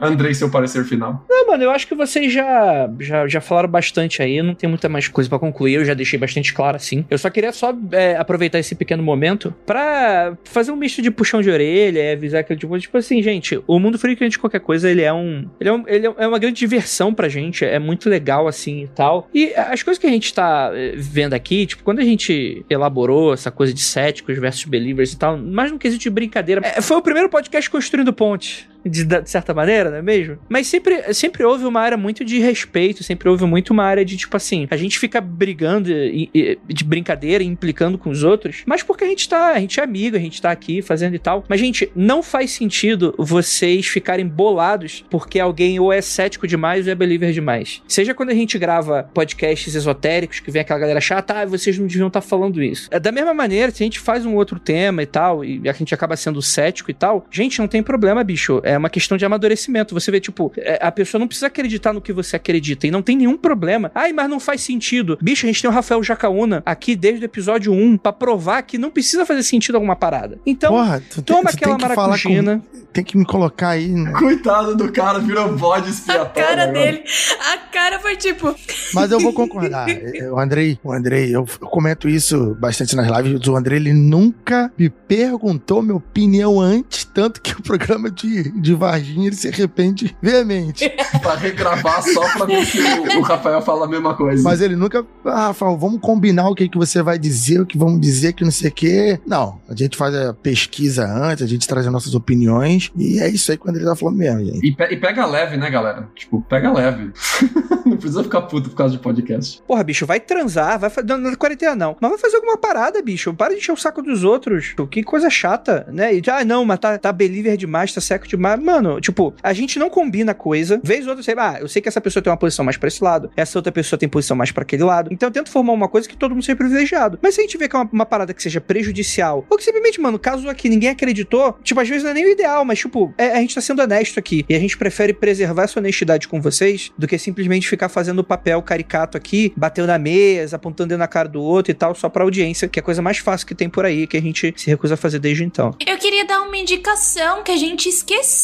Andrei, 0.00 0.34
seu 0.34 0.50
parecer 0.50 0.84
final. 0.84 1.24
Não, 1.28 1.46
mano, 1.46 1.64
eu 1.64 1.70
acho 1.70 1.86
que 1.86 1.94
vocês 1.94 2.32
já, 2.32 2.90
já, 3.00 3.26
já 3.26 3.40
falaram 3.40 3.68
bastante 3.68 4.22
aí. 4.22 4.42
Não 4.42 4.54
tem 4.54 4.68
muita 4.68 4.88
mais 4.88 5.08
coisa 5.08 5.28
pra 5.28 5.38
concluir. 5.38 5.74
Eu 5.74 5.84
já 5.84 5.94
deixei 5.94 6.18
bastante 6.18 6.52
claro, 6.52 6.76
assim. 6.76 7.04
Eu 7.10 7.18
só 7.18 7.30
queria 7.30 7.52
só 7.52 7.74
é, 7.92 8.16
aproveitar 8.16 8.58
esse 8.58 8.74
pequeno 8.74 9.02
momento 9.02 9.54
pra 9.64 10.36
fazer 10.44 10.70
um 10.70 10.76
misto 10.76 11.00
de 11.00 11.10
puxão 11.10 11.40
de 11.40 11.50
orelha, 11.50 12.00
é, 12.00 12.12
avisar 12.12 12.44
que, 12.44 12.54
tipo, 12.56 12.78
tipo 12.78 12.96
assim, 12.96 13.22
gente, 13.22 13.60
o 13.66 13.78
mundo 13.78 13.98
freak 13.98 14.28
de 14.28 14.38
qualquer 14.38 14.60
coisa, 14.60 14.90
ele 14.90 15.02
é 15.02 15.12
um. 15.12 15.48
Ele 15.58 15.68
é, 15.68 15.72
um, 15.72 15.84
ele 15.86 16.06
é 16.06 16.28
uma 16.28 16.38
grande 16.38 16.58
diversão 16.58 17.14
pra 17.14 17.28
gente. 17.28 17.64
É 17.64 17.78
muito 17.78 18.08
legal, 18.08 18.46
assim 18.46 18.82
e 18.82 18.88
tal. 18.88 19.28
E 19.32 19.54
as 19.54 19.82
coisas 19.82 20.00
que 20.00 20.06
a 20.06 20.10
gente 20.10 20.32
tá 20.32 20.70
é, 20.74 20.92
vendo 20.96 21.32
aqui, 21.32 21.66
tipo, 21.66 21.82
quando 21.82 22.00
a 22.00 22.04
gente 22.04 22.64
elaborou 22.68 23.32
essa 23.32 23.50
coisa 23.50 23.72
de 23.72 23.80
céticos 23.80 24.38
versus 24.38 24.64
believers 24.64 25.12
e 25.12 25.18
tal, 25.18 25.38
mais 25.38 25.72
no 25.72 25.78
quesito 25.78 26.02
de 26.02 26.10
brincadeira, 26.10 26.60
é, 26.64 26.80
foi 26.80 26.96
o 26.96 27.02
primeiro 27.02 27.28
podcast 27.28 27.68
construindo 27.70 28.12
ponte 28.12 28.68
de, 28.88 29.04
de, 29.04 29.30
certa 29.30 29.52
maneira, 29.52 29.90
não 29.90 29.98
é 29.98 30.02
mesmo? 30.02 30.38
Mas 30.48 30.66
sempre, 30.66 31.12
sempre 31.14 31.44
houve 31.44 31.64
uma 31.64 31.80
área 31.80 31.96
muito 31.96 32.24
de 32.24 32.38
respeito, 32.38 33.02
sempre 33.02 33.28
houve 33.28 33.44
muito 33.44 33.70
uma 33.70 33.84
área 33.84 34.04
de, 34.04 34.16
tipo 34.16 34.36
assim, 34.36 34.66
a 34.70 34.76
gente 34.76 34.98
fica 34.98 35.20
brigando 35.20 35.90
e, 35.90 36.30
e, 36.34 36.58
de 36.66 36.84
brincadeira 36.84 37.42
implicando 37.42 37.98
com 37.98 38.10
os 38.10 38.22
outros, 38.22 38.62
mas 38.66 38.82
porque 38.82 39.04
a 39.04 39.08
gente 39.08 39.28
tá, 39.28 39.52
a 39.52 39.60
gente 39.60 39.80
é 39.80 39.82
amigo, 39.82 40.16
a 40.16 40.20
gente 40.20 40.40
tá 40.40 40.50
aqui 40.50 40.82
fazendo 40.82 41.14
e 41.14 41.18
tal. 41.18 41.44
Mas, 41.48 41.60
gente, 41.60 41.90
não 41.94 42.22
faz 42.22 42.50
sentido 42.50 43.14
vocês 43.18 43.86
ficarem 43.86 44.26
bolados 44.26 45.04
porque 45.10 45.38
alguém 45.38 45.78
ou 45.78 45.92
é 45.92 46.00
cético 46.00 46.46
demais 46.46 46.86
ou 46.86 46.92
é 46.92 46.94
believer 46.94 47.32
demais. 47.32 47.82
Seja 47.86 48.14
quando 48.14 48.30
a 48.30 48.34
gente 48.34 48.58
grava 48.58 49.08
podcasts 49.14 49.74
esotéricos, 49.74 50.40
que 50.40 50.50
vem 50.50 50.62
aquela 50.62 50.78
galera 50.78 51.00
chata, 51.00 51.40
ah, 51.40 51.46
vocês 51.46 51.78
não 51.78 51.86
deviam 51.86 52.08
estar 52.08 52.20
tá 52.20 52.26
falando 52.26 52.62
isso. 52.62 52.88
É 52.90 53.00
da 53.00 53.12
mesma 53.12 53.34
maneira, 53.34 53.70
se 53.70 53.82
a 53.82 53.86
gente 53.86 54.00
faz 54.00 54.24
um 54.24 54.34
outro 54.34 54.58
tema 54.58 55.02
e 55.02 55.06
tal, 55.06 55.44
e 55.44 55.68
a 55.68 55.72
gente 55.72 55.94
acaba 55.94 56.16
sendo 56.16 56.40
cético 56.42 56.90
e 56.90 56.94
tal, 56.94 57.26
gente, 57.30 57.58
não 57.58 57.68
tem 57.68 57.82
problema, 57.82 58.22
bicho. 58.22 58.60
É 58.62 58.75
uma 58.78 58.90
questão 58.90 59.16
de 59.16 59.24
amadurecimento. 59.24 59.94
Você 59.94 60.10
vê, 60.10 60.20
tipo, 60.20 60.52
é, 60.56 60.78
a 60.80 60.92
pessoa 60.92 61.18
não 61.18 61.26
precisa 61.26 61.46
acreditar 61.46 61.92
no 61.92 62.00
que 62.00 62.12
você 62.12 62.36
acredita 62.36 62.86
e 62.86 62.90
não 62.90 63.02
tem 63.02 63.16
nenhum 63.16 63.36
problema. 63.36 63.90
Ai, 63.94 64.12
mas 64.12 64.28
não 64.28 64.40
faz 64.40 64.60
sentido. 64.60 65.18
Bicho, 65.20 65.46
a 65.46 65.48
gente 65.48 65.60
tem 65.60 65.70
o 65.70 65.72
Rafael 65.72 66.02
Jacaúna 66.02 66.62
aqui 66.64 66.96
desde 66.96 67.24
o 67.24 67.26
episódio 67.26 67.72
1 67.72 67.98
para 67.98 68.12
provar 68.12 68.62
que 68.62 68.78
não 68.78 68.90
precisa 68.90 69.24
fazer 69.26 69.42
sentido 69.42 69.76
alguma 69.76 69.96
parada. 69.96 70.38
Então, 70.46 70.72
Porra, 70.72 71.02
tu 71.10 71.22
toma 71.22 71.50
tem, 71.50 71.54
aquela 71.54 71.78
maracujina. 71.78 72.58
Com, 72.58 72.86
tem 72.92 73.04
que 73.04 73.16
me 73.16 73.24
colocar 73.24 73.70
aí. 73.70 73.88
Né? 73.88 74.12
Coitado 74.18 74.74
do 74.74 74.90
cara, 74.90 75.18
virou 75.18 75.54
bode 75.56 75.90
expiatório. 75.90 76.30
A 76.30 76.34
cara 76.34 76.62
agora. 76.64 76.72
dele, 76.72 77.04
a 77.52 77.58
cara 77.70 77.98
foi 78.00 78.16
tipo. 78.16 78.54
Mas 78.94 79.10
eu 79.10 79.20
vou 79.20 79.32
concordar. 79.32 79.86
o 80.32 80.38
Andrei, 80.38 80.78
o 80.82 80.92
Andrei, 80.92 81.34
eu, 81.34 81.46
eu 81.60 81.66
comento 81.68 82.08
isso 82.08 82.56
bastante 82.58 82.96
nas 82.96 83.06
lives. 83.06 83.46
O 83.46 83.56
Andrei, 83.56 83.78
ele 83.78 83.92
nunca 83.92 84.72
me 84.78 84.88
perguntou 84.88 85.82
minha 85.82 85.96
opinião 85.96 86.60
antes, 86.60 87.04
tanto 87.04 87.40
que 87.40 87.52
o 87.52 87.62
programa 87.62 88.10
de, 88.10 88.50
de 88.60 88.65
Varginha 88.74 89.26
ele 89.26 89.36
se 89.36 89.48
arrepende 89.48 90.16
veemente. 90.22 90.88
pra 91.22 91.34
regravar 91.34 92.02
só 92.02 92.20
pra 92.32 92.46
ver 92.46 92.64
se 92.66 92.80
o, 92.80 93.18
o, 93.18 93.22
Rafael 93.22 93.60
fala 93.62 93.86
a 93.86 93.88
mesma 93.88 94.14
coisa. 94.14 94.42
Mas 94.42 94.60
ele 94.60 94.76
nunca. 94.76 95.04
Ah, 95.24 95.48
Rafael, 95.48 95.76
vamos 95.76 96.00
combinar 96.00 96.48
o 96.48 96.54
que, 96.54 96.68
que 96.68 96.78
você 96.78 97.02
vai 97.02 97.18
dizer, 97.18 97.60
o 97.60 97.66
que 97.66 97.78
vamos 97.78 98.00
dizer, 98.00 98.32
que 98.32 98.44
não 98.44 98.50
sei 98.50 98.70
o 98.70 98.72
quê. 98.72 99.20
Não, 99.26 99.60
a 99.68 99.74
gente 99.74 99.96
faz 99.96 100.14
a 100.14 100.34
pesquisa 100.34 101.04
antes, 101.04 101.42
a 101.42 101.46
gente 101.46 101.66
traz 101.66 101.86
as 101.86 101.92
nossas 101.92 102.14
opiniões. 102.14 102.90
E 102.96 103.20
é 103.20 103.28
isso 103.28 103.50
aí 103.50 103.58
quando 103.58 103.76
ele 103.76 103.84
tá 103.84 103.96
falando 103.96 104.16
mesmo, 104.16 104.44
gente. 104.44 104.66
E, 104.66 104.74
pe 104.74 104.84
e 104.84 104.96
pega 104.96 105.26
leve, 105.26 105.56
né, 105.56 105.70
galera? 105.70 106.08
Tipo, 106.14 106.42
pega 106.42 106.72
leve. 106.72 107.12
não 107.84 107.96
precisa 107.96 108.22
ficar 108.22 108.42
puto 108.42 108.70
por 108.70 108.76
causa 108.76 108.96
de 108.96 109.02
podcast. 109.02 109.62
Porra, 109.66 109.82
bicho, 109.84 110.06
vai 110.06 110.20
transar, 110.20 110.78
vai 110.78 110.90
fazer. 110.90 111.06
Não, 111.06 111.18
na 111.18 111.36
quarentena 111.36 111.74
não. 111.74 111.96
Mas 112.00 112.10
vai 112.10 112.18
fazer 112.18 112.36
alguma 112.36 112.56
parada, 112.56 113.00
bicho. 113.02 113.32
Para 113.34 113.52
de 113.52 113.58
encher 113.58 113.72
o 113.72 113.76
saco 113.76 114.02
dos 114.02 114.24
outros. 114.24 114.74
Que 114.90 115.02
coisa 115.02 115.30
chata, 115.30 115.86
né? 115.92 116.14
E, 116.14 116.22
ah, 116.30 116.44
não, 116.44 116.64
mas 116.64 116.78
tá, 116.78 116.98
tá 116.98 117.12
believer 117.12 117.56
demais, 117.56 117.92
tá 117.92 118.00
seco 118.00 118.26
demais. 118.26 118.55
Mano, 118.56 119.00
tipo, 119.00 119.34
a 119.42 119.52
gente 119.52 119.78
não 119.78 119.90
combina 119.90 120.34
coisa. 120.34 120.80
Vez 120.82 121.04
ou 121.04 121.10
outra, 121.10 121.22
sei, 121.22 121.34
ah, 121.36 121.58
eu 121.60 121.68
sei 121.68 121.82
que 121.82 121.88
essa 121.88 122.00
pessoa 122.00 122.22
tem 122.22 122.30
uma 122.30 122.36
posição 122.36 122.64
mais 122.64 122.76
pra 122.76 122.88
esse 122.88 123.02
lado, 123.02 123.30
essa 123.36 123.58
outra 123.58 123.72
pessoa 123.72 123.98
tem 123.98 124.08
posição 124.08 124.36
mais 124.36 124.50
para 124.50 124.62
aquele 124.62 124.84
lado. 124.84 125.10
Então 125.12 125.28
eu 125.28 125.32
tento 125.32 125.50
formar 125.50 125.72
uma 125.72 125.88
coisa 125.88 126.08
que 126.08 126.16
todo 126.16 126.32
mundo 126.32 126.42
seja 126.42 126.56
privilegiado. 126.56 127.18
Mas 127.22 127.34
se 127.34 127.40
a 127.40 127.44
gente 127.44 127.56
vê 127.58 127.68
que 127.68 127.76
é 127.76 127.78
uma, 127.78 127.88
uma 127.92 128.06
parada 128.06 128.32
que 128.32 128.42
seja 128.42 128.60
prejudicial, 128.60 129.44
ou 129.48 129.56
que 129.56 129.64
simplesmente, 129.64 130.00
mano, 130.00 130.18
caso 130.18 130.48
aqui 130.48 130.68
ninguém 130.68 130.90
acreditou, 130.90 131.58
tipo, 131.62 131.80
às 131.80 131.88
vezes 131.88 132.02
não 132.02 132.10
é 132.10 132.14
nem 132.14 132.24
o 132.26 132.30
ideal, 132.30 132.64
mas, 132.64 132.78
tipo, 132.78 133.12
é, 133.18 133.32
a 133.32 133.40
gente 133.40 133.54
tá 133.54 133.60
sendo 133.60 133.82
honesto 133.82 134.18
aqui. 134.18 134.44
E 134.48 134.54
a 134.54 134.58
gente 134.58 134.76
prefere 134.76 135.12
preservar 135.12 135.64
essa 135.64 135.78
honestidade 135.78 136.28
com 136.28 136.40
vocês 136.40 136.92
do 136.96 137.06
que 137.06 137.18
simplesmente 137.18 137.68
ficar 137.68 137.88
fazendo 137.88 138.20
o 138.20 138.24
papel 138.24 138.62
caricato 138.62 139.16
aqui, 139.16 139.52
batendo 139.56 139.86
na 139.86 139.98
mesa, 139.98 140.56
apontando 140.56 140.96
na 140.96 141.08
cara 141.08 141.28
do 141.28 141.42
outro 141.42 141.70
e 141.70 141.74
tal, 141.74 141.94
só 141.94 142.08
pra 142.08 142.24
audiência, 142.24 142.68
que 142.68 142.78
é 142.78 142.82
a 142.82 142.84
coisa 142.84 143.02
mais 143.02 143.18
fácil 143.18 143.46
que 143.46 143.54
tem 143.54 143.68
por 143.68 143.84
aí, 143.84 144.06
que 144.06 144.16
a 144.16 144.22
gente 144.22 144.54
se 144.56 144.68
recusa 144.68 144.94
a 144.94 144.96
fazer 144.96 145.18
desde 145.18 145.44
então. 145.44 145.74
Eu 145.86 145.98
queria 145.98 146.24
dar 146.24 146.42
uma 146.42 146.56
indicação 146.56 147.42
que 147.42 147.52
a 147.52 147.56
gente 147.56 147.88
esqueceu 147.88 148.35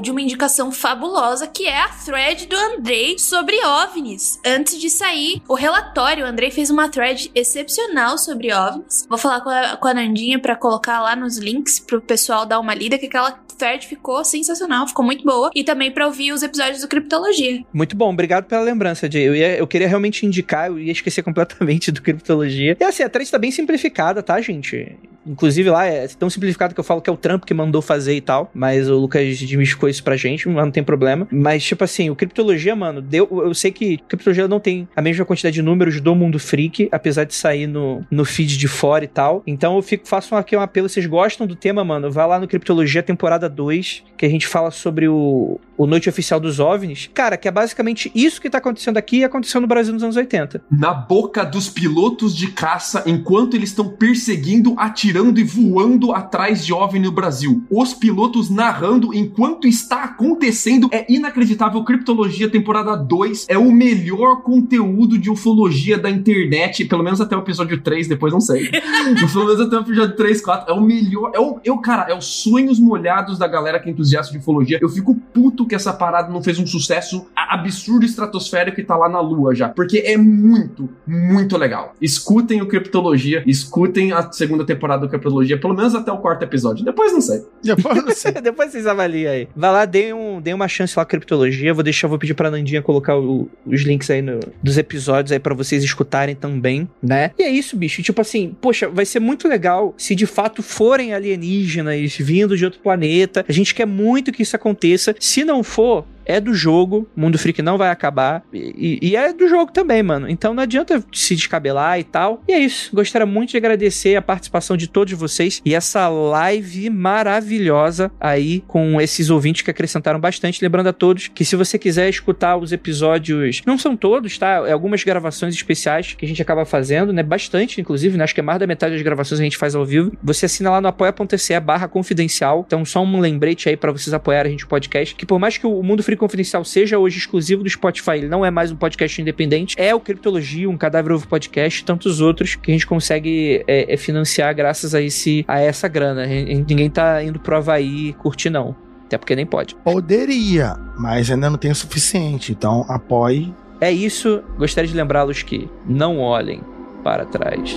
de 0.00 0.10
uma 0.10 0.22
indicação 0.22 0.70
fabulosa, 0.70 1.46
que 1.46 1.66
é 1.66 1.80
a 1.80 1.88
thread 1.88 2.46
do 2.46 2.56
Andrei 2.56 3.18
sobre 3.18 3.56
OVNIs. 3.64 4.38
Antes 4.46 4.78
de 4.80 4.88
sair 4.88 5.42
o 5.48 5.54
relatório, 5.54 6.24
o 6.24 6.28
Andrei 6.28 6.50
fez 6.50 6.70
uma 6.70 6.88
thread 6.88 7.30
excepcional 7.34 8.16
sobre 8.16 8.52
OVNIs. 8.52 9.06
Vou 9.08 9.18
falar 9.18 9.40
com 9.40 9.50
a, 9.50 9.76
com 9.76 9.88
a 9.88 9.94
Nandinha 9.94 10.38
para 10.38 10.54
colocar 10.54 11.00
lá 11.00 11.16
nos 11.16 11.36
links 11.36 11.80
pro 11.80 12.00
pessoal 12.00 12.46
dar 12.46 12.60
uma 12.60 12.74
lida, 12.74 12.96
que 12.96 13.06
aquela 13.06 13.32
thread 13.60 13.86
ficou 13.86 14.24
sensacional, 14.24 14.86
ficou 14.86 15.04
muito 15.04 15.24
boa. 15.24 15.50
E 15.54 15.62
também 15.62 15.90
para 15.90 16.06
ouvir 16.06 16.32
os 16.32 16.42
episódios 16.42 16.80
do 16.80 16.88
Criptologia. 16.88 17.62
Muito 17.72 17.94
bom, 17.94 18.10
obrigado 18.10 18.46
pela 18.46 18.62
lembrança, 18.62 19.10
Jay. 19.10 19.28
Eu, 19.28 19.34
ia, 19.34 19.56
eu 19.56 19.66
queria 19.66 19.86
realmente 19.86 20.24
indicar, 20.24 20.68
eu 20.68 20.78
ia 20.78 20.92
esquecer 20.92 21.22
completamente 21.24 21.92
do 21.92 22.00
Criptologia. 22.00 22.76
E 22.78 22.84
assim, 22.84 23.02
a 23.02 23.08
thread 23.08 23.30
tá 23.30 23.38
bem 23.38 23.50
simplificada, 23.50 24.22
tá, 24.22 24.40
gente? 24.40 24.96
Inclusive 25.30 25.70
lá 25.70 25.86
é 25.86 26.08
tão 26.08 26.28
simplificado 26.28 26.74
que 26.74 26.80
eu 26.80 26.84
falo 26.84 27.00
que 27.00 27.08
é 27.08 27.12
o 27.12 27.16
Trump 27.16 27.44
que 27.44 27.54
mandou 27.54 27.80
fazer 27.80 28.14
e 28.14 28.20
tal. 28.20 28.50
Mas 28.52 28.88
o 28.88 28.96
Lucas 28.96 29.38
desmistificou 29.38 29.88
isso 29.88 30.02
pra 30.02 30.16
gente, 30.16 30.48
mas 30.48 30.64
não 30.64 30.72
tem 30.72 30.82
problema. 30.82 31.26
Mas, 31.30 31.64
tipo 31.64 31.84
assim, 31.84 32.10
o 32.10 32.16
Criptologia, 32.16 32.74
mano, 32.74 33.00
deu. 33.00 33.28
Eu 33.30 33.54
sei 33.54 33.70
que 33.70 33.98
Criptologia 34.08 34.48
não 34.48 34.58
tem 34.58 34.88
a 34.94 35.02
mesma 35.02 35.24
quantidade 35.24 35.54
de 35.54 35.62
números 35.62 36.00
do 36.00 36.14
Mundo 36.14 36.38
Freak, 36.38 36.88
apesar 36.90 37.24
de 37.24 37.34
sair 37.34 37.66
no, 37.66 38.04
no 38.10 38.24
feed 38.24 38.58
de 38.58 38.68
fora 38.68 39.04
e 39.04 39.08
tal. 39.08 39.42
Então 39.46 39.76
eu 39.76 39.82
fico, 39.82 40.08
faço 40.08 40.34
aqui 40.34 40.56
um 40.56 40.60
apelo. 40.60 40.88
Vocês 40.88 41.06
gostam 41.06 41.46
do 41.46 41.54
tema, 41.54 41.84
mano? 41.84 42.10
Vai 42.10 42.26
lá 42.26 42.40
no 42.40 42.48
Criptologia 42.48 43.02
temporada 43.02 43.48
2, 43.48 44.04
que 44.16 44.26
a 44.26 44.28
gente 44.28 44.46
fala 44.46 44.70
sobre 44.70 45.08
o, 45.08 45.60
o 45.76 45.86
Noite 45.86 46.08
Oficial 46.08 46.40
dos 46.40 46.58
OVNIs. 46.58 47.08
Cara, 47.14 47.36
que 47.36 47.48
é 47.48 47.50
basicamente 47.50 48.10
isso 48.14 48.40
que 48.40 48.50
tá 48.50 48.58
acontecendo 48.58 48.96
aqui 48.96 49.18
e 49.18 49.24
aconteceu 49.24 49.60
no 49.60 49.66
Brasil 49.66 49.92
nos 49.92 50.02
anos 50.02 50.16
80. 50.16 50.62
Na 50.70 50.92
boca 50.92 51.44
dos 51.44 51.68
pilotos 51.68 52.36
de 52.36 52.48
caça, 52.48 53.02
enquanto 53.06 53.54
eles 53.54 53.70
estão 53.70 53.88
perseguindo, 53.88 54.74
atirando 54.78 55.19
atirando 55.20 55.38
e 55.38 55.44
voando 55.44 56.12
atrás 56.12 56.64
de 56.64 56.72
OVNI 56.72 57.00
no 57.00 57.12
Brasil. 57.12 57.62
Os 57.70 57.92
pilotos 57.92 58.48
narrando 58.48 59.14
enquanto 59.14 59.68
está 59.68 60.04
acontecendo. 60.04 60.88
É 60.90 61.04
inacreditável. 61.12 61.84
Criptologia 61.84 62.48
temporada 62.48 62.96
2 62.96 63.46
é 63.48 63.58
o 63.58 63.70
melhor 63.70 64.42
conteúdo 64.42 65.18
de 65.18 65.30
ufologia 65.30 65.98
da 65.98 66.10
internet, 66.10 66.84
pelo 66.86 67.02
menos 67.02 67.20
até 67.20 67.36
o 67.36 67.40
episódio 67.40 67.80
3, 67.80 68.08
depois 68.08 68.32
não 68.32 68.40
sei. 68.40 68.70
pelo 69.32 69.46
menos 69.46 69.60
até 69.60 69.76
o 69.76 69.80
episódio 69.80 70.16
3, 70.16 70.40
4. 70.40 70.72
É 70.72 70.76
o 70.76 70.80
melhor. 70.80 71.32
É 71.34 71.40
o, 71.40 71.60
eu, 71.64 71.76
cara, 71.78 72.10
é 72.10 72.16
os 72.16 72.26
sonhos 72.42 72.80
molhados 72.80 73.38
da 73.38 73.46
galera 73.46 73.78
que 73.78 73.88
é 73.88 73.92
entusiasta 73.92 74.32
de 74.32 74.38
ufologia. 74.38 74.78
Eu 74.80 74.88
fico 74.88 75.14
puto 75.14 75.66
que 75.66 75.74
essa 75.74 75.92
parada 75.92 76.32
não 76.32 76.42
fez 76.42 76.58
um 76.58 76.66
sucesso 76.66 77.26
absurdo 77.36 78.04
estratosférico 78.04 78.80
e 78.80 78.84
tá 78.84 78.96
lá 78.96 79.08
na 79.08 79.20
lua 79.20 79.54
já. 79.54 79.68
Porque 79.68 79.98
é 79.98 80.16
muito, 80.16 80.88
muito 81.06 81.56
legal. 81.56 81.94
Escutem 82.00 82.62
o 82.62 82.66
Criptologia, 82.66 83.42
escutem 83.46 84.12
a 84.12 84.30
segunda 84.32 84.64
temporada 84.64 84.99
do 85.00 85.08
Criptologia, 85.08 85.58
pelo 85.58 85.74
menos 85.74 85.94
até 85.94 86.12
o 86.12 86.18
quarto 86.18 86.42
episódio. 86.42 86.84
Depois 86.84 87.12
não 87.12 87.20
sei. 87.20 87.42
Depois 87.62 88.04
não 88.04 88.14
sei. 88.14 88.32
Depois 88.40 88.70
vocês 88.70 88.86
avaliam 88.86 89.32
aí. 89.32 89.48
Vai 89.54 89.72
lá, 89.72 89.84
dê, 89.84 90.12
um, 90.12 90.40
dê 90.40 90.52
uma 90.52 90.68
chance 90.68 90.94
lá 90.96 91.04
Criptologia. 91.04 91.74
Vou 91.74 91.82
deixar, 91.82 92.08
vou 92.08 92.18
pedir 92.18 92.34
pra 92.34 92.50
Nandinha 92.50 92.82
colocar 92.82 93.16
o, 93.16 93.48
os 93.66 93.82
links 93.82 94.10
aí 94.10 94.22
no, 94.22 94.40
dos 94.62 94.78
episódios 94.78 95.32
aí 95.32 95.38
para 95.38 95.54
vocês 95.54 95.82
escutarem 95.82 96.34
também, 96.34 96.88
né? 97.02 97.32
E 97.38 97.42
é 97.42 97.50
isso, 97.50 97.76
bicho. 97.76 98.02
Tipo 98.02 98.20
assim, 98.20 98.56
poxa, 98.60 98.88
vai 98.88 99.04
ser 99.04 99.20
muito 99.20 99.48
legal 99.48 99.94
se 99.96 100.14
de 100.14 100.26
fato 100.26 100.62
forem 100.62 101.12
alienígenas 101.12 102.16
vindo 102.16 102.56
de 102.56 102.64
outro 102.64 102.80
planeta. 102.80 103.44
A 103.48 103.52
gente 103.52 103.74
quer 103.74 103.86
muito 103.86 104.32
que 104.32 104.42
isso 104.42 104.56
aconteça. 104.56 105.14
Se 105.18 105.44
não 105.44 105.62
for, 105.62 106.04
é 106.24 106.40
do 106.40 106.54
jogo, 106.54 107.08
Mundo 107.16 107.38
Freak 107.38 107.62
não 107.62 107.78
vai 107.78 107.90
acabar. 107.90 108.42
E, 108.52 108.98
e, 109.02 109.16
é 109.16 109.32
do 109.32 109.48
jogo 109.48 109.72
também, 109.72 110.02
mano. 110.02 110.28
Então 110.28 110.54
não 110.54 110.62
adianta 110.62 111.02
se 111.12 111.34
descabelar 111.34 111.98
e 111.98 112.04
tal. 112.04 112.42
E 112.48 112.52
é 112.52 112.58
isso. 112.58 112.94
Gostaria 112.94 113.26
muito 113.26 113.50
de 113.50 113.56
agradecer 113.56 114.16
a 114.16 114.22
participação 114.22 114.76
de 114.76 114.86
todos 114.86 115.12
vocês 115.14 115.60
e 115.64 115.74
essa 115.74 116.08
live 116.08 116.90
maravilhosa 116.90 118.10
aí 118.20 118.62
com 118.66 119.00
esses 119.00 119.30
ouvintes 119.30 119.62
que 119.62 119.70
acrescentaram 119.70 120.20
bastante. 120.20 120.62
Lembrando 120.62 120.88
a 120.88 120.92
todos 120.92 121.28
que 121.28 121.44
se 121.44 121.56
você 121.56 121.78
quiser 121.78 122.08
escutar 122.08 122.56
os 122.56 122.72
episódios, 122.72 123.62
não 123.66 123.78
são 123.78 123.96
todos, 123.96 124.38
tá? 124.38 124.68
É 124.68 124.72
algumas 124.72 125.02
gravações 125.02 125.54
especiais 125.54 126.14
que 126.14 126.24
a 126.24 126.28
gente 126.28 126.40
acaba 126.40 126.64
fazendo, 126.64 127.12
né? 127.12 127.22
Bastante, 127.22 127.80
inclusive, 127.80 128.16
né? 128.16 128.24
Acho 128.24 128.34
que 128.34 128.40
é 128.40 128.42
mais 128.42 128.58
da 128.58 128.66
metade 128.66 128.94
das 128.94 129.02
gravações 129.02 129.40
a 129.40 129.44
gente 129.44 129.56
faz 129.56 129.74
ao 129.74 129.84
vivo. 129.84 130.12
Você 130.22 130.46
assina 130.46 130.70
lá 130.70 130.80
no 130.80 130.88
apoia.se 130.88 131.58
barra 131.60 131.88
confidencial. 131.88 132.64
Então, 132.66 132.84
só 132.84 133.02
um 133.02 133.20
lembrete 133.20 133.68
aí 133.68 133.76
para 133.76 133.92
vocês 133.92 134.12
apoiarem 134.14 134.50
a 134.50 134.52
gente 134.52 134.64
o 134.64 134.68
podcast. 134.68 135.14
Que 135.14 135.26
por 135.26 135.38
mais 135.38 135.58
que 135.58 135.66
o 135.66 135.82
Mundo 135.82 136.02
Freak 136.02 136.09
Confidencial 136.16 136.64
seja 136.64 136.98
hoje 136.98 137.18
exclusivo 137.18 137.62
do 137.62 137.70
Spotify, 137.70 138.12
ele 138.12 138.28
não 138.28 138.44
é 138.44 138.50
mais 138.50 138.70
um 138.70 138.76
podcast 138.76 139.20
independente, 139.20 139.74
é 139.78 139.94
o 139.94 140.00
Criptologia, 140.00 140.68
um 140.68 140.76
cadáver 140.76 141.12
ovo 141.12 141.26
podcast, 141.26 141.84
tantos 141.84 142.20
outros 142.20 142.54
que 142.54 142.70
a 142.70 142.74
gente 142.74 142.86
consegue 142.86 143.64
é, 143.66 143.92
é 143.92 143.96
financiar 143.96 144.54
graças 144.54 144.94
a, 144.94 145.00
esse, 145.00 145.44
a 145.46 145.60
essa 145.60 145.88
grana. 145.88 146.26
Ninguém 146.26 146.90
tá 146.90 147.22
indo 147.22 147.38
pro 147.38 147.56
Havaí 147.56 148.12
curtir, 148.14 148.50
não. 148.50 148.74
Até 149.06 149.18
porque 149.18 149.34
nem 149.34 149.44
pode. 149.44 149.74
Poderia, 149.74 150.76
mas 150.96 151.30
ainda 151.30 151.50
não 151.50 151.58
tem 151.58 151.72
o 151.72 151.74
suficiente. 151.74 152.52
Então 152.52 152.86
apoie. 152.88 153.52
É 153.80 153.90
isso. 153.90 154.42
Gostaria 154.56 154.88
de 154.88 154.96
lembrá-los 154.96 155.42
que 155.42 155.68
não 155.84 156.18
olhem 156.18 156.60
para 157.02 157.24
trás. 157.24 157.76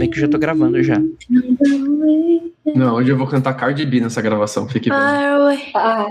Bem 0.00 0.08
que 0.08 0.16
eu 0.16 0.22
já 0.22 0.28
tô 0.28 0.38
gravando 0.38 0.82
já. 0.82 0.96
Não, 2.74 2.94
hoje 2.94 3.10
eu 3.10 3.18
vou 3.18 3.26
cantar 3.26 3.52
Cardi 3.52 3.84
B 3.84 4.00
nessa 4.00 4.22
gravação, 4.22 4.66
fique 4.66 4.88
bem. 4.88 4.98
Ah. 4.98 6.06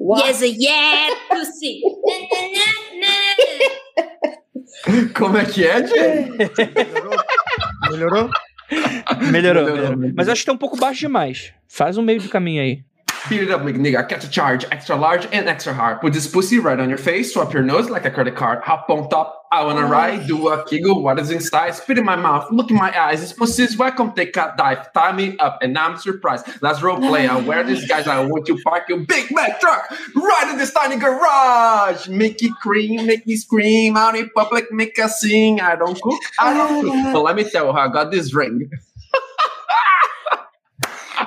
Yes, 0.00 0.40
yeah, 0.42 1.16
pussy. 1.28 1.80
Como 5.16 5.36
é 5.36 5.44
que 5.44 5.64
é, 5.64 5.84
Jay? 5.84 6.30
Melhorou? 6.84 7.18
Melhorou, 7.90 8.30
Melhorou, 9.32 9.64
melhorou. 9.64 10.12
Mas 10.14 10.28
acho 10.28 10.42
que 10.42 10.46
tá 10.46 10.52
um 10.52 10.58
pouco 10.58 10.76
baixo 10.76 11.00
demais. 11.00 11.52
Faz 11.66 11.98
um 11.98 12.02
meio 12.02 12.20
do 12.20 12.28
caminho 12.28 12.62
aí. 12.62 12.84
Beat 13.28 13.40
it 13.40 13.50
up, 13.50 13.62
nigga. 13.62 14.06
Catch 14.06 14.24
a 14.24 14.28
charge, 14.28 14.66
extra 14.70 14.96
large 14.96 15.26
and 15.32 15.48
extra 15.48 15.72
hard. 15.72 16.02
Put 16.02 16.12
this 16.12 16.26
pussy 16.26 16.58
right 16.58 16.78
on 16.78 16.90
your 16.90 16.98
face, 16.98 17.32
swap 17.32 17.54
your 17.54 17.62
nose 17.62 17.88
like 17.88 18.04
a 18.04 18.10
credit 18.10 18.36
card. 18.36 18.62
Hop 18.64 18.90
on 18.90 19.08
top, 19.08 19.46
I 19.50 19.64
wanna 19.64 19.86
oh. 19.86 19.88
ride, 19.88 20.26
do 20.26 20.48
a 20.48 20.62
kegel. 20.66 21.02
What 21.02 21.18
is 21.18 21.30
inside? 21.30 21.74
Spit 21.74 21.96
in 21.96 22.04
my 22.04 22.16
mouth, 22.16 22.50
look 22.52 22.70
in 22.70 22.76
my 22.76 22.92
eyes. 22.98 23.22
This 23.22 23.32
pussy's 23.32 23.78
welcome, 23.78 24.12
take 24.12 24.36
a 24.36 24.52
dive. 24.58 24.92
Tie 24.92 25.12
me 25.12 25.38
up, 25.38 25.58
and 25.62 25.78
I'm 25.78 25.96
surprised. 25.96 26.46
Let's 26.60 26.82
role 26.82 26.98
play. 26.98 27.26
I 27.26 27.36
wear 27.40 27.64
these 27.64 27.88
guys. 27.88 28.06
I 28.06 28.22
want 28.26 28.46
you 28.46 28.60
park 28.62 28.90
your 28.90 28.98
big 28.98 29.30
Mac 29.30 29.58
truck 29.58 29.90
right 30.14 30.48
in 30.50 30.58
this 30.58 30.74
tiny 30.74 30.96
garage. 30.96 32.08
Make 32.08 32.42
it 32.42 32.52
cream, 32.60 33.06
make 33.06 33.26
me 33.26 33.36
scream 33.36 33.96
out 33.96 34.16
in 34.16 34.28
public, 34.36 34.70
make 34.70 34.98
us 34.98 35.20
sing. 35.20 35.62
I 35.62 35.76
don't 35.76 35.98
cook, 35.98 36.20
I 36.38 36.52
don't 36.52 36.84
oh, 36.84 36.90
cook. 36.90 37.12
But 37.14 37.22
let 37.22 37.36
me 37.36 37.44
tell 37.48 37.68
you 37.68 37.72
how 37.72 37.88
I 37.88 37.88
got 37.88 38.10
this 38.10 38.34
ring. 38.34 38.68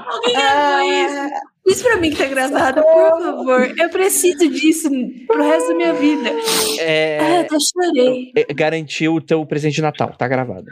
Alguém 0.07 0.34
gravou 0.34 0.82
isso? 0.82 1.57
Isso 1.68 1.84
pra 1.84 1.98
mim 1.98 2.10
que 2.11 2.18
tá 2.18 2.26
gravado, 2.27 2.81
por 2.81 3.22
favor. 3.22 3.73
Eu 3.77 3.89
preciso 3.89 4.48
disso 4.49 4.89
pro 5.27 5.44
resto 5.44 5.69
da 5.69 5.76
minha 5.76 5.94
vida. 5.94 6.30
Ah, 6.30 6.81
É, 6.81 7.38
eu 7.38 7.41
até 7.41 7.57
chorei. 7.60 8.31
é, 8.35 8.53
garantiu 8.53 9.15
o 9.15 9.22
teu 9.22 9.45
presente 9.45 9.76
de 9.76 9.81
Natal, 9.81 10.15
tá 10.18 10.27
gravado. 10.27 10.68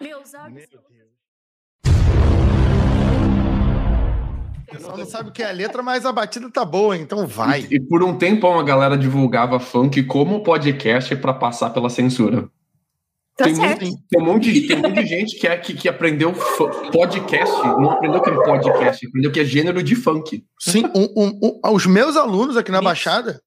Meus 0.00 0.34
áudios. 0.34 0.68
O 4.68 4.72
pessoal 4.72 4.96
não 4.98 5.06
sabe 5.06 5.28
o 5.30 5.32
que 5.32 5.42
é 5.42 5.48
a 5.48 5.52
letra, 5.52 5.82
mas 5.82 6.06
a 6.06 6.12
batida 6.12 6.48
tá 6.50 6.64
boa, 6.64 6.96
então 6.96 7.26
vai. 7.26 7.66
E 7.70 7.80
por 7.80 8.02
um 8.04 8.16
tempão 8.16 8.58
a 8.58 8.62
galera 8.62 8.96
divulgava 8.96 9.58
funk 9.58 10.02
como 10.04 10.42
podcast 10.42 11.16
pra 11.16 11.34
passar 11.34 11.70
pela 11.70 11.90
censura. 11.90 12.48
Tá 13.36 13.44
tem, 13.44 13.54
certo. 13.54 13.80
muito, 13.86 14.02
tem, 14.10 14.20
um 14.20 14.24
monte 14.24 14.52
de, 14.52 14.66
tem 14.66 14.76
um 14.76 14.80
monte 14.82 15.02
de 15.02 15.06
gente 15.06 15.38
que, 15.38 15.46
é, 15.46 15.56
que, 15.56 15.72
que 15.72 15.88
aprendeu 15.88 16.32
podcast, 16.92 17.56
não 17.64 17.90
aprendeu 17.92 18.20
que 18.20 18.30
é 18.30 18.34
podcast, 18.34 19.06
aprendeu 19.06 19.32
que 19.32 19.40
é 19.40 19.44
gênero 19.44 19.82
de 19.82 19.94
funk. 19.94 20.44
Sim, 20.58 20.84
um- 20.94 21.08
um- 21.16 21.40
um- 21.64 21.74
os 21.74 21.86
meus 21.86 22.16
alunos 22.16 22.56
aqui 22.56 22.70
na 22.70 22.82
Baixada, 22.82 23.40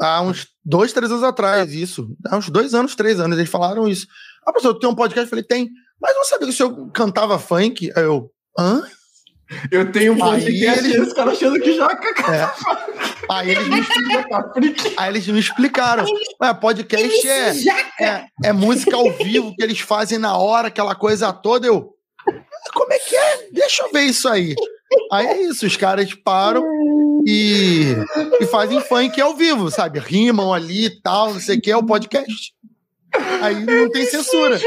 há 0.00 0.20
uns 0.22 0.48
dois, 0.64 0.92
três 0.92 1.10
anos 1.12 1.22
atrás, 1.24 1.72
isso. 1.72 2.08
Há 2.26 2.36
uns 2.38 2.48
dois 2.48 2.74
anos, 2.74 2.94
três 2.96 3.20
anos, 3.20 3.38
eles 3.38 3.50
falaram 3.50 3.86
isso. 3.86 4.06
Ah, 4.44 4.52
professor, 4.52 4.74
tu 4.74 4.80
tem 4.80 4.90
um 4.90 4.94
podcast? 4.94 5.26
Eu 5.26 5.30
falei, 5.30 5.44
tem. 5.44 5.68
Mas 6.00 6.16
não 6.16 6.24
sabia 6.24 6.46
que 6.48 6.52
o 6.52 6.56
senhor 6.56 6.90
cantava 6.92 7.38
funk? 7.38 7.92
Aí 7.94 8.02
eu, 8.02 8.30
hã? 8.58 8.82
Eu 9.70 9.90
tenho 9.90 10.12
um 10.16 10.24
Aí 10.24 10.40
podcast 10.42 10.84
eles- 10.84 10.96
e 10.96 11.00
os 11.00 11.12
caras 11.12 11.34
achando 11.34 11.60
que 11.60 11.76
já 11.76 11.86
É. 11.86 12.50
Aí 13.30 13.50
eles 13.50 13.68
me 13.68 13.80
explicaram. 13.80 14.52
Aí 14.96 15.08
eles 15.10 15.26
me 15.28 15.40
explicaram. 15.40 16.04
Ué, 16.42 16.54
podcast 16.54 17.28
é, 17.28 17.52
é, 18.00 18.24
é 18.44 18.52
música 18.52 18.96
ao 18.96 19.10
vivo 19.12 19.54
que 19.54 19.62
eles 19.62 19.78
fazem 19.80 20.18
na 20.18 20.36
hora, 20.36 20.68
aquela 20.68 20.94
coisa 20.94 21.32
toda. 21.32 21.66
Eu. 21.66 21.94
Como 22.74 22.92
é 22.92 22.98
que 22.98 23.14
é? 23.16 23.48
Deixa 23.52 23.84
eu 23.84 23.92
ver 23.92 24.02
isso 24.02 24.28
aí. 24.28 24.54
Aí 25.12 25.26
é 25.26 25.42
isso, 25.42 25.64
os 25.66 25.76
caras 25.76 26.12
param 26.14 26.64
e, 27.26 27.94
e 28.40 28.46
fazem 28.46 28.80
funk 28.80 29.20
ao 29.20 29.36
vivo, 29.36 29.70
sabe? 29.70 30.00
Rimam 30.00 30.52
ali 30.52 30.86
e 30.86 31.00
tal, 31.00 31.32
não 31.32 31.40
sei 31.40 31.58
o 31.58 31.60
que, 31.60 31.70
é 31.70 31.76
o 31.76 31.86
podcast. 31.86 32.52
Aí 33.42 33.64
não 33.64 33.88
tem 33.90 34.04
censura. 34.06 34.58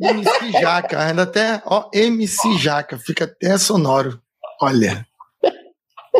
MC 0.00 0.52
Jaca, 0.60 1.00
ainda 1.00 1.22
até, 1.22 1.62
ó, 1.64 1.88
MC 1.92 2.58
Jaca, 2.58 2.98
fica 2.98 3.24
até 3.24 3.56
sonoro. 3.58 4.20
Olha. 4.60 5.06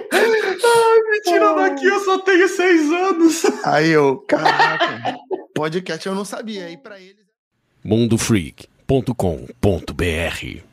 me 0.03 1.21
tiram 1.23 1.57
daqui, 1.57 1.87
eu 1.87 2.05
só 2.05 2.19
tenho 2.19 2.49
seis 2.49 2.91
anos. 2.91 3.45
Aí 3.65 3.91
eu, 3.91 4.19
caraca, 4.29 5.17
podcast 5.55 6.07
eu 6.07 6.15
não 6.15 6.25
sabia. 6.25 6.67
Aí 6.67 6.77
pra 6.77 7.01
eles. 7.01 7.25
mundofreak.com.br 7.85 10.72